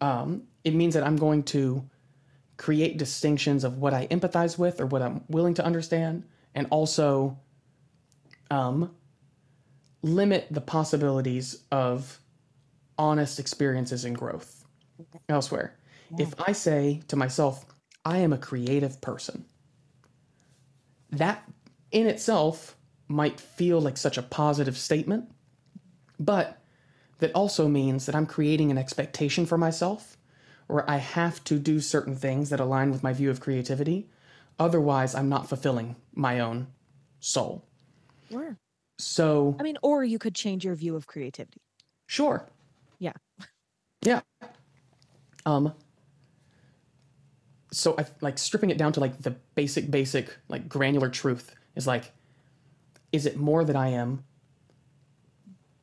um 0.00 0.44
it 0.64 0.74
means 0.74 0.94
that 0.94 1.04
I'm 1.04 1.16
going 1.16 1.42
to 1.44 1.88
create 2.56 2.98
distinctions 2.98 3.64
of 3.64 3.78
what 3.78 3.94
I 3.94 4.06
empathize 4.08 4.58
with 4.58 4.80
or 4.80 4.86
what 4.86 5.02
I'm 5.02 5.24
willing 5.28 5.54
to 5.54 5.64
understand 5.64 6.24
and 6.54 6.66
also 6.70 7.38
um 8.50 8.94
limit 10.02 10.46
the 10.50 10.60
possibilities 10.60 11.62
of 11.72 12.20
honest 12.98 13.38
experiences 13.40 14.04
and 14.04 14.16
growth 14.16 14.63
elsewhere. 15.28 15.76
If 16.18 16.34
I 16.40 16.52
say 16.52 17.02
to 17.08 17.16
myself, 17.16 17.64
I 18.04 18.18
am 18.18 18.32
a 18.32 18.38
creative 18.38 19.00
person, 19.00 19.46
that 21.10 21.48
in 21.90 22.06
itself 22.06 22.76
might 23.08 23.40
feel 23.40 23.80
like 23.80 23.96
such 23.96 24.18
a 24.18 24.22
positive 24.22 24.76
statement, 24.76 25.30
but 26.18 26.62
that 27.18 27.32
also 27.32 27.68
means 27.68 28.06
that 28.06 28.14
I'm 28.14 28.26
creating 28.26 28.70
an 28.70 28.78
expectation 28.78 29.46
for 29.46 29.58
myself 29.58 30.16
where 30.66 30.88
I 30.88 30.96
have 30.96 31.42
to 31.44 31.58
do 31.58 31.80
certain 31.80 32.16
things 32.16 32.50
that 32.50 32.60
align 32.60 32.90
with 32.90 33.02
my 33.02 33.12
view 33.12 33.30
of 33.30 33.40
creativity. 33.40 34.08
Otherwise, 34.58 35.14
I'm 35.14 35.28
not 35.28 35.48
fulfilling 35.48 35.96
my 36.14 36.40
own 36.40 36.68
soul. 37.20 37.64
Sure. 38.30 38.56
So, 38.98 39.56
I 39.58 39.62
mean, 39.62 39.76
or 39.82 40.04
you 40.04 40.18
could 40.18 40.34
change 40.34 40.64
your 40.64 40.74
view 40.74 40.96
of 40.96 41.06
creativity. 41.06 41.60
sure. 42.06 42.48
Yeah. 42.98 43.12
Yeah. 44.02 44.20
Um 45.46 45.74
so 47.72 47.94
I 47.98 48.06
like 48.20 48.38
stripping 48.38 48.70
it 48.70 48.78
down 48.78 48.92
to 48.92 49.00
like 49.00 49.20
the 49.20 49.32
basic 49.54 49.90
basic 49.90 50.36
like 50.48 50.68
granular 50.68 51.08
truth 51.08 51.54
is 51.74 51.86
like 51.86 52.12
is 53.12 53.26
it 53.26 53.36
more 53.36 53.64
that 53.64 53.76
I 53.76 53.88
am 53.88 54.24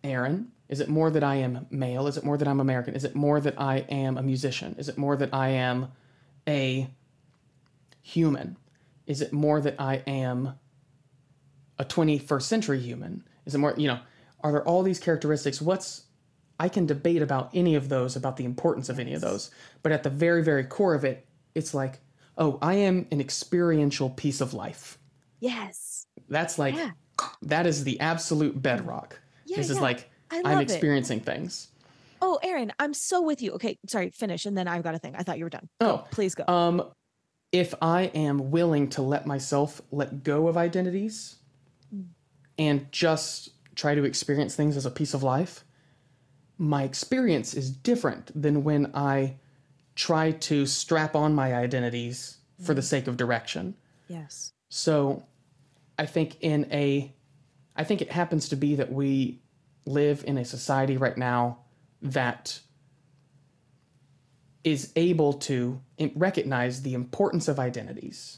Aaron? 0.03 0.51
Is 0.67 0.79
it 0.79 0.89
more 0.89 1.09
that 1.11 1.23
I 1.23 1.35
am 1.35 1.67
male? 1.69 2.07
Is 2.07 2.17
it 2.17 2.23
more 2.23 2.37
that 2.37 2.47
I'm 2.47 2.59
American? 2.59 2.95
Is 2.95 3.03
it 3.03 3.15
more 3.15 3.39
that 3.39 3.59
I 3.59 3.79
am 3.89 4.17
a 4.17 4.23
musician? 4.23 4.75
Is 4.77 4.89
it 4.89 4.97
more 4.97 5.15
that 5.17 5.33
I 5.33 5.49
am 5.49 5.91
a 6.47 6.89
human? 8.01 8.57
Is 9.05 9.21
it 9.21 9.33
more 9.33 9.59
that 9.61 9.75
I 9.79 9.95
am 10.07 10.57
a 11.77 11.85
21st 11.85 12.43
century 12.43 12.79
human? 12.79 13.23
Is 13.45 13.55
it 13.55 13.57
more, 13.57 13.73
you 13.77 13.87
know, 13.87 13.99
are 14.41 14.51
there 14.51 14.63
all 14.63 14.83
these 14.83 14.99
characteristics? 14.99 15.61
What's 15.61 16.03
I 16.61 16.69
can 16.69 16.85
debate 16.85 17.23
about 17.23 17.49
any 17.55 17.73
of 17.73 17.89
those, 17.89 18.15
about 18.15 18.37
the 18.37 18.45
importance 18.45 18.87
of 18.87 18.99
any 18.99 19.15
of 19.15 19.21
those. 19.21 19.49
But 19.81 19.91
at 19.91 20.03
the 20.03 20.11
very, 20.11 20.43
very 20.43 20.63
core 20.63 20.93
of 20.93 21.03
it, 21.03 21.25
it's 21.55 21.73
like, 21.73 21.99
oh, 22.37 22.59
I 22.61 22.75
am 22.75 23.07
an 23.09 23.19
experiential 23.19 24.11
piece 24.11 24.41
of 24.41 24.53
life. 24.53 24.99
Yes. 25.39 26.05
That's 26.29 26.59
like 26.59 26.75
Yeah. 26.75 26.91
that 27.41 27.65
is 27.65 27.83
the 27.83 27.99
absolute 27.99 28.61
bedrock. 28.61 29.19
Yeah, 29.47 29.57
this 29.57 29.71
is 29.71 29.77
yeah. 29.77 29.81
like 29.81 30.11
I 30.29 30.35
love 30.41 30.45
I'm 30.45 30.57
it. 30.59 30.69
experiencing 30.69 31.21
things. 31.21 31.69
Oh, 32.21 32.37
Aaron, 32.43 32.71
I'm 32.77 32.93
so 32.93 33.23
with 33.23 33.41
you. 33.41 33.53
Okay, 33.53 33.79
sorry, 33.87 34.11
finish, 34.11 34.45
and 34.45 34.55
then 34.55 34.67
I've 34.67 34.83
got 34.83 34.93
a 34.93 34.99
thing. 34.99 35.15
I 35.15 35.23
thought 35.23 35.39
you 35.39 35.45
were 35.45 35.49
done. 35.49 35.67
Oh, 35.79 36.05
Please 36.11 36.35
go. 36.35 36.43
Um, 36.47 36.83
if 37.51 37.73
I 37.81 38.03
am 38.13 38.51
willing 38.51 38.87
to 38.89 39.01
let 39.01 39.25
myself 39.25 39.81
let 39.89 40.23
go 40.23 40.47
of 40.47 40.57
identities 40.57 41.37
and 42.59 42.85
just 42.91 43.49
try 43.73 43.95
to 43.95 44.03
experience 44.03 44.55
things 44.55 44.77
as 44.77 44.85
a 44.85 44.91
piece 44.91 45.15
of 45.15 45.23
life, 45.23 45.65
my 46.61 46.83
experience 46.83 47.55
is 47.55 47.71
different 47.71 48.39
than 48.39 48.63
when 48.63 48.91
I 48.93 49.37
try 49.95 50.29
to 50.31 50.67
strap 50.67 51.15
on 51.15 51.33
my 51.33 51.55
identities 51.55 52.37
for 52.63 52.75
the 52.75 52.81
mm. 52.81 52.85
sake 52.85 53.07
of 53.07 53.17
direction. 53.17 53.73
yes. 54.07 54.53
So 54.69 55.23
I 55.97 56.05
think 56.05 56.37
in 56.41 56.67
a 56.71 57.11
I 57.75 57.83
think 57.83 58.01
it 58.01 58.11
happens 58.11 58.47
to 58.49 58.55
be 58.55 58.75
that 58.75 58.91
we 58.91 59.41
live 59.85 60.23
in 60.27 60.37
a 60.37 60.45
society 60.45 60.97
right 60.97 61.17
now 61.17 61.57
that 62.01 62.59
is 64.63 64.91
able 64.95 65.33
to 65.33 65.81
recognize 66.13 66.83
the 66.83 66.93
importance 66.93 67.47
of 67.47 67.59
identities 67.59 68.37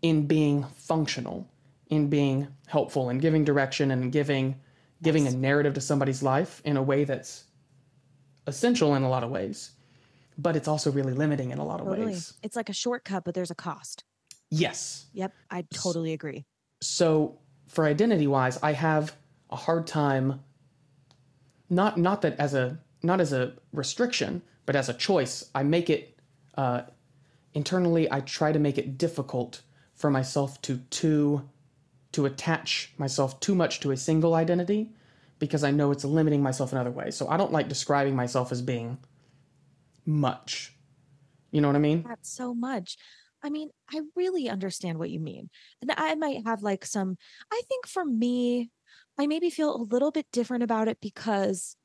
in 0.00 0.26
being 0.26 0.64
functional, 0.76 1.48
in 1.88 2.08
being 2.08 2.46
helpful, 2.68 3.10
in 3.10 3.18
giving 3.18 3.44
direction 3.44 3.90
and 3.90 4.12
giving 4.12 4.60
giving 5.02 5.26
a 5.26 5.30
narrative 5.32 5.74
to 5.74 5.80
somebody's 5.80 6.22
life 6.22 6.62
in 6.64 6.76
a 6.76 6.82
way 6.82 7.04
that's 7.04 7.44
essential 8.46 8.94
in 8.94 9.02
a 9.02 9.08
lot 9.08 9.22
of 9.24 9.30
ways, 9.30 9.72
but 10.38 10.56
it's 10.56 10.68
also 10.68 10.90
really 10.90 11.12
limiting 11.12 11.50
in 11.50 11.58
a 11.58 11.64
lot 11.64 11.80
of 11.80 11.86
Totally. 11.86 12.06
ways. 12.06 12.34
It's 12.42 12.56
like 12.56 12.68
a 12.68 12.72
shortcut, 12.72 13.24
but 13.24 13.34
there's 13.34 13.50
a 13.50 13.54
cost. 13.54 14.04
Yes. 14.50 15.06
Yep, 15.14 15.32
I 15.50 15.64
totally 15.72 16.12
agree. 16.12 16.44
so 16.80 17.38
for 17.68 17.86
identity 17.86 18.26
wise 18.26 18.58
i 18.62 18.72
have 18.72 19.14
a 19.50 19.56
hard 19.56 19.86
time 19.86 20.40
not 21.70 21.96
not 21.96 22.20
that 22.22 22.36
as 22.38 22.52
a 22.54 22.76
not 23.02 23.18
as 23.20 23.32
a 23.32 23.54
restriction 23.72 24.42
but 24.66 24.74
as 24.76 24.88
a 24.88 24.94
choice 24.94 25.48
i 25.54 25.62
make 25.62 25.88
it 25.88 26.18
uh, 26.58 26.82
internally 27.54 28.10
i 28.12 28.20
try 28.20 28.50
to 28.52 28.58
make 28.58 28.76
it 28.78 28.98
difficult 28.98 29.62
for 29.94 30.10
myself 30.10 30.60
to 30.60 30.76
to 30.90 31.48
to 32.12 32.26
attach 32.26 32.92
myself 32.98 33.40
too 33.40 33.54
much 33.54 33.80
to 33.80 33.90
a 33.90 33.96
single 33.96 34.34
identity 34.34 34.90
because 35.38 35.64
i 35.64 35.70
know 35.70 35.90
it's 35.90 36.04
limiting 36.04 36.42
myself 36.42 36.72
in 36.72 36.78
other 36.78 36.90
ways 36.90 37.16
so 37.16 37.28
i 37.28 37.36
don't 37.36 37.52
like 37.52 37.68
describing 37.68 38.14
myself 38.14 38.52
as 38.52 38.62
being 38.62 38.98
much 40.06 40.74
you 41.50 41.60
know 41.60 41.68
what 41.68 41.76
i 41.76 41.80
mean 41.80 42.04
That's 42.06 42.32
so 42.32 42.54
much. 42.54 42.96
I 43.44 43.50
mean, 43.50 43.70
I 43.92 44.00
really 44.14 44.48
understand 44.48 44.98
what 44.98 45.10
you 45.10 45.18
mean. 45.18 45.50
And 45.80 45.92
I 45.96 46.14
might 46.14 46.46
have 46.46 46.62
like 46.62 46.84
some, 46.86 47.16
I 47.52 47.60
think 47.68 47.88
for 47.88 48.04
me, 48.04 48.70
I 49.18 49.26
maybe 49.26 49.50
feel 49.50 49.74
a 49.74 49.82
little 49.82 50.12
bit 50.12 50.26
different 50.32 50.62
about 50.62 50.86
it 50.88 50.98
because 51.00 51.76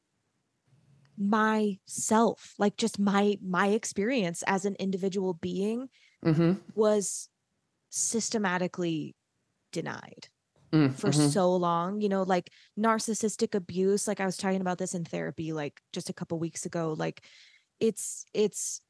myself, 1.17 2.53
like 2.59 2.77
just 2.77 2.99
my 2.99 3.37
my 3.41 3.67
experience 3.69 4.43
as 4.45 4.65
an 4.65 4.75
individual 4.75 5.33
being 5.33 5.89
mm-hmm 6.23 6.53
was 6.75 7.29
systematically 7.89 9.15
denied 9.77 10.29
Mm, 10.73 10.93
for 10.95 11.11
mhm. 11.11 11.31
so 11.31 11.55
long 11.55 12.01
you 12.01 12.09
know 12.09 12.23
like 12.23 12.51
narcissistic 12.79 13.55
abuse 13.55 14.07
like 14.07 14.19
i 14.19 14.25
was 14.25 14.37
talking 14.37 14.61
about 14.61 14.79
this 14.79 14.95
in 14.95 15.05
therapy 15.05 15.53
like 15.53 15.81
just 15.93 16.09
a 16.09 16.13
couple 16.13 16.39
weeks 16.39 16.65
ago 16.65 16.93
like 16.97 17.25
it's 17.79 18.25
it's 18.33 18.81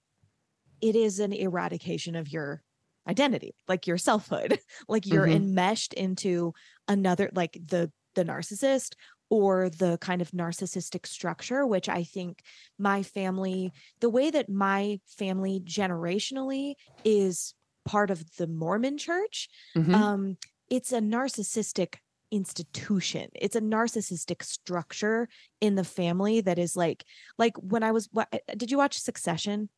it 0.82 0.96
is 0.96 1.20
an 1.20 1.34
eradication 1.34 2.16
of 2.16 2.32
your 2.32 2.64
identity 3.08 3.56
like 3.68 3.88
your 3.88 3.98
selfhood 3.98 4.60
like 4.88 5.06
you're 5.06 5.28
Mhm. 5.28 5.28
enmeshed 5.28 5.94
into 5.94 6.54
another 6.88 7.30
like 7.34 7.54
the 7.54 7.92
the 8.16 8.26
narcissist 8.26 8.96
or 9.30 9.70
the 9.70 9.98
kind 10.00 10.22
of 10.22 10.32
narcissistic 10.32 11.06
structure 11.06 11.66
which 11.66 11.88
i 11.90 12.04
think 12.04 12.44
my 12.78 13.04
family 13.04 13.74
the 14.02 14.10
way 14.10 14.30
that 14.30 14.50
my 14.50 15.00
family 15.06 15.62
generationally 15.66 16.74
is 17.04 17.54
part 17.86 18.12
of 18.12 18.36
the 18.38 18.48
mormon 18.48 18.98
church 18.98 19.48
Mhm. 19.76 19.94
um 19.94 20.38
it's 20.70 20.92
a 20.92 21.00
narcissistic 21.00 21.96
institution. 22.32 23.30
It's 23.36 23.56
a 23.56 23.62
narcissistic 23.62 24.44
structure 24.44 25.30
in 25.62 25.76
the 25.76 25.84
family 25.84 26.42
that 26.42 26.60
is 26.60 26.76
like 26.76 27.06
like 27.38 27.56
when 27.58 27.84
i 27.84 27.92
was 27.92 28.10
what 28.12 28.28
did 28.56 28.72
you 28.72 28.78
watch 28.78 29.00
succession? 29.00 29.70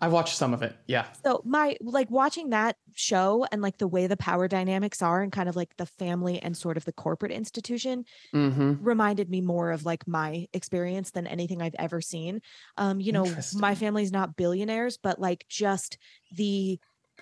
I've 0.00 0.12
watched 0.12 0.36
some 0.36 0.54
of 0.54 0.62
it 0.62 0.76
yeah. 0.86 1.06
So 1.24 1.42
my 1.44 1.76
like 1.80 2.08
watching 2.10 2.50
that 2.50 2.76
show 2.94 3.46
and 3.50 3.62
like 3.62 3.78
the 3.78 3.88
way 3.88 4.06
the 4.06 4.16
power 4.16 4.46
dynamics 4.46 5.02
are 5.02 5.22
and 5.22 5.32
kind 5.32 5.48
of 5.48 5.56
like 5.56 5.76
the 5.76 5.86
family 5.86 6.40
and 6.40 6.56
sort 6.56 6.76
of 6.76 6.84
the 6.84 6.92
corporate 6.92 7.32
institution 7.32 8.04
mm-hmm. 8.32 8.74
reminded 8.80 9.28
me 9.28 9.40
more 9.40 9.72
of 9.72 9.84
like 9.84 10.06
my 10.06 10.46
experience 10.52 11.10
than 11.10 11.26
anything 11.26 11.62
I've 11.62 11.74
ever 11.78 12.00
seen. 12.00 12.42
Um, 12.76 13.00
you 13.00 13.10
know, 13.10 13.26
my 13.54 13.74
family's 13.74 14.12
not 14.12 14.36
billionaires, 14.36 14.98
but 15.02 15.20
like 15.20 15.46
just 15.48 15.98
the 16.32 16.78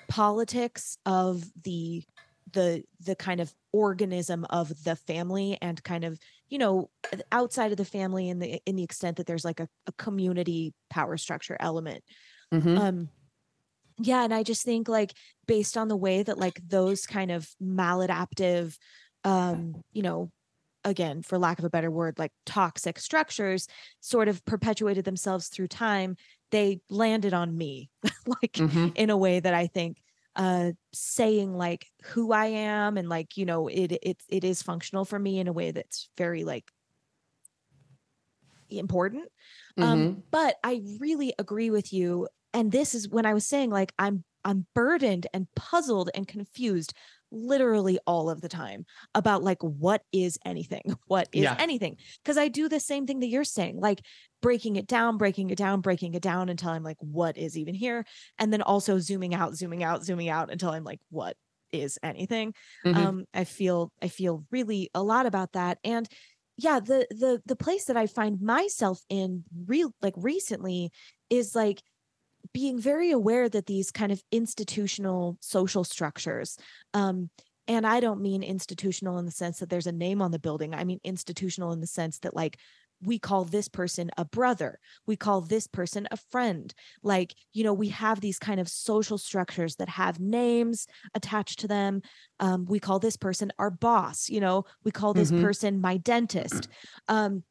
politics 0.09 0.99
of 1.07 1.45
the 1.63 2.05
the 2.55 2.83
the 3.01 3.15
kind 3.15 3.41
of 3.41 3.53
organism 3.73 4.47
of 4.51 4.85
the 4.85 4.97
family 4.97 5.59
and 5.61 5.83
kind 5.85 6.05
of 6.05 6.19
you 6.49 6.59
know 6.59 6.89
outside 7.31 7.71
of 7.71 7.77
the 7.77 7.85
family 7.85 8.29
in 8.29 8.39
the 8.39 8.61
in 8.67 8.77
the 8.77 8.83
extent 8.83 9.19
that 9.19 9.27
there's 9.27 9.45
like 9.45 9.61
a, 9.61 9.69
a 9.87 9.93
community 9.93 10.73
power 10.89 11.17
structure 11.17 11.57
element. 11.61 12.03
Mm-hmm. 12.53 12.79
Um 12.79 13.09
yeah 13.99 14.25
and 14.25 14.35
i 14.35 14.43
just 14.43 14.65
think 14.65 14.89
like 14.89 15.13
based 15.47 15.77
on 15.77 15.89
the 15.89 15.97
way 15.97 16.23
that 16.23 16.39
like 16.39 16.61
those 16.67 17.07
kind 17.07 17.31
of 17.31 17.49
maladaptive 17.63 18.77
um 19.25 19.83
you 19.93 20.03
know 20.03 20.31
again 20.85 21.23
for 21.23 21.39
lack 21.39 21.59
of 21.59 21.65
a 21.65 21.71
better 21.71 21.91
word 21.91 22.19
like 22.19 22.33
toxic 22.45 22.99
structures 22.99 23.69
sort 24.01 24.29
of 24.29 24.45
perpetuated 24.45 25.05
themselves 25.05 25.49
through 25.49 25.69
time 25.69 26.17
they 26.51 26.81
landed 26.91 27.33
on 27.33 27.57
me 27.57 27.89
like 28.27 28.53
mm-hmm. 28.55 28.89
in 28.95 29.11
a 29.11 29.17
way 29.17 29.41
that 29.41 29.55
i 29.55 29.67
think 29.67 29.99
uh 30.37 30.73
saying 30.93 31.55
like 31.55 31.87
who 32.05 32.33
i 32.33 32.47
am 32.47 32.97
and 32.97 33.09
like 33.09 33.37
you 33.37 33.45
know 33.45 33.69
it 33.69 33.93
it 34.03 34.17
it 34.29 34.45
is 34.45 34.63
functional 34.63 35.05
for 35.05 35.19
me 35.19 35.39
in 35.39 35.49
a 35.49 35.53
way 35.53 35.71
that's 35.71 36.09
very 36.17 36.45
like 36.45 36.65
important 38.69 39.25
mm-hmm. 39.79 39.83
um 39.83 40.23
but 40.31 40.57
i 40.65 40.81
really 40.99 41.33
agree 41.39 41.71
with 41.71 41.93
you 41.93 42.29
and 42.53 42.73
this 42.73 42.95
is 42.95 43.09
when 43.09 43.27
i 43.27 43.35
was 43.35 43.47
saying 43.47 43.71
like 43.71 43.93
i'm 43.99 44.25
i'm 44.45 44.67
burdened 44.75 45.27
and 45.33 45.47
puzzled 45.55 46.11
and 46.15 46.27
confused 46.27 46.95
literally 47.35 47.99
all 48.07 48.31
of 48.31 48.41
the 48.41 48.49
time 48.49 48.85
about 49.15 49.43
like 49.43 49.63
what 49.63 50.03
is 50.13 50.39
anything 50.45 50.83
what 51.07 51.29
is 51.33 51.43
Yeah. 51.43 51.57
anything 51.59 51.97
because 52.23 52.39
i 52.39 52.49
do 52.49 52.69
the 52.69 52.81
same 52.81 53.07
thing 53.07 53.21
that 53.21 53.29
you're 53.29 53.45
saying 53.45 53.81
like 53.81 54.01
breaking 54.41 54.77
it 54.77 54.87
down 54.87 55.17
breaking 55.19 55.51
it 55.51 55.59
down 55.59 55.81
breaking 55.81 56.15
it 56.15 56.23
down 56.23 56.49
until 56.49 56.71
i'm 56.71 56.83
like 56.85 56.97
what 57.01 57.37
is 57.37 57.57
even 57.59 57.75
here 57.75 58.05
and 58.39 58.53
then 58.53 58.63
also 58.63 58.99
zooming 58.99 59.35
out 59.35 59.55
zooming 59.55 59.83
out 59.83 60.05
zooming 60.05 60.29
out 60.29 60.51
until 60.51 60.71
i'm 60.71 60.85
like 60.85 61.01
what 61.11 61.37
is 61.73 61.99
anything 62.03 62.55
Mhm. 62.87 62.97
um 62.97 63.25
i 63.35 63.45
feel 63.45 63.91
i 64.03 64.09
feel 64.09 64.45
really 64.51 64.91
a 64.95 65.03
lot 65.03 65.27
about 65.27 65.53
that 65.53 65.79
and 65.83 66.09
yeah 66.57 66.79
the 66.79 67.07
the 67.11 67.43
the 67.47 67.57
place 67.57 67.87
that 67.87 67.97
i 67.97 68.07
find 68.07 68.41
myself 68.41 69.01
in 69.09 69.43
real 69.67 69.93
like 70.01 70.15
recently 70.17 70.91
is 71.31 71.55
like 71.57 71.83
being 72.53 72.79
very 72.79 73.11
aware 73.11 73.49
that 73.49 73.67
these 73.67 73.91
kind 73.91 74.13
of 74.13 74.23
institutional 74.31 75.37
social 75.41 75.85
structures 75.85 76.57
um 76.93 77.31
and 77.67 77.87
i 77.87 78.01
don't 78.01 78.21
mean 78.21 78.43
institutional 78.43 79.19
in 79.19 79.25
the 79.25 79.31
sense 79.31 79.59
that 79.59 79.71
there's 79.71 79.87
a 79.87 79.93
name 79.93 80.21
on 80.21 80.31
the 80.31 80.39
building. 80.39 80.75
I 80.75 80.85
mean 80.85 81.01
institutional 81.05 81.73
in 81.73 81.81
the 81.81 81.87
sense 81.87 82.19
that 82.21 82.35
like 82.37 82.59
we 83.03 83.19
call 83.19 83.45
this 83.45 83.69
person 83.69 84.11
a 84.17 84.25
brother. 84.25 84.79
We 85.05 85.17
call 85.17 85.43
this 85.43 85.67
person 85.67 86.07
a 86.11 86.17
friend. 86.17 86.73
Like 87.03 87.35
you 87.53 87.65
know 87.65 87.73
we 87.75 87.89
have 87.89 88.21
these 88.21 88.39
kind 88.39 88.61
of 88.61 88.69
social 88.69 89.19
structures 89.19 89.77
that 89.77 89.89
have 89.89 90.21
names 90.21 90.87
attached 91.15 91.59
to 91.61 91.69
them. 91.69 92.03
Um, 92.41 92.65
we 92.67 92.81
call 92.81 92.99
this 92.99 93.17
person 93.17 93.53
our 93.59 93.71
boss 93.71 94.29
you 94.29 94.41
know? 94.41 94.65
We 94.85 94.91
call 94.91 95.15
this 95.15 95.31
Mhm. 95.31 95.41
person 95.41 95.81
my 95.81 95.97
dentist. 95.97 96.69
Um, 97.09 97.45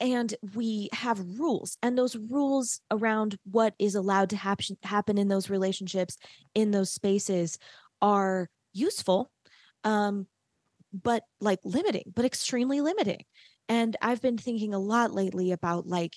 and 0.00 0.34
we 0.54 0.88
have 0.92 1.38
rules 1.38 1.76
and 1.82 1.96
those 1.96 2.16
rules 2.16 2.80
around 2.90 3.36
what 3.44 3.74
is 3.78 3.94
allowed 3.94 4.30
to 4.30 4.36
hap- 4.36 4.60
happen 4.82 5.18
in 5.18 5.28
those 5.28 5.50
relationships 5.50 6.16
in 6.54 6.70
those 6.70 6.90
spaces 6.90 7.58
are 8.02 8.48
useful 8.72 9.30
um, 9.84 10.26
but 10.92 11.24
like 11.40 11.60
limiting 11.64 12.04
but 12.14 12.24
extremely 12.24 12.80
limiting. 12.80 13.24
And 13.68 13.96
i've 14.02 14.20
been 14.22 14.38
thinking 14.38 14.74
a 14.74 14.78
lot 14.78 15.12
lately 15.12 15.52
about 15.52 15.86
like 15.86 16.16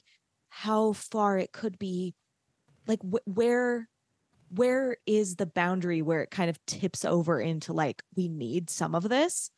how 0.49 0.93
far 0.93 1.37
it 1.37 1.51
could 1.51 1.77
be 1.79 2.15
like 2.87 2.99
wh- 3.01 3.27
where 3.27 3.89
where 4.49 4.97
is 5.07 5.35
the 5.37 5.45
boundary 5.47 6.01
where 6.01 6.21
it 6.21 6.31
kind 6.31 6.49
of 6.49 6.63
tips 6.67 7.05
over 7.05 7.39
into 7.41 7.73
like 7.73 8.03
we 8.15 8.27
need 8.29 8.69
some 8.69 8.95
of 8.95 9.09
this? 9.09 9.51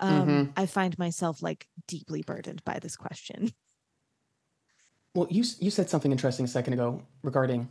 Um 0.00 0.44
Mhm. 0.46 0.52
i 0.56 0.66
find 0.66 0.98
myself 0.98 1.42
like 1.42 1.68
deeply 1.88 2.22
burdened 2.22 2.64
by 2.64 2.78
this 2.80 2.96
question 2.96 3.50
Well, 5.14 5.28
you 5.30 5.44
you 5.60 5.70
said 5.70 5.88
something 5.88 6.12
interesting 6.12 6.44
a 6.44 6.48
second 6.48 6.72
ago 6.72 7.02
regarding 7.22 7.68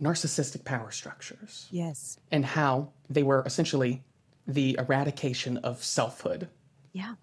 narcissistic 0.00 0.64
power 0.64 0.90
structures 0.90 1.68
yes 1.70 2.18
and 2.32 2.44
how 2.44 2.88
they 3.08 3.22
were 3.22 3.42
essentially 3.46 4.02
the 4.46 4.76
eradication 4.78 5.58
of 5.58 5.82
selfhood. 5.82 6.48
Yeah. 6.92 7.14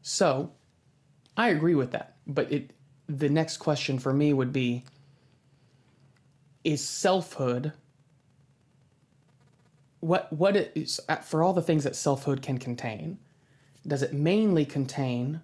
So, 0.00 0.52
I 1.36 1.48
agree 1.48 1.74
with 1.74 1.92
that, 1.92 2.16
but 2.26 2.50
it 2.50 2.70
the 3.08 3.28
next 3.28 3.58
question 3.58 3.98
for 3.98 4.12
me 4.12 4.32
would 4.32 4.52
be 4.52 4.84
is 6.64 6.86
selfhood 6.86 7.72
what 10.00 10.32
what 10.32 10.56
is 10.56 11.00
uh, 11.08 11.16
for 11.16 11.42
all 11.42 11.52
the 11.52 11.62
things 11.62 11.84
that 11.84 11.96
selfhood 11.96 12.42
can 12.42 12.58
contain 12.58 13.18
does 13.86 14.02
it 14.02 14.12
mainly 14.12 14.64
contain 14.64 15.40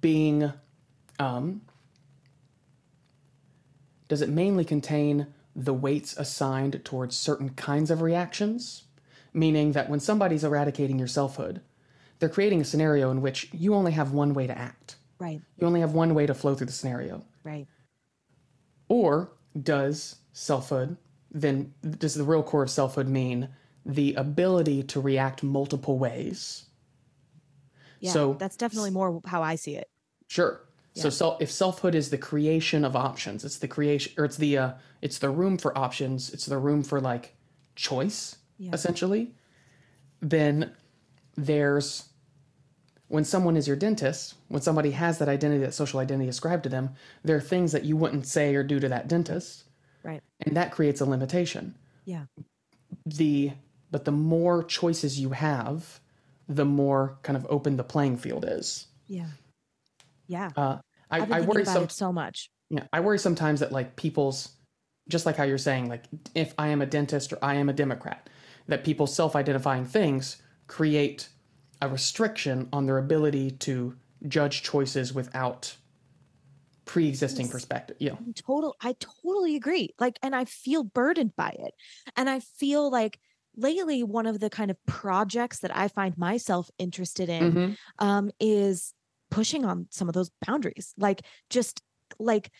being 0.00 0.52
um, 1.18 1.62
does 4.08 4.22
it 4.22 4.28
mainly 4.28 4.64
contain 4.64 5.26
the 5.54 5.74
weights 5.74 6.16
assigned 6.16 6.84
towards 6.84 7.16
certain 7.16 7.50
kinds 7.50 7.90
of 7.90 8.00
reactions 8.02 8.84
meaning 9.34 9.72
that 9.72 9.90
when 9.90 10.00
somebody's 10.00 10.44
eradicating 10.44 10.98
your 10.98 11.08
selfhood 11.08 11.60
they're 12.18 12.28
creating 12.28 12.60
a 12.60 12.64
scenario 12.64 13.10
in 13.10 13.20
which 13.20 13.48
you 13.52 13.74
only 13.74 13.92
have 13.92 14.12
one 14.12 14.34
way 14.34 14.46
to 14.46 14.56
act 14.56 14.96
Right. 15.18 15.40
you 15.58 15.66
only 15.66 15.80
have 15.80 15.92
one 15.92 16.14
way 16.14 16.26
to 16.26 16.34
flow 16.34 16.54
through 16.54 16.66
the 16.68 16.72
scenario 16.72 17.24
Right. 17.44 17.66
or 18.88 19.32
does 19.60 20.16
selfhood 20.32 20.96
then 21.30 21.74
does 21.98 22.14
the 22.14 22.24
real 22.24 22.42
core 22.42 22.62
of 22.62 22.70
selfhood 22.70 23.08
mean 23.08 23.48
the 23.84 24.14
ability 24.14 24.82
to 24.84 25.00
react 25.00 25.42
multiple 25.42 25.98
ways 25.98 26.66
Yeah. 28.00 28.12
So- 28.12 28.34
that's 28.34 28.56
definitely 28.56 28.90
more 28.90 29.20
how 29.26 29.42
I 29.42 29.56
see 29.56 29.74
it. 29.76 29.90
Sure. 30.28 30.60
So 31.02 31.10
self, 31.10 31.40
if 31.42 31.50
selfhood 31.50 31.94
is 31.94 32.10
the 32.10 32.18
creation 32.18 32.84
of 32.84 32.96
options, 32.96 33.44
it's 33.44 33.58
the 33.58 33.68
creation 33.68 34.12
or 34.18 34.24
it's 34.24 34.36
the 34.36 34.58
uh, 34.58 34.72
it's 35.02 35.18
the 35.18 35.30
room 35.30 35.58
for 35.58 35.76
options, 35.76 36.32
it's 36.32 36.46
the 36.46 36.58
room 36.58 36.82
for 36.82 37.00
like 37.00 37.34
choice 37.76 38.36
Yeah. 38.58 38.70
essentially. 38.72 39.34
Then 40.20 40.72
there's 41.36 42.08
when 43.08 43.24
someone 43.24 43.56
is 43.56 43.66
your 43.66 43.76
dentist, 43.76 44.34
when 44.48 44.60
somebody 44.60 44.90
has 44.90 45.18
that 45.18 45.28
identity, 45.28 45.60
that 45.64 45.72
social 45.72 45.98
identity 46.00 46.28
ascribed 46.28 46.64
to 46.64 46.68
them, 46.68 46.90
there 47.24 47.36
are 47.36 47.40
things 47.40 47.72
that 47.72 47.84
you 47.84 47.96
wouldn't 47.96 48.26
say 48.26 48.54
or 48.54 48.62
do 48.62 48.78
to 48.80 48.88
that 48.90 49.08
dentist, 49.08 49.64
Right. 50.02 50.22
and 50.40 50.56
that 50.56 50.72
creates 50.72 51.00
a 51.00 51.06
limitation. 51.06 51.74
Yeah. 52.04 52.24
The 53.06 53.52
but 53.90 54.04
the 54.04 54.12
more 54.12 54.62
choices 54.64 55.18
you 55.18 55.30
have, 55.30 56.00
the 56.48 56.64
more 56.66 57.18
kind 57.22 57.36
of 57.36 57.46
open 57.48 57.76
the 57.78 57.84
playing 57.84 58.18
field 58.18 58.44
is. 58.46 58.86
Yeah. 59.06 59.28
Yeah. 60.26 60.50
Uh, 60.56 60.78
I, 61.10 61.26
I 61.30 61.40
worry 61.42 61.62
about 61.62 61.66
some, 61.66 61.88
so 61.90 62.12
much. 62.12 62.50
Yeah, 62.70 62.86
I 62.92 63.00
worry 63.00 63.18
sometimes 63.18 63.60
that 63.60 63.72
like 63.72 63.96
people's, 63.96 64.56
just 65.08 65.26
like 65.26 65.36
how 65.36 65.44
you're 65.44 65.58
saying, 65.58 65.88
like 65.88 66.04
if 66.34 66.54
I 66.58 66.68
am 66.68 66.82
a 66.82 66.86
dentist 66.86 67.32
or 67.32 67.38
I 67.42 67.54
am 67.54 67.68
a 67.68 67.72
Democrat, 67.74 68.28
that 68.68 68.84
people's 68.84 69.14
self-identifying 69.14 69.86
things 69.86 70.42
create 70.68 71.28
a 71.82 71.88
restriction 71.88 72.68
on 72.72 72.86
their 72.86 72.98
ability 72.98 73.52
to 73.52 73.96
judge 74.28 74.62
choices 74.62 75.14
without 75.14 75.76
pre-existing 76.84 77.48
Yes. 77.48 77.48
perspective. 77.48 77.96
Yeah, 78.00 78.16
total 78.46 78.76
I 78.82 78.94
totally 79.00 79.56
agree. 79.56 79.94
Like 79.98 80.18
and 80.22 80.34
I 80.34 80.44
feel 80.44 80.84
burdened 80.84 81.36
by 81.36 81.50
it. 81.58 81.74
And 82.16 82.30
I 82.30 82.40
feel 82.40 82.90
like 82.90 83.20
lately 83.56 84.02
one 84.02 84.26
of 84.26 84.40
the 84.40 84.50
kind 84.50 84.70
of 84.70 84.78
projects 84.86 85.60
that 85.60 85.76
I 85.76 85.88
find 85.88 86.16
myself 86.18 86.70
interested 86.78 87.28
in 87.28 87.58
Mhm. 87.58 87.76
um 87.98 88.30
is 88.40 88.94
pushing 89.30 89.64
on 89.64 89.86
some 89.90 90.08
of 90.08 90.14
those 90.14 90.30
boundaries. 90.46 90.94
Like 90.96 91.22
just 91.50 91.82
like 92.18 92.50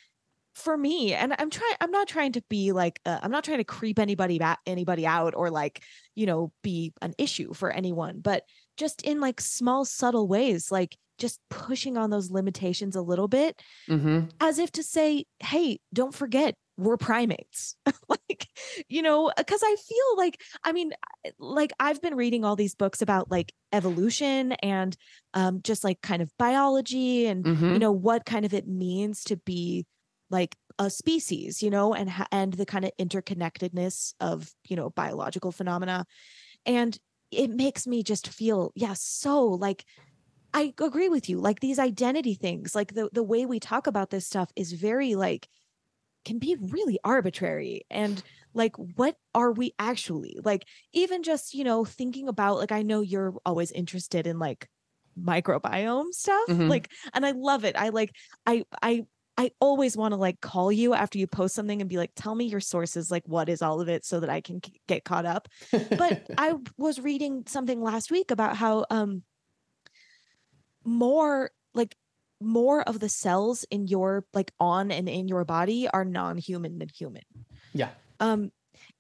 for 0.55 0.77
me 0.77 1.15
and 1.15 1.35
I'm 1.39 1.51
trying 1.51 1.75
I'm 1.81 1.93
not 1.93 2.09
trying 2.09 2.33
to 2.33 2.43
be 2.49 2.73
like 2.73 3.01
uh, 3.07 3.21
I'm 3.23 3.31
not 3.31 3.45
trying 3.45 3.59
to 3.59 3.65
creep 3.65 3.99
anybody 3.99 4.39
back 4.39 4.59
anybody 4.67 5.07
out 5.07 5.35
or 5.37 5.51
like 5.51 5.83
you 6.17 6.27
know 6.27 6.53
be 6.63 6.93
an 7.01 7.15
issue 7.17 7.55
for 7.55 7.71
anyone 7.71 8.19
but 8.21 8.43
just 8.77 9.03
in 9.03 9.21
like 9.21 9.41
small 9.41 9.85
subtle 9.85 10.27
ways 10.27 10.73
like 10.73 10.97
just 11.17 11.39
pushing 11.49 11.97
on 11.97 12.11
those 12.11 12.31
limitations 12.33 12.97
a 12.97 13.03
little 13.03 13.29
bit 13.29 13.61
Mhm. 13.89 14.31
as 14.41 14.59
if 14.59 14.73
to 14.73 14.83
say, 14.83 15.27
hey, 15.41 15.81
don't 15.93 16.15
forget, 16.15 16.55
we're 16.79 16.97
primates. 16.97 17.77
like, 18.09 18.49
you 18.89 19.03
know, 19.03 19.33
because 19.37 19.63
I 19.65 19.77
feel 19.77 20.17
like, 20.17 20.43
I 20.65 20.73
mean, 20.73 20.93
like 21.39 21.73
I've 21.81 22.01
been 22.01 22.15
reading 22.17 22.45
all 22.45 22.57
these 22.57 22.75
books 22.75 23.03
about 23.03 23.31
like 23.31 23.53
evolution 23.73 24.53
and 24.55 24.97
um, 25.35 25.61
just 25.63 25.85
like 25.85 26.01
kind 26.03 26.23
of 26.23 26.31
biology 26.39 27.27
and, 27.27 27.49
you 27.69 27.79
Mhm. 27.79 27.81
know, 27.81 27.93
what 27.93 28.25
kind 28.27 28.45
of 28.47 28.55
it 28.55 28.69
means 28.69 29.25
to 29.25 29.37
be 29.37 29.87
like 30.31 30.57
a 30.79 30.91
species, 30.91 31.63
you 31.63 31.71
know, 31.71 31.95
and, 31.95 32.11
and 32.33 32.55
the 32.55 32.67
kind 32.67 32.85
of 32.85 32.93
interconnectedness 32.99 34.15
of, 34.21 34.53
you 34.69 34.77
know, 34.77 34.91
biological 34.91 35.53
phenomena. 35.53 36.07
And 36.67 36.99
it 37.31 37.51
makes 37.51 37.87
me 37.87 38.03
just 38.03 38.29
feel, 38.29 38.73
yeah, 38.77 38.95
so 38.95 39.45
like, 39.47 39.85
I 40.55 40.75
agree 40.81 41.09
with 41.09 41.29
you. 41.29 41.41
Like 41.41 41.61
these 41.61 41.79
identity 41.79 42.35
things, 42.35 42.75
like 42.75 42.95
the 42.95 43.11
the 43.13 43.23
way 43.23 43.45
we 43.47 43.61
talk 43.61 43.87
about 43.87 44.11
this 44.11 44.27
stuff 44.27 44.51
is 44.57 44.73
very 44.73 45.15
like 45.15 45.49
can 46.29 46.39
be 46.39 46.57
really 46.61 46.99
arbitrary 47.05 47.83
and 47.91 48.23
like 48.55 48.77
what 48.77 49.17
are 49.35 49.53
we 49.53 49.73
actually? 49.79 50.39
Like 50.45 50.67
even 50.93 51.23
just, 51.23 51.55
you 51.55 51.65
know, 51.65 51.85
thinking 51.85 52.29
about 52.29 52.59
like 52.59 52.73
I 52.73 52.83
know 52.83 53.01
you're 53.01 53.35
always 53.47 53.73
interested 53.73 54.27
in 54.27 54.39
like 54.39 54.69
microbiome 55.21 56.13
stuff. 56.13 56.49
Mhm. 56.49 56.69
Like 56.69 56.91
and 57.15 57.27
I 57.27 57.33
love 57.33 57.65
it. 57.65 57.77
I 57.77 57.89
like 57.91 58.13
I 58.47 58.65
I 58.83 59.05
I 59.37 59.53
always 59.61 59.97
want 59.97 60.13
to 60.13 60.17
like 60.17 60.41
call 60.41 60.73
you 60.73 60.95
after 60.95 61.19
you 61.19 61.27
post 61.29 61.55
something 61.55 61.81
and 61.81 61.89
be 61.89 61.97
like, 61.97 62.13
tell 62.17 62.35
me 62.35 62.47
your 62.47 62.61
sources, 62.61 63.11
like 63.11 63.23
what 63.27 63.49
is 63.49 63.63
all 63.63 63.81
of 63.81 63.89
it 63.89 64.05
so 64.05 64.21
that 64.21 64.31
I 64.31 64.41
can 64.41 64.61
k- 64.61 64.81
get 64.89 65.05
caught 65.05 65.27
up 65.27 65.49
but 65.97 66.17
I 66.37 66.55
was 66.77 67.01
reading 67.01 67.45
something 67.47 67.81
last 67.83 68.11
week 68.11 68.31
about 68.31 68.57
how 68.57 68.87
um 68.91 69.23
more 70.85 71.51
more 72.41 72.83
of 72.83 73.01
the 73.01 73.09
cells 73.09 73.65
in 73.71 73.87
your 73.87 74.25
like 74.33 74.53
on 74.61 74.91
and 74.91 75.09
in 75.09 75.29
your 75.29 75.45
body 75.45 75.89
are 75.89 76.05
non-human 76.05 76.79
than 76.79 76.89
human. 76.89 77.23
yeah, 77.73 77.91
Um 78.21 78.53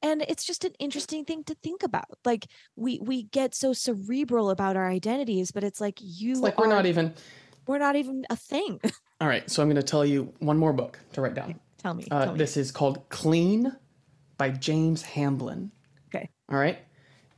and 0.02 0.22
it's 0.28 0.44
just 0.44 0.64
an 0.64 0.72
interesting 0.78 1.24
thing 1.24 1.44
to 1.44 1.54
think 1.62 1.82
about. 1.82 2.18
Like 2.24 2.46
we 2.76 2.98
we 3.00 3.24
get 3.24 3.54
so 3.54 3.72
cerebral 3.72 4.50
about 4.50 4.76
our 4.76 4.88
identities, 4.88 5.50
but 5.52 5.64
it's 5.64 5.80
like 5.80 5.98
you 6.00 6.32
it's 6.32 6.40
like 6.40 6.58
are 6.58 6.62
we're 6.62 6.68
not 6.74 6.86
even. 6.86 7.14
we're 7.66 7.78
not 7.78 7.96
even 7.96 8.24
a 8.30 8.36
thing. 8.36 8.80
All 9.20 9.28
right, 9.28 9.48
so 9.50 9.62
I'm 9.62 9.68
going 9.68 9.76
to 9.76 9.82
tell 9.82 10.04
you 10.04 10.32
one 10.38 10.56
more 10.58 10.72
book 10.72 10.98
to 11.12 11.20
write 11.20 11.34
down. 11.34 11.58
tell 11.78 11.94
me. 11.94 12.06
Uh, 12.10 12.24
tell 12.24 12.32
me. 12.34 12.38
this 12.38 12.56
is 12.56 12.70
called 12.70 13.08
Clean 13.08 13.74
by 14.36 14.50
James 14.50 15.02
Hamblin. 15.02 15.72
Okay. 16.08 16.28
All 16.50 16.58
right. 16.58 16.78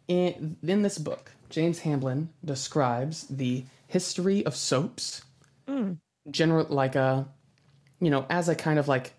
In, 0.08 0.56
in 0.62 0.82
this 0.82 0.98
book, 0.98 1.32
James 1.48 1.78
Hamblin 1.80 2.28
describes 2.44 3.26
the 3.28 3.64
history 3.86 4.44
of 4.44 4.54
soaps, 4.54 5.22
Mm. 5.70 5.98
general 6.30 6.66
like 6.68 6.96
a, 6.96 7.28
you 8.00 8.10
know, 8.10 8.26
as 8.28 8.48
a 8.48 8.54
kind 8.54 8.78
of 8.78 8.88
like. 8.88 9.12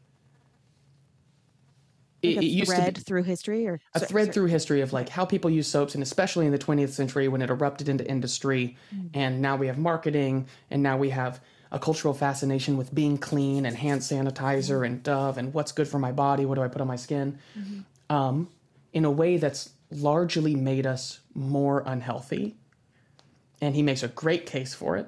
Like 2.24 2.38
It, 2.38 2.44
used 2.44 2.70
to 2.70 2.76
thread 2.78 2.94
be 2.94 3.02
through 3.02 3.24
history 3.24 3.68
or 3.68 3.80
a 3.96 4.00
sorry, 4.00 4.10
thread 4.10 4.26
sorry. 4.26 4.34
through 4.34 4.46
history 4.46 4.82
of 4.82 4.94
like 4.94 5.10
how 5.10 5.26
people 5.26 5.50
use 5.50 5.68
soaps, 5.68 5.96
and 5.96 6.04
especially 6.04 6.46
in 6.46 6.52
the 6.52 6.60
20th 6.60 6.92
century 6.92 7.28
when 7.28 7.42
it 7.42 7.50
erupted 7.50 7.90
into 7.90 8.08
industry, 8.08 8.78
Mm. 8.96 9.10
and 9.16 9.42
now 9.42 9.56
we 9.56 9.66
have 9.66 9.80
marketing, 9.80 10.46
and 10.70 10.84
now 10.84 10.98
we 10.98 11.10
have 11.10 11.40
a 11.72 11.80
cultural 11.80 12.14
fascination 12.14 12.78
with 12.78 12.94
being 12.94 13.18
clean 13.18 13.66
and 13.66 13.76
hand 13.76 14.02
sanitizer 14.02 14.86
and 14.86 15.02
Dove 15.02 15.38
and 15.40 15.52
what's 15.54 15.72
good 15.72 15.88
for 15.88 15.98
my 15.98 16.12
body, 16.12 16.46
what 16.46 16.56
do 16.56 16.62
I 16.62 16.68
put 16.68 16.82
on 16.82 16.88
my 16.88 16.96
skin, 16.98 17.40
Mm-hmm. 17.58 18.16
um, 18.16 18.50
in 18.94 19.04
a 19.06 19.12
way 19.12 19.38
that's 19.38 19.70
largely 19.90 20.54
made 20.56 20.86
us 20.86 21.22
more 21.34 21.82
unhealthy. 21.88 22.56
And 23.62 23.74
he 23.74 23.82
makes 23.82 24.04
a 24.04 24.08
great 24.10 24.46
case 24.46 24.74
for 24.76 24.96
it, 24.98 25.08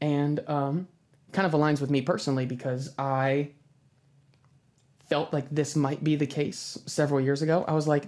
and 0.00 0.40
um, 0.48 0.88
kind 1.32 1.46
of 1.46 1.52
aligns 1.52 1.80
with 1.80 1.90
me 1.90 2.00
personally 2.02 2.46
because 2.46 2.92
I 2.98 3.50
felt 5.08 5.32
like 5.32 5.48
this 5.50 5.74
might 5.76 6.04
be 6.04 6.16
the 6.16 6.26
case 6.26 6.78
several 6.86 7.20
years 7.20 7.42
ago. 7.42 7.64
I 7.66 7.72
was 7.72 7.88
like, 7.88 8.04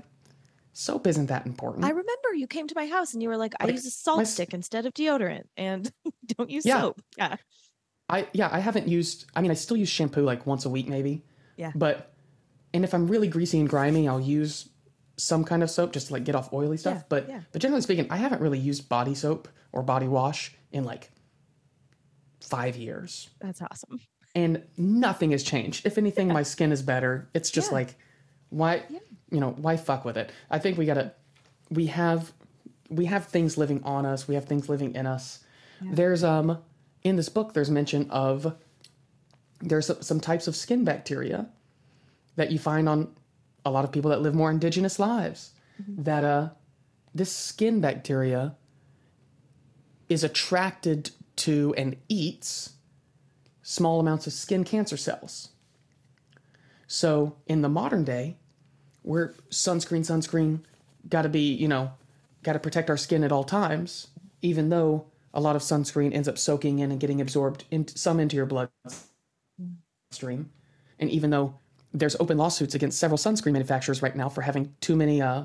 soap 0.72 1.06
isn't 1.06 1.26
that 1.26 1.46
important. 1.46 1.84
I 1.84 1.88
remember 1.90 2.34
you 2.34 2.46
came 2.46 2.68
to 2.68 2.74
my 2.76 2.86
house 2.86 3.14
and 3.14 3.22
you 3.22 3.28
were 3.28 3.36
like, 3.36 3.54
I 3.58 3.64
Like, 3.64 3.74
use 3.74 3.86
a 3.86 3.90
salt 3.90 4.26
stick 4.26 4.52
instead 4.54 4.86
of 4.86 4.94
deodorant 4.94 5.44
and 5.56 5.90
don't 6.26 6.50
use 6.50 6.66
Yeah. 6.66 6.80
soap. 6.82 7.00
Yeah. 7.16 7.36
I 8.08 8.26
yeah, 8.32 8.48
I 8.50 8.58
haven't 8.58 8.88
used. 8.88 9.26
I 9.36 9.40
mean, 9.40 9.50
I 9.50 9.54
still 9.54 9.76
use 9.76 9.88
shampoo 9.88 10.22
like 10.22 10.44
once 10.46 10.64
a 10.64 10.68
week, 10.70 10.88
maybe. 10.88 11.22
Yeah. 11.56 11.70
But, 11.74 12.12
and 12.74 12.84
if 12.84 12.92
I'm 12.92 13.06
really 13.06 13.28
greasy 13.28 13.60
and 13.60 13.68
grimy, 13.68 14.08
I'll 14.08 14.20
use 14.20 14.68
some 15.16 15.44
kind 15.44 15.62
of 15.62 15.70
soap 15.70 15.92
just 15.92 16.08
to 16.08 16.14
like 16.14 16.24
get 16.24 16.34
off 16.34 16.52
oily 16.52 16.76
stuff. 16.76 16.96
Yeah, 16.98 17.02
but 17.08 17.28
yeah. 17.28 17.40
but 17.52 17.62
generally 17.62 17.82
speaking, 17.82 18.06
I 18.10 18.16
haven't 18.16 18.40
really 18.40 18.58
used 18.58 18.88
body 18.88 19.14
soap 19.14 19.48
or 19.72 19.82
body 19.82 20.08
wash 20.08 20.54
in 20.72 20.84
like 20.84 21.10
five 22.40 22.76
years, 22.76 23.30
That's 23.40 23.60
awesome. 23.62 24.00
and 24.34 24.62
nothing 24.76 25.30
has 25.32 25.42
changed. 25.42 25.86
If 25.86 25.98
anything, 25.98 26.28
my 26.28 26.42
skin 26.42 26.72
is 26.72 26.82
better. 26.82 27.28
It's 27.34 27.50
just 27.50 27.70
Yeah. 27.70 27.74
like, 27.78 27.94
why, 28.50 28.82
you 29.30 29.40
know, 29.40 29.50
why 29.52 29.76
fuck 29.76 30.04
with 30.04 30.16
it? 30.16 30.30
I 30.50 30.58
think 30.58 30.78
we 30.78 30.86
gotta, 30.86 31.12
we 31.70 31.86
have, 31.86 32.32
we 32.88 33.04
have 33.06 33.26
things 33.26 33.56
living 33.56 33.82
on 33.84 34.04
us. 34.06 34.26
We 34.26 34.34
have 34.34 34.46
things 34.46 34.68
living 34.68 34.94
in 34.94 35.06
us. 35.06 35.40
There's 35.80 36.22
um 36.24 36.58
in 37.04 37.16
this 37.16 37.28
book 37.30 37.54
there's 37.54 37.70
mention 37.70 38.10
of 38.10 38.54
there's 39.60 39.86
some- 39.86 40.02
some 40.02 40.20
types 40.20 40.46
of 40.48 40.54
skin 40.56 40.84
bacteria 40.84 41.48
that 42.36 42.50
you 42.52 42.58
find 42.58 42.86
on 42.88 43.14
a 43.64 43.70
lot 43.70 43.84
of 43.84 43.92
people 43.92 44.10
that 44.10 44.20
live 44.20 44.34
more 44.34 44.50
indigenous 44.50 44.98
lives 44.98 45.52
that 45.88 46.24
uh 46.24 46.50
this 47.14 47.32
skin 47.32 47.80
bacteria 47.80 48.56
is 50.08 50.22
attracted 50.24 51.10
to 51.36 51.74
and 51.76 51.96
eats 52.08 52.74
small 53.62 54.00
amounts 54.00 54.26
of 54.26 54.32
skin 54.32 54.64
cancer 54.64 54.96
cells. 54.96 55.50
So 56.86 57.36
in 57.46 57.62
the 57.62 57.68
modern 57.68 58.04
day, 58.04 58.36
we're 59.02 59.32
sunscreen, 59.50 60.00
sunscreen, 60.00 60.60
got 61.08 61.22
to 61.22 61.28
be, 61.28 61.54
you 61.54 61.68
know, 61.68 61.92
got 62.42 62.54
to 62.54 62.58
protect 62.58 62.90
our 62.90 62.96
skin 62.96 63.22
at 63.22 63.32
all 63.32 63.44
times, 63.44 64.08
even 64.42 64.70
though 64.70 65.06
a 65.32 65.40
lot 65.40 65.56
of 65.56 65.62
sunscreen 65.62 66.12
ends 66.12 66.28
up 66.28 66.36
soaking 66.36 66.80
in 66.80 66.90
and 66.90 67.00
getting 67.00 67.20
absorbed 67.20 67.64
into 67.70 67.96
some 67.96 68.18
into 68.18 68.36
your 68.36 68.46
bloodstream. 68.46 70.50
And 70.98 71.10
even 71.10 71.30
though 71.30 71.54
there's 71.92 72.16
open 72.20 72.36
lawsuits 72.36 72.74
against 72.74 72.98
several 72.98 73.18
sunscreen 73.18 73.52
manufacturers 73.52 74.02
right 74.02 74.14
now 74.14 74.28
for 74.28 74.42
having 74.42 74.74
too 74.80 74.96
many 74.96 75.22
uh 75.22 75.44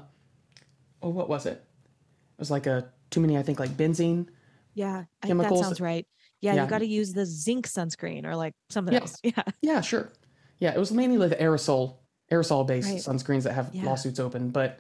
oh 1.02 1.10
what 1.10 1.30
was 1.30 1.46
it? 1.46 1.54
It 1.54 2.40
was 2.40 2.52
like 2.52 2.68
a 2.68 2.90
too 3.10 3.22
many, 3.22 3.38
I 3.38 3.44
think 3.44 3.60
like 3.60 3.72
benzene. 3.72 4.28
Yeah, 4.76 5.06
I, 5.24 5.28
that 5.34 5.58
sounds 5.58 5.82
right. 5.82 6.06
Yeah, 6.42 6.54
Yeah. 6.54 6.64
you 6.64 6.70
got 6.70 6.80
to 6.80 6.86
use 6.86 7.14
the 7.14 7.26
zinc 7.26 7.66
sunscreen 7.68 8.26
or 8.26 8.36
like 8.36 8.54
something 8.70 8.94
Yeah. 8.94 9.00
else. 9.00 9.18
Yeah. 9.24 9.44
Yeah, 9.62 9.82
sure. 9.82 10.12
Yeah, 10.60 10.74
it 10.74 10.78
was 10.80 10.92
mainly 10.92 11.18
like 11.18 11.40
aerosol 11.40 11.98
aerosol 12.32 12.66
based 12.68 12.90
Right. 12.90 12.98
sunscreens 13.00 13.44
that 13.44 13.54
have 13.54 13.74
Yeah. 13.74 13.86
lawsuits 13.86 14.20
open, 14.20 14.50
but 14.52 14.80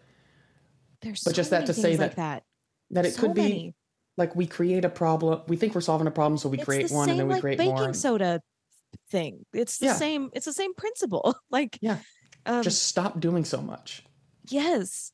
There's 1.01 1.23
But 1.23 1.31
so 1.31 1.35
just 1.35 1.49
that 1.51 1.65
to 1.67 1.73
say 1.73 1.81
things 1.89 1.99
like 1.99 2.15
that- 2.15 2.43
that. 2.91 3.03
that 3.03 3.05
it 3.05 3.13
So 3.15 3.21
could 3.21 3.33
be 3.35 3.73
like 4.17 4.35
we 4.35 4.47
create 4.47 4.85
a 4.85 4.89
problem 4.89 5.41
we 5.47 5.55
think 5.57 5.75
we're 5.75 5.81
solving 5.81 6.07
a 6.07 6.11
problem 6.11 6.37
so 6.37 6.49
we 6.49 6.57
it's 6.57 6.65
create 6.65 6.89
one 6.91 7.07
same 7.07 7.11
and 7.11 7.19
then 7.19 7.27
we 7.27 7.33
like 7.33 7.41
create 7.41 7.57
baking 7.57 7.73
more. 7.75 7.93
soda 7.93 8.41
thing. 9.09 9.45
It's 9.53 9.77
the 9.77 9.87
Yeah. 9.87 9.93
same. 9.95 10.29
It's 10.33 10.45
the 10.45 10.53
same 10.53 10.73
principle. 10.73 11.35
like 11.51 11.77
Yeah. 11.81 11.99
um, 12.45 12.63
Just 12.63 12.83
stop 12.83 13.19
doing 13.19 13.43
so 13.45 13.61
much. 13.61 14.03
yes, 14.49 15.11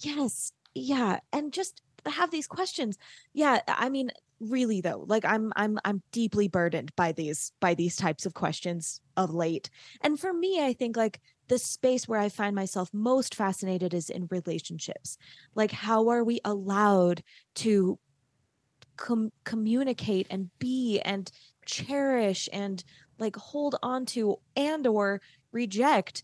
yes, 0.00 0.52
yeah, 0.74 1.20
and 1.32 1.52
just 1.52 1.80
have 2.08 2.30
these 2.30 2.46
questions. 2.46 2.96
Yeah, 3.32 3.60
I 3.68 3.88
mean, 3.88 4.10
really 4.40 4.80
though, 4.80 5.04
like 5.08 5.24
I'm 5.24 5.52
I'm 5.56 5.78
I'm 5.84 6.02
deeply 6.12 6.48
burdened 6.48 6.94
by 6.96 7.12
these 7.12 7.52
by 7.60 7.74
these 7.74 7.96
types 7.96 8.26
of 8.26 8.34
questions 8.34 9.00
of 9.16 9.32
late. 9.34 9.70
And 10.02 10.18
for 10.20 10.32
me, 10.32 10.64
I 10.64 10.72
think 10.72 10.96
like 10.96 11.20
the 11.48 11.58
space 11.58 12.08
where 12.08 12.20
I 12.20 12.28
find 12.28 12.54
myself 12.56 12.90
most 12.92 13.34
fascinated 13.34 13.94
is 13.94 14.10
in 14.10 14.26
relationships. 14.30 15.16
Like 15.54 15.70
how 15.72 16.08
are 16.08 16.24
we 16.24 16.40
allowed 16.44 17.22
to 17.56 17.98
com- 18.96 19.32
communicate 19.44 20.26
and 20.30 20.50
be 20.58 21.00
and 21.00 21.30
cherish 21.64 22.48
and 22.52 22.82
like 23.18 23.36
hold 23.36 23.76
on 23.82 24.06
to 24.06 24.36
and 24.54 24.86
or 24.86 25.20
reject 25.52 26.22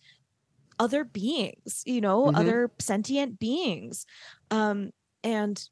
other 0.78 1.04
beings 1.04 1.82
you 1.86 2.00
know 2.00 2.30
Mhm. 2.30 2.36
other 2.36 2.70
sentient 2.78 3.38
beings 3.38 4.06
um 4.50 4.90
and 5.24 5.68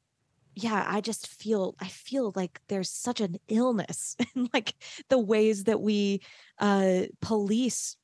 yeah 0.55 0.85
i 0.87 1.01
just 1.01 1.27
feel 1.27 1.75
i 1.79 1.87
feel 1.87 2.33
like 2.35 2.61
there's 2.69 2.89
such 2.91 3.21
an 3.21 3.37
illness 3.49 4.15
in 4.35 4.49
like 4.53 4.75
the 5.09 5.19
ways 5.19 5.65
that 5.65 5.81
we 5.81 6.21
uh 6.59 7.03
police 7.21 7.97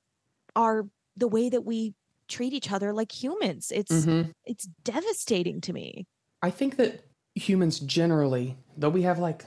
are 0.55 0.87
the 1.15 1.27
way 1.27 1.49
that 1.49 1.63
we 1.65 1.95
treat 2.29 2.53
each 2.53 2.71
other 2.71 2.93
like 2.93 3.11
humans 3.11 3.71
it's 3.73 4.07
Mhm. 4.07 4.33
it's 4.45 4.65
devastating 4.83 5.61
to 5.61 5.73
me 5.73 6.07
I 6.41 6.49
think 6.51 6.77
that 6.77 7.03
humans 7.35 7.79
generally, 7.79 8.57
though 8.75 8.89
we 8.89 9.03
have 9.03 9.19
like, 9.19 9.45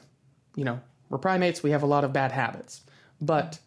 you 0.57 0.65
know, 0.65 0.81
we're 1.09 1.19
primates, 1.19 1.63
we 1.63 1.71
have 1.71 1.83
a 1.83 1.87
lot 1.87 2.05
of 2.05 2.13
bad 2.13 2.33
habits. 2.33 2.85
But 3.21 3.61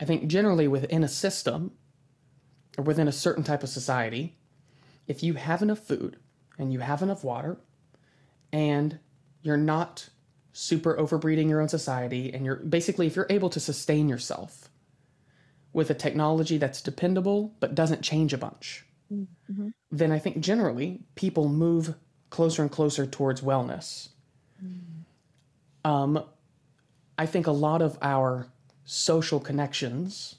I 0.00 0.04
think 0.04 0.28
generally 0.28 0.68
within 0.68 1.04
a 1.04 1.08
system 1.08 1.72
or 2.78 2.84
within 2.84 3.08
a 3.08 3.12
certain 3.12 3.44
type 3.44 3.62
of 3.62 3.68
society, 3.68 4.36
if 5.06 5.22
you 5.22 5.34
have 5.34 5.62
enough 5.62 5.80
food 5.80 6.18
and 6.58 6.72
you 6.72 6.80
have 6.80 7.02
enough 7.02 7.22
water 7.24 7.58
and 8.52 8.98
you're 9.42 9.56
not 9.56 10.08
super 10.52 10.94
overbreeding 10.96 11.48
your 11.48 11.60
own 11.60 11.68
society 11.68 12.32
and 12.32 12.44
you're 12.46 12.56
basically 12.56 13.06
if 13.06 13.14
you're 13.16 13.26
able 13.30 13.50
to 13.50 13.60
sustain 13.60 14.08
yourself 14.08 14.70
with 15.72 15.90
a 15.90 15.94
technology 15.94 16.56
that's 16.58 16.80
dependable 16.80 17.54
but 17.60 17.74
doesn't 17.74 18.02
change 18.02 18.32
a 18.32 18.38
bunch 18.38 18.84
Mhm. 19.48 19.72
then 19.92 20.10
I 20.10 20.18
think 20.18 20.40
generally 20.40 21.04
people 21.14 21.48
move 21.48 21.94
closer 22.30 22.62
and 22.62 22.70
closer 22.72 23.06
towards 23.06 23.40
wellness. 23.40 24.08
Um, 25.84 26.24
I 27.16 27.26
think 27.26 27.46
a 27.46 27.52
lot 27.52 27.82
of 27.82 27.96
our 28.02 28.48
social 28.84 29.38
connections 29.38 30.36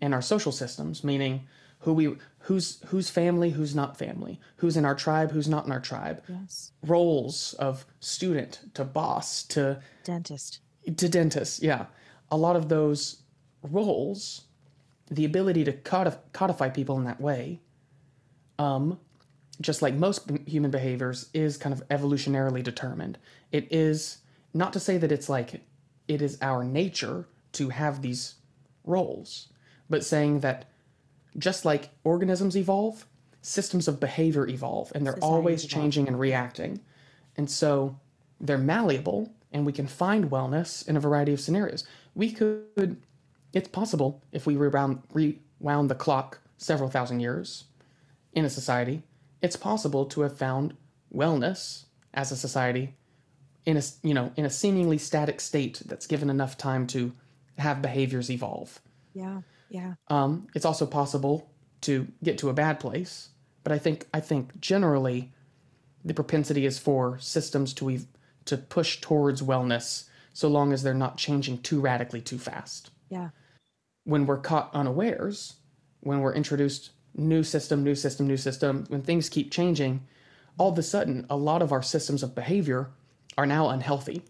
and 0.00 0.12
our 0.12 0.22
social 0.22 0.50
systems, 0.50 1.04
meaning 1.04 1.46
who 1.80 1.92
we 1.92 2.16
who's 2.46 2.80
who's 2.86 3.10
family, 3.10 3.50
who's 3.50 3.74
not 3.74 3.96
family, 3.98 4.40
who's 4.56 4.76
in 4.76 4.84
our 4.84 4.94
tribe, 4.94 5.32
who's 5.32 5.48
not 5.48 5.66
in 5.66 5.72
our 5.72 5.80
tribe, 5.80 6.22
yes 6.28 6.72
roles 6.82 7.54
of 7.54 7.84
student 8.00 8.60
to 8.74 8.84
boss 8.84 9.42
to 9.42 9.80
dentist 10.04 10.60
to 10.96 11.08
dentist, 11.08 11.62
yeah. 11.62 11.86
A 12.30 12.36
lot 12.36 12.54
of 12.54 12.68
those 12.68 13.22
roles, 13.62 14.42
the 15.10 15.24
ability 15.24 15.64
to 15.64 15.72
codif- 15.72 16.18
codify 16.32 16.68
people 16.68 16.96
in 16.96 17.04
that 17.04 17.20
way, 17.20 17.60
um, 18.58 19.00
just 19.60 19.82
like 19.82 19.94
most 19.94 20.28
b- 20.28 20.50
human 20.50 20.70
behaviors, 20.70 21.28
is 21.34 21.56
kind 21.56 21.72
of 21.72 21.86
evolutionarily 21.88 22.62
determined. 22.62 23.18
It 23.50 23.66
is 23.72 24.18
not 24.54 24.72
to 24.74 24.80
say 24.80 24.96
that 24.98 25.10
it's 25.10 25.28
like 25.28 25.62
it 26.06 26.22
is 26.22 26.38
our 26.40 26.62
nature 26.62 27.26
to 27.52 27.70
have 27.70 28.02
these 28.02 28.36
roles, 28.84 29.48
but 29.90 30.04
saying 30.04 30.40
that 30.40 30.66
just 31.38 31.64
like 31.64 31.90
organisms 32.04 32.56
evolve, 32.56 33.06
systems 33.42 33.88
of 33.88 34.00
behavior 34.00 34.48
evolve, 34.48 34.92
and 34.94 35.06
they're 35.06 35.14
Societies 35.14 35.34
always 35.34 35.64
evolve. 35.64 35.82
changing 35.82 36.08
and 36.08 36.18
reacting. 36.18 36.80
And 37.36 37.50
so 37.50 37.98
they're 38.40 38.58
malleable 38.58 39.30
and 39.52 39.64
we 39.64 39.72
can 39.72 39.86
find 39.86 40.30
wellness 40.30 40.86
in 40.86 40.96
a 40.96 41.00
variety 41.00 41.32
of 41.32 41.40
scenarios. 41.40 41.84
We 42.14 42.32
could, 42.32 42.96
it's 43.52 43.68
possible 43.68 44.22
if 44.32 44.46
we 44.46 44.56
rewound, 44.56 45.02
rewound 45.12 45.90
the 45.90 45.94
clock 45.94 46.40
several 46.58 46.90
thousand 46.90 47.20
years 47.20 47.64
in 48.32 48.44
a 48.44 48.50
society, 48.50 49.02
it's 49.40 49.56
possible 49.56 50.04
to 50.06 50.22
have 50.22 50.36
found 50.36 50.74
wellness 51.14 51.84
as 52.12 52.32
a 52.32 52.36
society 52.36 52.94
in 53.64 53.76
a, 53.76 53.82
you 54.02 54.14
know, 54.14 54.32
in 54.36 54.44
a 54.44 54.50
seemingly 54.50 54.98
static 54.98 55.40
state 55.40 55.82
that's 55.86 56.06
given 56.06 56.30
enough 56.30 56.56
time 56.58 56.86
to 56.88 57.12
have 57.58 57.80
behaviors 57.80 58.30
evolve. 58.30 58.80
yeah 59.14 59.40
yeah 59.68 59.94
Um, 60.08 60.46
it's 60.54 60.64
also 60.64 60.86
possible 60.86 61.50
to 61.82 62.06
get 62.22 62.38
to 62.38 62.48
a 62.48 62.54
bad 62.54 62.80
place, 62.80 63.30
but 63.64 63.72
I 63.72 63.78
think 63.78 64.06
I 64.14 64.20
think 64.20 64.58
generally 64.60 65.32
the 66.04 66.14
propensity 66.14 66.66
is 66.66 66.78
for 66.78 67.18
systems 67.18 67.74
to 67.74 67.90
ev- 67.90 68.06
to 68.46 68.56
push 68.56 69.00
towards 69.00 69.42
wellness 69.42 70.08
so 70.32 70.48
long 70.48 70.72
as 70.72 70.82
they're 70.82 70.94
not 70.94 71.16
changing 71.16 71.58
too 71.62 71.80
radically 71.80 72.20
too 72.20 72.38
fast. 72.38 72.90
yeah 73.10 73.30
When 74.04 74.26
we're 74.26 74.40
caught 74.40 74.72
unawares, 74.74 75.54
when 76.00 76.20
we're 76.20 76.34
introduced 76.34 76.90
new 77.14 77.42
system, 77.42 77.82
new 77.82 77.94
system, 77.94 78.26
new 78.26 78.36
system, 78.36 78.84
when 78.88 79.02
things 79.02 79.28
keep 79.28 79.50
changing, 79.50 80.06
all 80.58 80.70
of 80.72 80.78
a 80.78 80.82
sudden 80.82 81.26
a 81.28 81.36
lot 81.36 81.62
of 81.62 81.72
our 81.72 81.82
systems 81.82 82.22
of 82.22 82.34
behavior 82.34 82.90
are 83.38 83.46
now 83.46 83.68
unhealthy. 83.70 84.22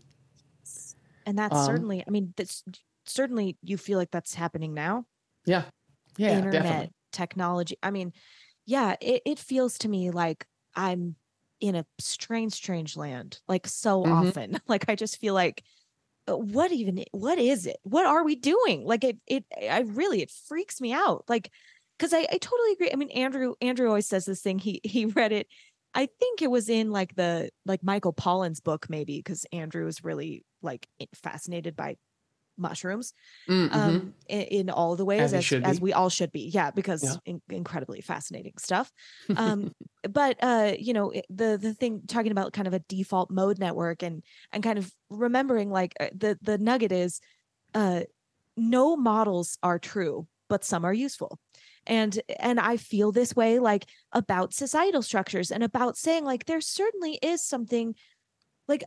and 1.27 1.39
that's 1.39 1.57
Um, 1.57 1.67
certainly 1.67 2.05
i 2.07 2.11
mean 2.11 2.33
that's 2.37 2.65
certainly 3.05 3.57
you 3.63 3.77
feel 3.77 3.99
like 3.99 4.11
that's 4.11 4.35
happening 4.35 4.75
now 4.75 5.07
Yeah. 5.47 5.65
Yeah, 6.19 6.31
internet 6.37 6.51
definitely. 6.51 6.93
technology. 7.13 7.77
I 7.83 7.91
mean 7.91 8.13
yeah 8.67 8.97
it, 9.01 9.23
it 9.25 9.39
feels 9.39 9.79
to 9.79 9.89
me 9.89 10.11
like 10.11 10.45
i'm 10.75 11.15
in 11.61 11.77
a 11.77 11.87
strange 12.01 12.53
strange 12.53 12.97
land 12.97 13.41
like 13.49 13.67
so 13.67 14.05
Mhm. 14.05 14.13
often. 14.13 14.61
Like 14.69 14.89
i 14.89 14.95
just 14.97 15.19
feel 15.21 15.35
like 15.35 15.63
uh, 16.29 16.37
what 16.37 16.73
even 16.73 17.05
what 17.13 17.39
is 17.39 17.67
it? 17.67 17.79
What 17.85 18.07
are 18.07 18.25
we 18.25 18.37
doing? 18.37 18.85
Like 18.85 19.05
it 19.05 19.19
it 19.27 19.45
i 19.71 19.81
really 19.81 20.23
it 20.23 20.31
freaks 20.31 20.81
me 20.81 20.93
out. 20.93 21.25
Like 21.29 21.51
because 21.99 22.13
I, 22.15 22.21
I 22.33 22.39
totally 22.39 22.73
agree. 22.73 22.91
I 22.93 22.97
mean 22.97 23.11
andrew 23.11 23.55
andrew 23.61 23.89
always 23.89 24.09
says 24.09 24.27
this 24.27 24.43
thing. 24.43 24.59
He 24.59 24.81
he 24.85 25.07
read 25.07 25.33
it. 25.33 25.49
I 25.95 26.07
think 26.21 26.43
it 26.43 26.51
was 26.51 26.69
in 26.69 26.91
like 26.91 27.15
the 27.17 27.51
like 27.67 27.83
michael 27.83 28.13
pollan's 28.13 28.61
book 28.61 28.89
maybe 28.91 29.19
because 29.19 29.47
andrew 29.53 29.87
is 29.87 30.05
really 30.05 30.45
like 30.63 30.89
fascinated 31.15 31.77
by 31.77 31.97
mushrooms 32.59 33.13
Mm, 33.49 33.69
mhm. 33.69 33.77
um 33.79 34.15
in, 34.29 34.41
in 34.43 34.71
all 34.71 34.97
the 34.97 35.05
ways 35.05 35.33
As 35.33 35.53
as, 35.53 35.53
as 35.63 35.81
we 35.81 35.93
all 35.93 36.09
should 36.09 36.33
be 36.33 36.51
yeah 36.53 36.71
because 36.71 37.03
Yeah. 37.03 37.17
in- 37.25 37.43
incredibly 37.49 38.01
fascinating 38.01 38.55
stuff 38.59 38.93
um 39.37 39.73
but 40.09 40.37
uh 40.43 40.75
you 40.79 40.93
know 40.93 41.13
the 41.29 41.59
the 41.61 41.75
thing 41.75 42.03
talking 42.07 42.33
about 42.33 42.53
kind 42.53 42.67
of 42.69 42.75
a 42.75 42.81
default 42.81 43.31
mode 43.31 43.59
network 43.59 44.03
and 44.03 44.23
and 44.53 44.63
kind 44.63 44.79
of 44.79 44.93
remembering 45.11 45.71
like 45.71 45.95
uh, 46.01 46.09
the 46.15 46.39
the 46.43 46.59
nugget 46.59 46.93
is 46.93 47.21
uh 47.75 48.03
no 48.57 48.97
models 48.97 49.59
are 49.63 49.79
true 49.79 50.27
but 50.49 50.65
some 50.65 50.85
are 50.85 50.95
useful 50.95 51.39
and 51.87 52.21
and 52.39 52.59
i 52.59 52.77
feel 52.77 53.13
this 53.13 53.35
way 53.37 53.59
like 53.59 53.87
about 54.13 54.55
societal 54.55 55.03
structures 55.03 55.51
and 55.51 55.63
about 55.63 55.97
saying 55.97 56.25
like 56.25 56.47
there 56.47 56.61
certainly 56.61 57.19
is 57.23 57.43
something 57.45 57.95
like 58.69 58.85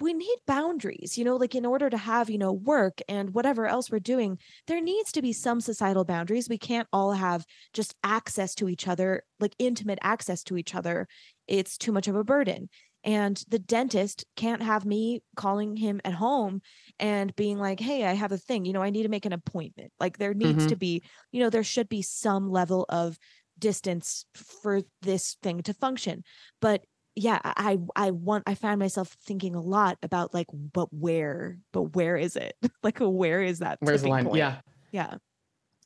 we 0.00 0.12
need 0.14 0.36
boundaries, 0.46 1.18
you 1.18 1.24
know, 1.24 1.36
like 1.36 1.54
in 1.54 1.66
order 1.66 1.90
to 1.90 1.96
have, 1.96 2.30
you 2.30 2.38
know, 2.38 2.52
work 2.52 3.00
and 3.08 3.34
whatever 3.34 3.66
else 3.66 3.90
we're 3.90 3.98
doing, 3.98 4.38
there 4.66 4.80
needs 4.80 5.10
to 5.12 5.22
be 5.22 5.32
some 5.32 5.60
societal 5.60 6.04
boundaries. 6.04 6.48
We 6.48 6.58
can't 6.58 6.88
all 6.92 7.12
have 7.12 7.44
just 7.72 7.94
access 8.04 8.54
to 8.56 8.68
each 8.68 8.86
other, 8.86 9.22
like 9.40 9.54
intimate 9.58 9.98
access 10.02 10.42
to 10.44 10.56
each 10.56 10.74
other. 10.74 11.06
It's 11.46 11.76
too 11.78 11.92
much 11.92 12.08
of 12.08 12.16
a 12.16 12.24
burden. 12.24 12.68
And 13.04 13.42
the 13.48 13.58
dentist 13.58 14.24
can't 14.36 14.62
have 14.62 14.84
me 14.84 15.22
calling 15.36 15.76
him 15.76 16.00
at 16.04 16.14
home 16.14 16.60
and 16.98 17.34
being 17.36 17.58
like, 17.58 17.80
hey, 17.80 18.04
I 18.04 18.12
have 18.14 18.32
a 18.32 18.38
thing, 18.38 18.64
you 18.64 18.72
know, 18.72 18.82
I 18.82 18.90
need 18.90 19.04
to 19.04 19.08
make 19.08 19.24
an 19.24 19.32
appointment. 19.32 19.92
Like 20.00 20.18
there 20.18 20.34
needs 20.34 20.66
Mhm. 20.66 20.66
to 20.66 20.76
be, 20.76 21.02
you 21.32 21.40
know, 21.40 21.50
there 21.50 21.64
should 21.64 21.88
be 21.88 22.02
some 22.02 22.50
level 22.50 22.86
of 22.88 23.18
distance 23.58 24.24
for 24.34 24.82
this 25.02 25.36
thing 25.42 25.62
to 25.62 25.74
function. 25.74 26.22
But 26.60 26.84
yeah, 27.18 27.40
I 27.44 27.78
I 27.96 28.10
want 28.12 28.44
I 28.46 28.54
find 28.54 28.78
myself 28.78 29.08
thinking 29.24 29.54
a 29.54 29.60
lot 29.60 29.98
about 30.02 30.32
like, 30.32 30.46
but 30.52 30.92
where, 30.92 31.58
but 31.72 31.94
where 31.94 32.16
is 32.16 32.36
it? 32.36 32.54
like 32.82 32.98
where 33.00 33.42
is 33.42 33.58
that? 33.58 33.78
Where's 33.80 34.02
the 34.02 34.08
line? 34.08 34.24
point? 34.24 34.36
Yeah. 34.36 34.56
Yeah. 34.92 35.16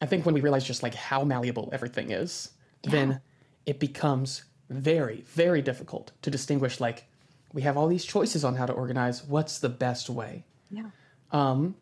I 0.00 0.06
think 0.06 0.26
when 0.26 0.34
we 0.34 0.40
realize 0.40 0.64
just 0.64 0.82
like 0.82 0.94
how 0.94 1.24
malleable 1.24 1.70
everything 1.72 2.10
is, 2.10 2.50
Yeah. 2.84 2.90
then 2.90 3.20
it 3.66 3.78
becomes 3.80 4.44
very, 4.68 5.22
very 5.28 5.62
difficult 5.62 6.12
to 6.22 6.30
distinguish 6.30 6.80
like 6.80 7.04
we 7.52 7.62
have 7.62 7.76
all 7.76 7.86
these 7.88 8.04
choices 8.04 8.44
on 8.44 8.56
how 8.56 8.66
to 8.66 8.72
organize. 8.72 9.22
What's 9.24 9.58
the 9.58 9.68
best 9.68 10.10
way? 10.10 10.44
Yeah. 10.70 10.90
Um, 11.30 11.76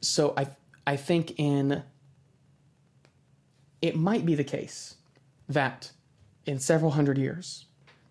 so 0.00 0.34
I 0.36 0.48
I 0.86 0.96
think 0.96 1.38
in 1.38 1.82
it 3.82 3.96
might 3.96 4.24
be 4.26 4.34
the 4.34 4.44
case 4.44 4.96
that 5.48 5.92
in 6.44 6.58
several 6.58 6.92
hundred 6.92 7.18
years 7.18 7.65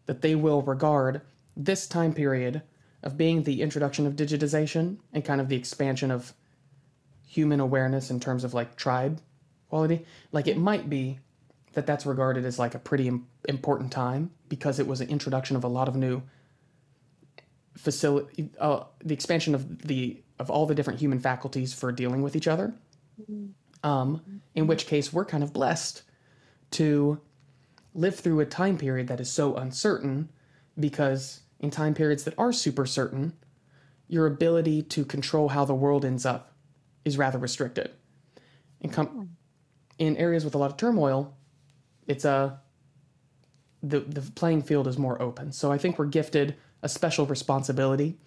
that 0.06 0.22
they 0.22 0.36
will 0.36 0.62
regard 0.62 1.22
this 1.56 1.88
time 1.88 2.14
period 2.14 2.62
of 3.04 3.18
being 3.18 3.44
the 3.44 3.62
introduction 3.62 4.06
of 4.08 4.16
digitization 4.16 4.98
and 5.14 5.24
kind 5.24 5.40
of 5.40 5.50
the 5.50 5.56
expansion 5.56 6.12
of 6.12 6.34
human 7.26 7.60
awareness 7.60 8.10
in 8.10 8.20
terms 8.20 8.44
of 8.44 8.54
like 8.54 8.76
tribe 8.76 9.20
quality 9.70 10.06
like 10.32 10.48
it 10.48 10.58
might 10.58 10.90
be 10.90 11.20
that 11.74 11.86
that's 11.86 12.06
regarded 12.06 12.46
as 12.46 12.58
like 12.58 12.74
a 12.74 12.80
pretty 12.80 13.08
Im- 13.08 13.28
important 13.48 13.92
time 13.92 14.32
because 14.48 14.80
it 14.80 14.88
was 14.88 15.02
an 15.02 15.10
introduction 15.10 15.56
of 15.56 15.64
a 15.64 15.68
lot 15.68 15.88
of 15.88 15.96
new 15.96 16.22
facility 17.76 18.50
uh, 18.60 18.84
the 19.04 19.14
expansion 19.14 19.54
of 19.54 19.80
the 19.84 20.22
of 20.40 20.50
all 20.50 20.66
the 20.66 20.76
different 20.76 21.00
human 21.00 21.20
faculties 21.20 21.74
for 21.74 21.92
dealing 21.92 22.22
with 22.22 22.36
each 22.36 22.48
other. 22.48 22.74
Um, 23.84 24.42
in 24.56 24.68
which 24.68 24.88
case 24.88 25.14
we're 25.14 25.26
kind 25.26 25.44
of 25.44 25.54
blessed 25.54 26.02
to 26.72 27.22
live 27.96 28.16
through 28.16 28.42
a 28.42 28.46
time 28.46 28.78
period 28.78 29.08
that 29.08 29.20
is 29.20 29.32
so 29.32 29.56
uncertain 29.56 30.30
because 30.80 31.42
in 31.60 31.72
time 31.72 31.94
periods 31.94 32.26
that 32.26 32.34
are 32.38 32.52
super 32.52 32.86
certain 32.86 33.34
your 34.08 34.28
ability 34.28 34.84
to 34.84 35.04
control 35.04 35.48
how 35.48 35.66
the 35.66 35.74
world 35.74 36.06
ends 36.06 36.26
up 36.26 36.54
is 37.04 37.18
rather 37.18 37.40
restricted. 37.40 37.90
In, 38.82 38.92
com- 38.92 39.30
in 39.98 40.16
areas 40.18 40.46
with 40.46 40.54
a 40.54 40.58
lot 40.60 40.70
of 40.70 40.78
turmoil 40.78 41.36
it's 42.08 42.26
a 42.26 42.60
the, 43.82 44.00
the 44.02 44.22
playing 44.32 44.64
field 44.64 44.88
is 44.88 44.98
more 44.98 45.20
open. 45.22 45.52
So 45.52 45.72
i 45.72 45.78
think 45.78 45.98
we're 45.98 46.06
gifted 46.06 46.56
a 46.84 46.90
special 46.90 47.26
responsibility. 47.26 48.18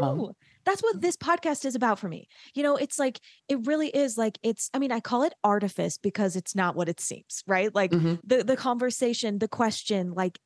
Um, 0.00 0.34
That's 0.64 0.82
what 0.82 1.00
this 1.00 1.16
podcast 1.16 1.64
is 1.64 1.74
about 1.74 1.98
for 1.98 2.08
me. 2.08 2.26
You 2.54 2.62
know, 2.62 2.76
it's 2.76 2.98
like 2.98 3.20
it 3.48 3.66
really 3.66 3.88
is 3.88 4.16
like 4.16 4.38
it's 4.42 4.70
I 4.74 4.78
mean, 4.78 4.92
I 4.92 5.00
call 5.00 5.22
it 5.22 5.34
artifice 5.44 5.98
because 5.98 6.36
it's 6.36 6.54
not 6.54 6.74
what 6.76 6.88
it 6.88 7.00
seems, 7.00 7.42
right? 7.46 7.74
Like 7.74 7.90
Mhm. 7.90 8.20
the 8.24 8.42
the 8.44 8.56
conversation, 8.56 9.38
the 9.38 9.48
question, 9.48 10.12
like 10.14 10.38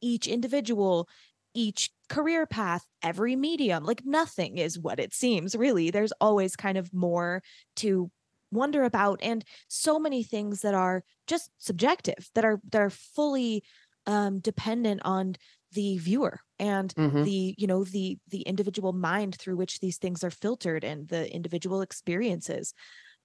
each 0.00 0.26
individual, 0.26 1.08
each 1.54 1.90
career 2.08 2.46
path, 2.46 2.86
every 3.02 3.34
medium, 3.36 3.84
like 3.84 4.04
nothing 4.04 4.58
is 4.58 4.78
what 4.78 5.00
it 5.00 5.14
seems, 5.14 5.56
really. 5.56 5.90
There's 5.90 6.12
always 6.20 6.54
kind 6.56 6.78
of 6.78 6.92
more 6.94 7.42
to 7.76 8.10
wonder 8.52 8.84
about 8.84 9.18
and 9.22 9.44
so 9.68 9.98
many 9.98 10.22
things 10.22 10.60
that 10.62 10.74
are 10.74 11.02
just 11.26 11.50
subjective, 11.58 12.30
that 12.34 12.44
are 12.44 12.60
that 12.70 12.80
are 12.80 12.90
fully 12.90 13.62
um 14.06 14.38
dependent 14.38 15.00
on 15.04 15.34
the 15.72 15.98
viewer 15.98 16.40
and 16.58 16.94
Mhm. 16.96 17.24
the 17.24 17.54
you 17.58 17.66
know 17.66 17.84
the 17.84 18.18
the 18.28 18.42
individual 18.42 18.92
mind 18.92 19.36
through 19.36 19.56
which 19.56 19.80
these 19.80 19.98
things 19.98 20.22
are 20.24 20.30
filtered 20.30 20.84
and 20.84 21.08
the 21.08 21.32
individual 21.34 21.80
experiences 21.82 22.72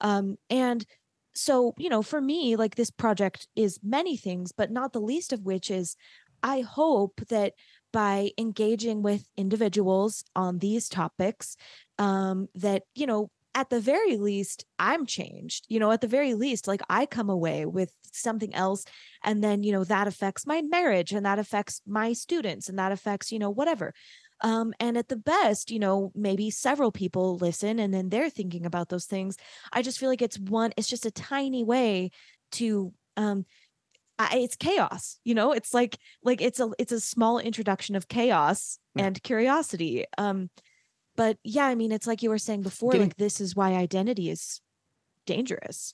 um 0.02 0.36
and 0.50 0.86
so 1.34 1.74
you 1.78 1.90
know 1.90 2.02
for 2.02 2.22
me 2.22 2.56
like 2.56 2.76
this 2.76 2.92
project 2.92 3.48
is 3.56 3.80
many 3.84 4.18
things 4.18 4.52
but 4.52 4.72
not 4.72 4.94
the 4.94 5.02
least 5.02 5.32
of 5.34 5.46
which 5.46 5.72
is 5.72 5.96
i 6.44 6.62
hope 6.62 7.22
that 7.30 7.54
by 7.94 8.32
engaging 8.38 9.02
with 9.02 9.28
individuals 9.38 10.24
on 10.36 10.60
these 10.60 10.90
topics 10.90 11.56
um 12.00 12.48
that 12.56 12.84
you 12.96 13.06
know 13.06 13.30
at 13.54 13.70
the 13.70 13.80
very 13.80 14.18
least 14.18 14.66
i'm 14.80 15.06
changed 15.06 15.66
you 15.68 15.80
know 15.80 15.92
at 15.92 16.02
the 16.02 16.08
very 16.08 16.34
least 16.34 16.68
like 16.68 16.82
i 16.90 17.06
come 17.06 17.30
away 17.30 17.66
with 17.66 17.94
something 18.14 18.54
else 18.56 18.86
and 19.24 19.44
then 19.44 19.64
you 19.64 19.72
know 19.72 19.84
that 19.84 20.08
affects 20.08 20.46
my 20.46 20.62
marriage 20.62 21.12
and 21.12 21.26
that 21.26 21.40
affects 21.40 21.82
my 21.86 22.14
students 22.14 22.70
and 22.70 22.78
that 22.80 22.92
affects 22.92 23.32
you 23.32 23.40
know 23.40 23.50
whatever. 23.50 23.94
Um 24.44 24.74
and 24.80 24.98
at 24.98 25.08
the 25.08 25.16
best 25.18 25.72
you 25.72 25.80
know 25.80 26.12
maybe 26.16 26.50
several 26.50 26.92
people 26.92 27.38
listen 27.38 27.80
and 27.80 27.94
then 27.94 28.10
they're 28.10 28.30
thinking 28.30 28.66
about 28.66 28.90
those 28.90 29.06
things. 29.06 29.38
I 29.72 29.82
just 29.82 30.00
feel 30.00 30.10
like 30.10 30.22
it's 30.22 30.40
one 30.40 30.74
it's 30.78 30.90
just 30.90 31.06
a 31.06 31.12
tiny 31.12 31.64
way 31.64 32.12
to 32.54 32.94
um 33.18 33.46
I, 34.20 34.38
it's 34.40 34.56
chaos 34.56 35.20
you 35.24 35.34
know? 35.36 35.52
It's 35.52 35.74
like 35.74 35.98
like 36.24 36.42
it's 36.42 36.60
a 36.60 36.70
it's 36.80 36.92
a 36.92 37.00
small 37.00 37.40
introduction 37.40 37.96
of 37.96 38.08
chaos 38.08 38.80
Yeah. 38.96 39.06
and 39.06 39.24
curiosity. 39.24 40.06
Um 40.18 40.50
but 41.16 41.38
yeah 41.44 41.66
i 41.66 41.76
mean 41.76 41.92
it's 41.92 42.08
like 42.08 42.22
you 42.24 42.30
were 42.30 42.38
saying 42.38 42.62
before 42.62 42.92
Getting- 42.92 43.08
like 43.08 43.18
this 43.18 43.42
is 43.42 43.56
why 43.56 43.74
identity 43.74 44.30
is 44.30 44.62
dangerous. 45.26 45.94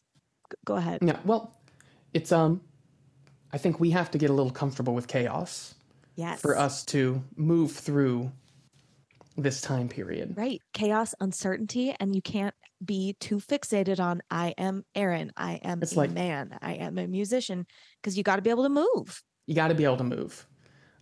Go 0.65 0.75
ahead. 0.75 0.99
Yeah 1.01 1.19
well 1.25 1.53
it's 2.13 2.31
um 2.31 2.61
i 3.51 3.57
think 3.57 3.79
we 3.79 3.91
have 3.91 4.09
to 4.11 4.17
get 4.17 4.29
a 4.29 4.33
little 4.33 4.51
comfortable 4.51 4.93
with 4.95 5.07
chaos 5.07 5.75
yes. 6.15 6.39
for 6.41 6.57
us 6.57 6.83
to 6.85 7.21
move 7.35 7.71
through 7.73 8.31
this 9.39 9.61
time 9.61 9.87
period. 9.87 10.33
Right. 10.35 10.61
Chaos 10.73 11.13
uncertainty 11.19 11.95
and 11.99 12.15
you 12.15 12.21
can't 12.23 12.55
be 12.83 13.15
too 13.19 13.37
fixated 13.37 13.99
on 13.99 14.21
i 14.31 14.53
am 14.57 14.83
aaron. 14.95 15.31
I 15.37 15.59
am 15.63 15.83
It's 15.83 15.93
a 15.93 15.97
like- 15.97 16.11
man. 16.11 16.57
I 16.61 16.73
am 16.73 16.97
a 16.97 17.05
musician. 17.07 17.67
Because 18.01 18.17
you 18.17 18.23
got 18.23 18.37
to 18.37 18.41
be 18.41 18.49
able 18.49 18.63
to 18.63 18.69
move. 18.69 19.21
You 19.45 19.53
got 19.53 19.67
to 19.67 19.75
be 19.75 19.83
able 19.83 19.97
to 19.97 20.03
move. 20.03 20.47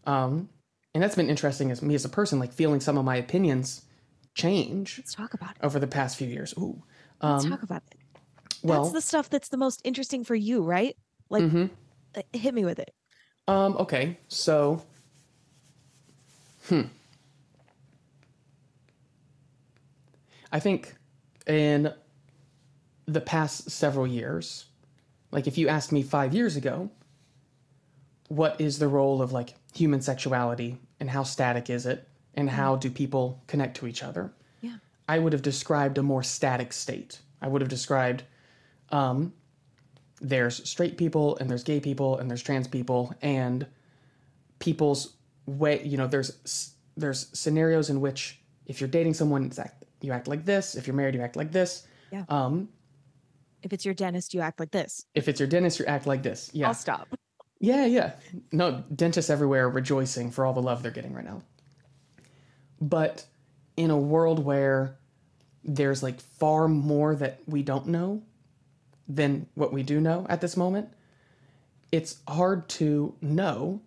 Um 0.05 0.49
and 0.93 1.03
that's 1.03 1.15
been 1.15 1.29
interesting 1.29 1.71
as 1.71 1.81
me 1.81 1.93
as 1.95 2.03
a 2.05 2.09
person 2.09 2.39
like 2.39 2.51
feeling 2.51 2.79
some 2.81 2.97
of 2.97 3.05
my 3.05 3.15
opinions 3.17 3.84
change 4.35 4.97
let's 4.99 5.15
talk 5.15 5.33
about 5.33 5.51
it. 5.51 5.57
over 5.63 5.79
the 5.79 5.87
past 5.87 6.17
few 6.17 6.27
years. 6.27 6.53
Ooh 6.57 6.83
let's 7.21 7.45
um 7.45 7.51
talk 7.51 7.63
about 7.63 7.81
it. 7.91 7.97
well 8.63 8.83
that's 8.83 8.93
the 8.93 9.01
stuff 9.01 9.29
that's 9.29 9.49
the 9.49 9.57
most 9.57 9.81
interesting 9.83 10.23
for 10.23 10.35
you 10.35 10.61
right? 10.61 10.95
Like 11.29 11.43
mhm. 11.43 11.69
uh, 12.15 12.21
hit 12.33 12.53
me 12.53 12.65
with 12.65 12.79
it. 12.79 12.93
Um, 13.47 13.77
okay, 13.77 14.17
so 14.27 14.81
hmm. 16.67 16.81
I 20.51 20.59
think 20.59 20.95
in 21.47 21.93
the 23.05 23.21
past 23.21 23.69
several 23.69 24.07
years, 24.07 24.65
like 25.31 25.47
if 25.47 25.57
you 25.57 25.67
asked 25.67 25.91
me 25.91 26.01
five 26.01 26.33
years 26.33 26.55
ago, 26.55 26.89
what 28.29 28.59
is 28.59 28.79
the 28.79 28.87
role 28.87 29.21
of 29.21 29.31
like 29.31 29.55
human 29.73 30.01
sexuality 30.01 30.79
and 30.99 31.09
how 31.09 31.23
static 31.23 31.69
is 31.69 31.85
it 31.85 32.07
and 32.35 32.49
how 32.49 32.75
do 32.75 32.89
people 32.89 33.41
connect 33.47 33.77
to 33.77 33.87
each 33.87 34.03
other? 34.03 34.33
Yeah. 34.61 34.77
I 35.07 35.19
would 35.19 35.33
have 35.33 35.41
described 35.41 35.97
a 35.97 36.03
more 36.03 36.23
static 36.23 36.73
state. 36.73 37.19
I 37.41 37.47
would 37.47 37.61
have 37.61 37.69
described 37.69 38.23
um, 38.89 39.33
there's 40.21 40.67
straight 40.67 40.97
people 40.97 41.37
and 41.37 41.49
there's 41.49 41.63
gay 41.63 41.79
people 41.79 42.17
and 42.17 42.29
there's 42.29 42.43
trans 42.43 42.67
people 42.67 43.13
and 43.21 43.65
people's 44.59 45.13
way 45.45 45.83
you 45.83 45.97
know 45.97 46.07
there's 46.07 46.73
there's 46.97 47.27
scenarios 47.37 47.89
in 47.89 48.01
which 48.01 48.39
if 48.65 48.79
you're 48.81 48.87
dating 48.87 49.13
someone 49.13 49.45
it's 49.45 49.59
act, 49.59 49.83
you 50.01 50.11
act 50.11 50.27
like 50.27 50.45
this. 50.45 50.75
If 50.75 50.87
you're 50.87 50.95
married 50.95 51.15
you 51.15 51.21
act 51.21 51.35
like 51.35 51.51
this. 51.51 51.87
Yeah. 52.11 52.23
um 52.29 52.69
if 53.61 53.73
it's 53.73 53.83
your 53.83 53.93
dentist 53.93 54.33
you 54.33 54.41
act 54.41 54.59
like 54.59 54.71
this. 54.71 55.05
If 55.13 55.27
it's 55.27 55.39
your 55.39 55.49
dentist 55.49 55.79
you 55.79 55.85
act 55.85 56.07
like 56.07 56.23
this. 56.23 56.49
Yeah. 56.53 56.67
I'll 56.67 56.73
stop. 56.73 57.07
Yeah 57.59 57.85
yeah. 57.85 58.13
No 58.51 58.83
dentists 58.95 59.29
everywhere 59.29 59.69
rejoicing 59.69 60.31
for 60.31 60.45
all 60.45 60.53
the 60.53 60.61
love 60.61 60.81
they're 60.81 60.91
getting 60.91 61.13
right 61.13 61.25
now 61.25 61.41
but 62.89 63.25
in 63.75 63.89
a 63.89 63.97
world 63.97 64.43
where 64.43 64.97
there's 65.63 66.03
like 66.03 66.21
far 66.21 66.67
more 66.67 67.15
that 67.15 67.39
we 67.47 67.63
don't 67.63 67.87
know 67.87 68.21
than 69.07 69.47
what 69.55 69.73
we 69.73 69.83
do 69.83 69.99
know 69.99 70.25
at 70.29 70.41
this 70.41 70.55
moment 70.55 70.89
it's 71.91 72.17
hard 72.27 72.67
to 72.69 73.15
know 73.21 73.81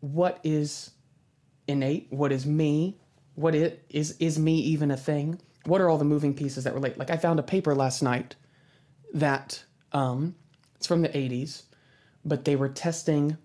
what 0.00 0.40
is 0.42 0.90
innate 1.66 2.06
what 2.10 2.32
is 2.32 2.46
me 2.46 2.96
what 3.34 3.54
it 3.54 3.84
is 3.88 4.16
is 4.18 4.36
me 4.36 4.56
even 4.56 4.90
a 4.90 4.96
thing? 4.96 5.40
What 5.64 5.80
are 5.80 5.88
all 5.88 5.96
the 5.96 6.04
moving 6.04 6.34
pieces 6.34 6.64
that 6.64 6.74
relate 6.74 6.98
like 6.98 7.10
i 7.10 7.16
found 7.16 7.38
a 7.38 7.42
paper 7.42 7.74
last 7.74 8.02
night 8.02 8.34
that 9.14 9.62
um 9.92 10.34
it's 10.76 10.86
from 10.86 11.02
the 11.02 11.08
80s 11.08 11.62
but 12.24 12.44
they 12.44 12.56
were 12.56 12.68
testing 12.68 13.36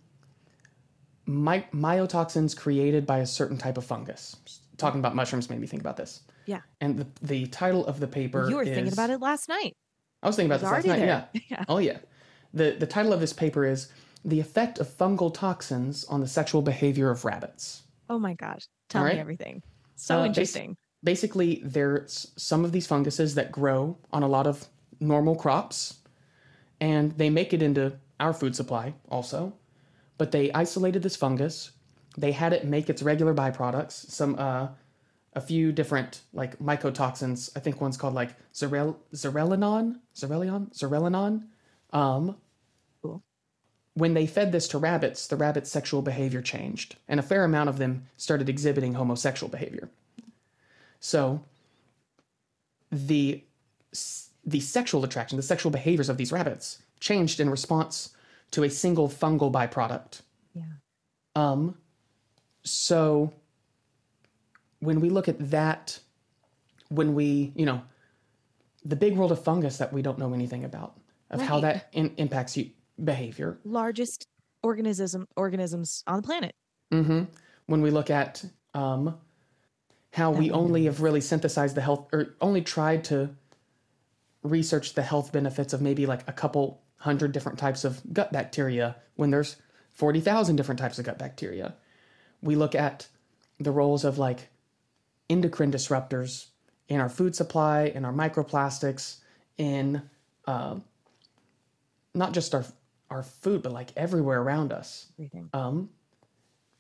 my, 1.26 1.66
mycotoxins 1.74 2.56
created 2.56 3.06
by 3.06 3.20
a 3.20 3.26
certain 3.26 3.58
type 3.58 3.78
of 3.78 3.86
fungus 3.86 4.36
talking 4.84 5.00
about 5.00 5.16
mushrooms 5.16 5.50
made 5.50 5.60
me 5.60 5.68
think 5.68 5.82
about 5.82 5.98
this. 5.98 6.22
Yeah. 6.46 6.62
And 6.82 7.00
the, 7.00 7.08
the 7.22 7.46
title 7.48 7.86
of 7.86 8.00
the 8.00 8.08
paper 8.08 8.50
you 8.50 8.56
were 8.56 8.66
thinking 8.66 8.94
about 8.94 9.10
it 9.10 9.20
last 9.20 9.50
night. 9.50 9.76
I 10.22 10.28
was 10.28 10.36
thinking 10.36 10.52
about 10.52 10.62
It's 10.62 10.86
this 10.86 10.86
last 10.86 11.00
night. 11.00 11.08
Yeah. 11.08 11.26
yeah. 11.50 11.66
Oh 11.68 11.78
yeah. 11.80 12.00
The 12.54 12.76
the 12.80 12.88
title 12.88 13.14
of 13.14 13.20
this 13.20 13.34
paper 13.34 13.66
is 13.66 13.90
The 14.24 14.40
Effect 14.40 14.80
of 14.80 14.88
Fungal 14.88 15.34
Toxins 15.34 16.06
on 16.06 16.22
the 16.22 16.28
Sexual 16.28 16.62
Behavior 16.62 17.10
of 17.10 17.26
Rabbits. 17.26 17.84
Oh 18.10 18.20
my 18.20 18.34
gosh. 18.34 18.68
Tell 18.90 19.04
All 19.04 19.10
me 19.10 19.20
everything. 19.20 19.64
So 19.96 20.22
Uh, 20.22 20.26
interesting. 20.26 20.78
Basically, 21.04 21.62
there's 21.66 22.32
some 22.38 22.64
of 22.64 22.72
these 22.72 22.88
funguses 22.88 23.36
that 23.36 23.52
grow 23.52 23.98
on 24.14 24.24
a 24.24 24.28
lot 24.28 24.48
of 24.48 24.68
normal 25.00 25.36
crops, 25.36 26.00
and 26.80 27.12
they 27.18 27.30
make 27.30 27.54
it 27.54 27.62
into 27.62 27.94
our 28.20 28.34
food 28.34 28.56
supply 28.56 28.94
also. 29.10 29.54
But 30.18 30.32
they 30.32 30.52
isolated 30.54 31.04
this 31.04 31.16
fungus. 31.16 31.72
They 32.18 32.32
had 32.32 32.54
it 32.54 32.66
make 32.66 32.90
its 32.90 33.02
regular 33.02 33.34
byproducts, 33.34 33.92
some 34.10 34.36
uh, 34.38 34.68
a 35.34 35.42
few 35.42 35.72
different 35.72 36.22
like 36.34 36.60
mycotoxins. 36.60 37.50
I 37.56 37.60
think 37.60 37.82
one's 37.82 37.98
called 37.98 38.14
like 38.14 38.36
zerel 38.54 38.96
zerelinon, 39.14 40.00
zerelion, 40.16 40.72
zerelinon. 40.74 41.44
Um, 41.92 42.38
Cool. 43.02 43.22
when 43.96 44.14
they 44.14 44.26
fed 44.28 44.52
this 44.52 44.68
to 44.70 44.78
rabbits, 44.78 45.28
the 45.28 45.36
rabbits' 45.36 45.70
sexual 45.72 46.02
behavior 46.02 46.42
changed, 46.42 46.96
and 47.08 47.20
a 47.20 47.24
fair 47.24 47.44
amount 47.44 47.70
of 47.70 47.78
them 47.78 48.08
started 48.18 48.48
exhibiting 48.50 48.94
homosexual 48.94 49.50
behavior. 49.52 49.90
So, 51.00 51.44
the 52.92 53.44
the 54.46 54.60
sexual 54.60 55.04
attraction, 55.04 55.38
the 55.38 55.44
sexual 55.44 55.72
behaviors 55.72 56.10
of 56.10 56.18
these 56.18 56.32
rabbits 56.32 56.80
changed 57.00 57.40
in 57.40 57.50
response 57.50 58.14
to 58.52 58.64
a 58.64 58.70
single 58.70 59.08
fungal 59.10 59.52
byproduct. 59.52 60.22
Yeah. 60.54 60.64
Um, 61.36 61.78
so 62.64 63.34
when 64.80 65.00
we 65.00 65.10
look 65.10 65.28
at 65.28 65.52
that, 65.52 66.00
when 66.90 67.14
we, 67.14 67.52
you 67.56 67.66
know, 67.66 67.82
the 68.86 68.96
big 68.96 69.16
world 69.16 69.32
of 69.32 69.44
fungus 69.44 69.78
that 69.78 69.94
we 69.94 70.02
don't 70.02 70.20
know 70.20 70.34
anything 70.34 70.64
about, 70.64 70.98
of 71.30 71.42
how 71.42 71.60
that 71.62 71.88
in, 71.94 72.14
impacts 72.18 72.58
you, 72.58 72.70
behavior. 73.04 73.58
Largest 73.64 74.28
organism 74.62 75.28
organisms 75.36 76.04
on 76.08 76.18
the 76.18 76.24
planet. 76.24 76.54
hmm 76.92 77.24
When 77.66 77.82
we 77.82 77.92
look 77.92 78.10
at 78.10 78.44
um, 78.74 79.18
how 80.12 80.32
we 80.32 80.52
only 80.52 80.86
have 80.86 81.02
really 81.02 81.22
synthesized 81.22 81.76
the 81.76 81.82
health, 81.82 82.08
or 82.12 82.36
only 82.42 82.62
tried 82.62 83.04
to 83.06 83.30
research 84.44 84.94
the 84.94 85.02
health 85.02 85.32
benefits 85.32 85.74
of 85.74 85.82
maybe 85.82 86.06
like 86.06 86.28
a 86.28 86.34
couple 86.34 86.82
hundred 86.98 87.32
different 87.32 87.58
types 87.58 87.84
of 87.84 88.02
gut 88.14 88.32
bacteria 88.32 88.96
when 89.16 89.32
there's 89.32 89.56
40,000 89.92 90.56
different 90.56 90.80
types 90.80 91.00
of 91.00 91.06
gut 91.06 91.20
bacteria. 91.20 91.76
We 92.44 92.56
look 92.56 92.76
at 92.76 93.08
the 93.60 93.72
roles 93.72 94.04
of 94.04 94.18
like 94.18 94.50
endocrine 95.30 95.72
disruptors 95.72 96.48
in 96.88 97.00
our 97.00 97.10
food 97.10 97.36
supply, 97.36 97.86
in 97.86 98.06
our 98.06 98.14
microplastics, 98.14 99.18
in 99.58 100.02
uh, 100.46 100.76
not 102.14 102.34
just 102.34 102.54
our 102.54 102.66
our 103.10 103.24
food, 103.24 103.62
but 103.62 103.72
like 103.72 103.90
everywhere 103.96 104.42
around 104.42 104.74
us 104.74 105.08
um, 105.54 105.90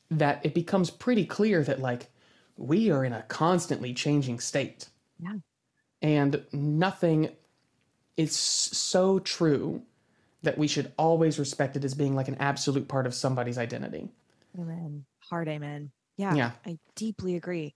that 0.09 0.43
it 0.43 0.53
becomes 0.53 0.89
pretty 0.89 1.25
clear 1.25 1.63
that 1.63 1.79
like 1.79 2.07
we 2.57 2.89
are 2.89 3.05
in 3.05 3.13
a 3.13 3.21
constantly 3.23 3.93
changing 3.93 4.39
state. 4.39 4.89
Yeah. 5.19 5.35
And 6.01 6.43
nothing 6.51 7.29
is 8.17 8.35
so 8.35 9.19
true 9.19 9.83
that 10.41 10.57
we 10.57 10.67
should 10.67 10.91
always 10.97 11.39
respect 11.39 11.77
it 11.77 11.85
as 11.85 11.93
being 11.93 12.15
like 12.15 12.27
an 12.27 12.35
absolute 12.39 12.87
part 12.87 13.05
of 13.05 13.13
somebody's 13.13 13.57
identity. 13.57 14.09
Amen. 14.59 15.05
Hard 15.33 15.49
amen. 15.49 15.91
Yeah, 16.15 16.35
Yeah. 16.35 16.51
I 16.63 16.77
deeply 16.95 17.35
agree. 17.35 17.73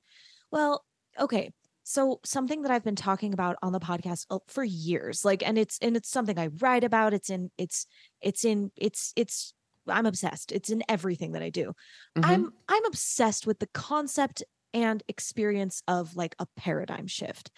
Well, 0.52 0.86
okay. 1.20 1.52
So 1.82 2.20
something 2.24 2.62
that 2.62 2.70
I've 2.72 2.84
been 2.84 2.96
talking 2.96 3.34
about 3.34 3.56
on 3.64 3.72
the 3.72 3.80
podcast 3.80 4.28
uh, 4.30 4.38
for 4.48 4.64
years, 4.64 5.26
like, 5.26 5.42
and 5.42 5.58
it's 5.58 5.80
and 5.82 5.98
it's 5.98 6.08
something 6.08 6.38
I 6.38 6.50
write 6.60 6.84
about. 6.84 7.16
It's 7.16 7.32
in 7.32 7.50
it's 7.58 7.88
it's 8.22 8.46
in 8.46 8.70
it's 8.78 9.12
it's 9.16 9.56
I'm 9.88 10.06
obsessed. 10.06 10.52
It's 10.52 10.70
in 10.70 10.84
everything 10.88 11.32
that 11.32 11.42
I 11.42 11.50
do. 11.50 11.74
Mhm. 12.16 12.26
I'm 12.26 12.54
I'm 12.70 12.86
obsessed 12.86 13.48
with 13.48 13.58
the 13.58 13.70
concept 13.74 14.44
and 14.76 15.02
experience 15.08 15.82
of 15.88 16.16
like 16.16 16.36
a 16.38 16.46
paradigm 16.58 17.08
shift. 17.08 17.50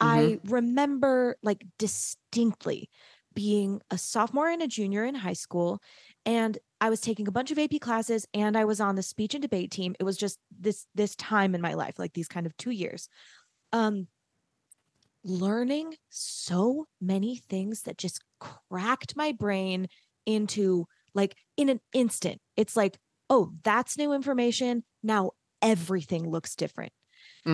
I 0.00 0.40
remember 0.46 1.36
like 1.44 1.64
distinctly 1.78 2.90
being 3.34 3.82
a 3.92 3.98
sophomore 3.98 4.48
and 4.48 4.62
a 4.62 4.66
junior 4.66 5.04
in 5.04 5.14
high 5.14 5.34
school 5.34 5.80
and 6.26 6.58
I 6.84 6.90
was 6.90 7.00
taking 7.00 7.28
a 7.28 7.32
bunch 7.32 7.50
of 7.50 7.58
AP 7.58 7.78
classes 7.78 8.26
and 8.34 8.56
I 8.58 8.66
was 8.66 8.80
on 8.80 8.96
the 8.96 9.02
speech 9.02 9.34
and 9.34 9.42
debate 9.42 9.70
team. 9.70 9.94
It 9.98 10.04
was 10.04 10.18
just 10.18 10.38
this 10.50 10.86
this 10.94 11.16
time 11.16 11.54
in 11.54 11.62
my 11.62 11.74
life, 11.74 11.98
like 11.98 12.14
these 12.14 12.28
kind 12.28 12.46
of 12.46 12.56
2 12.58 12.72
years. 12.72 13.08
Um 13.72 14.08
learning 15.24 15.94
so 16.10 16.86
many 17.00 17.36
things 17.36 17.82
that 17.82 17.96
just 17.98 18.22
cracked 18.40 19.16
my 19.16 19.32
brain 19.32 19.86
into 20.26 20.86
like 21.14 21.36
in 21.56 21.68
an 21.68 21.80
instant. 21.92 22.40
It's 22.56 22.76
like, 22.76 22.98
"Oh, 23.30 23.52
that's 23.62 23.96
new 23.96 24.12
information. 24.12 24.84
Now 25.02 25.32
everything 25.62 26.28
looks 26.28 26.54
different." 26.56 26.92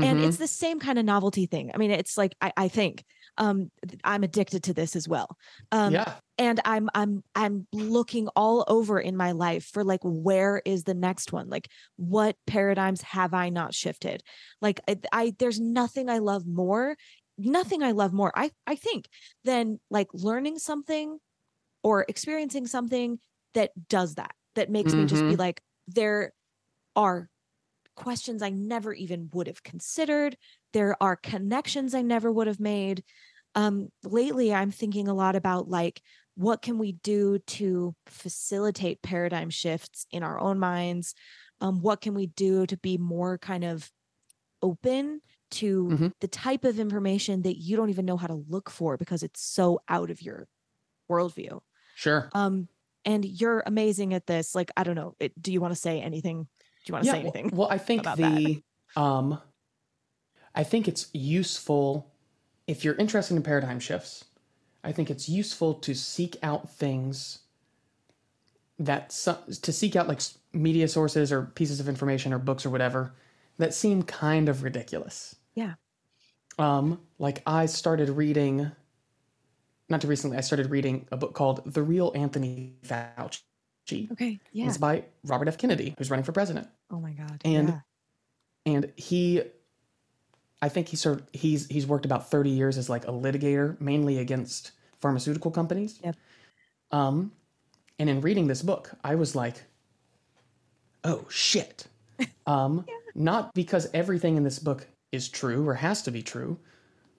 and 0.03 0.21
Mhm. 0.21 0.21
it's 0.21 0.39
the 0.39 0.49
same 0.49 0.81
kind 0.81 0.99
of 0.99 1.05
novelty 1.07 1.47
thing 1.47 1.71
i 1.75 1.79
mean 1.79 1.91
it's 1.91 2.19
like 2.19 2.35
i, 2.43 2.53
I 2.57 2.69
think 2.69 3.05
um 3.41 3.71
i'm 4.05 4.23
addicted 4.23 4.63
to 4.63 4.75
this 4.75 4.95
as 4.95 5.09
well 5.09 5.37
um 5.73 5.93
yeah. 5.93 6.15
and 6.39 6.61
i'm 6.65 6.89
i'm 6.95 7.25
i'm 7.35 7.67
looking 7.73 8.29
all 8.37 8.65
over 8.69 9.01
in 9.01 9.17
my 9.17 9.33
life 9.33 9.65
for 9.65 9.83
like 9.83 10.01
where 10.05 10.63
is 10.65 10.85
the 10.85 10.95
next 10.95 11.33
one 11.33 11.49
like 11.49 11.69
what 11.97 12.37
paradigms 12.47 13.01
have 13.03 13.35
i 13.35 13.49
not 13.49 13.75
shifted 13.75 14.23
like 14.61 14.79
I, 14.87 14.99
I 15.13 15.35
there's 15.39 15.59
nothing 15.59 16.09
i 16.09 16.19
love 16.19 16.47
more 16.47 16.97
nothing 17.39 17.83
i 17.83 17.93
love 17.93 18.13
more 18.13 18.31
i 18.37 18.51
i 18.67 18.77
think 18.77 19.09
than 19.45 19.81
like 19.91 20.09
learning 20.13 20.59
something 20.59 21.19
or 21.83 22.05
experiencing 22.09 22.67
something 22.67 23.19
that 23.55 23.71
does 23.89 24.17
that 24.17 24.33
that 24.55 24.71
makes 24.71 24.93
me 24.93 25.07
just 25.07 25.23
be 25.23 25.37
like 25.37 25.63
there 25.89 26.33
are 26.95 27.31
questions 28.01 28.43
I 28.43 28.51
never 28.51 28.95
even 28.95 29.29
would 29.33 29.47
have 29.47 29.63
considered. 29.63 30.37
There 30.73 30.97
are 31.03 31.17
connections 31.17 31.95
I 31.95 32.03
never 32.03 32.33
would 32.33 32.47
have 32.47 32.61
made. 32.61 33.05
Um, 33.55 33.91
lately, 34.05 34.55
I'm 34.55 34.71
thinking 34.71 35.09
a 35.09 35.15
lot 35.15 35.37
about 35.37 35.69
like, 35.69 36.03
what 36.35 36.63
can 36.63 36.79
we 36.79 36.93
do 36.93 37.39
to 37.39 37.95
facilitate 38.07 39.03
paradigm 39.03 39.51
shifts 39.51 40.07
in 40.11 40.23
our 40.23 40.41
own 40.41 40.59
minds? 40.59 41.15
Um, 41.61 41.81
what 41.83 42.01
can 42.01 42.15
we 42.15 42.27
do 42.29 42.67
to 42.67 42.77
be 42.77 42.97
more 42.97 43.39
kind 43.39 43.65
of 43.65 43.91
open 44.63 45.21
to 45.53 45.97
Mhm. 45.97 46.11
the 46.21 46.29
type 46.29 46.65
of 46.65 46.81
information 46.81 47.43
that 47.43 47.59
you 47.59 47.77
don't 47.77 47.91
even 47.91 48.07
know 48.07 48.17
how 48.17 48.27
to 48.29 48.45
look 48.49 48.71
for 48.71 48.97
because 48.97 49.23
it's 49.23 49.43
so 49.43 49.81
out 49.89 50.11
of 50.11 50.23
your 50.23 50.49
worldview? 51.11 51.61
Sure. 51.95 52.33
Um, 52.33 52.69
and 53.05 53.25
you're 53.25 53.63
amazing 53.67 54.15
at 54.15 54.27
this. 54.27 54.55
Like, 54.55 54.71
I 54.77 54.85
don't 54.85 54.97
know. 54.97 55.17
It, 55.21 55.41
do 55.41 55.53
you 55.53 55.61
want 55.61 55.73
to 55.73 55.81
say 55.81 56.01
anything? 56.01 56.45
Do 56.45 56.91
you 56.91 56.95
want 56.95 57.05
to 57.05 57.07
yeah, 57.07 57.11
say 57.11 57.21
anything? 57.21 57.53
Well, 57.53 57.69
I 57.71 57.79
think 57.79 58.15
the 58.15 58.63
um 58.97 59.41
I 60.55 60.65
think 60.65 60.89
it's 60.89 61.11
useful 61.13 62.10
if 62.71 62.85
you're 62.85 62.95
interested 62.95 63.37
in 63.37 63.43
paradigm 63.43 63.81
shifts. 63.81 64.25
I 64.85 64.93
think 64.93 65.11
it's 65.11 65.29
useful 65.29 65.75
to 65.75 65.93
seek 65.95 66.37
out 66.43 66.71
things 66.71 67.41
that 68.79 69.13
some, 69.13 69.37
to 69.63 69.73
seek 69.73 69.95
out 69.97 70.09
like 70.09 70.21
media 70.53 70.89
sources 70.89 71.33
or 71.33 71.43
pieces 71.43 71.81
of 71.81 71.89
information 71.89 72.33
or 72.33 72.39
books 72.39 72.65
or 72.65 72.71
whatever 72.71 73.13
that 73.59 73.75
seem 73.75 74.03
kind 74.05 74.49
of 74.49 74.63
ridiculous. 74.63 75.35
Yeah. 75.55 75.75
Um 76.59 77.01
like 77.19 77.43
I 77.45 77.67
started 77.67 78.09
reading 78.09 78.71
not 79.91 80.01
too 80.01 80.09
recently 80.09 80.39
I 80.39 80.41
started 80.41 80.71
reading 80.71 81.07
a 81.13 81.17
book 81.17 81.35
called 81.35 81.61
The 81.75 81.83
Real 81.83 82.13
Anthony 82.15 82.77
Fauci. 82.87 84.11
Okay. 84.13 84.39
Yeah. 84.53 84.69
It's 84.69 84.79
by 84.79 85.05
Robert 85.25 85.49
F. 85.49 85.59
Kennedy, 85.59 85.95
who's 85.99 86.09
running 86.11 86.25
for 86.25 86.33
president 86.33 86.69
Oh 86.91 87.01
my 87.01 87.13
God. 87.13 87.43
And- 87.45 87.69
yeah. 87.69 87.81
and 88.73 88.93
he 88.97 89.43
i 90.63 90.69
think 90.69 90.89
he 90.89 90.97
sort 90.97 91.23
he's 91.33 91.67
he's 91.67 91.87
worked 91.87 92.05
about 92.05 92.31
30 92.31 92.51
years 92.51 92.79
as 92.79 92.89
like 92.89 93.05
a 93.05 93.13
litigator 93.13 93.81
mainly 93.81 94.19
against 94.19 94.73
pharmaceutical 94.99 95.51
companies. 95.51 95.99
Yep. 96.05 96.17
um 96.93 97.33
and 97.99 98.11
in 98.11 98.21
reading 98.21 98.47
this 98.47 98.63
book 98.63 98.91
i 99.05 99.15
was 99.15 99.35
like 99.35 99.65
oh 101.05 101.27
shit. 101.29 101.87
Um 102.47 102.85
not 103.15 103.55
because 103.55 103.89
everything 103.95 104.37
in 104.37 104.45
this 104.45 104.59
book 104.59 104.87
is 105.13 105.29
true 105.29 105.67
or 105.67 105.75
has 105.75 106.03
to 106.03 106.11
be 106.11 106.23
true 106.23 106.59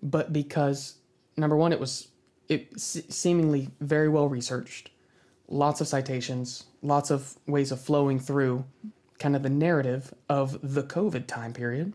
but 0.03 0.31
because 0.31 0.95
number 1.37 1.55
one 1.55 1.73
it 1.73 1.79
was 1.79 2.09
it 2.49 2.79
se- 2.79 3.05
seemingly 3.09 3.69
very 3.79 4.09
well 4.09 4.27
researched 4.27 4.91
lots 5.47 5.81
of 5.81 5.87
citations 5.87 6.65
lots 6.81 7.11
of 7.11 7.35
ways 7.47 7.71
of 7.71 7.81
flowing 7.81 8.19
through 8.19 8.63
kind 9.19 9.35
of 9.35 9.43
the 9.43 9.49
narrative 9.49 10.13
of 10.29 10.57
the 10.63 10.83
COVID 10.83 11.27
time 11.27 11.53
period 11.53 11.93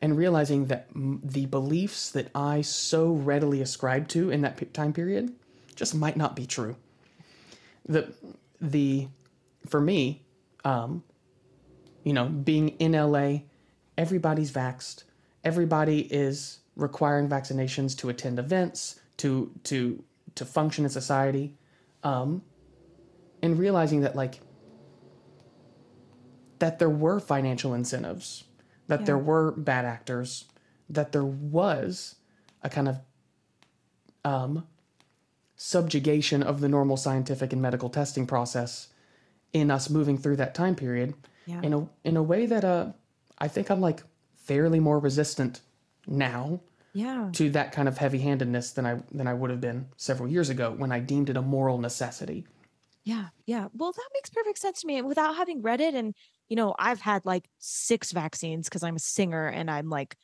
and 0.00 0.16
realizing 0.16 0.66
that 0.66 0.88
m- 0.94 1.20
the 1.22 1.46
beliefs 1.46 2.10
that 2.10 2.30
I 2.34 2.62
so 2.62 3.12
readily 3.12 3.60
ascribed 3.60 4.10
to 4.10 4.30
in 4.30 4.42
that 4.42 4.56
p- 4.56 4.66
time 4.66 4.92
period 4.92 5.32
just 5.74 5.94
might 5.94 6.16
not 6.16 6.36
be 6.36 6.46
true. 6.46 6.76
The, 7.88 8.12
the, 8.60 9.08
for 9.66 9.80
me, 9.80 10.22
um, 10.64 11.02
you 12.04 12.12
know, 12.12 12.26
being 12.26 12.70
in 12.80 12.92
LA 12.92 13.40
everybody's 13.98 14.52
vaxxed, 14.52 15.02
everybody 15.44 16.00
is 16.02 16.60
requiring 16.76 17.28
vaccinations 17.28 17.98
to 17.98 18.08
attend 18.08 18.38
events, 18.38 19.00
to 19.18 19.52
to 19.64 20.02
to 20.36 20.44
function 20.44 20.84
in 20.84 20.90
society, 20.90 21.54
um, 22.04 22.42
and 23.42 23.58
realizing 23.58 24.00
that 24.02 24.16
like 24.16 24.40
that 26.60 26.78
there 26.78 26.88
were 26.88 27.20
financial 27.20 27.74
incentives, 27.74 28.44
that 28.88 29.06
there 29.06 29.18
were 29.18 29.52
bad 29.52 29.84
actors, 29.84 30.46
that 30.90 31.12
there 31.12 31.24
was 31.24 32.16
a 32.62 32.68
kind 32.70 32.88
of 32.88 33.00
um, 34.24 34.66
subjugation 35.56 36.42
of 36.42 36.60
the 36.60 36.68
normal 36.68 36.96
scientific 36.96 37.52
and 37.52 37.62
medical 37.62 37.88
testing 37.90 38.26
process 38.26 38.88
in 39.52 39.70
us 39.70 39.90
moving 39.90 40.16
through 40.18 40.36
that 40.36 40.54
time 40.54 40.74
period 40.74 41.14
Yeah. 41.46 41.62
in 41.62 41.72
a 41.72 41.88
in 42.04 42.16
a 42.16 42.22
way 42.22 42.46
that 42.46 42.64
uh 42.64 42.92
I 43.38 43.48
think 43.48 43.70
I'm 43.70 43.80
like 43.80 44.02
fairly 44.36 44.78
more 44.80 44.98
resistant 44.98 45.60
now 46.06 46.60
Yeah. 46.92 47.30
to 47.32 47.50
that 47.50 47.72
kind 47.72 47.88
of 47.88 47.98
heavy-handedness 47.98 48.72
than 48.72 48.86
I 48.86 49.02
than 49.10 49.26
I 49.26 49.34
would 49.34 49.50
have 49.50 49.60
been 49.60 49.88
several 49.96 50.28
years 50.28 50.48
ago 50.50 50.72
when 50.76 50.92
I 50.92 51.00
deemed 51.00 51.30
it 51.30 51.36
a 51.36 51.42
moral 51.42 51.78
necessity. 51.78 52.46
Yeah, 53.04 53.28
yeah. 53.46 53.68
Well, 53.72 53.92
that 53.92 54.08
makes 54.12 54.28
perfect 54.30 54.58
sense 54.58 54.82
to 54.82 54.86
me. 54.86 55.00
Without 55.00 55.36
having 55.36 55.62
read 55.62 55.80
it, 55.80 55.94
and 55.94 56.14
you 56.48 56.56
know, 56.56 56.74
I've 56.78 57.00
had 57.00 57.24
like 57.26 57.48
six 57.58 58.12
vaccines 58.12 58.68
because 58.68 58.82
I'm 58.82 58.96
a 58.96 59.00
singer, 59.00 59.46
and 59.48 59.70
I'm 59.70 59.88
like, 59.90 60.16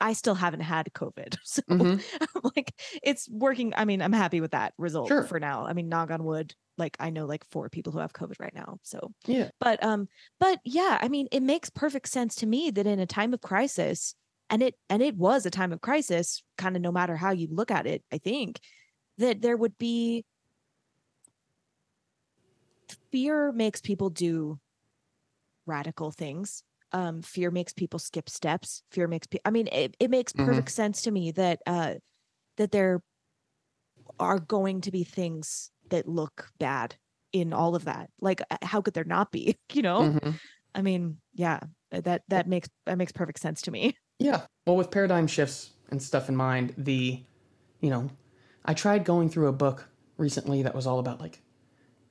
I 0.00 0.12
still 0.14 0.34
haven't 0.34 0.60
had 0.60 0.90
COVID, 0.94 1.36
so 1.44 1.62
Mhm. 1.68 2.04
I'm 2.20 2.50
like, 2.56 2.74
it's 3.02 3.28
working. 3.30 3.72
I 3.76 3.84
mean, 3.84 4.02
I'm 4.02 4.12
happy 4.12 4.40
with 4.40 4.52
that 4.52 4.74
result 4.78 5.14
Sure. 5.14 5.26
for 5.26 5.40
now. 5.40 5.66
I 5.66 5.72
mean, 5.72 5.88
knock 5.88 6.10
on 6.10 6.24
wood. 6.24 6.54
Like, 6.78 6.96
I 7.00 7.10
know 7.10 7.26
like 7.26 7.44
four 7.44 7.70
people 7.70 7.92
who 7.92 7.98
have 8.00 8.12
COVID 8.12 8.36
right 8.40 8.54
now. 8.54 8.78
So, 8.82 9.12
Yeah. 9.26 9.50
but 9.60 9.82
um, 9.82 10.08
but 10.38 10.60
yeah, 10.64 10.98
I 11.00 11.08
mean, 11.08 11.28
it 11.32 11.42
makes 11.42 11.70
perfect 11.70 12.08
sense 12.08 12.34
to 12.36 12.46
me 12.46 12.70
that 12.70 12.86
in 12.86 13.00
a 13.00 13.06
time 13.06 13.32
of 13.34 13.40
crisis, 13.40 14.14
and 14.50 14.62
it 14.62 14.74
and 14.90 15.02
it 15.02 15.16
was 15.16 15.46
a 15.46 15.50
time 15.50 15.72
of 15.72 15.80
crisis, 15.80 16.42
kind 16.58 16.76
of 16.76 16.82
no 16.82 16.92
matter 16.92 17.16
how 17.16 17.30
you 17.32 17.48
look 17.50 17.70
at 17.70 17.86
it. 17.86 18.04
I 18.12 18.18
think 18.18 18.60
that 19.18 19.42
there 19.42 19.56
would 19.56 19.78
be 19.78 20.24
fear 23.10 23.52
makes 23.52 23.80
people 23.80 24.10
do 24.10 24.58
radical 25.66 26.10
things 26.10 26.62
um 26.92 27.22
fear 27.22 27.50
makes 27.50 27.72
people 27.72 27.98
skip 27.98 28.28
steps 28.30 28.82
fear 28.90 29.08
makes 29.08 29.26
people 29.26 29.42
i 29.44 29.50
mean 29.50 29.68
it, 29.72 29.96
it 30.00 30.10
makes 30.10 30.32
Mhm. 30.34 30.42
perfect 30.44 30.70
sense 30.70 31.02
to 31.02 31.10
me 31.10 31.30
that 31.32 31.60
uh 31.66 31.94
that 32.58 32.72
there 32.72 33.02
are 34.18 34.38
going 34.38 34.80
to 34.82 34.90
be 34.90 35.04
things 35.04 35.70
that 35.90 36.08
look 36.08 36.50
bad 36.58 36.96
in 37.32 37.52
all 37.52 37.74
of 37.74 37.84
that 37.84 38.10
like 38.20 38.40
uh, 38.50 38.56
how 38.62 38.80
could 38.80 38.94
there 38.94 39.04
not 39.04 39.30
be 39.30 39.56
you 39.72 39.82
know 39.82 40.08
Mhm. 40.20 40.38
i 40.74 40.82
mean 40.82 41.20
yeah 41.34 41.60
uh, 41.92 42.00
that 42.00 42.24
that 42.28 42.48
makes 42.48 42.68
that 42.86 42.98
makes 42.98 43.12
perfect 43.12 43.40
sense 43.40 43.62
to 43.62 43.70
me 43.70 43.96
Yeah. 44.18 44.46
Well, 44.66 44.76
with 44.76 44.90
paradigm 44.90 45.26
shifts 45.26 45.72
and 45.90 46.02
stuff 46.02 46.28
in 46.28 46.36
mind, 46.36 46.74
the, 46.76 47.22
you 47.80 47.90
know, 47.90 48.10
I 48.64 48.74
tried 48.74 49.04
going 49.04 49.28
through 49.28 49.48
a 49.48 49.52
book 49.52 49.88
recently 50.16 50.62
that 50.62 50.74
was 50.74 50.86
all 50.86 50.98
about 50.98 51.20
like 51.20 51.42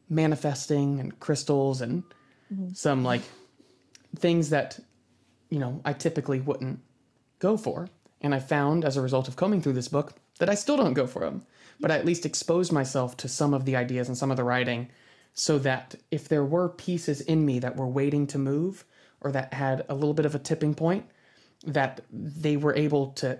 manifesting 0.09 0.99
and 0.99 1.19
crystals 1.19 1.81
and 1.81 2.03
Mhm. 2.49 2.75
some 2.75 3.03
like 3.03 3.23
things 4.15 4.49
that, 4.49 4.79
you 5.49 5.59
know, 5.59 5.81
I 5.85 5.93
typically 5.93 6.39
wouldn't 6.39 6.79
go 7.39 7.57
for. 7.57 7.89
And 8.21 8.33
I 8.33 8.39
found 8.39 8.85
as 8.85 8.97
a 8.97 9.01
result 9.01 9.27
of 9.27 9.35
combing 9.35 9.61
through 9.61 9.73
this 9.73 9.87
book 9.87 10.13
that 10.39 10.49
I 10.49 10.55
still 10.55 10.77
don't 10.77 10.93
go 10.93 11.07
for 11.07 11.19
them, 11.19 11.45
but 11.79 11.91
I 11.91 11.97
at 11.97 12.05
least 12.05 12.25
exposed 12.25 12.71
myself 12.71 13.15
to 13.17 13.27
some 13.27 13.53
of 13.53 13.65
the 13.65 13.75
ideas 13.75 14.07
and 14.07 14.17
some 14.17 14.31
of 14.31 14.37
the 14.37 14.43
writing 14.43 14.89
so 15.33 15.59
that 15.59 15.95
if 16.11 16.27
there 16.29 16.43
were 16.45 16.69
pieces 16.69 17.21
in 17.21 17.45
me 17.45 17.59
that 17.59 17.75
were 17.75 17.87
waiting 17.87 18.25
to 18.27 18.37
move 18.37 18.85
or 19.21 19.31
that 19.31 19.53
had 19.53 19.85
a 19.89 19.93
little 19.95 20.13
bit 20.13 20.25
of 20.25 20.33
a 20.33 20.39
tipping 20.39 20.73
point, 20.73 21.05
that 21.65 22.01
they 22.11 22.57
were 22.57 22.75
able 22.75 23.07
to 23.07 23.39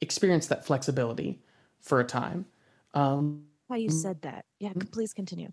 experience 0.00 0.46
that 0.46 0.64
flexibility 0.64 1.40
for 1.80 2.00
a 2.00 2.04
time. 2.04 2.46
Um, 2.94 3.44
how 3.68 3.76
you 3.76 3.90
Mm. 3.90 4.02
said 4.02 4.22
that 4.22 4.46
yeah 4.58 4.72
please 4.92 5.12
continue 5.12 5.52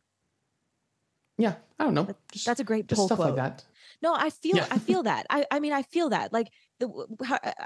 yeah, 1.37 1.55
I 1.77 1.83
don't 1.83 1.93
know. 1.93 2.07
Just, 2.31 2.45
that's 2.45 2.61
a 2.61 2.63
great 2.63 2.87
just 2.87 3.03
stuff 3.03 3.17
quote 3.17 3.35
like 3.35 3.35
that. 3.35 3.63
No, 4.01 4.13
I 4.15 4.29
feel 4.29 4.59
Yeah. 4.59 4.67
I 4.71 4.79
feel 4.79 5.03
that. 5.03 5.25
I 5.29 5.45
I 5.51 5.59
mean 5.59 5.73
I 5.73 5.81
feel 5.83 6.09
that. 6.09 6.33
Like 6.33 6.47
the 6.79 6.89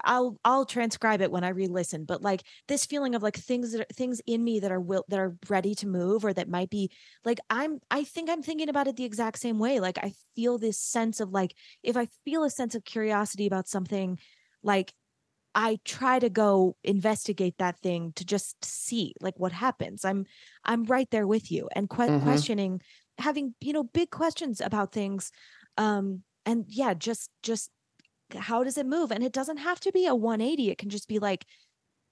I'll 0.03 0.37
I'll 0.45 0.65
transcribe 0.65 1.21
it 1.21 1.31
when 1.31 1.43
I 1.43 1.49
re-listen, 1.49 2.05
but 2.05 2.21
like 2.21 2.43
this 2.67 2.85
feeling 2.85 3.15
of 3.15 3.23
like 3.23 3.35
things 3.35 3.71
that 3.71 3.81
are, 3.81 3.93
things 3.93 4.21
in 4.25 4.43
me 4.43 4.59
that 4.59 4.71
are 4.71 4.79
will 4.81 5.05
that 5.09 5.19
are 5.19 5.35
ready 5.49 5.75
to 5.75 5.87
move 5.87 6.23
or 6.25 6.33
that 6.33 6.47
might 6.49 6.69
be 6.69 6.91
like 7.25 7.39
I'm 7.49 7.79
I 7.91 8.03
think 8.03 8.29
I'm 8.29 8.43
thinking 8.43 8.69
about 8.69 8.87
it 8.87 8.95
the 8.95 9.05
exact 9.05 9.39
same 9.39 9.59
way. 9.59 9.79
Like 9.79 9.97
I 9.97 10.13
feel 10.35 10.57
this 10.57 10.79
sense 10.79 11.19
of 11.19 11.31
like 11.31 11.55
if 11.83 11.97
I 11.97 12.07
feel 12.25 12.43
a 12.43 12.49
sense 12.49 12.75
of 12.75 12.83
curiosity 12.85 13.47
about 13.47 13.67
something 13.67 14.19
like 14.63 14.93
I 15.55 15.79
try 15.83 16.19
to 16.19 16.29
go 16.29 16.77
investigate 16.83 17.57
that 17.57 17.79
thing 17.79 18.13
to 18.13 18.25
just 18.25 18.63
see 18.63 19.13
like 19.21 19.37
what 19.39 19.51
happens. 19.51 20.05
I'm 20.05 20.25
I'm 20.65 20.83
right 20.85 21.09
there 21.09 21.27
with 21.27 21.51
you 21.51 21.67
and 21.75 21.89
que- 21.89 22.11
Mhm. 22.11 22.19
questioning 22.19 22.81
having 23.17 23.55
you 23.59 23.73
know 23.73 23.83
big 23.83 24.11
questions 24.11 24.61
about 24.61 24.91
things 24.93 25.31
um 25.79 26.23
and 26.45 26.65
yeah 26.69 26.93
just 26.95 27.31
just 27.43 27.71
how 28.35 28.63
does 28.63 28.77
it 28.77 28.85
move 28.87 29.11
and 29.11 29.23
it 29.23 29.33
doesn't 29.33 29.57
have 29.57 29.79
to 29.79 29.91
be 29.91 30.07
a 30.07 30.15
180 30.15 30.69
it 30.69 30.77
can 30.79 30.89
just 30.89 31.07
be 31.09 31.19
like 31.19 31.45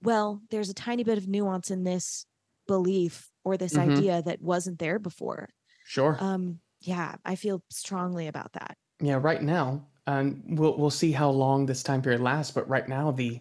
well 0.02 0.42
there's 0.50 0.70
a 0.70 0.74
tiny 0.74 1.04
bit 1.04 1.18
of 1.18 1.28
nuance 1.28 1.70
in 1.70 1.84
this 1.84 2.26
belief 2.68 3.30
or 3.44 3.56
this 3.56 3.76
Mhm. 3.76 3.78
idea 3.78 4.22
that 4.22 4.40
wasn't 4.42 4.78
there 4.78 4.98
before 4.98 5.48
Sure. 5.82 6.20
um 6.20 6.60
yeah 6.80 7.16
i 7.24 7.36
feel 7.36 7.62
strongly 7.70 8.26
about 8.28 8.52
that 8.54 8.76
yeah, 9.00 9.18
right 9.20 9.42
now, 9.42 9.86
and 10.06 10.58
we'll 10.58 10.76
we'll 10.76 10.90
see 10.90 11.12
how 11.12 11.30
long 11.30 11.66
this 11.66 11.82
time 11.82 12.02
period 12.02 12.20
lasts. 12.20 12.52
But 12.52 12.68
right 12.68 12.88
now, 12.88 13.10
the 13.10 13.40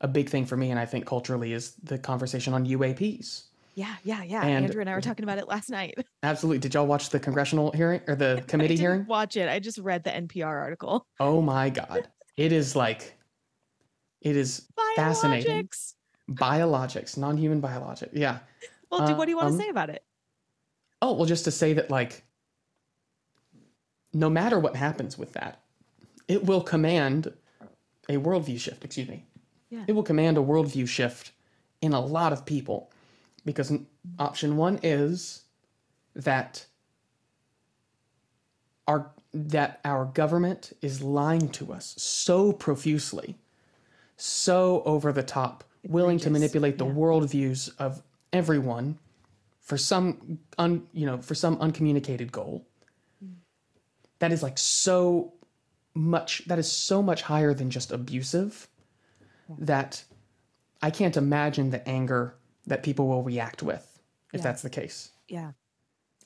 a 0.00 0.08
big 0.08 0.28
thing 0.28 0.46
for 0.46 0.56
me, 0.56 0.70
and 0.70 0.80
I 0.80 0.86
think 0.86 1.06
culturally, 1.06 1.52
is 1.52 1.76
the 1.76 1.98
conversation 1.98 2.54
on 2.54 2.66
UAPs. 2.66 3.44
Yeah 3.74 3.96
yeah 4.04 4.22
yeah 4.22 4.42
And- 4.44 4.64
andrew 4.66 4.80
and 4.80 4.88
i 4.90 4.94
were 4.94 5.00
talking 5.00 5.24
about 5.24 5.38
it 5.38 5.48
last 5.48 5.68
night 5.70 5.94
Absolutely. 6.22 6.58
Did 6.58 6.72
y'all 6.74 6.86
watch 6.86 7.10
the 7.10 7.20
congressional 7.20 7.70
hearing 7.72 8.00
or 8.06 8.14
the 8.14 8.42
committee 8.48 8.76
hearing? 8.76 9.04
watch 9.06 9.36
it 9.36 9.48
i 9.48 9.58
just 9.58 9.78
read 9.78 10.04
the 10.04 10.10
npr 10.10 10.46
article 10.46 11.06
Oh 11.20 11.40
my 11.42 11.70
god, 11.70 12.08
it 12.36 12.52
is 12.52 12.74
like, 12.74 13.16
it 14.22 14.36
is 14.36 14.66
Fascinating. 14.96 15.64
biologics 15.64 15.94
biologics, 16.30 17.18
non-human 17.18 17.60
biologic. 17.60 18.10
Yeah. 18.14 18.38
well 18.90 19.06
do, 19.06 19.14
what 19.14 19.26
do 19.26 19.30
you 19.32 19.36
want 19.36 19.48
to 19.48 19.54
Um, 19.54 19.60
say 19.60 19.68
about 19.68 19.90
it 19.90 20.02
Oh, 21.02 21.12
well, 21.12 21.26
just 21.26 21.44
to 21.44 21.50
say 21.50 21.74
that, 21.74 21.90
like, 21.90 22.24
no 24.14 24.30
matter 24.30 24.58
what 24.58 24.74
happens 24.74 25.18
with 25.18 25.32
that, 25.34 25.60
it 26.28 26.44
will 26.46 26.62
command 26.62 27.30
a 28.08 28.14
worldview 28.16 28.58
shift. 28.58 28.82
Excuse 28.84 29.08
me. 29.08 29.26
Yeah. 29.68 29.84
It 29.86 29.92
will 29.92 30.02
command 30.02 30.38
a 30.38 30.40
worldview 30.40 30.88
shift 30.88 31.32
in 31.82 31.92
a 31.92 32.00
lot 32.00 32.32
of 32.32 32.46
people 32.46 32.90
because 33.44 33.72
option 34.18 34.56
one 34.56 34.78
is 34.82 35.42
that 36.14 36.66
our 38.86 39.10
that 39.32 39.80
our 39.84 40.04
government 40.04 40.72
is 40.80 41.02
lying 41.02 41.48
to 41.48 41.72
us 41.72 41.94
so 41.98 42.52
profusely, 42.52 43.36
so 44.16 44.82
over 44.84 45.12
the 45.12 45.22
top, 45.22 45.64
willing 45.82 46.18
to 46.18 46.30
manipulate 46.30 46.78
the 46.78 46.86
yeah. 46.86 46.92
worldviews 46.92 47.70
of 47.78 48.02
everyone 48.32 48.98
for 49.60 49.76
some 49.76 50.38
un, 50.58 50.86
you 50.92 51.06
know 51.06 51.18
for 51.18 51.34
some 51.34 51.58
uncommunicated 51.60 52.30
goal. 52.30 52.66
That 54.20 54.32
is 54.32 54.42
like 54.42 54.58
so 54.58 55.34
much. 55.94 56.44
That 56.46 56.58
is 56.58 56.70
so 56.70 57.02
much 57.02 57.22
higher 57.22 57.52
than 57.54 57.70
just 57.70 57.90
abusive. 57.90 58.68
That 59.58 60.04
I 60.80 60.90
can't 60.90 61.16
imagine 61.16 61.70
the 61.70 61.86
anger 61.86 62.36
that 62.66 62.82
people 62.82 63.06
will 63.08 63.22
react 63.22 63.62
with 63.62 64.00
if 64.32 64.38
Yeah. 64.38 64.42
that's 64.44 64.62
the 64.62 64.70
case 64.70 65.10
yeah 65.28 65.52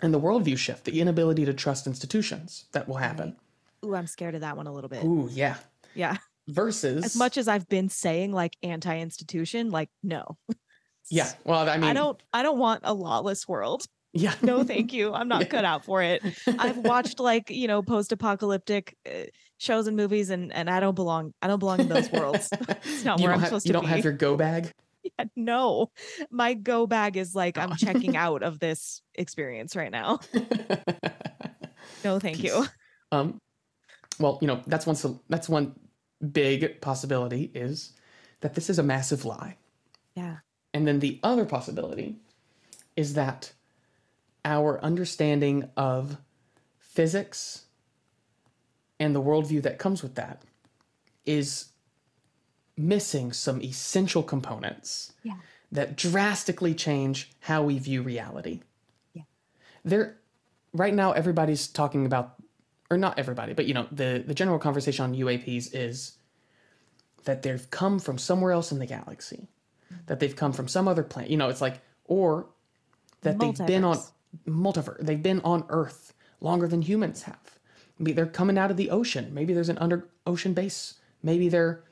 and 0.01 0.15
the 0.15 0.21
worldview 0.21 0.57
shift, 0.57 0.85
the 0.85 1.01
inability 1.01 1.45
to 1.45 1.53
trust 1.53 1.89
institutions 1.89 2.67
that 2.71 2.87
will 2.89 2.97
happen. 2.99 3.37
Ooh, 3.85 3.95
i'm 3.97 4.07
scared 4.07 4.35
of 4.37 4.43
that 4.43 4.57
one 4.57 4.67
a 4.67 4.73
little 4.73 4.89
bit 4.89 5.05
Ooh, 5.05 5.29
yeah. 5.33 5.57
yeah 5.95 6.17
Versus 6.49 7.05
as 7.05 7.15
much 7.17 7.37
as 7.37 7.47
I've 7.47 7.69
been 7.69 7.91
saying 7.91 8.33
like 8.33 8.57
anti-institution, 8.63 9.71
like 9.71 9.91
no. 10.03 10.39
yeah. 11.11 11.31
Well, 11.45 11.69
I 11.69 11.77
mean, 11.77 11.85
I 11.85 11.93
don't 11.93 12.19
I 12.33 12.43
don't 12.43 12.59
want 12.59 12.81
a 12.85 12.95
lawless 12.95 13.47
world. 13.47 13.85
Yeah. 14.15 14.33
No, 14.41 14.65
thank 14.65 14.95
you. 14.95 15.13
I'm 15.13 15.29
not 15.29 15.41
Yeah. 15.43 15.49
cut 15.49 15.65
out 15.67 15.85
for 15.85 16.03
it. 16.03 16.23
I've 16.47 16.79
watched 16.79 17.21
like, 17.21 17.51
you 17.51 17.69
know, 17.69 17.83
post-apocalyptic 17.83 18.97
uh, 19.07 19.25
shows 19.59 19.87
and 19.89 19.97
movies 19.97 20.31
and 20.31 20.51
and 20.55 20.71
I 20.71 20.81
don't 20.81 20.95
belong 20.95 21.35
I 21.43 21.49
don't 21.49 21.59
belong 21.59 21.81
in 21.81 21.89
those 21.89 22.11
worlds. 22.11 22.49
It's 22.85 23.05
not 23.05 23.19
you 23.19 23.25
where 23.25 23.35
I'm 23.35 23.41
have, 23.41 23.49
supposed 23.49 23.67
you 23.67 23.75
don't 23.75 23.85
have 23.85 24.03
your 24.03 24.15
go 24.15 24.35
bag. 24.37 24.73
No. 25.37 25.91
My 26.31 26.55
go 26.55 26.87
bag 26.87 27.17
is 27.17 27.35
like 27.35 27.59
I'm 27.59 27.77
checking 27.77 28.17
out 28.27 28.43
of 28.43 28.59
this 28.59 29.03
experience 29.15 29.77
right 29.77 29.91
now. 29.93 30.21
No, 32.05 32.19
thank 32.21 32.43
you. 32.43 32.65
um, 33.13 33.41
well, 34.21 34.39
you 34.41 34.47
know 34.47 34.63
that's 34.67 34.87
one. 34.87 34.95
sol- 34.97 35.23
That's 35.29 35.49
one 35.49 35.75
big 36.33 36.81
possibility 36.81 37.51
is 37.55 37.93
that 38.41 38.55
this 38.55 38.71
is 38.71 38.79
a 38.79 38.83
massive 38.83 39.25
lie. 39.25 39.57
Yeah. 40.15 40.39
And 40.75 40.87
then 40.87 41.01
the 41.01 41.19
other 41.23 41.45
possibility 41.45 42.17
is 42.97 43.15
that 43.15 43.53
our 44.45 44.83
understanding 44.85 45.71
of 45.77 46.19
physics 46.79 47.65
and 49.01 49.15
the 49.15 49.23
worldview 49.23 49.63
that 49.63 49.79
comes 49.79 50.03
with 50.03 50.15
that 50.17 50.43
is 51.27 51.67
missing 52.79 53.33
some 53.33 53.61
essential 53.63 54.23
components 54.23 55.13
Yeah. 55.23 55.35
that 55.73 55.97
drastically 55.97 56.75
change 56.75 57.31
how 57.41 57.63
we 57.63 57.79
view 57.79 58.03
reality. 58.03 58.61
Yeah. 59.13 59.23
There 59.85 60.17
right 60.73 60.95
now 60.95 61.13
everybody's 61.13 61.67
talking 61.67 62.07
about 62.07 62.35
or 62.91 62.97
not 62.97 63.19
everybody, 63.19 63.53
but 63.53 63.67
you 63.67 63.75
know, 63.75 63.87
the 63.93 64.25
the 64.27 64.35
general 64.35 64.59
conversation 64.59 65.05
on 65.05 65.15
UAPs 65.15 65.71
is 65.75 66.13
that 67.25 67.43
they've 67.43 67.71
come 67.71 67.99
from 67.99 68.17
somewhere 68.17 68.53
else 68.53 68.73
in 68.73 68.79
the 68.79 68.87
galaxy. 68.87 69.49
That 70.07 70.21
they've 70.21 70.37
come 70.37 70.53
from 70.53 70.69
some 70.69 70.87
other 70.89 71.03
planet. 71.03 71.31
You 71.31 71.37
know, 71.37 71.49
it's 71.49 71.61
like 71.61 71.81
or 72.05 72.47
that 73.23 73.39
they've 73.39 73.67
been 73.67 73.85
on 73.85 73.99
multiverse. 74.47 75.01
They've 75.01 75.23
been 75.23 75.41
on 75.41 75.65
Earth 75.69 76.15
longer 76.41 76.69
than 76.69 76.83
humans 76.83 77.23
have. 77.23 77.59
Maybe 77.99 78.13
they're 78.13 78.27
coming 78.27 78.57
out 78.57 78.71
of 78.71 78.77
the 78.77 78.91
ocean. 78.91 79.35
Maybe 79.35 79.53
there's 79.53 79.69
an 79.69 79.79
under 79.79 80.09
ocean 80.27 80.55
base. 80.55 80.95
Maybe 81.23 81.49
they're 81.49 81.83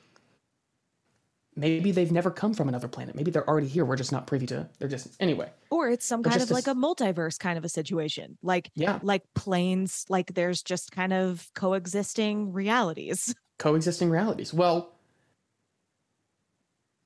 maybe 1.57 1.91
they've 1.91 2.13
never 2.13 2.31
come 2.31 2.55
from 2.55 2.69
another 2.69 2.87
planet. 2.87 3.17
Maybe 3.17 3.31
they're 3.31 3.49
already 3.49 3.67
here. 3.67 3.85
We're 3.85 3.97
just 3.97 4.13
not 4.13 4.27
privy 4.27 4.47
to 4.47 4.69
their 4.79 4.89
distance. 4.89 5.17
Anyway, 5.19 5.51
Or 5.71 5.89
it's 5.89 6.07
some 6.07 6.23
kind 6.23 6.41
of 6.41 6.51
like 6.51 6.67
a 6.67 6.75
multiverse 6.75 7.39
kind 7.39 7.59
of 7.59 7.65
a 7.65 7.69
situation. 7.69 8.37
Like 8.43 8.71
yeah, 8.75 8.99
like 9.03 9.23
planes, 9.35 10.05
like 10.09 10.35
there's 10.35 10.63
just 10.63 10.93
kind 10.93 11.13
of 11.13 11.49
coexisting 11.55 12.53
realities. 12.53 13.35
coexisting 13.59 14.11
realities. 14.11 14.53
Well, 14.53 14.93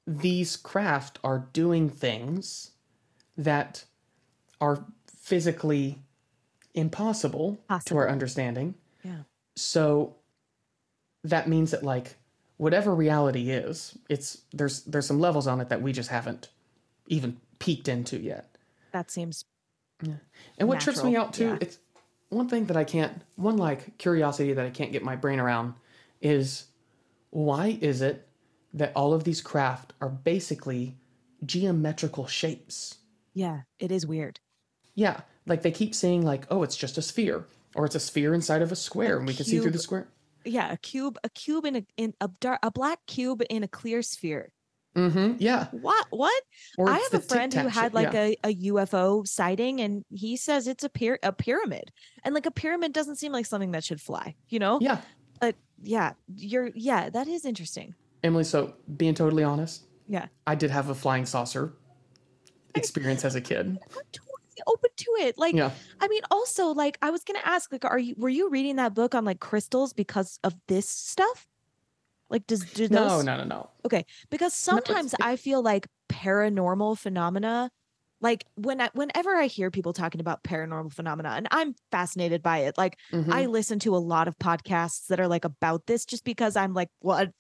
these 0.07 0.57
craft 0.57 1.19
are 1.23 1.49
doing 1.53 1.89
things 1.89 2.73
that 3.37 3.85
are 4.61 4.85
physically 5.23 6.03
impossible 6.75 7.59
to 7.87 7.97
our 7.97 8.09
understanding. 8.09 8.75
Yeah. 9.05 9.23
So 9.57 10.17
that 11.25 11.49
means 11.49 11.71
that 11.71 11.83
like 11.85 12.17
whatever 12.61 12.95
reality 12.95 13.51
is, 13.51 13.97
it's 14.11 14.43
there's 14.53 14.83
there's 14.83 15.07
some 15.07 15.19
levels 15.19 15.47
on 15.47 15.63
it 15.63 15.71
that 15.71 15.81
we 15.81 15.93
just 15.93 16.11
haven't 16.11 16.51
even 17.07 17.39
peeked 17.59 17.89
into 17.89 18.19
yet. 18.19 18.55
That 18.93 19.11
seems 19.11 19.47
And 20.59 20.69
what 20.69 20.81
trips 20.81 21.03
me 21.03 21.17
out 21.17 21.33
too, 21.33 21.47
yeah. 21.47 21.59
it's 21.63 21.79
one 22.29 22.49
thing 22.49 22.67
that 22.67 22.77
I 22.77 22.85
can't, 22.85 23.23
one 23.37 23.57
like 23.57 23.97
curiosity 23.97 24.53
that 24.53 24.65
I 24.65 24.71
can't 24.71 24.93
get 24.93 25.03
my 25.03 25.17
brain 25.17 25.41
around 25.41 25.73
is 26.21 26.67
why 27.31 27.79
is 27.81 28.03
it 28.03 28.29
that 28.75 28.93
all 28.95 29.15
of 29.15 29.25
these 29.25 29.41
craft 29.41 29.95
are 30.03 30.11
basically 30.11 30.99
geometrical 31.45 32.27
shapes? 32.27 32.99
yeah, 33.33 33.61
it 33.79 33.91
is 33.91 34.07
weird. 34.07 34.39
Yeah, 34.95 35.21
like 35.47 35.63
they 35.63 35.71
keep 35.71 35.95
saying 35.95 36.23
like, 36.27 36.45
oh, 36.51 36.63
it's 36.63 36.77
just 36.77 36.99
a 36.99 37.03
sphere, 37.03 37.47
or 37.75 37.87
it's 37.87 37.95
a 37.95 38.01
sphere 38.01 38.35
inside 38.35 38.61
of 38.61 38.71
a 38.71 38.77
square, 38.77 39.17
and 39.17 39.27
we 39.27 39.33
can 39.33 39.47
see 39.47 39.61
through 39.61 39.71
the 39.71 39.79
square. 39.79 40.09
Yeah, 40.45 40.73
a 40.73 40.77
cube, 40.77 41.19
a 41.25 41.29
cube 41.29 41.67
in 41.67 41.77
a 41.77 41.87
in 41.97 42.15
a 42.21 42.29
dark, 42.41 42.61
a 42.63 42.71
black 42.71 42.99
cube 43.07 43.43
in 43.51 43.63
a 43.63 43.69
clear 43.69 44.03
sphere. 44.03 44.53
Mm-hmm. 44.97 45.37
Yeah. 45.39 45.69
What? 45.71 46.07
What? 46.11 46.43
I 46.85 46.99
have 46.99 47.15
a 47.15 47.21
friend 47.21 47.53
who 47.53 47.69
had 47.69 47.95
like 47.95 48.13
yeah. 48.13 48.33
a, 48.45 48.51
a 48.51 48.55
UFO 48.73 49.27
sighting, 49.27 49.81
and 49.81 50.05
he 50.11 50.37
says 50.37 50.67
it's 50.67 50.83
a 50.83 50.89
pyra- 50.89 51.19
a 51.23 51.33
pyramid, 51.33 51.93
and 52.25 52.35
like 52.35 52.47
a 52.47 52.51
pyramid 52.51 52.93
doesn't 52.93 53.17
seem 53.17 53.33
like 53.33 53.47
something 53.47 53.71
that 53.73 53.85
should 53.85 54.01
fly, 54.01 54.35
you 54.49 54.59
know? 54.59 54.79
Yeah. 54.81 55.01
But 55.41 55.55
yeah, 55.81 56.15
you're 56.35 56.71
yeah, 56.75 57.09
that 57.11 57.29
is 57.29 57.45
interesting. 57.45 57.95
Emily, 58.25 58.45
so 58.45 58.75
being 58.97 59.15
totally 59.15 59.45
honest, 59.45 59.85
Yeah, 60.09 60.27
I 60.47 60.55
did 60.55 60.71
have 60.71 60.89
a 60.89 60.95
flying 60.95 61.25
saucer 61.25 61.75
experience 62.75 63.25
as 63.25 63.35
a 63.35 63.41
kid. 63.41 63.79
Open 64.67 64.91
to 64.97 65.11
it. 65.21 65.39
Like, 65.39 65.55
Yeah. 65.55 65.73
I 66.01 66.09
mean, 66.09 66.23
also, 66.31 66.69
like, 66.69 66.99
I 67.03 67.11
was 67.11 67.25
gonna 67.25 67.41
ask, 67.45 67.71
like, 67.73 67.85
are 67.85 67.99
you 67.99 68.15
were 68.19 68.29
you 68.29 68.49
reading 68.51 68.77
that 68.77 68.95
book 68.95 69.15
on 69.15 69.25
like 69.25 69.41
crystals 69.41 69.93
because 69.93 70.39
of 70.45 70.55
this 70.69 70.89
stuff? 70.89 71.47
Like, 72.29 72.47
does 72.47 72.65
do 72.65 72.89
those 72.89 73.25
No, 73.25 73.37
no, 73.37 73.37
no, 73.37 73.45
no. 73.45 73.71
Okay, 73.85 74.05
because 74.31 74.55
sometimes 74.55 75.15
it- 75.15 75.21
I 75.23 75.37
feel 75.37 75.63
like 75.63 75.87
paranormal 76.11 76.99
phenomena, 76.99 77.71
like 78.21 78.45
when 78.57 78.81
I, 78.81 78.91
whenever 78.93 79.35
I 79.37 79.47
hear 79.47 79.71
people 79.71 79.93
talking 79.95 80.21
about 80.21 80.45
paranormal 80.45 80.93
phenomena, 80.93 81.31
and 81.31 81.49
I'm 81.51 81.75
fascinated 81.91 82.43
by 82.43 82.59
it. 82.59 82.77
Like 82.79 82.99
Mhm. 83.13 83.33
I 83.33 83.47
listen 83.47 83.79
to 83.81 83.97
a 83.97 83.99
lot 83.99 84.29
of 84.29 84.39
podcasts 84.39 85.07
that 85.09 85.19
are 85.21 85.29
like 85.29 85.45
about 85.47 85.87
this, 85.87 86.05
just 86.05 86.25
because 86.25 86.57
I'm 86.57 86.75
like, 86.75 86.89
what, 87.01 87.31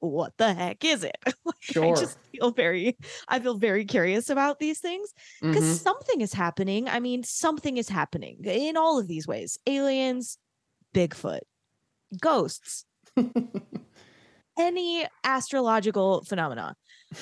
what 0.00 0.36
the 0.38 0.52
heck 0.54 0.84
is 0.84 1.04
it? 1.04 1.16
Like, 1.44 1.56
Sure. 1.60 1.84
I 1.84 1.92
just 1.92 2.18
feel 2.32 2.50
very, 2.52 2.98
I 3.28 3.40
feel 3.40 3.54
very 3.56 3.84
curious 3.84 4.30
about 4.30 4.58
these 4.58 4.78
things 4.80 5.12
because 5.50 5.66
Mhm. 5.66 5.82
something 5.82 6.20
is 6.20 6.32
happening. 6.32 6.88
I 6.88 7.00
mean, 7.00 7.22
something 7.24 7.76
is 7.76 7.88
happening 7.88 8.40
in 8.44 8.76
all 8.76 8.98
of 8.98 9.08
these 9.08 9.26
ways: 9.26 9.58
aliens, 9.66 10.38
Bigfoot, 10.94 11.40
ghosts, 12.20 12.84
any 14.58 15.06
astrological 15.24 16.24
phenomena 16.24 16.74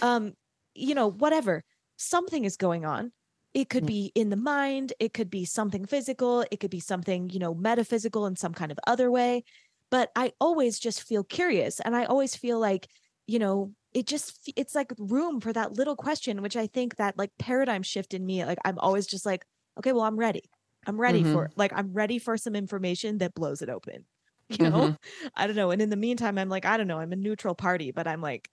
um 0.02 0.32
you 0.74 0.94
know 0.94 1.08
whatever 1.10 1.62
something 1.96 2.44
is 2.44 2.56
going 2.56 2.84
on 2.84 3.12
it 3.54 3.68
could 3.68 3.84
Mm. 3.84 3.86
be 3.86 4.12
in 4.14 4.30
the 4.30 4.36
mind 4.36 4.92
it 4.98 5.12
could 5.12 5.30
be 5.30 5.44
something 5.44 5.84
physical 5.84 6.44
it 6.50 6.58
could 6.60 6.70
be 6.70 6.80
something 6.80 7.28
you 7.30 7.38
know 7.38 7.54
metaphysical 7.54 8.26
in 8.26 8.36
some 8.36 8.54
kind 8.54 8.72
of 8.72 8.78
other 8.86 9.10
way 9.10 9.44
but 9.90 10.10
i 10.16 10.32
always 10.40 10.78
just 10.78 11.02
feel 11.02 11.24
curious 11.24 11.80
and 11.80 11.96
i 11.96 12.04
always 12.04 12.36
feel 12.36 12.58
like 12.58 12.88
you 13.26 13.38
know 13.38 13.72
it 13.94 14.06
just 14.06 14.50
it's 14.56 14.74
like 14.74 14.92
room 14.98 15.40
for 15.40 15.52
that 15.52 15.72
little 15.72 15.96
question 15.96 16.42
which 16.42 16.56
i 16.56 16.66
think 16.66 16.96
that 16.96 17.16
like 17.18 17.30
paradigm 17.38 17.82
shift 17.82 18.14
in 18.14 18.24
me 18.26 18.44
like 18.44 18.58
i'm 18.64 18.78
always 18.78 19.06
just 19.06 19.26
like 19.26 19.44
okay 19.78 19.92
well 19.92 20.04
i'm 20.04 20.16
ready 20.18 20.42
i'm 20.86 21.00
ready 21.00 21.22
Mhm. 21.22 21.24
for 21.24 21.50
like 21.56 21.72
i'm 21.74 21.92
ready 21.92 22.18
for 22.18 22.36
some 22.36 22.54
information 22.54 23.18
that 23.18 23.34
blows 23.34 23.62
it 23.62 23.68
open 23.68 24.06
you 24.48 24.68
know 24.70 24.90
I 25.34 25.46
don't 25.46 25.56
know. 25.56 25.70
And 25.70 25.82
in 25.82 25.90
the 25.90 25.96
meantime, 25.96 26.38
I'm 26.38 26.48
like, 26.48 26.64
I 26.64 26.76
don't 26.76 26.86
know, 26.86 26.98
I'm 27.00 27.12
a 27.12 27.16
neutral 27.16 27.54
party, 27.54 27.90
but 27.90 28.06
I'm 28.06 28.20
like, 28.22 28.48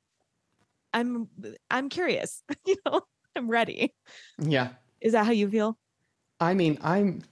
I'm 0.94 1.30
I'm 1.70 1.90
curious. 1.90 2.44
you 2.66 2.78
know, 2.86 3.02
I'm 3.36 3.50
ready. 3.50 3.94
Yeah. 4.38 4.76
Is 5.02 5.14
that 5.14 5.26
how 5.26 5.32
you 5.32 5.50
feel? 5.50 5.78
I 6.40 6.54
mean, 6.54 6.78
I'm 6.82 7.24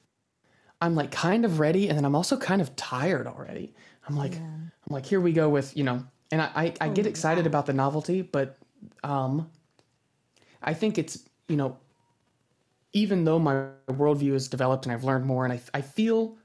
I'm 0.81 0.95
like 0.95 1.11
kind 1.11 1.45
of 1.45 1.59
ready 1.59 1.89
and 1.89 1.97
then 1.97 2.05
I'm 2.05 2.15
also 2.15 2.37
kind 2.37 2.61
of 2.61 2.75
tired 2.75 3.27
already. 3.27 3.75
I'm 4.07 4.15
like 4.15 4.43
I'm 4.87 4.93
like 4.93 5.05
here 5.05 5.21
we 5.21 5.33
go 5.33 5.49
with, 5.49 5.75
you 5.77 5.83
know, 5.83 6.05
and 6.31 6.41
I 6.41 6.51
I, 6.55 6.73
I 6.81 6.89
get 6.89 7.05
Oh, 7.05 7.07
excited 7.07 7.45
yeah. 7.45 7.47
about 7.47 7.65
the 7.65 7.73
novelty, 7.73 8.21
but 8.21 8.57
um 9.03 9.49
I 10.61 10.73
think 10.73 10.97
it's, 10.97 11.27
you 11.47 11.55
know, 11.57 11.77
even 12.93 13.23
though 13.23 13.39
my 13.39 13.69
worldview 13.87 14.33
has 14.33 14.47
developed 14.47 14.85
and 14.85 14.93
I've 14.93 15.03
learned 15.03 15.25
more 15.25 15.45
and 15.45 15.53
I 15.53 15.61
I 15.73 15.81
feel 15.81 16.37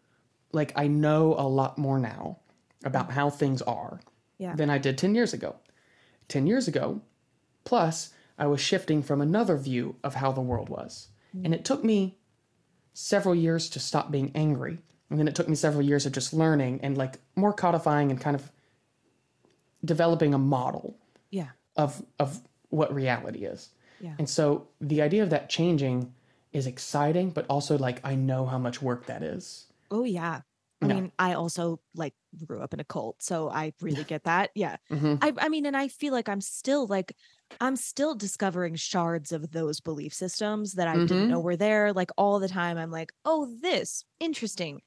like 0.53 0.73
I 0.77 0.87
know 0.89 1.35
a 1.39 1.49
lot 1.49 1.79
more 1.79 1.99
now 1.99 2.41
about 2.85 3.13
how 3.13 3.31
things 3.31 3.63
are 3.63 4.01
Yeah. 4.39 4.55
than 4.55 4.71
I 4.71 4.79
did 4.79 4.99
10 4.99 5.15
years 5.15 5.33
ago. 5.35 5.57
10 6.29 6.47
years 6.47 6.69
ago, 6.69 7.03
plus 7.65 8.13
I 8.39 8.47
was 8.47 8.61
shifting 8.61 9.03
from 9.03 9.21
another 9.21 9.57
view 9.57 9.97
of 10.05 10.15
how 10.17 10.33
the 10.33 10.41
world 10.43 10.69
was. 10.69 11.09
And 11.45 11.55
it 11.55 11.65
took 11.65 11.85
me 11.85 12.19
several 12.95 13.35
years 13.35 13.71
to 13.71 13.81
stop 13.81 14.11
being 14.11 14.33
angry. 14.35 14.81
And 15.11 15.19
then 15.19 15.29
it 15.29 15.35
took 15.35 15.49
me 15.49 15.55
several 15.57 15.83
years 15.83 16.07
of 16.07 16.13
just 16.13 16.33
learning 16.35 16.81
and 16.83 16.97
like 16.97 17.21
more 17.37 17.53
codifying 17.53 18.11
and 18.11 18.21
kind 18.21 18.35
of 18.37 18.53
developing 19.85 20.35
a 20.35 20.39
model 20.39 20.99
Yeah. 21.31 21.53
of 21.77 22.05
of 22.19 22.43
what 22.71 22.95
reality 22.95 23.45
is. 23.45 23.71
Yeah. 23.99 24.19
And 24.19 24.29
so 24.31 24.69
the 24.81 25.03
idea 25.03 25.23
of 25.23 25.31
that 25.31 25.51
changing 25.51 26.15
is 26.53 26.67
exciting, 26.67 27.31
but 27.31 27.47
also 27.49 27.79
like 27.79 28.05
I 28.05 28.15
know 28.17 28.47
how 28.47 28.59
much 28.59 28.83
work 28.83 29.07
that 29.07 29.23
is. 29.23 29.67
Oh 29.91 30.05
yeah. 30.05 30.43
I 30.83 30.87
Yeah. 30.87 30.89
mean, 30.89 31.13
I 31.19 31.33
also 31.35 31.81
like 31.95 32.15
grew 32.47 32.61
up 32.63 32.73
in 32.75 32.81
a 32.81 32.85
cult, 32.85 33.23
so 33.23 33.49
I 33.51 33.73
really 33.81 34.05
get 34.05 34.25
that. 34.25 34.51
Yeah. 34.55 34.77
hmm 34.91 35.19
I 35.21 35.33
I 35.39 35.49
mean, 35.49 35.67
and 35.67 35.77
I 35.77 35.89
feel 35.89 36.13
like 36.13 36.29
I'm 36.29 36.41
still 36.41 36.87
like 36.87 37.17
I'm 37.61 37.77
still 37.77 38.15
discovering 38.15 38.77
shards 38.77 39.33
of 39.33 39.51
those 39.51 39.81
belief 39.81 40.15
systems 40.15 40.75
that 40.75 40.87
I 40.89 40.99
Mhm. 40.99 41.07
didn't 41.07 41.27
know 41.29 41.41
were 41.41 41.57
there. 41.57 41.93
Like 41.93 42.11
all 42.17 42.39
the 42.39 42.49
time, 42.49 42.79
I'm 42.79 42.91
like, 42.91 43.13
oh, 43.25 43.47
this 43.61 44.05
interesting. 44.21 44.81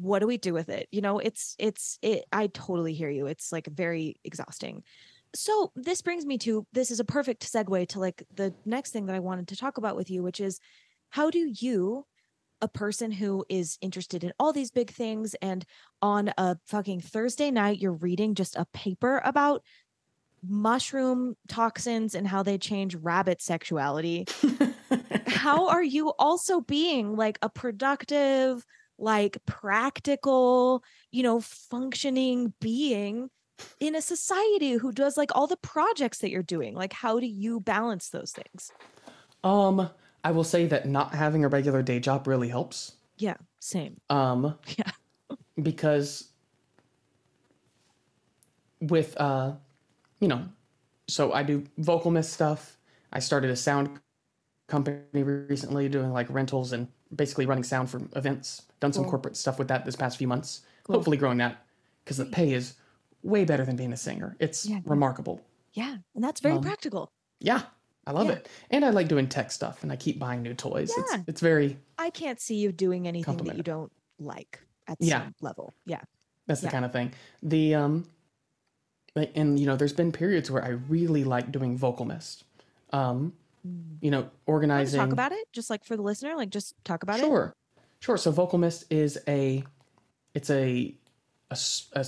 What 0.00 0.20
do 0.20 0.26
we 0.26 0.38
do 0.38 0.54
with 0.54 0.68
it? 0.68 0.88
You 0.90 1.00
know, 1.00 1.18
it's 1.18 1.56
it's 1.58 1.98
it. 2.02 2.24
I 2.32 2.46
totally 2.48 2.94
hear 2.94 3.10
you. 3.10 3.26
It's 3.26 3.52
like 3.52 3.66
very 3.66 4.16
exhausting. 4.24 4.82
So 5.34 5.72
this 5.76 6.02
brings 6.02 6.26
me 6.26 6.38
to 6.38 6.66
this 6.72 6.90
is 6.90 7.00
a 7.00 7.04
perfect 7.04 7.50
segue 7.50 7.88
to 7.88 8.00
like 8.00 8.24
the 8.34 8.54
next 8.64 8.90
thing 8.90 9.06
that 9.06 9.16
I 9.16 9.20
wanted 9.20 9.48
to 9.48 9.56
talk 9.56 9.78
about 9.78 9.96
with 9.96 10.10
you, 10.10 10.22
which 10.22 10.40
is 10.40 10.58
how 11.10 11.30
do 11.30 11.52
you 11.58 12.06
a 12.62 12.68
person 12.68 13.10
who 13.10 13.44
is 13.48 13.78
interested 13.80 14.22
in 14.22 14.32
all 14.38 14.52
these 14.52 14.70
big 14.70 14.90
things 14.90 15.34
and 15.40 15.64
on 16.02 16.32
a 16.36 16.56
fucking 16.66 17.00
Thursday 17.00 17.50
night 17.50 17.78
you're 17.78 17.92
reading 17.92 18.34
just 18.34 18.54
a 18.56 18.66
paper 18.74 19.22
about 19.24 19.62
mushroom 20.46 21.36
toxins 21.48 22.14
and 22.14 22.26
how 22.26 22.42
they 22.42 22.58
change 22.58 22.94
rabbit 22.96 23.42
sexuality. 23.42 24.26
how 25.26 25.68
are 25.68 25.82
you 25.82 26.12
also 26.18 26.60
being 26.60 27.16
like 27.16 27.38
a 27.42 27.48
productive, 27.48 28.64
like 29.00 29.38
practical, 29.46 30.84
you 31.10 31.22
know, 31.22 31.40
functioning 31.40 32.54
being 32.60 33.30
in 33.78 33.94
a 33.94 34.02
society 34.02 34.72
who 34.72 34.92
does 34.92 35.16
like 35.16 35.30
all 35.34 35.46
the 35.46 35.56
projects 35.56 36.18
that 36.18 36.30
you're 36.30 36.42
doing? 36.42 36.74
Like, 36.74 36.92
how 36.92 37.20
do 37.20 37.26
you 37.26 37.60
balance 37.60 38.08
those 38.10 38.32
things? 38.32 38.70
Um, 39.44 39.90
I 40.24 40.32
will 40.32 40.44
say 40.44 40.66
that 40.66 40.86
not 40.86 41.14
having 41.14 41.44
a 41.44 41.48
regular 41.48 41.82
day 41.82 42.00
job 42.00 42.26
really 42.26 42.48
helps. 42.48 42.92
Yeah, 43.18 43.36
same. 43.58 44.00
Um, 44.10 44.58
Yeah. 44.78 44.90
because 45.62 46.28
with 48.80 49.16
uh, 49.20 49.52
you 50.20 50.28
know, 50.28 50.44
so 51.08 51.32
I 51.32 51.42
do 51.42 51.64
VocalMist 51.80 52.26
stuff. 52.26 52.78
I 53.12 53.18
started 53.18 53.50
a 53.50 53.56
sound 53.56 54.00
company 54.68 55.22
recently 55.22 55.88
doing 55.88 56.12
like 56.12 56.30
rentals 56.30 56.72
and 56.72 56.88
basically 57.14 57.46
running 57.46 57.64
sound 57.64 57.90
for 57.90 58.00
events. 58.14 58.62
Done 58.80 58.92
some 58.92 59.04
Cool. 59.04 59.10
corporate 59.12 59.36
stuff 59.36 59.58
with 59.58 59.68
that 59.68 59.84
this 59.84 59.96
past 59.96 60.16
few 60.18 60.26
months. 60.26 60.62
Cool. 60.84 60.96
Hopefully 60.96 61.16
growing 61.16 61.38
that 61.38 61.64
because 62.04 62.16
the 62.16 62.24
pay 62.26 62.52
is 62.52 62.74
way 63.22 63.44
better 63.44 63.64
than 63.64 63.76
being 63.76 63.92
a 63.92 63.96
singer. 63.96 64.36
It's 64.40 64.66
Yeah. 64.66 64.80
remarkable. 64.84 65.40
Yeah. 65.74 65.98
And 66.14 66.24
that's 66.24 66.40
very 66.40 66.56
Um, 66.56 66.62
practical. 66.62 67.12
Yeah, 67.38 67.62
I 68.06 68.12
love 68.12 68.26
Yeah. 68.28 68.34
it. 68.34 68.48
And 68.70 68.84
I 68.84 68.90
like 68.90 69.08
doing 69.08 69.28
tech 69.28 69.52
stuff 69.52 69.82
and 69.82 69.92
I 69.92 69.96
keep 69.96 70.18
buying 70.18 70.42
new 70.42 70.54
toys. 70.54 70.90
Yeah. 70.96 71.02
It's 71.18 71.28
it's 71.28 71.40
very 71.40 71.78
I 71.98 72.10
can't 72.10 72.40
see 72.40 72.56
you 72.56 72.72
doing 72.72 73.06
anything 73.06 73.36
that 73.36 73.56
you 73.56 73.62
don't 73.62 73.92
like 74.18 74.60
at 74.88 74.96
Yeah. 75.00 75.24
some 75.24 75.34
level. 75.42 75.74
Yeah. 75.84 76.00
That's 76.46 76.62
the 76.62 76.68
kind 76.68 76.84
of 76.86 76.92
thing. 76.92 77.12
The 77.42 77.74
um, 77.74 78.06
like, 79.14 79.32
and 79.34 79.58
you 79.60 79.66
know, 79.66 79.76
there's 79.76 79.92
been 79.92 80.12
periods 80.12 80.50
where 80.50 80.64
I 80.64 80.68
really 80.70 81.24
like 81.24 81.52
doing 81.52 81.78
VocalMist. 81.78 82.44
Um, 82.92 83.34
you 84.00 84.10
know, 84.10 84.30
organizing. 84.46 84.98
talk 84.98 85.12
about 85.12 85.32
it 85.32 85.46
just 85.52 85.68
like 85.68 85.84
for 85.84 85.94
the 85.94 86.02
listener 86.02 86.34
like 86.34 86.48
just 86.48 86.74
talk 86.82 87.02
about 87.02 87.18
it 87.18 87.22
sure, 87.26 87.54
sure. 88.00 88.16
So 88.16 88.32
VocalMist 88.32 88.84
is 88.90 89.18
a, 89.28 89.64
it's 90.34 90.50
a, 90.50 90.94
a, 91.50 91.58
a 91.94 92.06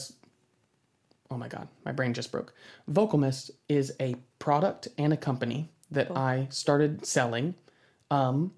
oh 1.30 1.36
my 1.36 1.48
god, 1.48 1.68
my 1.84 1.92
brain 1.92 2.12
just 2.14 2.32
broke. 2.32 2.52
VocalMist 2.90 3.50
is 3.68 3.92
a 4.00 4.16
product 4.38 4.88
and 4.98 5.12
a 5.12 5.16
company 5.16 5.70
that 5.90 6.08
Cool. 6.08 6.16
I 6.18 6.46
started 6.50 7.04
selling, 7.06 7.54
um, 8.10 8.52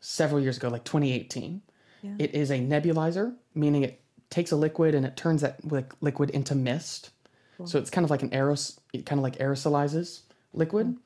several 0.00 0.40
years 0.40 0.56
ago, 0.56 0.68
like 0.68 0.84
2018. 0.84 1.62
Yeah. 2.02 2.10
It 2.18 2.34
is 2.34 2.50
a 2.50 2.58
nebulizer, 2.58 3.34
meaning 3.54 3.84
it 3.84 4.00
takes 4.28 4.50
a 4.50 4.56
liquid 4.56 4.94
and 4.94 5.06
it 5.06 5.16
turns 5.16 5.40
that 5.42 5.64
li- 5.64 5.84
liquid 6.00 6.30
into 6.30 6.54
mist. 6.54 7.10
Cool. 7.56 7.66
So 7.66 7.78
it's 7.78 7.90
kind 7.90 8.04
of 8.04 8.10
like 8.10 8.22
an 8.22 8.30
aeros, 8.30 8.78
it 8.92 9.06
kind 9.06 9.18
of 9.18 9.22
like 9.22 9.38
aerosolizes 9.38 10.22
liquid. 10.52 10.96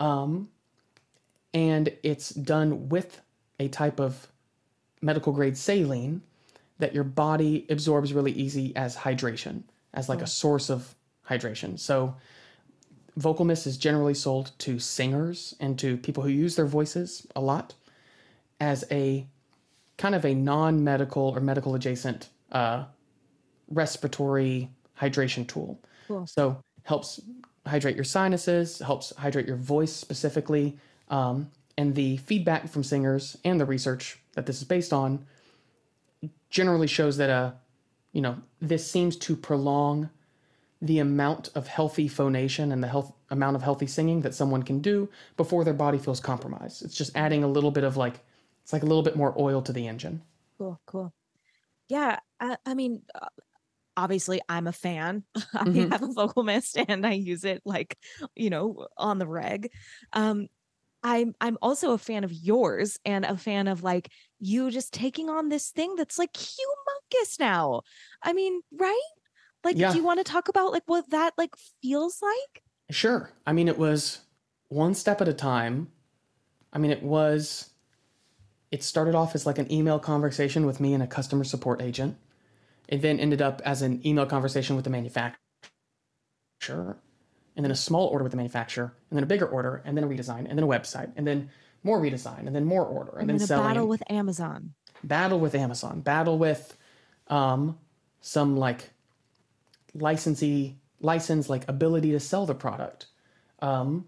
Um, 0.00 0.48
and 1.52 1.92
it's 2.02 2.30
done 2.30 2.88
with 2.88 3.20
a 3.60 3.68
type 3.68 4.00
of 4.00 4.28
medical 5.00 5.32
grade 5.32 5.56
saline 5.56 6.22
that 6.78 6.94
your 6.94 7.04
body 7.04 7.66
absorbs 7.70 8.12
really 8.12 8.32
easy 8.32 8.74
as 8.76 8.96
hydration, 8.96 9.62
as 9.94 10.08
like 10.08 10.22
a 10.22 10.26
source 10.26 10.70
of 10.70 10.94
hydration. 11.28 11.78
So 11.78 12.14
VocalMist 13.18 13.66
is 13.66 13.76
generally 13.76 14.14
sold 14.14 14.52
to 14.58 14.78
singers 14.78 15.54
and 15.60 15.78
to 15.78 15.96
people 15.96 16.22
who 16.22 16.30
use 16.30 16.56
their 16.56 16.66
voices 16.66 17.26
a 17.34 17.40
lot 17.40 17.74
as 18.60 18.84
a 18.90 19.26
kind 19.96 20.14
of 20.14 20.24
a 20.24 20.34
non-medical 20.34 21.22
or 21.22 21.40
medical 21.40 21.74
adjacent 21.74 22.28
uh, 22.52 22.84
respiratory 23.68 24.70
hydration 25.00 25.46
tool. 25.46 25.80
Cool. 26.06 26.26
So 26.26 26.62
helps 26.84 27.20
hydrate 27.66 27.96
your 27.96 28.04
sinuses, 28.04 28.78
helps 28.78 29.14
hydrate 29.16 29.46
your 29.46 29.56
voice 29.56 29.92
specifically, 29.92 30.78
um, 31.08 31.50
and 31.78 31.96
the 31.96 32.18
feedback 32.18 32.68
from 32.68 32.84
singers 32.84 33.38
and 33.44 33.60
the 33.60 33.66
research 33.66 34.20
that 34.34 34.46
this 34.46 34.58
is 34.58 34.64
based 34.68 34.92
on 34.92 35.26
generally 36.50 36.86
shows 36.86 37.16
that 37.16 37.30
uh, 37.30 37.52
you 38.12 38.20
know 38.20 38.40
this 38.60 38.90
seems 38.90 39.16
to 39.16 39.36
prolong 39.36 40.10
the 40.82 40.98
amount 40.98 41.50
of 41.56 41.68
healthy 41.68 42.08
phonation 42.08 42.72
and 42.72 42.82
the 42.84 42.88
health 42.88 43.12
amount 43.30 43.56
of 43.56 43.62
healthy 43.62 43.86
singing 43.86 44.22
that 44.22 44.34
someone 44.34 44.62
can 44.62 44.80
do 44.80 45.08
before 45.36 45.64
their 45.64 45.74
body 45.74 45.98
feels 45.98 46.20
compromised. 46.20 46.82
It's 46.84 46.96
just 46.96 47.16
adding 47.16 47.44
a 47.44 47.48
little 47.48 47.70
bit 47.72 47.84
of 47.84 47.96
like 47.96 48.20
it's 48.62 48.72
like 48.72 48.82
a 48.82 48.86
little 48.86 49.04
bit 49.04 49.16
more 49.16 49.34
oil 49.40 49.62
to 49.62 49.72
the 49.72 49.88
engine. 49.88 50.22
Cool, 50.58 50.80
cool. 50.86 51.14
Yeah, 51.88 52.20
I, 52.40 52.58
I 52.66 52.74
mean, 52.74 53.04
uh, 53.14 53.28
obviously, 53.96 54.40
I'm 54.48 54.66
a 54.68 54.72
fan. 54.72 55.24
I 55.54 55.66
Mhm. 55.66 55.92
have 55.92 56.02
a 56.02 56.08
VocalMist, 56.08 56.84
and 56.88 57.06
I 57.06 57.12
use 57.14 57.44
it 57.44 57.62
like, 57.66 57.98
you 58.36 58.50
know, 58.50 58.88
on 58.98 59.18
the 59.18 59.28
reg. 59.28 59.72
Um, 60.12 60.48
I'm 61.02 61.34
I'm 61.40 61.58
also 61.62 61.92
a 61.92 61.98
fan 61.98 62.24
of 62.24 62.32
yours, 62.32 62.98
and 63.04 63.24
a 63.24 63.36
fan 63.36 63.68
of 63.68 63.82
like 63.82 64.10
you 64.40 64.70
just 64.70 64.92
taking 64.92 65.28
on 65.30 65.48
this 65.48 65.70
thing 65.70 65.94
that's 65.96 66.18
like 66.18 66.32
humongous 66.32 67.38
now. 67.38 67.82
I 68.22 68.32
mean, 68.32 68.60
right? 68.72 69.00
Like, 69.64 69.76
Yeah. 69.76 69.90
do 69.90 69.98
you 69.98 70.04
want 70.04 70.18
to 70.18 70.24
talk 70.24 70.48
about 70.48 70.72
like 70.72 70.84
what 70.86 71.10
that 71.10 71.34
like 71.36 71.54
feels 71.82 72.20
like? 72.22 72.62
Sure. 72.90 73.30
I 73.46 73.52
mean, 73.52 73.68
it 73.68 73.78
was 73.78 74.20
one 74.68 74.94
step 74.94 75.20
at 75.20 75.28
a 75.28 75.34
time. 75.34 75.88
I 76.72 76.78
mean, 76.78 76.90
it 76.90 77.02
was, 77.02 77.70
it 78.70 78.82
started 78.82 79.14
off 79.14 79.34
as 79.34 79.46
like 79.46 79.58
an 79.58 79.70
email 79.72 79.98
conversation 79.98 80.66
with 80.66 80.80
me 80.80 80.94
and 80.94 81.02
a 81.02 81.06
customer 81.06 81.44
support 81.44 81.82
agent. 81.82 82.16
It 82.88 83.02
then 83.02 83.20
ended 83.20 83.42
up 83.42 83.60
as 83.64 83.82
an 83.82 84.06
email 84.06 84.26
conversation 84.26 84.76
with 84.76 84.84
the 84.84 84.90
manufacturer, 84.90 85.38
and 87.58 87.64
then 87.64 87.72
a 87.72 87.76
small 87.76 88.06
order 88.06 88.22
with 88.22 88.30
the 88.30 88.36
manufacturer, 88.36 88.94
and 89.10 89.16
then 89.16 89.24
a 89.24 89.26
bigger 89.26 89.46
order, 89.46 89.82
and 89.84 89.96
then 89.96 90.04
a 90.04 90.06
redesign, 90.08 90.46
and 90.48 90.56
then 90.56 90.62
a 90.62 90.66
website, 90.68 91.10
and 91.16 91.26
then 91.26 91.50
more 91.82 92.00
redesign, 92.00 92.46
and 92.46 92.54
then 92.54 92.64
more 92.64 92.84
order, 92.86 93.10
and, 93.10 93.22
And, 93.22 93.30
then, 93.30 93.36
then 93.38 93.44
a 93.44 93.46
selling. 93.48 93.66
battle 93.66 93.88
with 93.88 94.02
Amazon. 94.08 94.74
battle 95.02 95.40
with 95.40 95.54
Amazon, 95.56 96.00
battle 96.00 96.38
with 96.38 96.76
um, 97.26 97.76
some 98.20 98.56
like 98.56 98.90
licensee 99.92 100.76
license 101.00 101.48
like 101.48 101.68
ability 101.68 102.12
to 102.12 102.20
sell 102.20 102.46
the 102.46 102.54
product. 102.54 103.06
Um, 103.60 104.06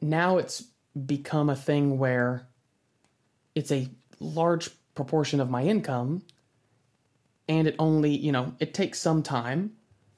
now 0.00 0.38
it's 0.38 0.64
become 1.06 1.50
a 1.50 1.56
thing 1.56 1.98
where 1.98 2.46
it's 3.54 3.72
a 3.72 3.88
large 4.20 4.70
proportion 4.94 5.40
of 5.40 5.50
my 5.50 5.64
income, 5.64 6.22
and 7.48 7.66
it 7.66 7.74
only 7.80 8.16
you 8.16 8.30
know 8.30 8.54
it 8.60 8.74
takes 8.74 9.00
some 9.00 9.22
time 9.24 9.72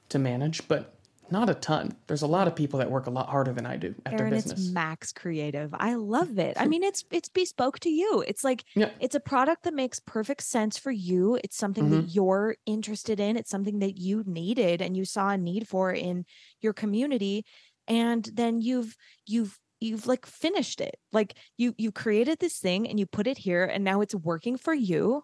to 0.09 0.19
manage, 0.19 0.67
but 0.67 0.94
not 1.39 1.49
a 1.49 1.53
ton. 1.53 1.95
There's 2.07 2.21
a 2.21 2.27
lot 2.27 2.47
of 2.47 2.55
people 2.55 2.79
that 2.79 2.89
work 2.89 3.07
a 3.07 3.09
lot 3.09 3.27
harder 3.29 3.51
than 3.51 3.65
I 3.65 3.75
do 3.77 3.93
at 4.05 4.13
Aaron, 4.13 4.29
their 4.31 4.39
it's 4.39 4.51
business. 4.53 4.71
max 4.71 5.11
creative. 5.11 5.69
I 5.73 5.93
love 6.15 6.39
it. 6.39 6.55
I 6.57 6.65
mean, 6.67 6.81
it's 6.83 7.03
it's 7.11 7.29
bespoke 7.29 7.79
to 7.81 7.89
you. 7.89 8.23
It's 8.27 8.43
like 8.43 8.63
Yeah. 8.75 8.89
it's 8.99 9.15
a 9.15 9.19
product 9.19 9.63
that 9.63 9.73
makes 9.73 9.99
perfect 9.99 10.43
sense 10.43 10.77
for 10.77 10.91
you. 10.91 11.37
It's 11.43 11.57
something 11.57 11.85
Mm-hmm. 11.85 12.01
that 12.07 12.15
you're 12.15 12.55
interested 12.65 13.19
in. 13.19 13.35
It's 13.37 13.49
something 13.49 13.79
that 13.79 13.97
you 13.97 14.23
needed 14.25 14.81
and 14.81 14.95
you 14.95 15.03
saw 15.05 15.29
a 15.31 15.37
need 15.37 15.67
for 15.67 15.91
in 15.91 16.25
your 16.61 16.73
community. 16.73 17.45
And 17.87 18.23
then 18.33 18.61
you've 18.61 18.95
you've 19.27 19.59
you've 19.81 20.07
like 20.07 20.25
finished 20.25 20.79
it. 20.79 20.95
Like 21.11 21.37
you 21.57 21.75
you 21.77 21.91
created 21.91 22.39
this 22.39 22.57
thing 22.59 22.87
and 22.89 22.97
you 22.99 23.05
put 23.05 23.27
it 23.27 23.37
here 23.37 23.65
and 23.65 23.83
now 23.83 24.01
it's 24.01 24.15
working 24.15 24.57
for 24.57 24.73
you. 24.73 25.23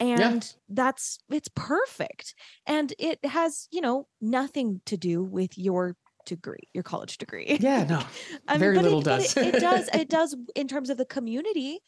And 0.00 0.50
that's 0.68 1.18
it's 1.30 1.50
perfect. 1.54 2.34
And 2.66 2.92
it 2.98 3.22
has, 3.24 3.68
you 3.70 3.82
know, 3.82 4.08
nothing 4.20 4.80
to 4.86 4.96
do 4.96 5.22
with 5.22 5.58
your 5.58 5.94
degree, 6.26 6.68
your 6.72 6.82
college 6.82 7.18
degree. 7.18 7.58
yeah, 7.60 7.84
no, 7.84 8.02
I 8.48 8.56
Very 8.56 8.76
but 8.76 8.84
little 8.84 9.00
it, 9.00 9.04
does. 9.04 9.36
It, 9.36 9.54
it 9.54 9.60
does. 9.60 9.88
It 9.92 10.08
does 10.18 10.36
in 10.56 10.68
terms 10.68 10.90
of 10.90 10.96
the 10.96 11.04
community. 11.04 11.80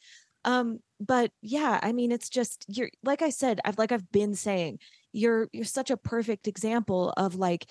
Um, 0.45 0.81
but 1.01 1.31
yeah, 1.41 1.79
I 1.83 1.93
mean, 1.93 2.13
it's 2.13 2.29
just 2.29 2.65
you're 2.69 2.91
like 3.03 3.23
I 3.23 3.31
said, 3.31 3.61
I've 3.65 3.79
like 3.79 3.93
I've 3.93 4.11
been 4.13 4.35
saying, 4.35 4.79
you're 5.13 5.49
you're 5.53 5.65
such 5.65 5.91
a 5.91 5.97
perfect 5.97 6.49
example 6.49 7.15
of 7.17 7.37
like 7.37 7.67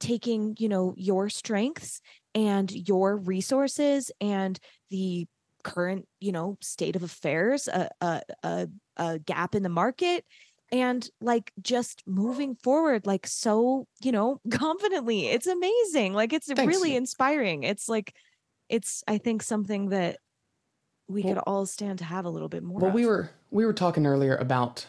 taking, 0.00 0.54
you 0.58 0.68
know, 0.68 0.94
your 0.96 1.28
strengths 1.28 2.00
and 2.34 2.70
your 2.70 3.16
resources 3.16 4.10
and 4.20 4.58
the 4.90 5.26
current, 5.64 6.06
you 6.20 6.32
know, 6.32 6.56
state 6.60 6.96
of 6.96 7.02
affairs, 7.02 7.68
a 7.68 7.88
a 8.00 8.22
a, 8.42 8.68
a 8.98 9.18
gap 9.18 9.54
in 9.54 9.62
the 9.62 9.68
market 9.68 10.24
and 10.70 11.08
like 11.20 11.52
just 11.62 12.02
moving 12.06 12.54
forward 12.54 13.06
like 13.06 13.26
so 13.26 13.86
you 14.02 14.12
know 14.12 14.40
confidently 14.50 15.28
it's 15.28 15.46
amazing 15.46 16.12
like 16.12 16.32
it's 16.32 16.52
Thanks. 16.52 16.66
really 16.66 16.94
inspiring 16.94 17.62
it's 17.62 17.88
like 17.88 18.14
it's 18.68 19.02
i 19.08 19.16
think 19.18 19.42
something 19.42 19.88
that 19.88 20.18
we 21.08 21.22
could 21.22 21.38
all 21.38 21.64
stand 21.64 21.98
to 22.00 22.04
have 22.04 22.26
a 22.26 22.30
little 22.30 22.48
bit 22.48 22.62
more 22.62 22.80
Well, 22.80 22.88
of. 22.88 22.94
we 22.94 23.06
were 23.06 23.30
we 23.50 23.64
were 23.64 23.72
talking 23.72 24.06
earlier 24.06 24.36
about 24.36 24.86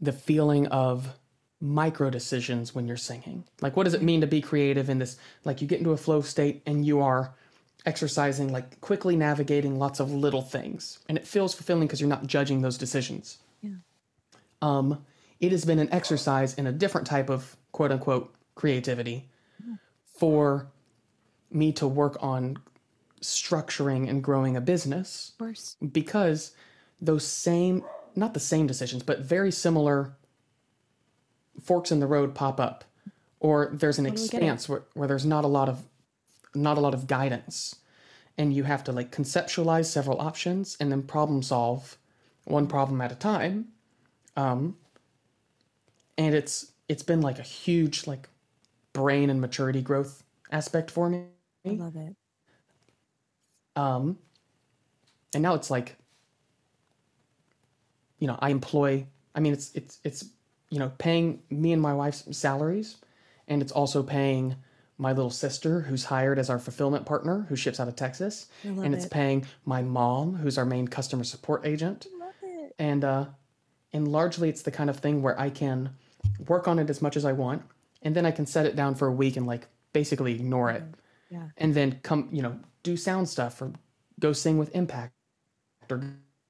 the 0.00 0.12
feeling 0.12 0.66
of 0.68 1.16
micro 1.60 2.08
decisions 2.10 2.74
when 2.74 2.88
you're 2.88 2.96
singing. 2.96 3.44
Like 3.60 3.76
what 3.76 3.84
does 3.84 3.94
it 3.94 4.02
mean 4.02 4.22
to 4.22 4.26
be 4.26 4.40
creative 4.40 4.90
in 4.90 4.98
this 4.98 5.18
like 5.44 5.60
you 5.60 5.68
get 5.68 5.78
into 5.78 5.92
a 5.92 5.96
flow 5.96 6.20
state 6.20 6.62
and 6.66 6.84
you 6.84 7.00
are 7.00 7.34
exercising 7.86 8.52
like 8.52 8.80
quickly 8.80 9.16
navigating 9.16 9.78
lots 9.78 10.00
of 10.00 10.12
little 10.12 10.42
things. 10.42 10.98
And 11.08 11.16
it 11.16 11.26
feels 11.26 11.54
fulfilling 11.54 11.86
because 11.86 12.00
you're 12.00 12.08
not 12.08 12.26
judging 12.26 12.62
those 12.62 12.78
decisions. 12.78 13.38
Yeah. 13.62 13.76
Um 14.62 15.04
it 15.40 15.52
has 15.52 15.64
been 15.64 15.78
an 15.78 15.92
exercise 15.92 16.54
in 16.54 16.66
a 16.66 16.72
different 16.72 17.06
type 17.06 17.30
of 17.30 17.56
quote 17.72 17.92
unquote 17.92 18.34
creativity 18.54 19.28
for 20.18 20.70
me 21.50 21.72
to 21.72 21.88
work 21.88 22.18
on 22.20 22.58
structuring 23.22 24.08
and 24.08 24.22
growing 24.22 24.56
a 24.56 24.60
business 24.60 25.32
of 25.32 25.38
course. 25.38 25.76
because 25.92 26.52
those 27.00 27.26
same 27.26 27.82
not 28.14 28.34
the 28.34 28.40
same 28.40 28.66
decisions 28.66 29.02
but 29.02 29.20
very 29.20 29.50
similar 29.50 30.14
forks 31.62 31.92
in 31.92 32.00
the 32.00 32.06
road 32.06 32.34
pop 32.34 32.60
up. 32.60 32.84
Or 33.38 33.70
there's 33.72 33.98
an 33.98 34.06
expanse 34.06 34.68
where, 34.68 34.82
where 34.94 35.08
there's 35.08 35.24
not 35.24 35.44
a 35.44 35.48
lot 35.48 35.68
of 35.68 35.82
not 36.54 36.78
a 36.78 36.80
lot 36.80 36.94
of 36.94 37.06
guidance 37.06 37.76
and 38.38 38.54
you 38.54 38.64
have 38.64 38.84
to 38.84 38.92
like 38.92 39.10
conceptualize 39.12 39.86
several 39.86 40.20
options 40.20 40.76
and 40.80 40.90
then 40.90 41.02
problem 41.02 41.42
solve 41.42 41.96
one 42.44 42.66
problem 42.66 43.00
at 43.00 43.12
a 43.12 43.16
time 43.16 43.68
um 44.36 44.76
and 46.18 46.34
it's 46.34 46.72
it's 46.88 47.02
been 47.02 47.20
like 47.22 47.38
a 47.38 47.42
huge 47.42 48.06
like 48.06 48.28
brain 48.92 49.30
and 49.30 49.40
maturity 49.40 49.82
growth 49.82 50.22
aspect 50.50 50.90
for 50.90 51.08
me. 51.08 51.26
I 51.66 51.70
love 51.70 51.96
it. 51.96 52.16
Um, 53.76 54.18
and 55.34 55.42
now 55.42 55.54
it's 55.54 55.70
like, 55.70 55.96
you 58.18 58.26
know, 58.26 58.38
I 58.40 58.50
employ. 58.50 59.06
I 59.34 59.40
mean, 59.40 59.52
it's 59.52 59.70
it's 59.74 59.98
it's 60.04 60.26
you 60.68 60.78
know 60.78 60.92
paying 60.98 61.42
me 61.50 61.72
and 61.72 61.80
my 61.80 61.94
wife's 61.94 62.36
salaries, 62.36 62.96
and 63.48 63.62
it's 63.62 63.72
also 63.72 64.02
paying 64.02 64.56
my 65.00 65.12
little 65.12 65.30
sister 65.30 65.80
who's 65.80 66.04
hired 66.04 66.38
as 66.38 66.50
our 66.50 66.58
fulfillment 66.58 67.06
partner 67.06 67.46
who 67.48 67.56
ships 67.56 67.80
out 67.80 67.88
of 67.88 67.96
Texas, 67.96 68.48
and 68.62 68.94
it's 68.94 69.06
it. 69.06 69.10
paying 69.10 69.46
my 69.64 69.80
mom 69.82 70.34
who's 70.36 70.58
our 70.58 70.66
main 70.66 70.86
customer 70.86 71.24
support 71.24 71.64
agent, 71.66 72.06
I 72.14 72.24
love 72.24 72.34
it. 72.42 72.74
and 72.78 73.02
uh, 73.04 73.24
and 73.92 74.06
largely 74.06 74.48
it's 74.50 74.62
the 74.62 74.70
kind 74.70 74.90
of 74.90 74.98
thing 74.98 75.22
where 75.22 75.38
I 75.40 75.48
can 75.50 75.90
work 76.46 76.68
on 76.68 76.78
it 76.78 76.90
as 76.90 77.00
much 77.00 77.16
as 77.16 77.24
I 77.24 77.32
want, 77.32 77.62
and 78.02 78.14
then 78.14 78.26
I 78.26 78.30
can 78.30 78.44
set 78.46 78.66
it 78.66 78.76
down 78.76 78.94
for 78.94 79.08
a 79.08 79.12
week 79.12 79.36
and 79.36 79.46
like 79.46 79.66
basically 79.94 80.34
ignore 80.34 80.70
it, 80.70 80.82
Yeah. 81.30 81.48
and 81.56 81.74
then 81.74 81.98
come 82.02 82.28
you 82.30 82.42
know 82.42 82.58
do 82.82 82.96
sound 82.96 83.28
stuff 83.28 83.60
or 83.62 83.72
go 84.20 84.32
sing 84.34 84.58
with 84.58 84.70
m-pact 84.76 85.12
or 85.90 86.02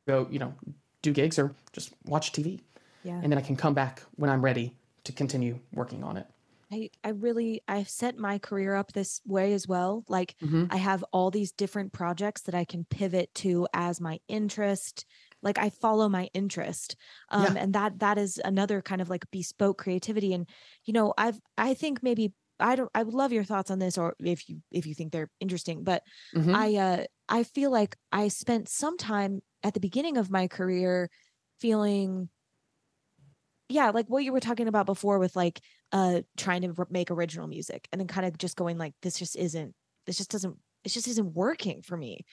go 0.08 0.26
you 0.30 0.38
know 0.40 0.54
do 1.02 1.12
gigs 1.12 1.38
or 1.38 1.54
just 1.72 1.92
watch 2.04 2.32
TV, 2.32 2.60
Yeah. 3.04 3.20
and 3.22 3.30
then 3.30 3.38
I 3.38 3.42
can 3.42 3.54
come 3.56 3.74
back 3.74 4.02
when 4.16 4.28
I'm 4.28 4.44
ready 4.44 4.74
to 5.04 5.12
continue 5.12 5.60
working 5.72 6.02
on 6.02 6.16
it. 6.16 6.26
I, 6.72 6.90
I 7.02 7.08
really 7.10 7.62
I've 7.66 7.88
set 7.88 8.16
my 8.16 8.38
career 8.38 8.74
up 8.76 8.92
this 8.92 9.20
way 9.26 9.52
as 9.54 9.66
well. 9.66 10.04
Like 10.08 10.36
I 10.68 10.76
have 10.76 11.04
all 11.12 11.30
these 11.30 11.50
different 11.52 11.92
projects 11.92 12.42
that 12.42 12.54
I 12.54 12.64
can 12.64 12.84
pivot 12.84 13.34
to 13.36 13.66
as 13.74 14.00
my 14.00 14.20
interest. 14.28 15.04
Like 15.42 15.58
I 15.58 15.70
follow 15.70 16.08
my 16.08 16.30
interest. 16.32 16.94
Um 17.30 17.56
Yeah. 17.56 17.56
and 17.56 17.74
that 17.74 17.98
that 17.98 18.18
is 18.18 18.40
another 18.44 18.82
kind 18.82 19.00
of 19.00 19.10
like 19.10 19.28
bespoke 19.32 19.78
creativity. 19.78 20.32
And 20.32 20.48
you 20.84 20.92
know, 20.92 21.12
I've 21.18 21.40
I 21.58 21.74
think 21.74 22.02
maybe 22.04 22.34
I 22.60 22.76
don't 22.76 22.90
I 22.94 23.02
would 23.02 23.14
love 23.14 23.32
your 23.32 23.44
thoughts 23.44 23.70
on 23.72 23.80
this 23.80 23.98
or 23.98 24.14
if 24.20 24.48
you 24.48 24.62
if 24.70 24.86
you 24.86 24.94
think 24.94 25.10
they're 25.12 25.30
interesting, 25.40 25.82
but 25.82 26.04
Mhm. 26.32 26.54
I 26.54 26.76
uh 26.76 27.04
I 27.28 27.42
feel 27.44 27.70
like 27.70 27.96
I 28.12 28.28
spent 28.28 28.68
some 28.68 28.96
time 28.96 29.40
at 29.64 29.74
the 29.74 29.80
beginning 29.80 30.16
of 30.16 30.30
my 30.30 30.46
career 30.48 31.10
feeling 31.58 32.30
yeah, 33.70 33.90
like 33.90 34.06
what 34.08 34.24
you 34.24 34.32
were 34.32 34.40
talking 34.40 34.68
about 34.68 34.86
before 34.86 35.18
with 35.18 35.36
like 35.36 35.60
uh 35.92 36.22
trying 36.36 36.62
to 36.62 36.86
make 36.90 37.10
original 37.10 37.46
music 37.48 37.88
and 37.92 38.00
then 38.00 38.08
kind 38.08 38.26
of 38.26 38.38
just 38.38 38.56
going 38.56 38.78
like 38.78 38.94
this 39.02 39.18
just 39.18 39.36
isn't 39.36 39.74
this 40.06 40.18
just 40.18 40.30
doesn't 40.30 40.58
it 40.84 40.88
just 40.90 41.08
isn't 41.08 41.34
working 41.34 41.82
for 41.82 41.96
me. 41.96 42.24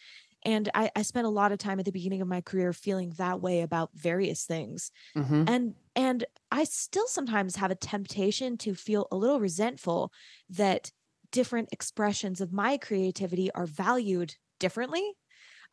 And 0.45 0.69
I, 0.73 0.91
I 0.95 1.01
spent 1.01 1.27
a 1.27 1.31
lot 1.31 1.51
of 1.51 1.57
time 1.57 1.79
at 1.79 1.85
the 1.85 1.91
beginning 1.91 2.21
of 2.21 2.27
my 2.27 2.41
career 2.41 2.71
feeling 2.73 3.11
that 3.17 3.41
way 3.41 3.61
about 3.61 3.91
various 3.93 4.45
things 4.45 4.91
Mhm. 5.15 5.43
and 5.47 5.75
and 5.95 6.25
i 6.51 6.63
still 6.63 7.07
sometimes 7.07 7.55
have 7.55 7.71
a 7.71 7.75
temptation 7.75 8.57
to 8.57 8.75
feel 8.75 9.07
a 9.11 9.17
little 9.17 9.39
resentful 9.39 10.11
that 10.49 10.91
different 11.31 11.69
expressions 11.71 12.41
of 12.41 12.53
my 12.53 12.77
creativity 12.77 13.51
are 13.51 13.65
valued 13.65 14.35
differently 14.59 15.13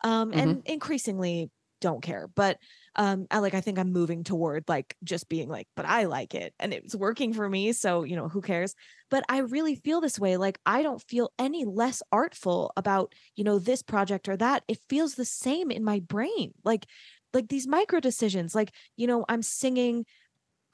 um 0.05 0.33
and 0.35 0.61
increasingly 0.65 1.51
don't 1.81 2.03
care 2.03 2.29
but 2.29 2.59
um 2.97 3.27
I 3.31 3.39
like 3.39 3.55
I 3.55 3.61
think 3.61 3.79
I'm 3.79 3.93
moving 3.93 4.25
toward 4.25 4.65
like 4.69 4.97
just 5.05 5.29
being 5.29 5.49
like 5.49 5.69
but 5.77 5.87
I 5.87 6.05
like 6.05 6.35
it 6.35 6.55
and 6.59 6.73
it's 6.73 6.95
working 6.95 7.33
for 7.33 7.49
me 7.49 7.73
so 7.73 8.05
you 8.05 8.17
know 8.17 8.29
who 8.29 8.41
cares? 8.41 8.75
But 9.11 9.25
I 9.29 9.39
really 9.39 9.75
feel 9.77 10.01
this 10.01 10.19
way 10.19 10.37
like 10.37 10.59
I 10.67 10.83
don't 10.83 11.03
feel 11.03 11.33
any 11.39 11.65
less 11.65 12.03
artful 12.13 12.73
about 12.77 13.15
you 13.37 13.45
know 13.45 13.59
this 13.59 13.83
project 13.83 14.29
or 14.29 14.37
that. 14.37 14.65
It 14.69 14.79
feels 14.89 15.15
the 15.15 15.25
same 15.25 15.71
in 15.71 15.85
my 15.85 16.01
brain 16.01 16.53
like 16.65 16.87
like 17.33 17.49
these 17.49 17.67
micro 17.67 18.01
decisions 18.01 18.55
like 18.55 18.73
you 18.97 19.07
know 19.07 19.25
i'm 19.29 19.43
singing 19.43 20.07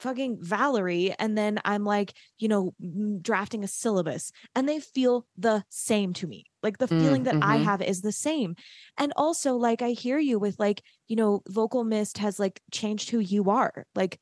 fucking 0.01 0.37
valerie 0.41 1.13
and 1.19 1.37
then 1.37 1.59
i'm 1.63 1.85
like 1.85 2.13
you 2.39 2.47
know 2.47 2.73
drafting 3.21 3.63
a 3.63 3.67
syllabus 3.67 4.31
and 4.55 4.67
they 4.67 4.79
feel 4.79 5.25
the 5.37 5.63
same 5.69 6.13
to 6.13 6.27
me. 6.27 6.45
Like 6.63 6.77
the 6.77 6.87
Mm, 6.89 6.97
feeling 6.99 7.23
that 7.23 7.37
i 7.41 7.57
mhm. 7.57 7.65
have 7.65 7.81
is 7.81 8.01
the 8.01 8.11
same. 8.11 8.55
And 8.97 9.13
also 9.15 9.55
like 9.55 9.81
i 9.81 9.91
hear 9.91 10.19
you 10.19 10.39
with 10.39 10.59
like 10.59 10.83
you 11.07 11.15
know 11.15 11.41
VocalMist 11.49 12.17
has 12.17 12.39
like 12.39 12.61
changed 12.71 13.09
who 13.11 13.19
you 13.19 13.49
are. 13.49 13.85
Like 13.95 14.19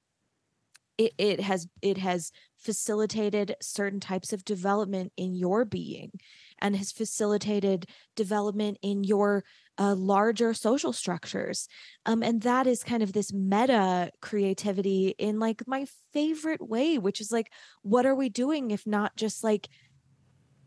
it, 0.97 1.13
it 1.17 1.39
has 1.39 1.67
it 1.81 1.97
has 1.97 2.31
facilitated 2.57 3.55
certain 3.61 3.99
types 3.99 4.33
of 4.33 4.43
development 4.43 5.13
in 5.15 5.33
your 5.33 5.63
being 5.65 6.11
and 6.61 6.75
has 6.75 6.91
facilitated 6.91 7.85
development 8.15 8.77
in 8.81 9.03
your 9.03 9.43
uh, 9.79 9.95
larger 9.95 10.53
social 10.53 10.91
structures. 10.91 11.67
Um, 12.05 12.21
and 12.21 12.41
that 12.41 12.67
is 12.67 12.83
kind 12.83 13.01
of 13.01 13.13
this 13.13 13.33
meta 13.33 14.11
creativity 14.21 15.15
in 15.17 15.39
like 15.39 15.63
my 15.65 15.85
favorite 16.11 16.67
way 16.67 16.97
which 16.97 17.21
is 17.21 17.31
like 17.31 17.51
what 17.81 18.05
are 18.05 18.15
we 18.15 18.29
doing 18.29 18.71
if 18.71 18.85
not 18.85 19.15
just 19.15 19.43
like 19.43 19.69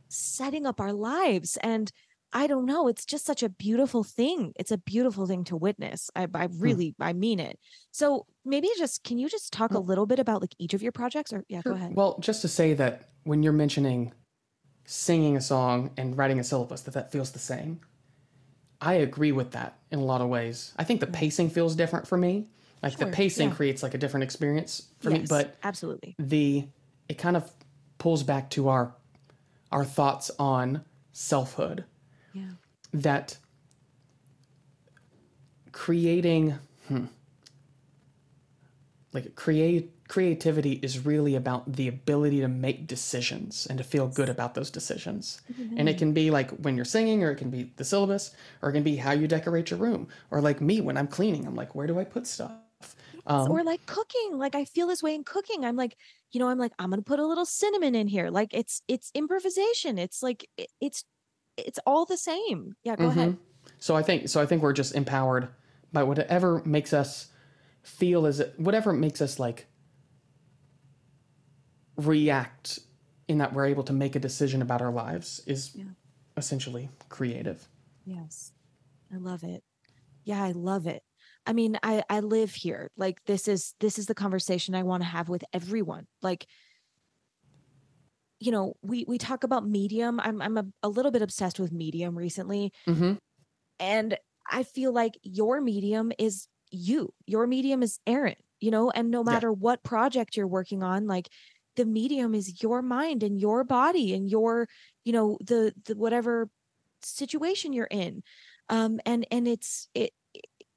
setting 0.08 0.66
up 0.66 0.80
our 0.80 0.92
lives? 0.92 1.58
And 1.62 1.92
i 2.34 2.46
don't 2.46 2.64
know 2.64 2.88
it's 2.88 3.04
just 3.04 3.26
such 3.26 3.42
a 3.42 3.50
beautiful 3.50 4.02
thing. 4.02 4.52
It's 4.56 4.70
a 4.70 4.78
beautiful 4.78 5.26
thing 5.26 5.44
to 5.44 5.56
witness. 5.56 6.10
I, 6.16 6.26
I 6.34 6.48
really 6.50 6.94
i 6.98 7.12
mean 7.12 7.38
it. 7.38 7.58
So 7.90 8.26
maybe 8.46 8.68
just 8.78 9.04
can 9.04 9.18
you 9.18 9.28
just 9.28 9.52
talk 9.52 9.72
a 9.72 9.78
little 9.78 10.06
bit 10.06 10.18
about 10.18 10.40
like 10.40 10.54
each 10.58 10.72
of 10.72 10.82
your 10.82 10.92
projects? 10.92 11.34
Or 11.34 11.44
yeah 11.48 11.60
go 11.62 11.74
ahead. 11.74 11.92
Well, 11.94 12.18
just 12.20 12.40
to 12.42 12.48
say 12.48 12.72
that 12.74 13.10
when 13.24 13.42
you're 13.42 13.52
mentioning 13.52 14.14
singing 14.92 15.38
a 15.38 15.40
song 15.40 15.90
and 15.96 16.18
writing 16.18 16.38
a 16.38 16.44
syllabus, 16.44 16.82
that 16.82 16.92
that 16.92 17.10
feels 17.10 17.32
the 17.32 17.38
same. 17.38 17.80
I 18.78 18.94
agree 18.94 19.32
with 19.32 19.52
that 19.52 19.78
in 19.90 20.00
a 20.00 20.04
lot 20.04 20.20
of 20.20 20.28
ways. 20.28 20.74
I 20.76 20.84
think 20.84 21.00
the 21.00 21.06
pacing 21.06 21.48
feels 21.50 21.74
different 21.74 22.06
for 22.06 22.18
me. 22.18 22.48
Like 22.82 22.98
Sure, 22.98 23.06
the 23.06 23.12
pacing 23.12 23.48
yeah. 23.48 23.54
creates 23.54 23.82
like 23.82 23.94
a 23.94 23.98
different 23.98 24.24
experience 24.24 24.88
for 25.00 25.10
me, 25.10 25.24
but 25.28 25.56
absolutely 25.62 26.14
the 26.18 26.66
it 27.08 27.16
kind 27.16 27.36
of 27.36 27.50
pulls 27.98 28.22
back 28.22 28.50
to 28.50 28.68
our 28.68 28.94
our 29.70 29.84
thoughts 29.84 30.30
on 30.38 30.84
selfhood 31.12 31.84
yeah 32.32 32.50
that 32.92 33.36
creating 35.70 36.58
hmm, 36.88 37.04
like 39.12 39.34
create 39.34 39.90
creativity 40.08 40.72
is 40.82 41.04
really 41.06 41.34
about 41.36 41.72
the 41.72 41.88
ability 41.88 42.40
to 42.40 42.48
make 42.48 42.86
decisions 42.86 43.66
and 43.66 43.78
to 43.78 43.84
feel 43.84 44.06
good 44.08 44.28
about 44.28 44.54
those 44.54 44.70
decisions. 44.70 45.40
And 45.78 45.88
it 45.88 45.96
can 45.96 46.12
be 46.12 46.30
like 46.30 46.50
when 46.50 46.76
you're 46.76 46.84
singing 46.84 47.22
or 47.24 47.30
it 47.30 47.36
can 47.36 47.48
be 47.50 47.72
the 47.76 47.84
syllabus 47.84 48.34
or 48.60 48.68
it 48.70 48.72
can 48.74 48.82
be 48.82 48.96
how 48.96 49.12
you 49.12 49.26
decorate 49.26 49.70
your 49.70 49.78
room. 49.78 50.08
Or 50.30 50.40
like 50.40 50.60
me 50.60 50.80
when 50.80 50.96
i'm 50.96 51.08
cleaning 51.08 51.46
i'm 51.46 51.54
like 51.54 51.74
where 51.74 51.86
do 51.86 51.98
i 51.98 52.04
put 52.04 52.26
stuff? 52.26 52.52
Um, 53.26 53.50
or 53.50 53.62
like 53.62 53.84
cooking. 53.86 54.38
Like 54.38 54.54
i 54.54 54.64
feel 54.64 54.86
this 54.86 55.02
way 55.02 55.14
in 55.14 55.24
cooking. 55.24 55.64
I'm 55.64 55.76
like 55.76 55.96
you 56.32 56.40
know 56.40 56.48
i'm 56.48 56.58
like 56.58 56.72
i'm 56.78 56.90
gonna 56.90 57.02
put 57.02 57.20
a 57.20 57.26
little 57.26 57.46
cinnamon 57.46 57.94
in 57.94 58.08
here. 58.08 58.30
Like 58.30 58.52
it's 58.52 58.82
it's 58.88 59.10
improvisation. 59.14 59.98
It's 59.98 60.22
like 60.22 60.48
it, 60.56 60.68
it's 60.80 61.04
it's 61.56 61.78
all 61.86 62.04
the 62.04 62.16
same. 62.18 62.74
Yeah 62.84 62.96
go 62.96 63.06
ahead. 63.08 63.30
Mhm. 63.30 63.38
So 63.78 63.96
I 63.96 64.02
think 64.02 64.28
so. 64.28 64.40
I 64.40 64.46
think 64.46 64.62
we're 64.62 64.72
just 64.72 64.94
empowered 64.94 65.48
by 65.92 66.02
whatever 66.02 66.62
makes 66.64 66.92
us 66.92 67.28
feel 67.82 68.26
as 68.26 68.42
whatever 68.56 68.92
makes 68.92 69.20
us 69.20 69.38
like 69.38 69.66
react 71.96 72.78
in 73.28 73.38
that 73.38 73.52
we're 73.52 73.66
able 73.66 73.84
to 73.84 73.92
make 73.92 74.16
a 74.16 74.20
decision 74.20 74.62
about 74.62 74.82
our 74.82 74.92
lives 74.92 75.40
is 75.46 75.74
Yeah. 75.74 75.84
essentially 76.36 76.90
creative. 77.08 77.68
Yes. 78.04 78.52
I 79.12 79.16
love 79.16 79.42
it. 79.44 79.62
Yeah, 80.24 80.42
I 80.42 80.52
love 80.52 80.86
it. 80.86 81.02
I 81.44 81.52
mean, 81.52 81.78
I 81.82 82.02
I 82.08 82.20
live 82.20 82.54
here. 82.54 82.90
Like 82.96 83.18
this 83.26 83.48
is 83.48 83.74
this 83.80 83.98
is 83.98 84.06
the 84.06 84.14
conversation 84.14 84.74
I 84.74 84.84
want 84.84 85.02
to 85.02 85.08
have 85.08 85.28
with 85.28 85.44
everyone. 85.52 86.06
Like 86.22 86.46
you 88.40 88.50
know, 88.50 88.74
we 88.82 89.04
we 89.06 89.18
talk 89.18 89.44
about 89.44 89.66
medium. 89.68 90.18
I'm 90.20 90.40
I'm 90.40 90.56
a, 90.56 90.64
a 90.82 90.88
little 90.88 91.10
bit 91.12 91.22
obsessed 91.22 91.60
with 91.60 91.72
medium 91.72 92.16
recently 92.16 92.72
Mm-hmm. 92.88 93.14
and 93.80 94.16
I 94.50 94.64
feel 94.64 94.92
like 94.92 95.14
your 95.22 95.60
medium 95.60 96.10
is 96.18 96.48
you. 96.72 97.14
Your 97.26 97.46
medium 97.46 97.82
is 97.82 98.00
Aaron, 98.06 98.36
you 98.60 98.70
know, 98.70 98.90
and 98.90 99.10
no 99.10 99.20
Yeah. 99.20 99.34
matter 99.34 99.52
what 99.52 99.82
project 99.84 100.36
you're 100.36 100.46
working 100.48 100.82
on, 100.82 101.06
like 101.06 101.28
the 101.76 101.84
medium 101.86 102.34
is 102.34 102.62
your 102.62 102.82
mind 102.82 103.22
and 103.22 103.40
your 103.40 103.64
body 103.64 104.14
and 104.14 104.28
your, 104.28 104.68
you 105.04 105.12
know, 105.12 105.38
the 105.40 105.72
the 105.86 105.94
whatever 105.94 106.50
situation 107.02 107.72
you're 107.72 107.86
in. 107.86 108.22
Um 108.68 109.00
and 109.06 109.26
and 109.30 109.46
it's 109.48 109.88
it 109.94 110.12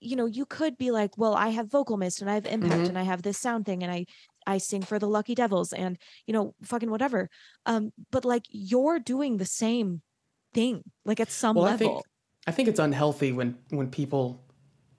you 0.02 0.16
know, 0.16 0.26
you 0.28 0.46
could 0.46 0.78
be 0.78 0.92
like, 0.92 1.18
well, 1.18 1.34
I 1.34 1.50
have 1.50 1.68
VocalMist 1.70 2.22
and 2.22 2.30
I 2.30 2.36
have 2.36 2.46
m-pact 2.46 2.86
Mhm. 2.86 2.90
and 2.90 2.98
I 3.00 3.04
have 3.04 3.24
this 3.24 3.40
sound 3.40 3.66
thing 3.66 3.82
and 3.84 3.92
I 3.92 4.06
I 4.48 4.60
sing 4.60 4.84
for 4.84 5.00
the 5.00 5.08
Lucky 5.08 5.34
Devils 5.36 5.74
and 5.74 5.98
you 6.28 6.34
know, 6.34 6.54
fucking 6.64 6.90
whatever. 6.92 7.30
Um 7.66 7.92
but 8.12 8.26
like 8.26 8.44
you're 8.50 9.00
doing 9.00 9.38
the 9.38 9.46
same 9.46 10.02
thing 10.54 10.84
like 11.06 11.20
at 11.20 11.32
some 11.32 11.58
Well, 11.58 11.66
I 11.66 11.72
level. 11.72 11.96
think 11.96 12.06
I 12.48 12.52
think 12.52 12.70
it's 12.70 12.80
unhealthy 12.80 13.32
when 13.32 13.58
when 13.70 13.90
people 13.90 14.45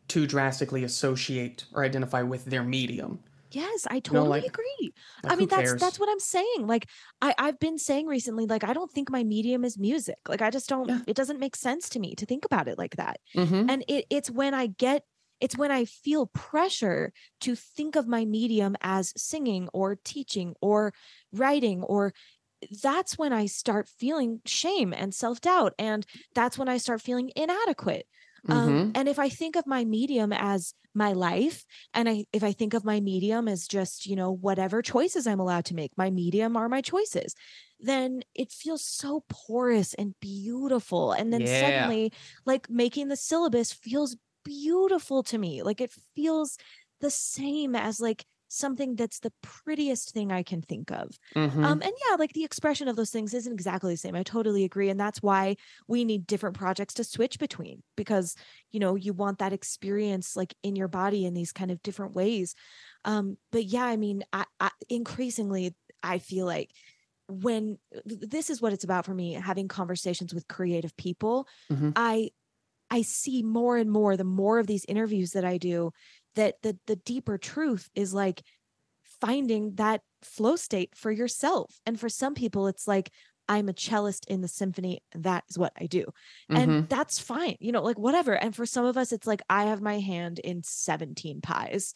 too 0.09 0.27
drastically 0.27 0.85
associate 0.85 1.65
or 1.75 1.85
identify 1.85 2.23
with 2.23 2.45
their 2.47 2.63
medium. 2.63 3.21
Yes, 3.53 3.87
I 3.89 3.95
know, 3.95 4.01
totally 4.01 4.29
like- 4.41 4.45
agree. 4.47 4.93
Like, 5.23 5.33
I 5.33 5.37
mean, 5.37 5.49
that's 5.49 5.63
cares? 5.71 5.81
that's 5.81 5.99
what 5.99 6.09
I'm 6.09 6.19
saying. 6.21 6.67
Like, 6.67 6.89
I 7.23 7.35
I've 7.39 7.59
been 7.59 7.79
saying 7.79 8.07
recently, 8.07 8.45
like, 8.47 8.65
I 8.65 8.73
don't 8.73 8.91
think 8.93 9.09
my 9.11 9.23
medium 9.25 9.65
is 9.65 9.79
music. 9.79 10.19
Like, 10.29 10.43
I 10.43 10.51
just 10.51 10.69
don't. 10.69 10.89
Yeah. 10.89 11.01
It 11.07 11.17
doesn't 11.17 11.39
make 11.41 11.57
sense 11.57 11.89
to 11.91 12.01
me 12.01 12.15
to 12.17 12.27
think 12.27 12.45
about 12.45 12.69
it 12.69 12.77
like 12.77 12.97
that. 12.97 13.19
Mhm. 13.35 13.71
And 13.71 13.85
it 13.89 14.07
it's 14.11 14.31
when 14.31 14.53
I 14.53 14.67
get 14.67 15.05
it's 15.41 15.57
when 15.57 15.71
I 15.71 15.85
feel 15.85 16.27
pressure 16.27 17.13
to 17.43 17.55
think 17.55 17.95
of 17.95 18.09
my 18.09 18.25
medium 18.25 18.75
as 18.81 19.13
singing 19.17 19.69
or 19.73 19.95
teaching 19.95 20.55
or 20.63 20.93
writing 21.33 21.83
or 21.83 22.15
that's 22.83 23.19
when 23.19 23.35
I 23.35 23.47
start 23.47 23.87
feeling 23.87 24.41
shame 24.47 24.93
and 24.95 25.15
self 25.15 25.41
doubt. 25.41 25.75
And 25.79 26.05
that's 26.35 26.59
when 26.59 26.69
I 26.69 26.79
start 26.79 27.01
feeling 27.03 27.31
inadequate. 27.37 28.07
Um, 28.51 28.79
Mhm. 28.79 28.95
and 28.95 29.09
if 29.09 29.19
I 29.19 29.29
think 29.29 29.57
of 29.57 29.67
my 29.67 29.85
medium 29.85 30.33
as 30.33 30.75
my 30.95 31.13
life, 31.13 31.65
and 31.95 32.09
I 32.09 32.25
if 32.33 32.43
I 32.43 32.53
think 32.53 32.75
of 32.75 32.85
my 32.85 33.01
medium 33.01 33.49
as 33.49 33.67
just, 33.69 34.07
you 34.07 34.17
know, 34.17 34.31
whatever 34.33 34.83
choices 34.83 35.27
I'm 35.27 35.41
allowed 35.41 35.65
to 35.67 35.75
make, 35.75 35.93
my 35.97 36.11
medium 36.11 36.57
are 36.57 36.69
my 36.69 36.81
choices, 36.81 37.35
then 37.79 38.23
it 38.35 38.53
feels 38.53 38.85
so 38.85 39.25
porous 39.29 39.95
and 39.95 40.15
beautiful. 40.21 41.13
And 41.13 41.33
then 41.33 41.47
Yeah. 41.47 41.47
suddenly, 41.47 42.13
like 42.47 42.69
making 42.71 43.09
the 43.09 43.17
syllabus 43.17 43.73
feels 43.73 44.17
beautiful 44.45 45.23
to 45.25 45.39
me. 45.39 45.63
Like 45.63 45.81
it 45.81 45.93
feels 46.15 46.57
the 47.01 47.11
same 47.11 47.75
as 47.77 48.01
like 48.01 48.25
something 48.57 48.97
that's 48.97 49.21
the 49.21 49.33
prettiest 49.43 50.13
thing 50.13 50.33
I 50.33 50.43
can 50.43 50.63
think 50.63 50.91
of. 50.91 51.19
Mhm. 51.37 51.63
Um, 51.63 51.83
and 51.83 51.93
yeah, 52.09 52.17
like 52.17 52.33
the 52.33 52.45
expression 52.45 52.89
of 52.89 52.97
those 52.97 53.11
things 53.11 53.35
isn't 53.35 53.53
exactly 53.53 53.93
the 53.95 53.99
same. 53.99 54.15
I 54.15 54.23
totally 54.23 54.65
agree. 54.65 54.89
And 54.91 54.99
that's 55.01 55.23
why 55.23 55.57
we 55.89 56.05
need 56.05 56.27
different 56.27 56.57
projects 56.57 56.95
to 56.95 57.05
switch 57.05 57.39
between 57.39 57.83
because, 57.97 58.35
you 58.73 58.81
know, 58.81 58.95
you 58.95 59.13
want 59.13 59.39
that 59.39 59.53
experience 59.53 60.37
like 60.37 60.55
in 60.63 60.77
your 60.77 60.89
body 60.89 61.27
in 61.27 61.35
these 61.35 61.53
kind 61.53 61.71
of 61.71 61.83
different 61.83 62.15
ways. 62.15 62.55
Um, 63.05 63.37
but 63.53 63.65
yeah, 63.65 63.85
I 63.85 63.97
mean, 63.97 64.25
I, 64.33 64.45
I 64.61 64.71
increasingly, 64.89 65.75
I 66.03 66.19
feel 66.19 66.47
like 66.47 66.71
when 67.29 67.79
this 68.05 68.51
is 68.51 68.63
what 68.63 68.73
it's 68.73 68.85
about 68.85 69.05
for 69.05 69.15
me, 69.15 69.33
having 69.33 69.69
conversations 69.69 70.33
with 70.33 70.47
creative 70.49 70.97
people, 70.97 71.49
Mhm. 71.71 71.97
I, 71.97 72.31
I 72.91 73.03
see 73.03 73.43
more 73.43 73.77
and 73.77 73.91
more 73.91 74.17
the 74.17 74.25
more 74.25 74.59
of 74.59 74.67
these 74.69 74.85
interviews 74.87 75.33
that 75.33 75.45
I 75.45 75.59
do 75.59 75.93
that 76.37 76.63
the 76.63 76.79
the 76.87 76.97
deeper 76.97 77.37
truth 77.39 77.91
is 77.95 78.15
like 78.15 78.43
finding 79.21 79.75
that 79.77 80.03
flow 80.23 80.57
state 80.57 80.91
for 80.95 81.11
yourself. 81.11 81.81
And 81.87 81.99
for 81.99 82.09
some 82.09 82.35
people, 82.35 82.67
it's 82.67 82.87
like, 82.87 83.11
I'm 83.49 83.69
a 83.69 83.73
cellist 83.73 84.27
in 84.29 84.41
the 84.41 84.49
symphony. 84.49 85.03
That 85.15 85.45
is 85.49 85.59
what 85.59 85.73
I 85.81 85.87
do. 85.87 86.05
Mhm. 86.51 86.59
And 86.59 86.89
that's 86.89 87.19
fine, 87.19 87.57
you 87.61 87.73
know, 87.73 87.83
like 87.83 87.99
whatever. 87.99 88.33
And 88.35 88.55
for 88.55 88.67
some 88.67 88.85
of 88.85 88.97
us, 88.97 89.13
it's 89.13 89.27
like, 89.27 89.43
I 89.49 89.65
have 89.65 89.81
my 89.81 90.01
hand 90.01 90.39
in 90.39 90.63
17 90.65 91.41
pies. 91.41 91.95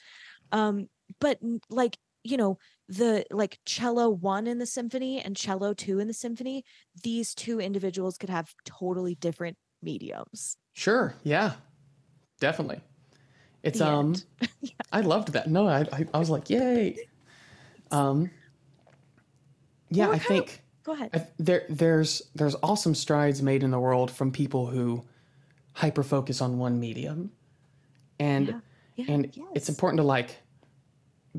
Um, 0.52 0.88
but 1.20 1.38
like, 1.68 1.98
you 2.22 2.36
know, 2.36 2.58
the 2.88 3.24
like 3.30 3.58
cello 3.64 4.10
one 4.10 4.46
in 4.46 4.58
the 4.58 4.66
symphony 4.66 5.20
and 5.20 5.36
cello 5.36 5.74
two 5.74 5.98
in 5.98 6.06
the 6.06 6.14
symphony, 6.14 6.64
these 7.02 7.34
two 7.34 7.60
individuals 7.60 8.16
could 8.16 8.30
have 8.30 8.52
totally 8.64 9.14
different 9.14 9.56
mediums. 9.82 10.56
Sure. 10.72 11.14
Yeah. 11.22 11.54
Definitely. 12.40 12.80
It's 13.62 13.80
um 13.80 14.14
end. 14.14 14.24
I 14.92 15.00
loved 15.02 15.32
that. 15.32 15.48
No, 15.48 15.66
I 15.68 15.80
I, 15.92 16.06
I 16.14 16.18
was 16.18 16.30
like, 16.30 16.48
yay. 16.50 16.96
Um 17.90 18.30
Yeah, 19.90 20.06
Well, 20.06 20.14
I 20.16 20.18
kind 20.18 20.40
of- 20.40 20.46
think 20.46 20.62
Go 20.82 20.92
ahead. 20.92 21.10
I, 21.12 21.26
there 21.38 21.64
there's 21.68 22.22
there's 22.34 22.56
awesome 22.62 22.94
strides 22.94 23.42
made 23.42 23.62
in 23.62 23.70
the 23.70 23.78
world 23.78 24.10
from 24.10 24.32
people 24.32 24.66
who 24.66 25.04
hyper 25.74 26.02
focus 26.02 26.40
on 26.40 26.58
one 26.58 26.80
medium. 26.80 27.32
And 28.18 28.48
Yeah. 28.48 28.60
Yeah, 28.96 29.04
and 29.14 29.30
yes. 29.36 29.46
it's 29.54 29.68
important 29.68 29.98
to 29.98 30.02
like 30.04 30.36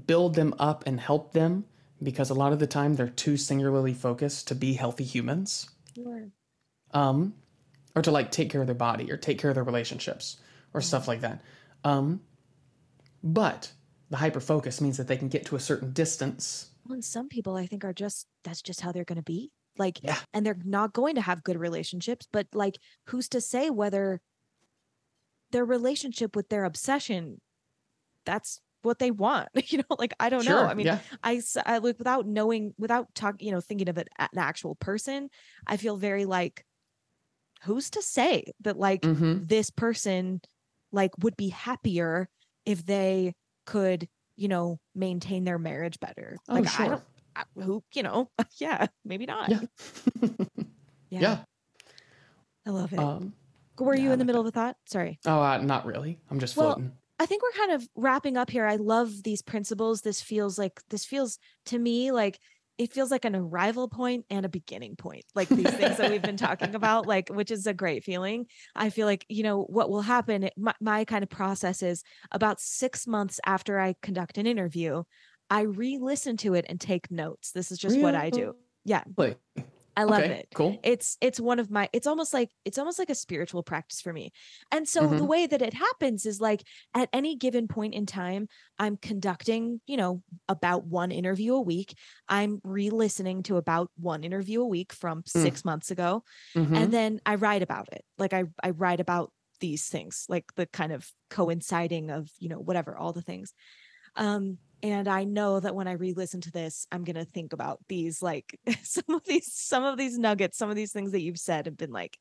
build 0.08 0.36
them 0.36 0.54
up 0.58 0.84
and 0.88 1.00
help 1.00 1.34
them 1.34 1.66
because 2.02 2.30
a 2.30 2.34
lot 2.34 2.54
of 2.54 2.60
the 2.60 2.66
time 2.68 2.96
they're 2.96 3.10
too 3.10 3.36
singularly 3.38 3.94
focused 3.94 4.48
to 4.48 4.56
be 4.56 4.74
healthy 4.74 5.04
humans. 5.04 5.70
Sure. 5.96 6.30
um, 6.92 7.34
or 7.96 8.02
to 8.02 8.10
like 8.12 8.32
take 8.32 8.50
care 8.50 8.62
of 8.62 8.68
their 8.68 8.74
body 8.76 9.12
or 9.12 9.18
take 9.18 9.38
care 9.38 9.52
of 9.52 9.56
their 9.56 9.64
relationships 9.66 10.38
or 10.74 10.80
stuff 10.82 11.08
like 11.08 11.22
that. 11.22 11.42
Um, 11.84 12.22
but 13.24 13.72
the 14.10 14.18
hyper 14.18 14.40
focus 14.40 14.82
means 14.82 14.98
that 14.98 15.08
they 15.08 15.18
can 15.18 15.28
get 15.30 15.46
to 15.48 15.56
a 15.56 15.60
certain 15.60 15.92
distance. 15.94 16.70
Well, 16.86 16.96
and 16.96 17.06
some 17.06 17.30
people 17.30 17.56
I 17.56 17.66
think 17.68 17.86
are 17.86 17.94
just 17.94 18.28
that's 18.44 18.62
just 18.62 18.82
how 18.82 18.92
they're 18.92 19.06
going 19.06 19.18
to 19.18 19.24
be. 19.24 19.52
Like, 19.78 20.04
Yeah. 20.04 20.18
and 20.34 20.46
they're 20.46 20.58
not 20.66 20.94
going 20.94 21.16
to 21.16 21.22
have 21.22 21.44
good 21.44 21.58
relationships. 21.58 22.28
But 22.32 22.48
like, 22.54 22.78
who's 23.08 23.30
to 23.30 23.40
say 23.42 23.70
whether 23.70 24.20
their 25.52 25.66
relationship 25.66 26.36
with 26.36 26.50
their 26.50 26.66
obsession, 26.66 27.40
that's 28.26 28.60
what 28.82 29.00
they 29.00 29.12
want? 29.12 29.50
You 29.68 29.78
know, 29.80 29.96
like 29.98 30.14
I 30.20 30.30
don't 30.30 30.46
know. 30.46 30.66
I 30.66 30.74
mean, 30.74 30.88
yeah. 30.88 31.00
I, 31.24 31.42
I 31.66 31.78
look 31.78 31.98
without 32.00 32.28
knowing, 32.28 32.74
without 32.78 33.14
talking, 33.16 33.46
you 33.48 33.54
know, 33.54 33.62
thinking 33.62 33.88
of 33.90 33.98
it 33.98 34.10
an 34.20 34.28
actual 34.38 34.76
person. 34.76 35.30
I 35.66 35.78
feel 35.78 35.96
very 35.98 36.26
like, 36.26 36.66
who's 37.64 37.92
to 37.92 38.02
say 38.02 38.46
that 38.62 38.78
like 38.78 39.02
Mm-hmm. 39.04 39.44
this 39.46 39.70
person 39.70 40.42
like 40.92 41.12
would 41.20 41.38
be 41.38 41.50
happier 41.50 42.30
if 42.66 42.86
they 42.86 43.34
could, 43.66 44.08
you 44.36 44.48
know, 44.48 44.80
maintain 44.96 45.44
their 45.44 45.60
marriage 45.60 46.00
better. 46.00 46.38
Oh, 46.50 46.56
like 46.56 46.68
I 46.68 46.70
sure. 46.70 46.90
don't 46.90 47.04
I, 47.36 47.44
who, 47.56 47.84
you 47.94 48.04
know, 48.04 48.30
yeah, 48.58 48.88
maybe 49.06 49.26
not. 49.26 49.50
Yeah. 49.50 49.60
Yeah. 51.10 51.20
Yeah. 51.20 51.38
I 52.66 52.70
love 52.70 52.94
it. 52.94 53.00
Um, 53.00 53.34
Were 53.78 53.96
you 53.96 54.12
I 54.12 54.14
in 54.14 54.20
the 54.20 54.24
middle 54.24 54.40
of 54.40 54.48
a 54.48 54.52
thought? 54.52 54.78
Sorry. 54.86 55.20
oh, 55.26 55.42
uh, 55.42 55.58
not 55.58 55.86
really. 55.86 56.20
I'm 56.30 56.40
just 56.40 56.56
Well, 56.56 56.76
floating. 56.76 56.94
I 57.20 57.26
think 57.26 57.44
we're 57.44 57.52
kind 57.52 57.74
of 57.74 57.88
wrapping 57.96 58.38
up 58.38 58.50
here. 58.50 58.66
I 58.66 58.78
love 58.78 59.24
these 59.24 59.42
principles. 59.42 60.02
This 60.02 60.22
feels 60.22 60.58
like 60.58 60.82
this 60.90 61.04
feels 61.06 61.38
to 61.66 61.78
me 61.78 62.12
like 62.12 62.40
it 62.78 62.94
feels 62.94 63.12
like 63.12 63.26
an 63.26 63.36
arrival 63.36 63.88
point 63.88 64.26
and 64.30 64.46
a 64.46 64.50
beginning 64.50 64.96
point. 64.96 65.24
Like 65.36 65.50
these 65.50 65.70
things 65.70 65.98
that 65.98 66.10
we've 66.10 66.22
been 66.22 66.38
talking 66.38 66.76
about, 66.76 67.06
like 67.08 67.30
which 67.30 67.52
is 67.52 67.68
a 67.68 67.74
great 67.74 68.04
feeling. 68.04 68.48
I 68.76 68.90
feel 68.90 69.06
like 69.06 69.26
you 69.30 69.44
know 69.44 69.62
what 69.64 69.90
will 69.90 70.02
happen. 70.02 70.50
My, 70.58 70.74
my 70.80 71.06
kind 71.06 71.24
of 71.24 71.30
process 71.30 71.84
is 71.84 72.04
about 72.32 72.60
six 72.60 73.06
months 73.08 73.40
after 73.46 73.80
I 73.80 73.96
conduct 74.02 74.38
an 74.38 74.48
interview, 74.48 75.04
I 75.50 75.62
re-listen 75.62 76.38
to 76.38 76.54
it 76.54 76.66
and 76.70 76.80
take 76.80 77.12
notes. 77.12 77.52
This 77.52 77.72
is 77.72 77.78
just 77.78 78.00
what 78.00 78.16
I 78.16 78.30
do. 78.30 78.54
Yeah, 78.86 79.04
Really? 79.18 79.36
I 79.98 80.04
love 80.04 80.20
okay, 80.24 80.40
it 80.40 80.48
Cool. 80.54 80.80
it's 80.84 81.18
it's 81.22 81.40
one 81.40 81.60
of 81.60 81.70
my 81.70 81.90
it's 81.92 82.08
almost 82.08 82.34
like 82.34 82.50
it's 82.66 82.78
almost 82.78 82.98
like 82.98 83.10
a 83.10 83.16
spiritual 83.16 83.62
practice 83.64 84.02
for 84.02 84.14
me 84.14 84.32
and 84.72 84.88
so 84.88 85.08
the 85.08 85.24
Mhm. 85.24 85.28
way 85.28 85.48
that 85.48 85.62
it 85.62 85.74
happens 85.74 86.26
is 86.26 86.40
like 86.40 86.64
at 86.94 87.10
any 87.12 87.36
given 87.36 87.68
point 87.68 87.94
in 87.94 88.06
time 88.06 88.48
i'm 88.80 88.96
conducting 88.98 89.82
you 89.88 89.98
know 89.98 90.22
about 90.48 90.86
one 90.86 91.12
interview 91.12 91.56
a 91.56 91.62
week 91.62 91.94
i'm 92.30 92.60
re-listening 92.64 93.44
to 93.44 93.58
about 93.58 93.92
one 93.98 94.24
interview 94.24 94.62
a 94.62 94.68
week 94.68 94.94
from 94.94 95.24
Mm. 95.24 95.42
six 95.42 95.66
months 95.66 95.92
ago 95.92 96.24
Mhm. 96.56 96.76
and 96.78 96.94
then 96.94 97.20
i 97.26 97.36
write 97.36 97.62
about 97.62 97.90
it 97.92 98.04
like 98.18 98.34
i 98.34 98.46
i 98.64 98.70
write 98.70 99.00
about 99.02 99.32
these 99.60 99.88
things 99.90 100.26
like 100.30 100.46
the 100.56 100.66
kind 100.68 100.92
of 100.92 101.12
coinciding 101.30 102.10
of 102.10 102.30
you 102.40 102.50
know 102.50 102.58
whatever 102.60 102.98
all 102.98 103.14
the 103.14 103.22
things 103.22 103.54
um 104.16 104.58
and 104.84 105.08
i 105.08 105.24
know 105.24 105.60
that 105.60 105.76
when 105.76 105.88
i 105.88 105.94
re-listen 105.94 106.42
to 106.42 106.52
this 106.52 106.88
i'm 106.92 107.04
going 107.04 107.16
to 107.16 107.26
think 107.26 107.54
about 107.54 107.80
these 107.88 108.22
like 108.22 108.60
some 108.84 109.16
of 109.16 109.24
these 109.26 109.52
some 109.52 109.84
of 109.84 109.98
these 109.98 110.18
nuggets 110.18 110.58
some 110.58 110.70
of 110.70 110.76
these 110.76 110.92
things 110.92 111.12
that 111.12 111.22
you've 111.22 111.40
said 111.40 111.66
have 111.66 111.78
been 111.78 111.92
like 111.92 112.18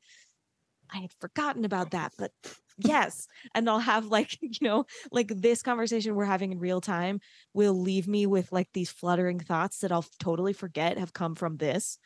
i 0.93 0.97
had 0.97 1.13
forgotten 1.19 1.65
about 1.65 1.91
that 1.91 2.11
but 2.17 2.31
yes 2.77 3.27
and 3.53 3.69
i'll 3.69 3.79
have 3.79 4.05
like 4.07 4.37
you 4.41 4.49
know 4.61 4.85
like 5.11 5.27
this 5.29 5.61
conversation 5.61 6.15
we're 6.15 6.25
having 6.25 6.51
in 6.51 6.59
real 6.59 6.81
time 6.81 7.19
will 7.53 7.79
leave 7.79 8.07
me 8.07 8.25
with 8.25 8.51
like 8.51 8.69
these 8.73 8.91
fluttering 8.91 9.39
thoughts 9.39 9.79
that 9.79 9.91
i'll 9.91 10.05
totally 10.19 10.53
forget 10.53 10.97
have 10.97 11.13
come 11.13 11.35
from 11.35 11.57
this 11.57 11.97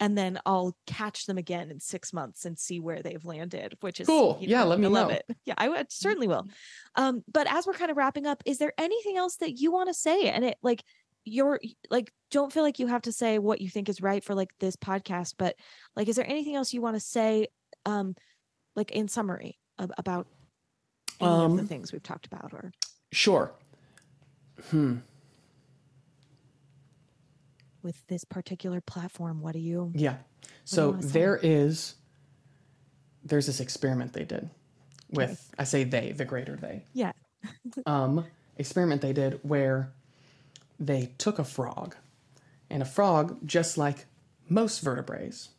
and 0.00 0.18
then 0.18 0.38
I'll 0.44 0.76
catch 0.86 1.26
them 1.26 1.38
again 1.38 1.70
in 1.70 1.78
six 1.80 2.12
months 2.12 2.44
and 2.44 2.58
see 2.58 2.80
where 2.80 3.02
they've 3.02 3.24
landed, 3.24 3.76
which 3.80 4.00
is 4.00 4.06
Cool. 4.06 4.38
you 4.40 4.48
Yeah, 4.48 4.64
let 4.64 4.78
me 4.80 4.86
I 4.86 4.88
love 4.90 5.08
know. 5.08 5.14
it. 5.14 5.24
Yeah, 5.44 5.54
I 5.56 5.68
would 5.68 5.92
certainly 5.92 6.26
will. 6.28 6.46
Um, 6.96 7.22
but 7.32 7.46
as 7.52 7.66
we're 7.66 7.74
kind 7.74 7.90
of 7.90 7.96
wrapping 7.96 8.26
up, 8.26 8.42
is 8.44 8.58
there 8.58 8.72
anything 8.78 9.16
else 9.16 9.36
that 9.36 9.58
you 9.60 9.70
want 9.72 9.88
to 9.88 9.94
say? 9.94 10.28
And 10.28 10.44
it 10.44 10.56
like 10.62 10.82
you're 11.24 11.60
like 11.90 12.12
don't 12.30 12.52
feel 12.52 12.62
like 12.64 12.78
you 12.78 12.86
have 12.88 13.02
to 13.02 13.12
say 13.12 13.38
what 13.38 13.60
you 13.60 13.68
think 13.70 13.88
is 13.88 14.02
right 14.02 14.22
for 14.24 14.34
like 14.34 14.50
this 14.60 14.76
podcast, 14.76 15.34
but 15.38 15.54
like 15.96 16.08
is 16.08 16.16
there 16.16 16.28
anything 16.28 16.54
else 16.56 16.72
you 16.74 16.82
want 16.82 16.96
to 16.96 17.00
say 17.00 17.46
um 17.86 18.14
like 18.76 18.90
in 18.90 19.06
summary 19.08 19.58
ab- 19.78 19.92
about 19.96 20.26
any 21.20 21.30
of 21.30 21.54
the 21.56 21.62
Um, 21.62 21.68
things 21.68 21.92
we've 21.92 22.02
talked 22.02 22.26
about 22.26 22.52
or 22.52 22.72
Sure. 23.12 23.52
Hmm. 24.70 24.96
With 27.84 28.04
this 28.08 28.24
particular 28.24 28.80
platform? 28.80 29.40
What 29.40 29.52
do 29.52 29.60
you 29.60 29.92
Yeah. 29.94 30.16
So 30.64 30.92
there 30.92 31.38
is 31.40 31.94
there's 33.24 33.46
this 33.46 33.60
experiment 33.60 34.12
they 34.12 34.24
did 34.24 34.50
with 35.10 35.50
I 35.58 35.64
say 35.64 35.84
they, 35.84 36.12
the 36.12 36.24
greater 36.24 36.56
they. 36.56 36.84
Yeah. 36.92 37.12
um 37.86 38.24
experiment 38.56 39.02
they 39.02 39.12
did 39.12 39.38
where 39.42 39.92
they 40.80 41.12
took 41.18 41.38
a 41.38 41.44
frog 41.44 41.94
and 42.70 42.82
a 42.82 42.86
frog 42.86 43.38
just 43.44 43.76
like 43.76 44.06
most 44.48 44.80
vertebrates 44.80 45.50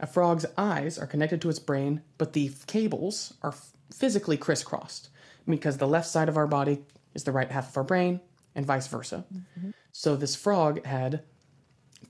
a 0.00 0.06
frog's 0.06 0.46
eyes 0.56 0.98
are 0.98 1.06
connected 1.06 1.40
to 1.40 1.48
its 1.48 1.58
brain 1.58 2.02
but 2.16 2.32
the 2.32 2.50
cables 2.66 3.34
are 3.42 3.50
f- 3.50 3.72
physically 3.92 4.36
crisscrossed 4.36 5.10
because 5.48 5.76
the 5.78 5.86
left 5.88 6.08
side 6.08 6.28
of 6.28 6.36
our 6.36 6.46
body 6.46 6.82
is 7.14 7.24
the 7.24 7.32
right 7.32 7.50
half 7.50 7.70
of 7.70 7.76
our 7.76 7.84
brain 7.84 8.20
and 8.54 8.66
vice 8.66 8.86
versa 8.86 9.24
so 9.92 10.16
this 10.16 10.34
frog 10.34 10.84
had 10.84 11.22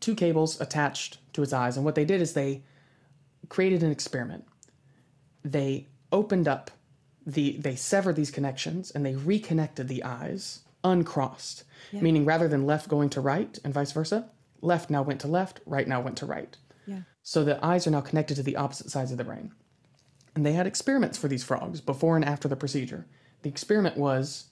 two 0.00 0.14
cables 0.14 0.60
attached 0.60 1.18
to 1.32 1.42
its 1.42 1.52
eyes 1.52 1.76
and 1.76 1.84
what 1.84 1.94
they 1.94 2.04
did 2.04 2.20
is 2.20 2.32
they 2.32 2.62
created 3.48 3.82
an 3.82 3.90
experiment 3.90 4.44
they 5.44 5.86
opened 6.12 6.48
up 6.48 6.70
the 7.26 7.56
they 7.58 7.76
severed 7.76 8.16
these 8.16 8.30
connections 8.30 8.90
and 8.90 9.04
they 9.04 9.14
reconnected 9.14 9.88
the 9.88 10.04
eyes 10.04 10.60
uncrossed 10.84 11.64
meaning 11.92 12.24
rather 12.24 12.48
than 12.48 12.66
left 12.66 12.88
going 12.88 13.08
to 13.08 13.20
right 13.20 13.58
and 13.64 13.74
vice 13.74 13.92
versa 13.92 14.28
left 14.60 14.90
now 14.90 15.02
went 15.02 15.20
to 15.20 15.28
left, 15.28 15.60
right 15.66 15.86
now 15.86 16.00
went 16.00 16.16
to 16.18 16.26
right. 16.26 16.56
Yeah. 16.86 17.02
So 17.22 17.44
the 17.44 17.64
eyes 17.64 17.86
are 17.86 17.90
now 17.90 18.00
connected 18.00 18.36
to 18.36 18.42
the 18.42 18.56
opposite 18.56 18.90
sides 18.90 19.12
of 19.12 19.18
the 19.18 19.24
brain. 19.24 19.52
And 20.34 20.44
they 20.44 20.52
had 20.52 20.66
experiments 20.66 21.18
for 21.18 21.28
these 21.28 21.44
frogs 21.44 21.80
before 21.80 22.16
and 22.16 22.24
after 22.24 22.48
the 22.48 22.56
procedure. 22.56 23.06
The 23.42 23.48
experiment 23.48 23.96
was 23.96 24.46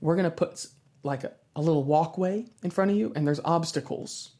we're 0.00 0.16
going 0.16 0.24
to 0.24 0.30
put 0.30 0.66
like 1.02 1.24
a, 1.24 1.32
a 1.56 1.60
little 1.60 1.84
walkway 1.84 2.46
in 2.62 2.70
front 2.70 2.90
of 2.90 2.96
you, 2.96 3.12
and 3.16 3.26
there's 3.26 3.40
obstacles. 3.44 4.32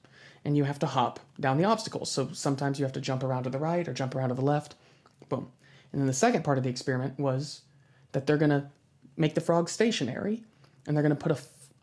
And 0.45 0.57
you 0.57 0.65
have 0.65 0.79
to 0.79 0.87
hop 0.87 1.21
down 1.39 1.59
the 1.59 1.65
obstacles. 1.65 2.11
So 2.11 2.31
sometimes 2.33 2.79
you 2.79 2.85
have 2.85 2.95
to 2.95 3.01
jump 3.01 3.23
around 3.23 3.45
to 3.45 3.51
the 3.51 3.59
right 3.59 3.87
or 3.87 3.93
jump 3.93 4.15
around 4.15 4.31
to 4.31 4.35
the 4.35 4.41
left. 4.41 4.75
Boom. 5.29 5.51
And 5.93 6.01
then 6.01 6.07
the 6.07 6.13
second 6.13 6.45
part 6.45 6.59
of 6.59 6.65
the 6.65 6.71
experiment 6.71 7.19
was 7.19 7.63
that 8.13 8.27
they're 8.27 8.39
going 8.39 8.51
to 8.51 8.67
make 9.17 9.35
the 9.35 9.41
frog 9.41 9.69
stationary 9.69 10.45
and 10.87 10.97
they're 10.97 11.03
going 11.03 11.17
to 11.17 11.23
put 11.23 11.33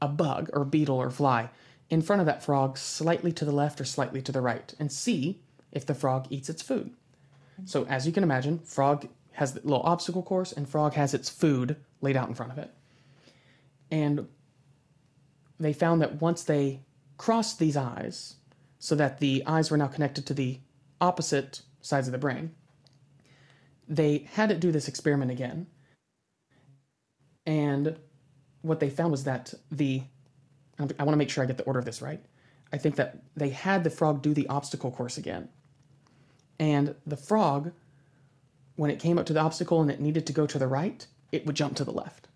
a, 0.02 0.08
bug 0.08 0.50
or 0.54 0.64
beetle 0.64 0.98
or 0.98 1.10
fly 1.10 1.50
in 1.90 2.02
front 2.02 2.20
of 2.20 2.26
that 2.26 2.44
frog 2.44 2.78
slightly 2.78 3.32
to 3.32 3.46
the 3.46 3.52
left 3.52 3.82
or 3.82 3.86
slightly 3.86 4.22
to 4.22 4.32
the 4.32 4.42
right 4.42 4.74
and 4.80 4.92
see 4.92 5.42
if 5.72 5.86
the 5.86 5.96
frog 5.96 6.28
eats 6.30 6.50
its 6.50 6.62
food. 6.62 6.92
So 7.66 7.86
as 7.86 8.06
you 8.06 8.14
can 8.14 8.24
imagine, 8.24 8.60
frog 8.60 9.08
has 9.34 9.54
the 9.54 9.62
little 9.62 9.82
obstacle 9.82 10.24
course 10.24 10.52
and 10.52 10.68
frog 10.68 10.94
has 10.94 11.14
its 11.14 11.30
food 11.30 11.76
laid 12.02 12.16
out 12.16 12.28
in 12.28 12.36
front 12.36 12.52
of 12.52 12.58
it. 12.58 12.72
And 13.90 14.28
they 15.60 15.74
found 15.74 16.02
that 16.02 16.22
once 16.22 16.44
they 16.44 16.82
crossed 17.18 17.60
these 17.60 17.78
eyes 17.78 18.36
so 18.80 18.95
that 18.95 19.20
the 19.20 19.44
eyes 19.45 19.72
were 19.72 19.78
now 19.78 19.88
connected 19.88 20.26
to 20.28 20.34
the 20.34 20.60
opposite 21.02 21.62
sides 21.82 22.08
of 22.08 22.12
the 22.12 22.18
brain, 22.18 22.54
they 23.88 24.28
had 24.34 24.52
it 24.52 24.60
do 24.60 24.72
this 24.72 24.88
experiment 24.88 25.32
again. 25.32 25.68
And 27.45 27.98
what 28.62 28.80
they 28.80 28.90
found 28.90 29.12
was 29.12 29.24
that 29.24 29.54
the 29.72 30.04
I 30.80 30.84
want 30.84 31.14
to 31.14 31.16
make 31.16 31.32
sure 31.32 31.44
I 31.44 31.48
get 31.48 31.58
the 31.58 31.64
order 31.64 31.80
of 31.80 31.86
this 31.86 32.04
right. 32.04 32.24
I 32.72 32.78
think 32.78 32.98
that 32.98 33.24
they 33.36 33.49
had 33.49 33.84
the 33.84 33.90
frog 33.90 34.22
do 34.22 34.34
the 34.34 34.48
obstacle 34.48 34.91
course 34.91 35.18
again. 35.18 35.49
And 36.60 36.94
the 37.06 37.18
frog, 37.18 37.72
when 38.76 38.91
it 38.91 38.99
came 38.99 39.18
up 39.18 39.26
to 39.28 39.34
the 39.34 39.40
obstacle 39.40 39.82
and 39.82 39.90
it 39.90 39.99
needed 39.99 40.28
to 40.28 40.34
go 40.34 40.45
to 40.45 40.60
the 40.60 40.68
right, 40.68 41.08
it 41.32 41.48
would 41.48 41.56
jump 41.56 41.76
to 41.78 41.84
the 41.84 41.91
left. 41.91 42.28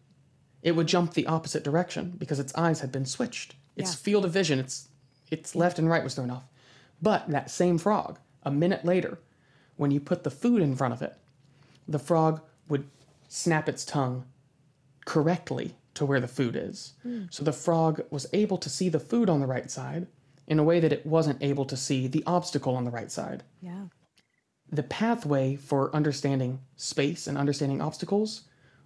It 0.63 0.75
would 0.75 0.87
jump 0.87 1.13
the 1.13 1.27
opposite 1.27 1.63
direction 1.63 2.15
because 2.17 2.39
its 2.39 2.55
eyes 2.55 2.79
had 2.79 2.91
been 2.91 3.05
switched. 3.05 3.55
Its 3.75 3.91
Yeah. 3.91 3.97
field 3.97 4.25
of 4.25 4.31
vision, 4.31 4.57
its 4.57 4.87
its 5.31 5.55
left 5.55 5.79
and 5.79 5.89
right 5.89 6.03
was 6.03 6.15
thrown 6.15 6.29
off. 6.29 6.43
But 7.01 7.27
that 7.29 7.49
same 7.49 7.77
frog, 7.77 8.19
a 8.43 8.51
minute 8.51 8.85
later, 8.85 9.17
when 9.77 9.89
you 9.89 9.99
put 9.99 10.23
the 10.23 10.29
food 10.29 10.61
in 10.61 10.75
front 10.75 10.93
of 10.93 11.01
it, 11.01 11.15
the 11.87 11.97
frog 11.97 12.41
would 12.67 12.87
snap 13.27 13.67
its 13.67 13.83
tongue 13.83 14.25
correctly 15.05 15.75
to 15.95 16.05
where 16.05 16.19
the 16.19 16.27
food 16.27 16.55
is. 16.55 16.93
Hmm. 17.01 17.23
So 17.31 17.43
the 17.43 17.53
frog 17.53 18.01
was 18.11 18.27
able 18.33 18.57
to 18.59 18.69
see 18.69 18.89
the 18.89 18.99
food 18.99 19.29
on 19.29 19.39
the 19.39 19.47
right 19.47 19.69
side 19.71 20.07
in 20.47 20.59
a 20.59 20.63
way 20.63 20.79
that 20.79 20.93
it 20.93 21.05
wasn't 21.05 21.41
able 21.41 21.65
to 21.65 21.77
see 21.77 22.07
the 22.07 22.23
obstacle 22.27 22.75
on 22.75 22.85
the 22.85 22.91
right 22.91 23.11
side. 23.11 23.43
Yeah. 23.61 23.85
The 24.71 24.83
pathway 24.83 25.55
for 25.55 25.93
understanding 25.95 26.59
space 26.75 27.27
and 27.27 27.37
understanding 27.37 27.81
obstacles 27.81 28.43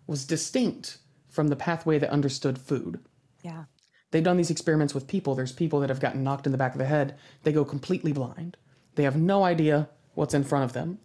was 0.08 0.26
distinct 0.26 0.98
from 1.28 1.48
the 1.50 1.56
pathway 1.56 2.00
that 2.00 2.10
understood 2.10 2.58
food. 2.58 3.00
Yeah. 3.44 3.66
They've 4.16 4.24
done 4.24 4.38
these 4.38 4.50
experiments 4.50 4.94
with 4.94 5.10
people. 5.10 5.36
There's 5.36 5.52
people 5.52 5.82
that 5.82 5.90
have 5.90 6.00
gotten 6.00 6.24
knocked 6.24 6.46
in 6.46 6.54
the 6.54 6.58
back 6.58 6.72
of 6.72 6.78
the 6.78 6.86
head. 6.86 7.16
They 7.44 7.52
go 7.52 7.66
completely 7.66 8.14
blind. 8.14 8.56
They 8.96 9.04
have 9.04 9.18
no 9.18 9.44
idea 9.44 9.90
what's 10.14 10.34
in 10.34 10.46
front 10.46 10.64
of 10.64 10.72
them. 10.72 11.00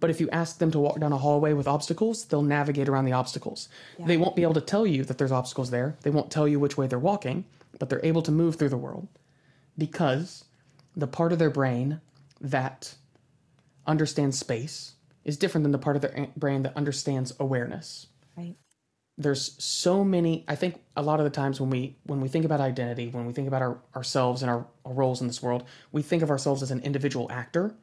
But 0.00 0.08
if 0.08 0.18
you 0.18 0.30
ask 0.30 0.56
them 0.56 0.70
to 0.70 0.78
walk 0.78 0.98
down 0.98 1.12
a 1.12 1.18
hallway 1.18 1.52
with 1.52 1.68
obstacles, 1.68 2.24
they'll 2.24 2.40
navigate 2.40 2.88
around 2.88 3.04
the 3.04 3.12
obstacles. 3.12 3.68
They 3.98 4.16
won't 4.16 4.34
be 4.34 4.44
able 4.44 4.54
to 4.54 4.62
tell 4.62 4.86
you 4.86 5.04
that 5.04 5.18
there's 5.18 5.30
obstacles 5.30 5.68
there. 5.68 5.98
They 6.04 6.08
won't 6.08 6.30
tell 6.30 6.48
you 6.48 6.58
which 6.58 6.78
way 6.78 6.86
they're 6.86 6.98
walking, 6.98 7.44
but 7.78 7.90
they're 7.90 8.00
able 8.02 8.22
to 8.22 8.32
move 8.32 8.56
through 8.56 8.70
the 8.70 8.78
world 8.78 9.08
because 9.76 10.44
the 10.96 11.06
part 11.06 11.32
of 11.32 11.38
their 11.38 11.50
brain 11.50 12.00
that 12.40 12.94
understands 13.86 14.38
space 14.38 14.94
is 15.22 15.36
different 15.36 15.64
than 15.64 15.72
the 15.72 15.76
part 15.76 15.96
of 15.96 16.00
their 16.00 16.28
brain 16.34 16.62
that 16.62 16.74
understands 16.78 17.34
awareness. 17.38 18.06
There's 19.16 19.62
so 19.62 20.02
many 20.04 20.44
i 20.48 20.54
think 20.54 20.80
a 20.96 21.02
lot 21.02 21.20
of 21.20 21.24
the 21.24 21.30
times 21.30 21.60
when 21.60 21.70
we 21.70 21.96
when 22.04 22.20
we 22.20 22.28
think 22.28 22.44
about 22.44 22.60
identity 22.60 23.08
when 23.08 23.26
we 23.26 23.32
think 23.32 23.46
about 23.46 23.62
our, 23.62 23.78
ourselves 23.94 24.42
and 24.42 24.50
our, 24.50 24.66
our 24.84 24.92
roles 24.92 25.20
in 25.20 25.26
this 25.26 25.42
world 25.42 25.64
we 25.92 26.02
think 26.02 26.22
of 26.22 26.30
ourselves 26.30 26.62
as 26.62 26.70
an 26.70 26.80
individual 26.80 27.30
actor 27.30 27.74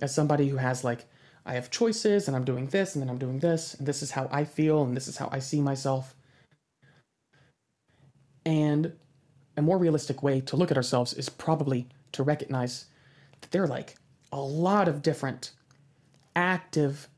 as 0.00 0.14
somebody 0.14 0.48
who 0.48 0.56
has 0.56 0.82
like 0.82 1.04
i 1.44 1.52
have 1.52 1.70
choices 1.70 2.28
and 2.28 2.36
i'm 2.36 2.44
doing 2.44 2.66
this 2.68 2.94
and 2.94 3.02
then 3.02 3.10
i'm 3.10 3.18
doing 3.18 3.38
this 3.40 3.74
and 3.74 3.86
this 3.86 4.02
is 4.02 4.12
how 4.12 4.28
i 4.32 4.44
feel 4.44 4.82
and 4.82 4.96
this 4.96 5.08
is 5.08 5.18
how 5.18 5.28
i 5.32 5.38
see 5.38 5.60
myself. 5.60 6.14
And 8.46 8.94
a 9.56 9.62
more 9.62 9.78
realistic 9.78 10.22
way 10.22 10.40
to 10.40 10.56
look 10.56 10.70
at 10.70 10.76
ourselves 10.76 11.12
is 11.12 11.28
probably 11.28 11.88
to 12.12 12.22
recognize 12.22 12.86
that 13.40 13.50
there 13.50 13.62
are 13.62 13.68
like 13.68 13.96
a 14.32 14.40
lot 14.40 14.88
of 14.88 15.02
different 15.02 15.52
active 16.34 17.08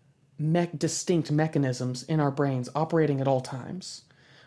me- 0.42 0.68
distinct 0.76 1.30
mechanisms 1.30 2.02
in 2.02 2.20
our 2.20 2.30
brains 2.30 2.68
operating 2.74 3.20
at 3.20 3.28
all 3.28 3.40
times. 3.40 4.02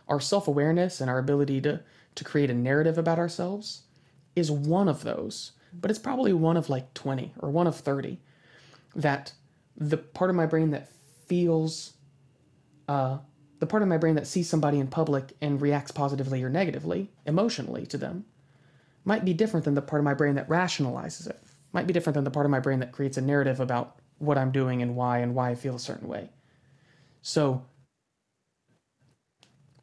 Our 0.08 0.20
self 0.20 0.48
awareness 0.48 1.02
and 1.02 1.10
our 1.10 1.18
ability 1.18 1.62
to, 1.62 1.82
to 2.16 2.24
create 2.24 2.50
a 2.50 2.54
narrative 2.54 2.98
about 2.98 3.20
ourselves 3.20 3.84
is 4.36 4.52
one 4.52 4.90
of 4.90 5.04
those, 5.04 5.54
but 5.74 5.90
it's 5.90 6.00
probably 6.00 6.34
one 6.34 6.58
of 6.58 6.70
like 6.70 6.94
20 6.94 7.34
or 7.40 7.50
one 7.50 7.68
of 7.68 7.78
30 7.78 8.20
that 8.96 9.34
the 9.78 9.98
part 9.98 10.30
of 10.30 10.36
my 10.36 10.46
brain 10.46 10.72
that 10.72 10.90
feels, 11.28 11.94
uh, 12.88 13.18
the 13.60 13.66
part 13.66 13.82
of 13.82 13.90
my 13.90 13.98
brain 13.98 14.16
that 14.16 14.28
sees 14.28 14.50
somebody 14.50 14.80
in 14.80 14.88
public 14.88 15.34
and 15.42 15.62
reacts 15.62 15.92
positively 15.92 16.44
or 16.44 16.50
negatively, 16.50 17.12
emotionally 17.26 17.86
to 17.88 17.98
them, 17.98 18.26
might 19.04 19.26
be 19.26 19.34
different 19.34 19.66
than 19.66 19.76
the 19.76 19.82
part 19.82 20.00
of 20.00 20.06
my 20.06 20.14
brain 20.14 20.36
that 20.36 20.48
rationalizes 20.50 21.28
it, 21.28 21.42
might 21.74 21.88
be 21.88 21.94
different 21.94 22.16
than 22.16 22.24
the 22.24 22.32
part 22.32 22.46
of 22.46 22.52
my 22.52 22.60
brain 22.60 22.80
that 22.80 22.92
creates 22.92 23.18
a 23.18 23.22
narrative 23.22 23.60
about 23.60 24.00
what 24.18 24.38
I'm 24.38 24.52
doing 24.52 24.82
and 24.82 24.96
why 24.96 25.20
and 25.20 25.36
why 25.36 25.50
I 25.52 25.56
feel 25.56 25.76
a 25.76 25.80
certain 25.80 26.08
way. 26.08 26.30
So 27.22 27.64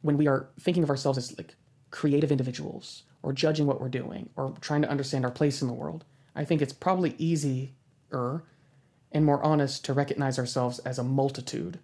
when 0.01 0.17
we 0.17 0.27
are 0.27 0.49
thinking 0.59 0.83
of 0.83 0.89
ourselves 0.89 1.17
as 1.17 1.37
like 1.37 1.55
creative 1.91 2.31
individuals 2.31 3.03
or 3.21 3.31
judging 3.33 3.65
what 3.67 3.79
we're 3.79 3.89
doing 3.89 4.29
or 4.35 4.53
trying 4.59 4.81
to 4.81 4.89
understand 4.89 5.25
our 5.25 5.31
place 5.31 5.61
in 5.61 5.67
the 5.67 5.73
world, 5.73 6.03
I 6.35 6.45
think 6.45 6.61
it's 6.61 6.73
probably 6.73 7.15
easier 7.17 7.69
and 8.11 9.25
more 9.25 9.43
honest 9.43 9.85
to 9.85 9.93
recognize 9.93 10.39
ourselves 10.39 10.79
as 10.79 10.97
a 10.97 11.03
multitude 11.03 11.79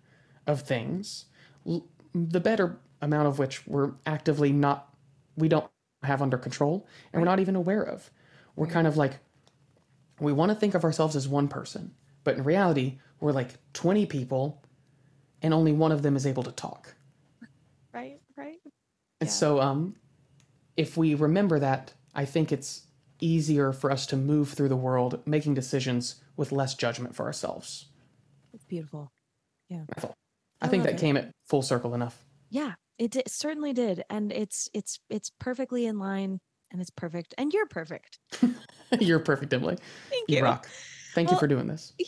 of 0.48 0.62
things, 0.62 1.26
the 2.14 2.40
better 2.40 2.78
amount 3.02 3.28
of 3.28 3.40
which 3.40 3.66
we're 3.68 3.94
actively 4.06 4.52
not, 4.52 4.94
we 5.38 5.48
don't 5.48 5.70
have 6.04 6.22
under 6.22 6.38
control 6.38 6.88
and 7.14 7.22
we're 7.22 7.28
not 7.28 7.40
even 7.40 7.56
aware 7.56 7.84
of. 7.84 8.10
We're 8.56 8.68
kind 8.68 8.88
of 8.88 8.98
like, 8.98 9.20
we 10.20 10.34
want 10.34 10.50
to 10.50 10.56
think 10.56 10.74
of 10.74 10.84
ourselves 10.84 11.16
as 11.16 11.28
one 11.28 11.48
person, 11.48 11.94
but 12.24 12.38
in 12.38 12.44
reality, 12.44 13.00
we're 13.20 13.32
like 13.32 13.50
20 13.74 14.06
people 14.06 14.62
and 15.42 15.54
only 15.54 15.72
one 15.72 15.92
of 15.92 16.02
them 16.02 16.16
is 16.16 16.26
able 16.26 16.44
to 16.44 16.52
talk. 16.52 16.94
Right. 17.94 18.20
Right. 18.38 18.60
And 19.22 19.28
Yeah. 19.28 19.34
so, 19.34 19.60
um, 19.62 19.96
if 20.78 20.96
we 20.96 21.14
remember 21.16 21.60
that, 21.60 21.94
I 22.16 22.26
think 22.26 22.52
it's 22.52 22.88
easier 23.20 23.74
for 23.74 23.92
us 23.92 24.06
to 24.08 24.16
move 24.16 24.50
through 24.50 24.70
the 24.70 24.76
world 24.78 25.22
making 25.26 25.54
decisions 25.54 26.22
with 26.38 26.52
less 26.52 26.74
judgment 26.74 27.16
for 27.16 27.26
ourselves. 27.26 27.88
It's 28.54 28.64
beautiful. 28.66 29.12
I, 29.72 29.84
thought, 30.00 30.16
I, 30.62 30.66
I 30.66 30.70
think 30.70 30.84
that 30.84 30.94
it. 30.94 31.00
came 31.00 31.16
at 31.18 31.32
full 31.48 31.62
circle 31.62 31.94
enough. 31.94 32.24
Yeah. 32.50 32.74
It, 32.98 33.12
di- 33.12 33.24
certainly 33.28 33.72
did, 33.72 34.04
and 34.10 34.32
it's 34.34 34.68
it's 34.74 35.00
it's 35.10 35.32
perfectly 35.40 35.86
in 35.86 36.00
line, 36.00 36.40
and 36.72 36.82
it's 36.82 36.90
perfect, 36.90 37.34
and 37.38 37.54
you're 37.54 37.68
perfect. 37.68 38.20
You're 39.00 39.20
perfect, 39.20 39.54
Emily. 39.54 39.78
Thank 40.10 40.28
you. 40.30 40.38
You 40.38 40.44
rock. 40.44 40.68
Thank 41.14 41.32
you 41.32 41.38
for 41.38 41.48
doing 41.48 41.68
this. 41.68 41.94
Yeah, 41.98 42.08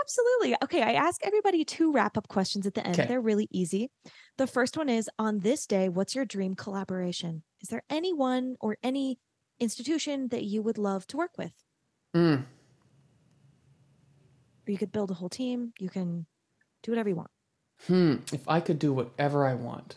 absolutely. 0.00 0.56
Okay, 0.62 0.82
I 0.82 0.92
ask 0.92 1.20
everybody 1.24 1.64
two 1.64 1.92
wrap 1.92 2.16
up 2.16 2.28
questions 2.28 2.66
at 2.66 2.74
the 2.74 2.86
end. 2.86 2.98
Okay. 2.98 3.08
They're 3.08 3.20
really 3.20 3.48
easy. 3.50 3.90
The 4.38 4.46
first 4.46 4.76
one 4.76 4.88
is 4.88 5.08
on 5.18 5.40
this 5.40 5.66
day, 5.66 5.88
what's 5.88 6.14
your 6.14 6.24
dream 6.24 6.54
collaboration? 6.54 7.42
Is 7.60 7.68
there 7.68 7.82
anyone 7.88 8.56
or 8.60 8.76
any 8.82 9.18
institution 9.58 10.28
that 10.28 10.44
you 10.44 10.62
would 10.62 10.78
love 10.78 11.06
to 11.08 11.16
work 11.16 11.32
with? 11.38 11.52
Mm. 12.14 12.44
You 14.66 14.78
could 14.78 14.92
build 14.92 15.10
a 15.10 15.14
whole 15.14 15.28
team, 15.28 15.72
you 15.78 15.88
can 15.88 16.26
do 16.82 16.92
whatever 16.92 17.08
you 17.08 17.16
want. 17.16 17.30
Hmm. 17.86 18.16
If 18.32 18.48
I 18.48 18.60
could 18.60 18.78
do 18.78 18.92
whatever 18.92 19.44
I 19.46 19.54
want. 19.54 19.96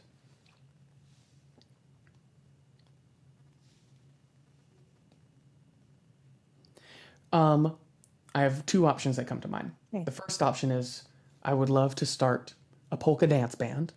Um, 7.31 7.75
I 8.35 8.41
have 8.41 8.65
two 8.65 8.85
options 8.85 9.15
that 9.15 9.25
come 9.27 9.39
to 9.41 9.47
mind. 9.47 9.71
The 9.93 10.11
first 10.11 10.43
option 10.43 10.69
is 10.69 11.03
I 11.41 11.53
would 11.53 11.69
love 11.69 11.95
to 11.95 12.05
start 12.05 12.53
a 12.91 12.97
polka 12.97 13.25
dance 13.27 13.55
band 13.55 13.93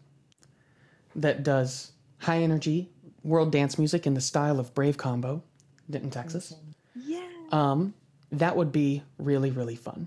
that 1.16 1.42
does 1.42 1.90
high 2.18 2.38
energy 2.38 2.88
world 3.24 3.50
dance 3.50 3.78
music 3.78 4.06
in 4.06 4.14
the 4.14 4.20
style 4.20 4.60
of 4.60 4.72
Brave 4.74 4.96
Combo, 4.96 5.42
Denton, 5.90 6.10
Texas. 6.10 6.54
Yeah. 6.94 7.26
Um, 7.50 7.94
that 8.30 8.56
would 8.56 8.70
be 8.70 9.02
really, 9.18 9.50
really 9.50 9.74
fun. 9.74 10.06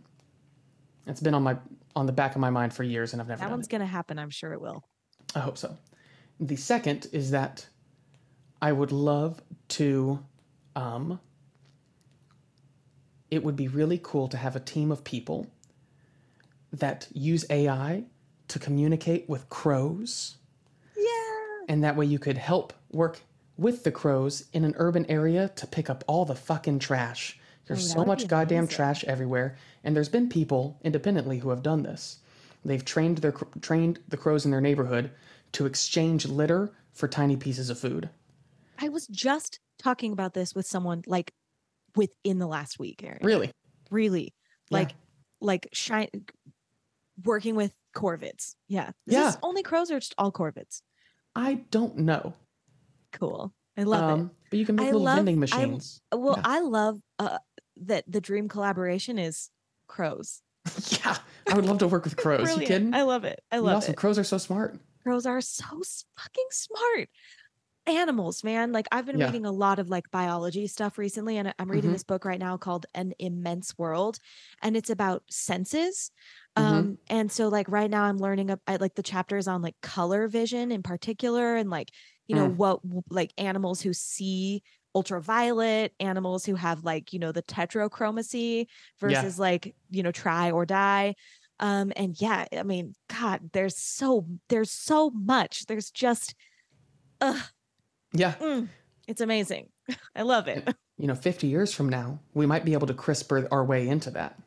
It's 1.06 1.20
been 1.20 1.34
on 1.34 1.44
my 1.44 1.58
on 1.94 2.06
the 2.06 2.14
back 2.14 2.36
of 2.36 2.40
my 2.40 2.50
mind 2.50 2.74
for 2.74 2.84
years, 2.84 3.12
and 3.12 3.22
I've 3.22 3.28
never 3.28 3.40
That 3.40 3.46
done 3.48 3.52
one's 3.58 3.68
it. 3.68 3.72
going 3.72 3.82
to 3.82 3.86
happen. 3.88 4.18
I'm 4.18 4.30
sure 4.30 4.54
it 4.54 4.62
will. 4.62 4.86
I 5.36 5.40
hope 5.40 5.58
so. 5.58 5.78
The 6.40 6.56
second 6.56 7.08
is 7.12 7.32
that 7.32 7.66
I 8.62 8.72
would 8.72 8.94
love 8.94 9.42
to 9.70 10.24
um, 10.78 11.20
it 13.32 13.44
would 13.44 13.56
be 13.56 13.68
really 13.68 14.00
cool 14.02 14.28
to 14.28 14.38
have 14.38 14.56
a 14.56 14.60
team 14.60 14.92
of 14.92 15.04
people 15.04 15.48
that 16.74 17.08
use 17.14 17.46
AI 17.50 18.04
to 18.50 18.60
communicate 18.60 19.28
with 19.30 19.50
crows. 19.50 20.38
Yeah. 20.96 21.66
And 21.70 21.84
that 21.84 21.96
way 21.96 22.06
you 22.06 22.20
could 22.20 22.38
help 22.38 22.74
work 22.92 23.22
with 23.58 23.84
the 23.84 23.92
crows 23.92 24.46
in 24.54 24.64
an 24.66 24.74
urban 24.78 25.06
area 25.10 25.50
to 25.56 25.68
pick 25.68 25.90
up 25.90 26.04
all 26.08 26.26
the 26.26 26.36
fucking 26.36 26.80
trash. 26.80 27.40
There's 27.68 27.90
Oh, 27.92 28.00
so 28.00 28.06
much 28.06 28.28
goddamn 28.28 28.60
amazing. 28.66 28.76
trash 28.76 29.04
everywhere, 29.06 29.56
and 29.84 29.96
there's 29.96 30.10
been 30.10 30.28
people 30.30 30.80
independently 30.84 31.40
who 31.40 31.50
have 31.50 31.64
done 31.64 31.84
this. 31.84 32.20
They've 32.66 32.84
trained 32.84 33.20
their 33.20 33.32
trained 33.62 34.00
the 34.08 34.18
crows 34.18 34.46
in 34.46 34.52
their 34.52 34.62
neighborhood 34.62 35.12
to 35.54 35.66
exchange 35.66 36.26
litter 36.28 36.72
for 36.92 37.08
tiny 37.08 37.38
pieces 37.38 37.70
of 37.70 37.80
food. 37.80 38.10
I 38.80 38.90
was 38.90 39.08
just 39.08 39.60
talking 39.80 40.12
about 40.12 40.34
this 40.34 40.54
with 40.54 40.66
someone 40.68 41.04
like 41.08 41.34
within 41.96 42.40
the 42.40 42.48
last 42.48 42.80
week, 42.80 43.04
Aaron. 43.04 43.20
Really? 43.24 43.52
Really. 43.90 44.34
Yeah. 44.70 44.78
Like 44.80 44.92
like 45.42 45.68
shine 45.74 46.08
working 47.24 47.56
with 47.56 47.74
corvids. 47.96 48.56
Yeah. 48.68 48.90
Is 49.08 49.14
Yeah. 49.14 49.34
only 49.44 49.64
crows 49.64 49.92
or 49.92 50.00
just 50.00 50.16
all 50.18 50.32
corvids? 50.32 50.82
I 51.36 51.56
don't 51.72 51.98
know. 52.00 52.34
Cool. 53.14 53.54
I 53.78 53.84
love 53.84 54.20
um, 54.20 54.32
But 54.50 54.60
you 54.60 54.66
can 54.66 54.76
make 54.76 54.84
I 54.84 54.92
little 54.92 55.02
love- 55.04 55.16
vending 55.18 55.40
machines. 55.40 56.02
it. 56.12 56.16
Well, 56.18 56.36
yeah. 56.38 56.44
I 56.46 56.60
love 56.60 57.00
uh 57.20 57.38
that 57.84 58.04
the 58.08 58.22
dream 58.22 58.48
collaboration 58.48 59.18
is 59.18 59.50
crows. 59.88 60.42
yeah, 61.04 61.18
I 61.50 61.56
would 61.56 61.66
love 61.66 61.80
to 61.80 61.88
work 61.88 62.04
with 62.04 62.16
crows. 62.24 62.56
You 62.56 62.66
kidding? 62.66 62.94
I 62.94 63.02
love 63.04 63.24
it. 63.24 63.42
I 63.52 63.58
love 63.60 63.88
it. 63.90 63.98
Crows 63.98 64.20
are 64.20 64.24
so 64.24 64.38
smart. 64.38 64.78
Crows 65.04 65.26
are 65.26 65.42
so 65.42 65.66
fucking 65.66 66.48
smart. 66.52 67.10
Animals, 67.88 68.44
man. 68.44 68.72
Like 68.72 68.88
I've 68.92 69.08
been 69.08 69.18
Yeah. 69.18 69.18
reading 69.18 69.44
a 69.44 69.52
lot 69.52 69.80
of 69.80 69.90
like 69.90 70.12
biology 70.12 70.68
stuff 70.68 71.00
recently, 71.00 71.38
and 71.38 71.52
I'm 71.58 71.72
reading 71.72 71.90
Mhm. 71.90 71.92
this 71.92 72.04
book 72.04 72.26
right 72.26 72.40
now 72.40 72.56
called 72.56 72.86
An 72.94 73.14
Immense 73.18 73.76
World, 73.76 74.20
and 74.62 74.78
it's 74.78 74.92
about 74.92 75.24
senses. 75.32 76.12
Mhm. 76.58 76.86
Um, 76.86 77.00
and 77.10 77.32
so 77.32 77.48
like 77.48 77.68
right 77.70 77.90
now 77.90 78.04
I'm 78.04 78.18
learning 78.20 78.52
I 78.68 78.76
like 78.76 78.94
the 78.94 79.02
chapters 79.02 79.48
on 79.48 79.64
like 79.64 79.82
color 79.82 80.28
vision 80.28 80.72
in 80.72 80.84
particular, 80.84 81.56
and 81.56 81.72
like 81.72 81.90
you 82.28 82.36
know 82.36 82.46
Mm. 82.46 82.52
what 82.52 82.82
like 83.10 83.34
animals 83.40 83.82
who 83.82 83.94
see 83.94 84.62
ultraviolet, 84.94 85.94
animals 86.00 86.46
who 86.46 86.54
have 86.54 86.84
like 86.84 87.12
you 87.14 87.18
know 87.20 87.32
the 87.32 87.42
tetrachromacy 87.44 88.68
versus 89.00 89.40
like 89.40 89.76
you 89.90 90.04
know 90.04 90.12
try 90.12 90.52
or 90.52 90.68
die. 90.68 91.16
Um, 91.60 91.92
and 91.96 92.20
yeah, 92.22 92.46
I 92.56 92.62
mean, 92.62 92.94
God, 93.10 93.50
there's 93.54 93.76
so 93.78 94.28
there's 94.50 94.70
so 94.72 95.10
much. 95.10 95.66
There's 95.66 95.90
just, 95.90 96.36
ugh, 97.22 97.42
Yeah. 98.14 98.34
mm, 98.34 98.68
it's 99.08 99.22
amazing. 99.22 99.70
I 100.16 100.22
love 100.24 100.48
it. 100.48 100.68
You 100.98 101.08
know, 101.08 101.16
50 101.16 101.48
years 101.48 101.74
from 101.74 101.90
now, 101.90 102.20
we 102.36 102.46
might 102.46 102.64
be 102.64 102.74
able 102.74 102.86
to 102.86 102.94
CRISPR 102.94 103.48
our 103.52 103.66
way 103.66 103.88
into 103.88 104.12
that, 104.12 104.38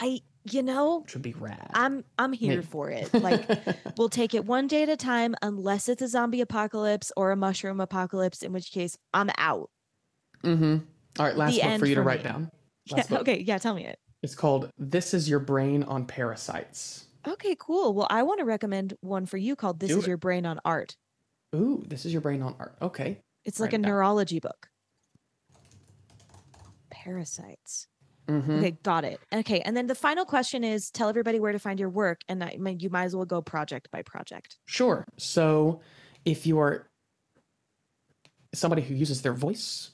I, 0.00 0.18
you 0.42 0.60
know, 0.60 1.02
which 1.02 1.14
would 1.14 1.22
be 1.22 1.34
rad. 1.34 1.70
I'm 1.72 2.02
I'm 2.18 2.32
here 2.32 2.56
Maybe. 2.56 2.66
for 2.66 2.90
it. 2.90 3.12
Like 3.14 3.48
we'll 3.96 4.08
take 4.08 4.34
it 4.34 4.44
one 4.44 4.66
day 4.66 4.82
at 4.82 4.88
a 4.88 4.96
time, 4.96 5.36
unless 5.40 5.88
it's 5.88 6.02
a 6.02 6.08
zombie 6.08 6.40
apocalypse 6.40 7.12
or 7.16 7.30
a 7.30 7.36
mushroom 7.36 7.78
apocalypse, 7.80 8.42
in 8.42 8.52
which 8.52 8.72
case 8.72 8.98
I'm 9.12 9.30
out. 9.38 9.70
mm-hmm. 10.42 10.78
All 11.20 11.26
right, 11.26 11.36
last 11.36 11.54
The 11.54 11.62
book 11.62 11.78
for 11.78 11.86
you 11.86 11.94
to 11.94 12.00
for 12.00 12.06
write 12.08 12.24
me. 12.24 12.30
down. 12.30 12.50
Yeah, 12.86 13.06
book. 13.06 13.20
okay, 13.20 13.38
yeah, 13.46 13.58
tell 13.58 13.74
me 13.74 13.86
it. 13.86 14.00
It's 14.24 14.34
called 14.34 14.70
This 14.76 15.14
Is 15.14 15.28
Your 15.28 15.38
Brain 15.38 15.84
on 15.84 16.06
Parasites. 16.06 17.04
Okay, 17.28 17.54
cool. 17.56 17.94
Well, 17.94 18.08
I 18.10 18.24
want 18.24 18.40
to 18.40 18.44
recommend 18.44 18.94
one 19.00 19.26
for 19.26 19.36
you 19.36 19.54
called 19.54 19.78
"This 19.78 19.90
Do 19.90 19.98
Is 19.98 20.04
it. 20.04 20.08
Your 20.08 20.16
Brain 20.16 20.44
on 20.44 20.58
Art." 20.64 20.96
Ooh, 21.54 21.82
This 21.86 22.04
Is 22.04 22.12
Your 22.12 22.20
Brain 22.20 22.42
on 22.42 22.54
Art. 22.58 22.74
Okay. 22.82 23.20
It's 23.44 23.60
like 23.60 23.68
Write 23.68 23.74
a 23.74 23.76
it 23.76 23.82
down. 23.82 23.92
neurology 23.92 24.40
book. 24.40 24.68
Parasites. 26.90 27.86
Mm-hmm. 28.28 28.50
Okay, 28.52 28.70
got 28.82 29.04
it. 29.04 29.20
Okay, 29.34 29.60
and 29.60 29.76
then 29.76 29.86
the 29.86 29.94
final 29.94 30.24
question 30.24 30.64
is: 30.64 30.90
Tell 30.90 31.10
everybody 31.10 31.38
where 31.38 31.52
to 31.52 31.58
find 31.58 31.78
your 31.78 31.90
work, 31.90 32.22
and 32.26 32.42
I 32.42 32.56
mean, 32.58 32.80
you 32.80 32.88
might 32.88 33.04
as 33.04 33.14
well 33.14 33.26
go 33.26 33.42
project 33.42 33.90
by 33.90 34.00
project. 34.00 34.56
Sure. 34.64 35.04
So 35.18 35.82
if 36.24 36.46
you 36.46 36.58
are 36.58 36.88
somebody 38.54 38.80
who 38.80 38.94
uses 38.94 39.20
their 39.20 39.34
voice, 39.34 39.90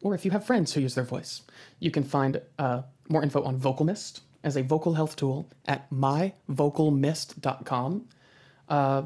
or 0.00 0.14
if 0.14 0.24
you 0.24 0.30
have 0.30 0.46
friends 0.46 0.72
who 0.72 0.80
use 0.80 0.94
their 0.94 1.02
voice, 1.02 1.42
you 1.80 1.90
can 1.90 2.04
find 2.04 2.40
uh, 2.58 2.82
more 3.08 3.24
info 3.24 3.42
on 3.42 3.58
VocalMist 3.58 4.20
as 4.44 4.56
a 4.56 4.62
vocal 4.62 4.94
health 4.94 5.16
tool 5.16 5.48
at 5.66 5.90
myvocalmist.com. 5.90 8.08
Uh, 8.68 9.02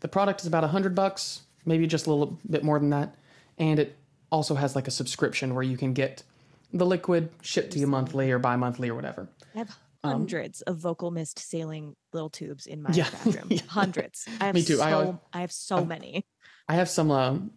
the 0.00 0.08
product 0.08 0.40
is 0.40 0.46
about 0.46 0.64
a 0.64 0.68
hundred 0.68 0.94
bucks, 0.94 1.42
maybe 1.64 1.86
just 1.86 2.06
a 2.06 2.10
little 2.10 2.38
bit 2.48 2.62
more 2.64 2.78
than 2.78 2.90
that, 2.90 3.14
and 3.58 3.78
it 3.78 3.96
also 4.30 4.54
has 4.54 4.74
like 4.74 4.88
a 4.88 4.90
subscription 4.90 5.54
where 5.54 5.62
you 5.62 5.76
can 5.76 5.92
get 5.92 6.22
the 6.72 6.84
liquid 6.86 7.30
shipped 7.42 7.72
to 7.72 7.78
you 7.78 7.86
monthly 7.86 8.30
or 8.32 8.38
bi-monthly 8.38 8.88
or 8.90 8.94
whatever. 8.94 9.28
I 9.54 9.58
have 9.58 9.76
Um, 10.02 10.10
hundreds 10.12 10.60
of 10.62 10.78
VocalMist 10.78 11.38
saline 11.38 11.94
little 12.12 12.30
tubes 12.30 12.66
in 12.66 12.82
my 12.82 12.90
Yeah, 12.92 13.08
bathroom. 13.10 13.46
yeah. 13.50 13.60
Hundreds. 13.68 14.26
I 14.40 14.46
have 14.46 14.54
Me 14.54 14.62
too. 14.62 14.76
So, 14.76 15.18
I 15.32 15.38
I, 15.38 15.40
have 15.40 15.52
so 15.52 15.78
um, 15.78 15.88
many. 15.88 16.26
I 16.68 16.74
have 16.74 16.88
some 16.90 17.10
um, 17.10 17.52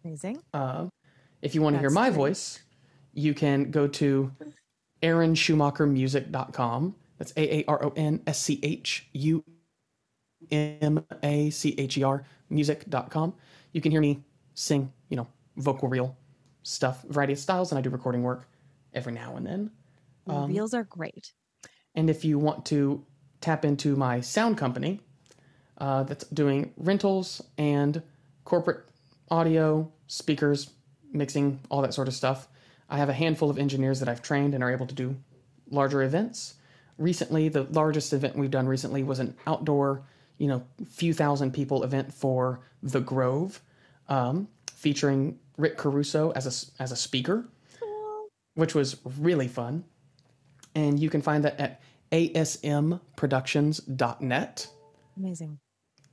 Amazing. 0.05 0.43
Uh, 0.55 0.87
if 1.43 1.55
you 1.55 1.63
want 1.63 1.75
to 1.77 1.81
hear 1.81 1.91
my 1.91 2.09
great. 2.09 2.17
voice, 2.17 2.61
you 3.13 3.35
can 3.35 3.71
go 3.71 3.87
to 3.87 4.33
aaronschumachermusic.com. 5.03 6.95
That's 7.19 7.33
A 7.37 7.59
A 7.59 7.65
R 7.67 7.85
O 7.85 7.93
N 7.97 8.23
S 8.27 8.39
C 8.41 8.61
H 8.63 9.09
U 9.13 9.45
M 10.51 11.05
A 11.23 11.51
C 11.51 11.75
H 11.79 11.99
E 11.99 12.03
R 12.03 12.25
music.com. 12.51 13.35
You 13.73 13.81
can 13.81 13.91
hear 13.93 14.01
me 14.01 14.23
sing, 14.55 14.93
you 15.09 15.17
know, 15.17 15.27
vocal 15.57 15.89
reel 15.89 16.17
stuff, 16.63 17.03
variety 17.09 17.33
of 17.33 17.39
styles, 17.39 17.73
and 17.73 17.79
I 17.79 17.83
do 17.83 17.91
recording 17.91 18.23
work 18.23 18.49
every 18.93 19.13
now 19.13 19.37
and 19.37 19.47
then. 19.47 19.71
Um, 20.27 20.51
Reels 20.51 20.75
are 20.75 20.85
great. 20.85 21.33
and 21.95 22.11
if 22.11 22.25
you 22.25 22.39
want 22.39 22.67
to 22.67 23.05
tap 23.41 23.65
into 23.65 23.97
my 23.97 24.21
sound 24.21 24.59
company 24.59 25.01
uh, 25.79 26.03
that's 26.05 26.25
doing 26.27 26.73
rentals 26.77 27.43
and 27.59 28.03
corporate 28.45 28.85
audio, 29.31 29.91
speakers, 30.07 30.71
mixing, 31.13 31.61
all 31.71 31.83
that 31.83 31.95
sort 31.95 32.09
of 32.09 32.15
stuff, 32.15 32.49
I 32.89 32.99
have 32.99 33.09
a 33.09 33.13
handful 33.13 33.51
of 33.51 33.59
engineers 33.59 34.01
that 34.01 34.09
I've 34.09 34.23
trained 34.23 34.55
and 34.55 34.63
are 34.65 34.73
able 34.73 34.87
to 34.87 34.95
do 34.95 35.17
larger 35.71 36.03
events. 36.03 36.55
Recently, 36.99 37.49
the 37.49 37.65
largest 37.65 38.13
event 38.13 38.37
we've 38.37 38.51
done 38.51 38.67
recently 38.67 39.03
was 39.03 39.19
an 39.19 39.37
outdoor, 39.47 40.03
you 40.39 40.49
know, 40.49 40.63
few 40.89 41.13
thousand 41.13 41.53
people 41.53 41.83
event 41.83 42.13
for 42.15 42.61
The 42.83 43.01
Grove, 43.01 43.61
um, 44.09 44.49
featuring 44.73 45.39
Rick 45.59 45.77
Caruso 45.77 46.31
as 46.33 46.47
a, 46.47 46.83
as 46.83 46.93
a 46.93 46.97
speaker 46.97 47.47
which 48.55 48.75
was 48.75 48.97
really 49.19 49.49
fun. 49.49 49.85
And 50.77 51.01
you 51.01 51.11
can 51.11 51.23
find 51.23 51.43
that 51.45 51.59
at 51.59 51.81
asmproductions.net. 52.13 54.69
Amazing. 55.17 55.59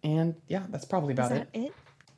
And 0.04 0.34
yeah, 0.48 0.64
that's 0.70 0.86
probably 0.86 1.14
about 1.14 1.32
Is 1.32 1.38
it. 1.38 1.54
that 1.54 1.60
it? 1.60 1.72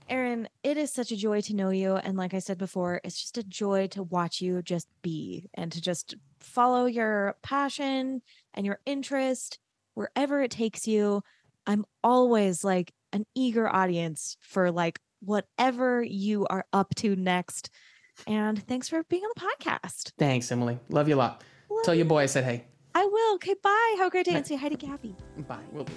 Aaron, 0.08 0.48
it 0.64 0.78
is 0.78 0.94
such 0.94 1.12
a 1.12 1.18
joy 1.18 1.42
to 1.42 1.56
know 1.56 1.72
you. 1.72 1.96
And 1.96 2.16
like 2.16 2.36
I 2.36 2.40
said 2.40 2.60
before, 2.60 3.02
it's 3.04 3.20
just 3.20 3.40
a 3.40 3.44
joy 3.44 3.88
to 3.88 4.04
watch 4.04 4.40
you 4.40 4.62
just 4.62 4.88
be 5.02 5.50
and 5.56 5.72
to 5.72 5.82
just 5.82 6.14
follow 6.40 6.86
your 6.86 7.36
passion 7.42 8.22
and 8.54 8.66
your 8.66 8.80
interest 8.86 9.58
wherever 9.96 10.44
it 10.44 10.52
takes 10.52 10.88
you. 10.88 11.24
I'm 11.66 11.86
always 12.04 12.64
like 12.64 12.94
an 13.12 13.26
eager 13.34 13.68
audience 13.68 14.38
for 14.42 14.72
like 14.72 15.00
whatever 15.22 16.04
you 16.04 16.46
are 16.48 16.66
up 16.72 16.94
to 16.96 17.16
next. 17.16 17.72
And 18.28 18.62
thanks 18.68 18.88
for 18.88 19.02
being 19.10 19.24
on 19.24 19.32
the 19.36 19.42
podcast. 19.42 20.12
Thanks, 20.20 20.52
Emily. 20.52 20.78
Love 20.90 21.10
you 21.10 21.16
a 21.16 21.18
lot. 21.18 21.44
Love 21.70 21.84
Tell 21.84 21.96
your 21.96 22.06
boy 22.06 22.24
I 22.24 22.26
said 22.28 22.44
hey. 22.44 22.66
I 22.94 23.06
will. 23.06 23.36
Okay, 23.36 23.56
bye. 23.62 23.96
Have 23.98 24.08
a 24.08 24.10
great 24.10 24.26
day 24.26 24.32
and 24.34 24.44
Bye. 24.44 24.48
say 24.48 24.56
hi 24.56 24.70
to 24.70 24.76
Gabby. 24.76 25.16
Bye. 25.48 25.60
Will 25.72 25.84
do. 25.84 25.94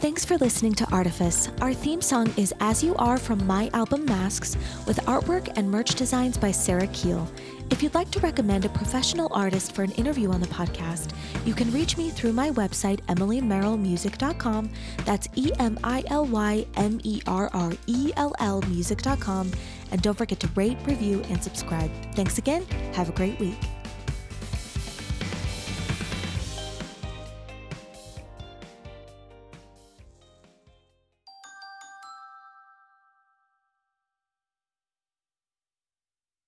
Thanks 0.00 0.24
for 0.24 0.38
listening 0.38 0.72
to 0.76 0.86
Artifice. 0.90 1.50
Our 1.60 1.74
theme 1.74 2.00
song 2.00 2.32
is 2.38 2.54
As 2.60 2.82
You 2.82 2.96
Are 2.96 3.18
from 3.18 3.46
my 3.46 3.68
album 3.74 4.06
Masks, 4.06 4.56
with 4.86 4.96
artwork 5.04 5.52
and 5.58 5.70
merch 5.70 5.94
designs 5.94 6.38
by 6.38 6.52
Sarah 6.52 6.86
Keel. 6.88 7.30
If 7.70 7.82
you'd 7.82 7.94
like 7.94 8.10
to 8.12 8.20
recommend 8.20 8.64
a 8.64 8.70
professional 8.70 9.28
artist 9.30 9.74
for 9.74 9.82
an 9.82 9.90
interview 9.92 10.30
on 10.32 10.40
the 10.40 10.46
podcast, 10.46 11.10
you 11.44 11.52
can 11.54 11.70
reach 11.70 11.98
me 11.98 12.08
through 12.08 12.32
my 12.32 12.50
website, 12.52 13.00
emilymerrillmusic.com. 13.08 14.70
That's 15.04 15.28
E 15.34 15.52
M 15.58 15.78
I 15.84 16.02
L 16.06 16.24
Y 16.24 16.66
M 16.76 16.98
E 17.04 17.20
R 17.26 17.50
R 17.52 17.72
E 17.86 18.10
L 18.16 18.34
L 18.40 18.62
music.com. 18.62 19.52
And 19.92 20.00
don't 20.00 20.16
forget 20.16 20.40
to 20.40 20.48
rate, 20.54 20.78
review, 20.86 21.22
and 21.28 21.44
subscribe. 21.44 21.90
Thanks 22.14 22.38
again. 22.38 22.64
Have 22.94 23.10
a 23.10 23.12
great 23.12 23.38
week. 23.38 23.58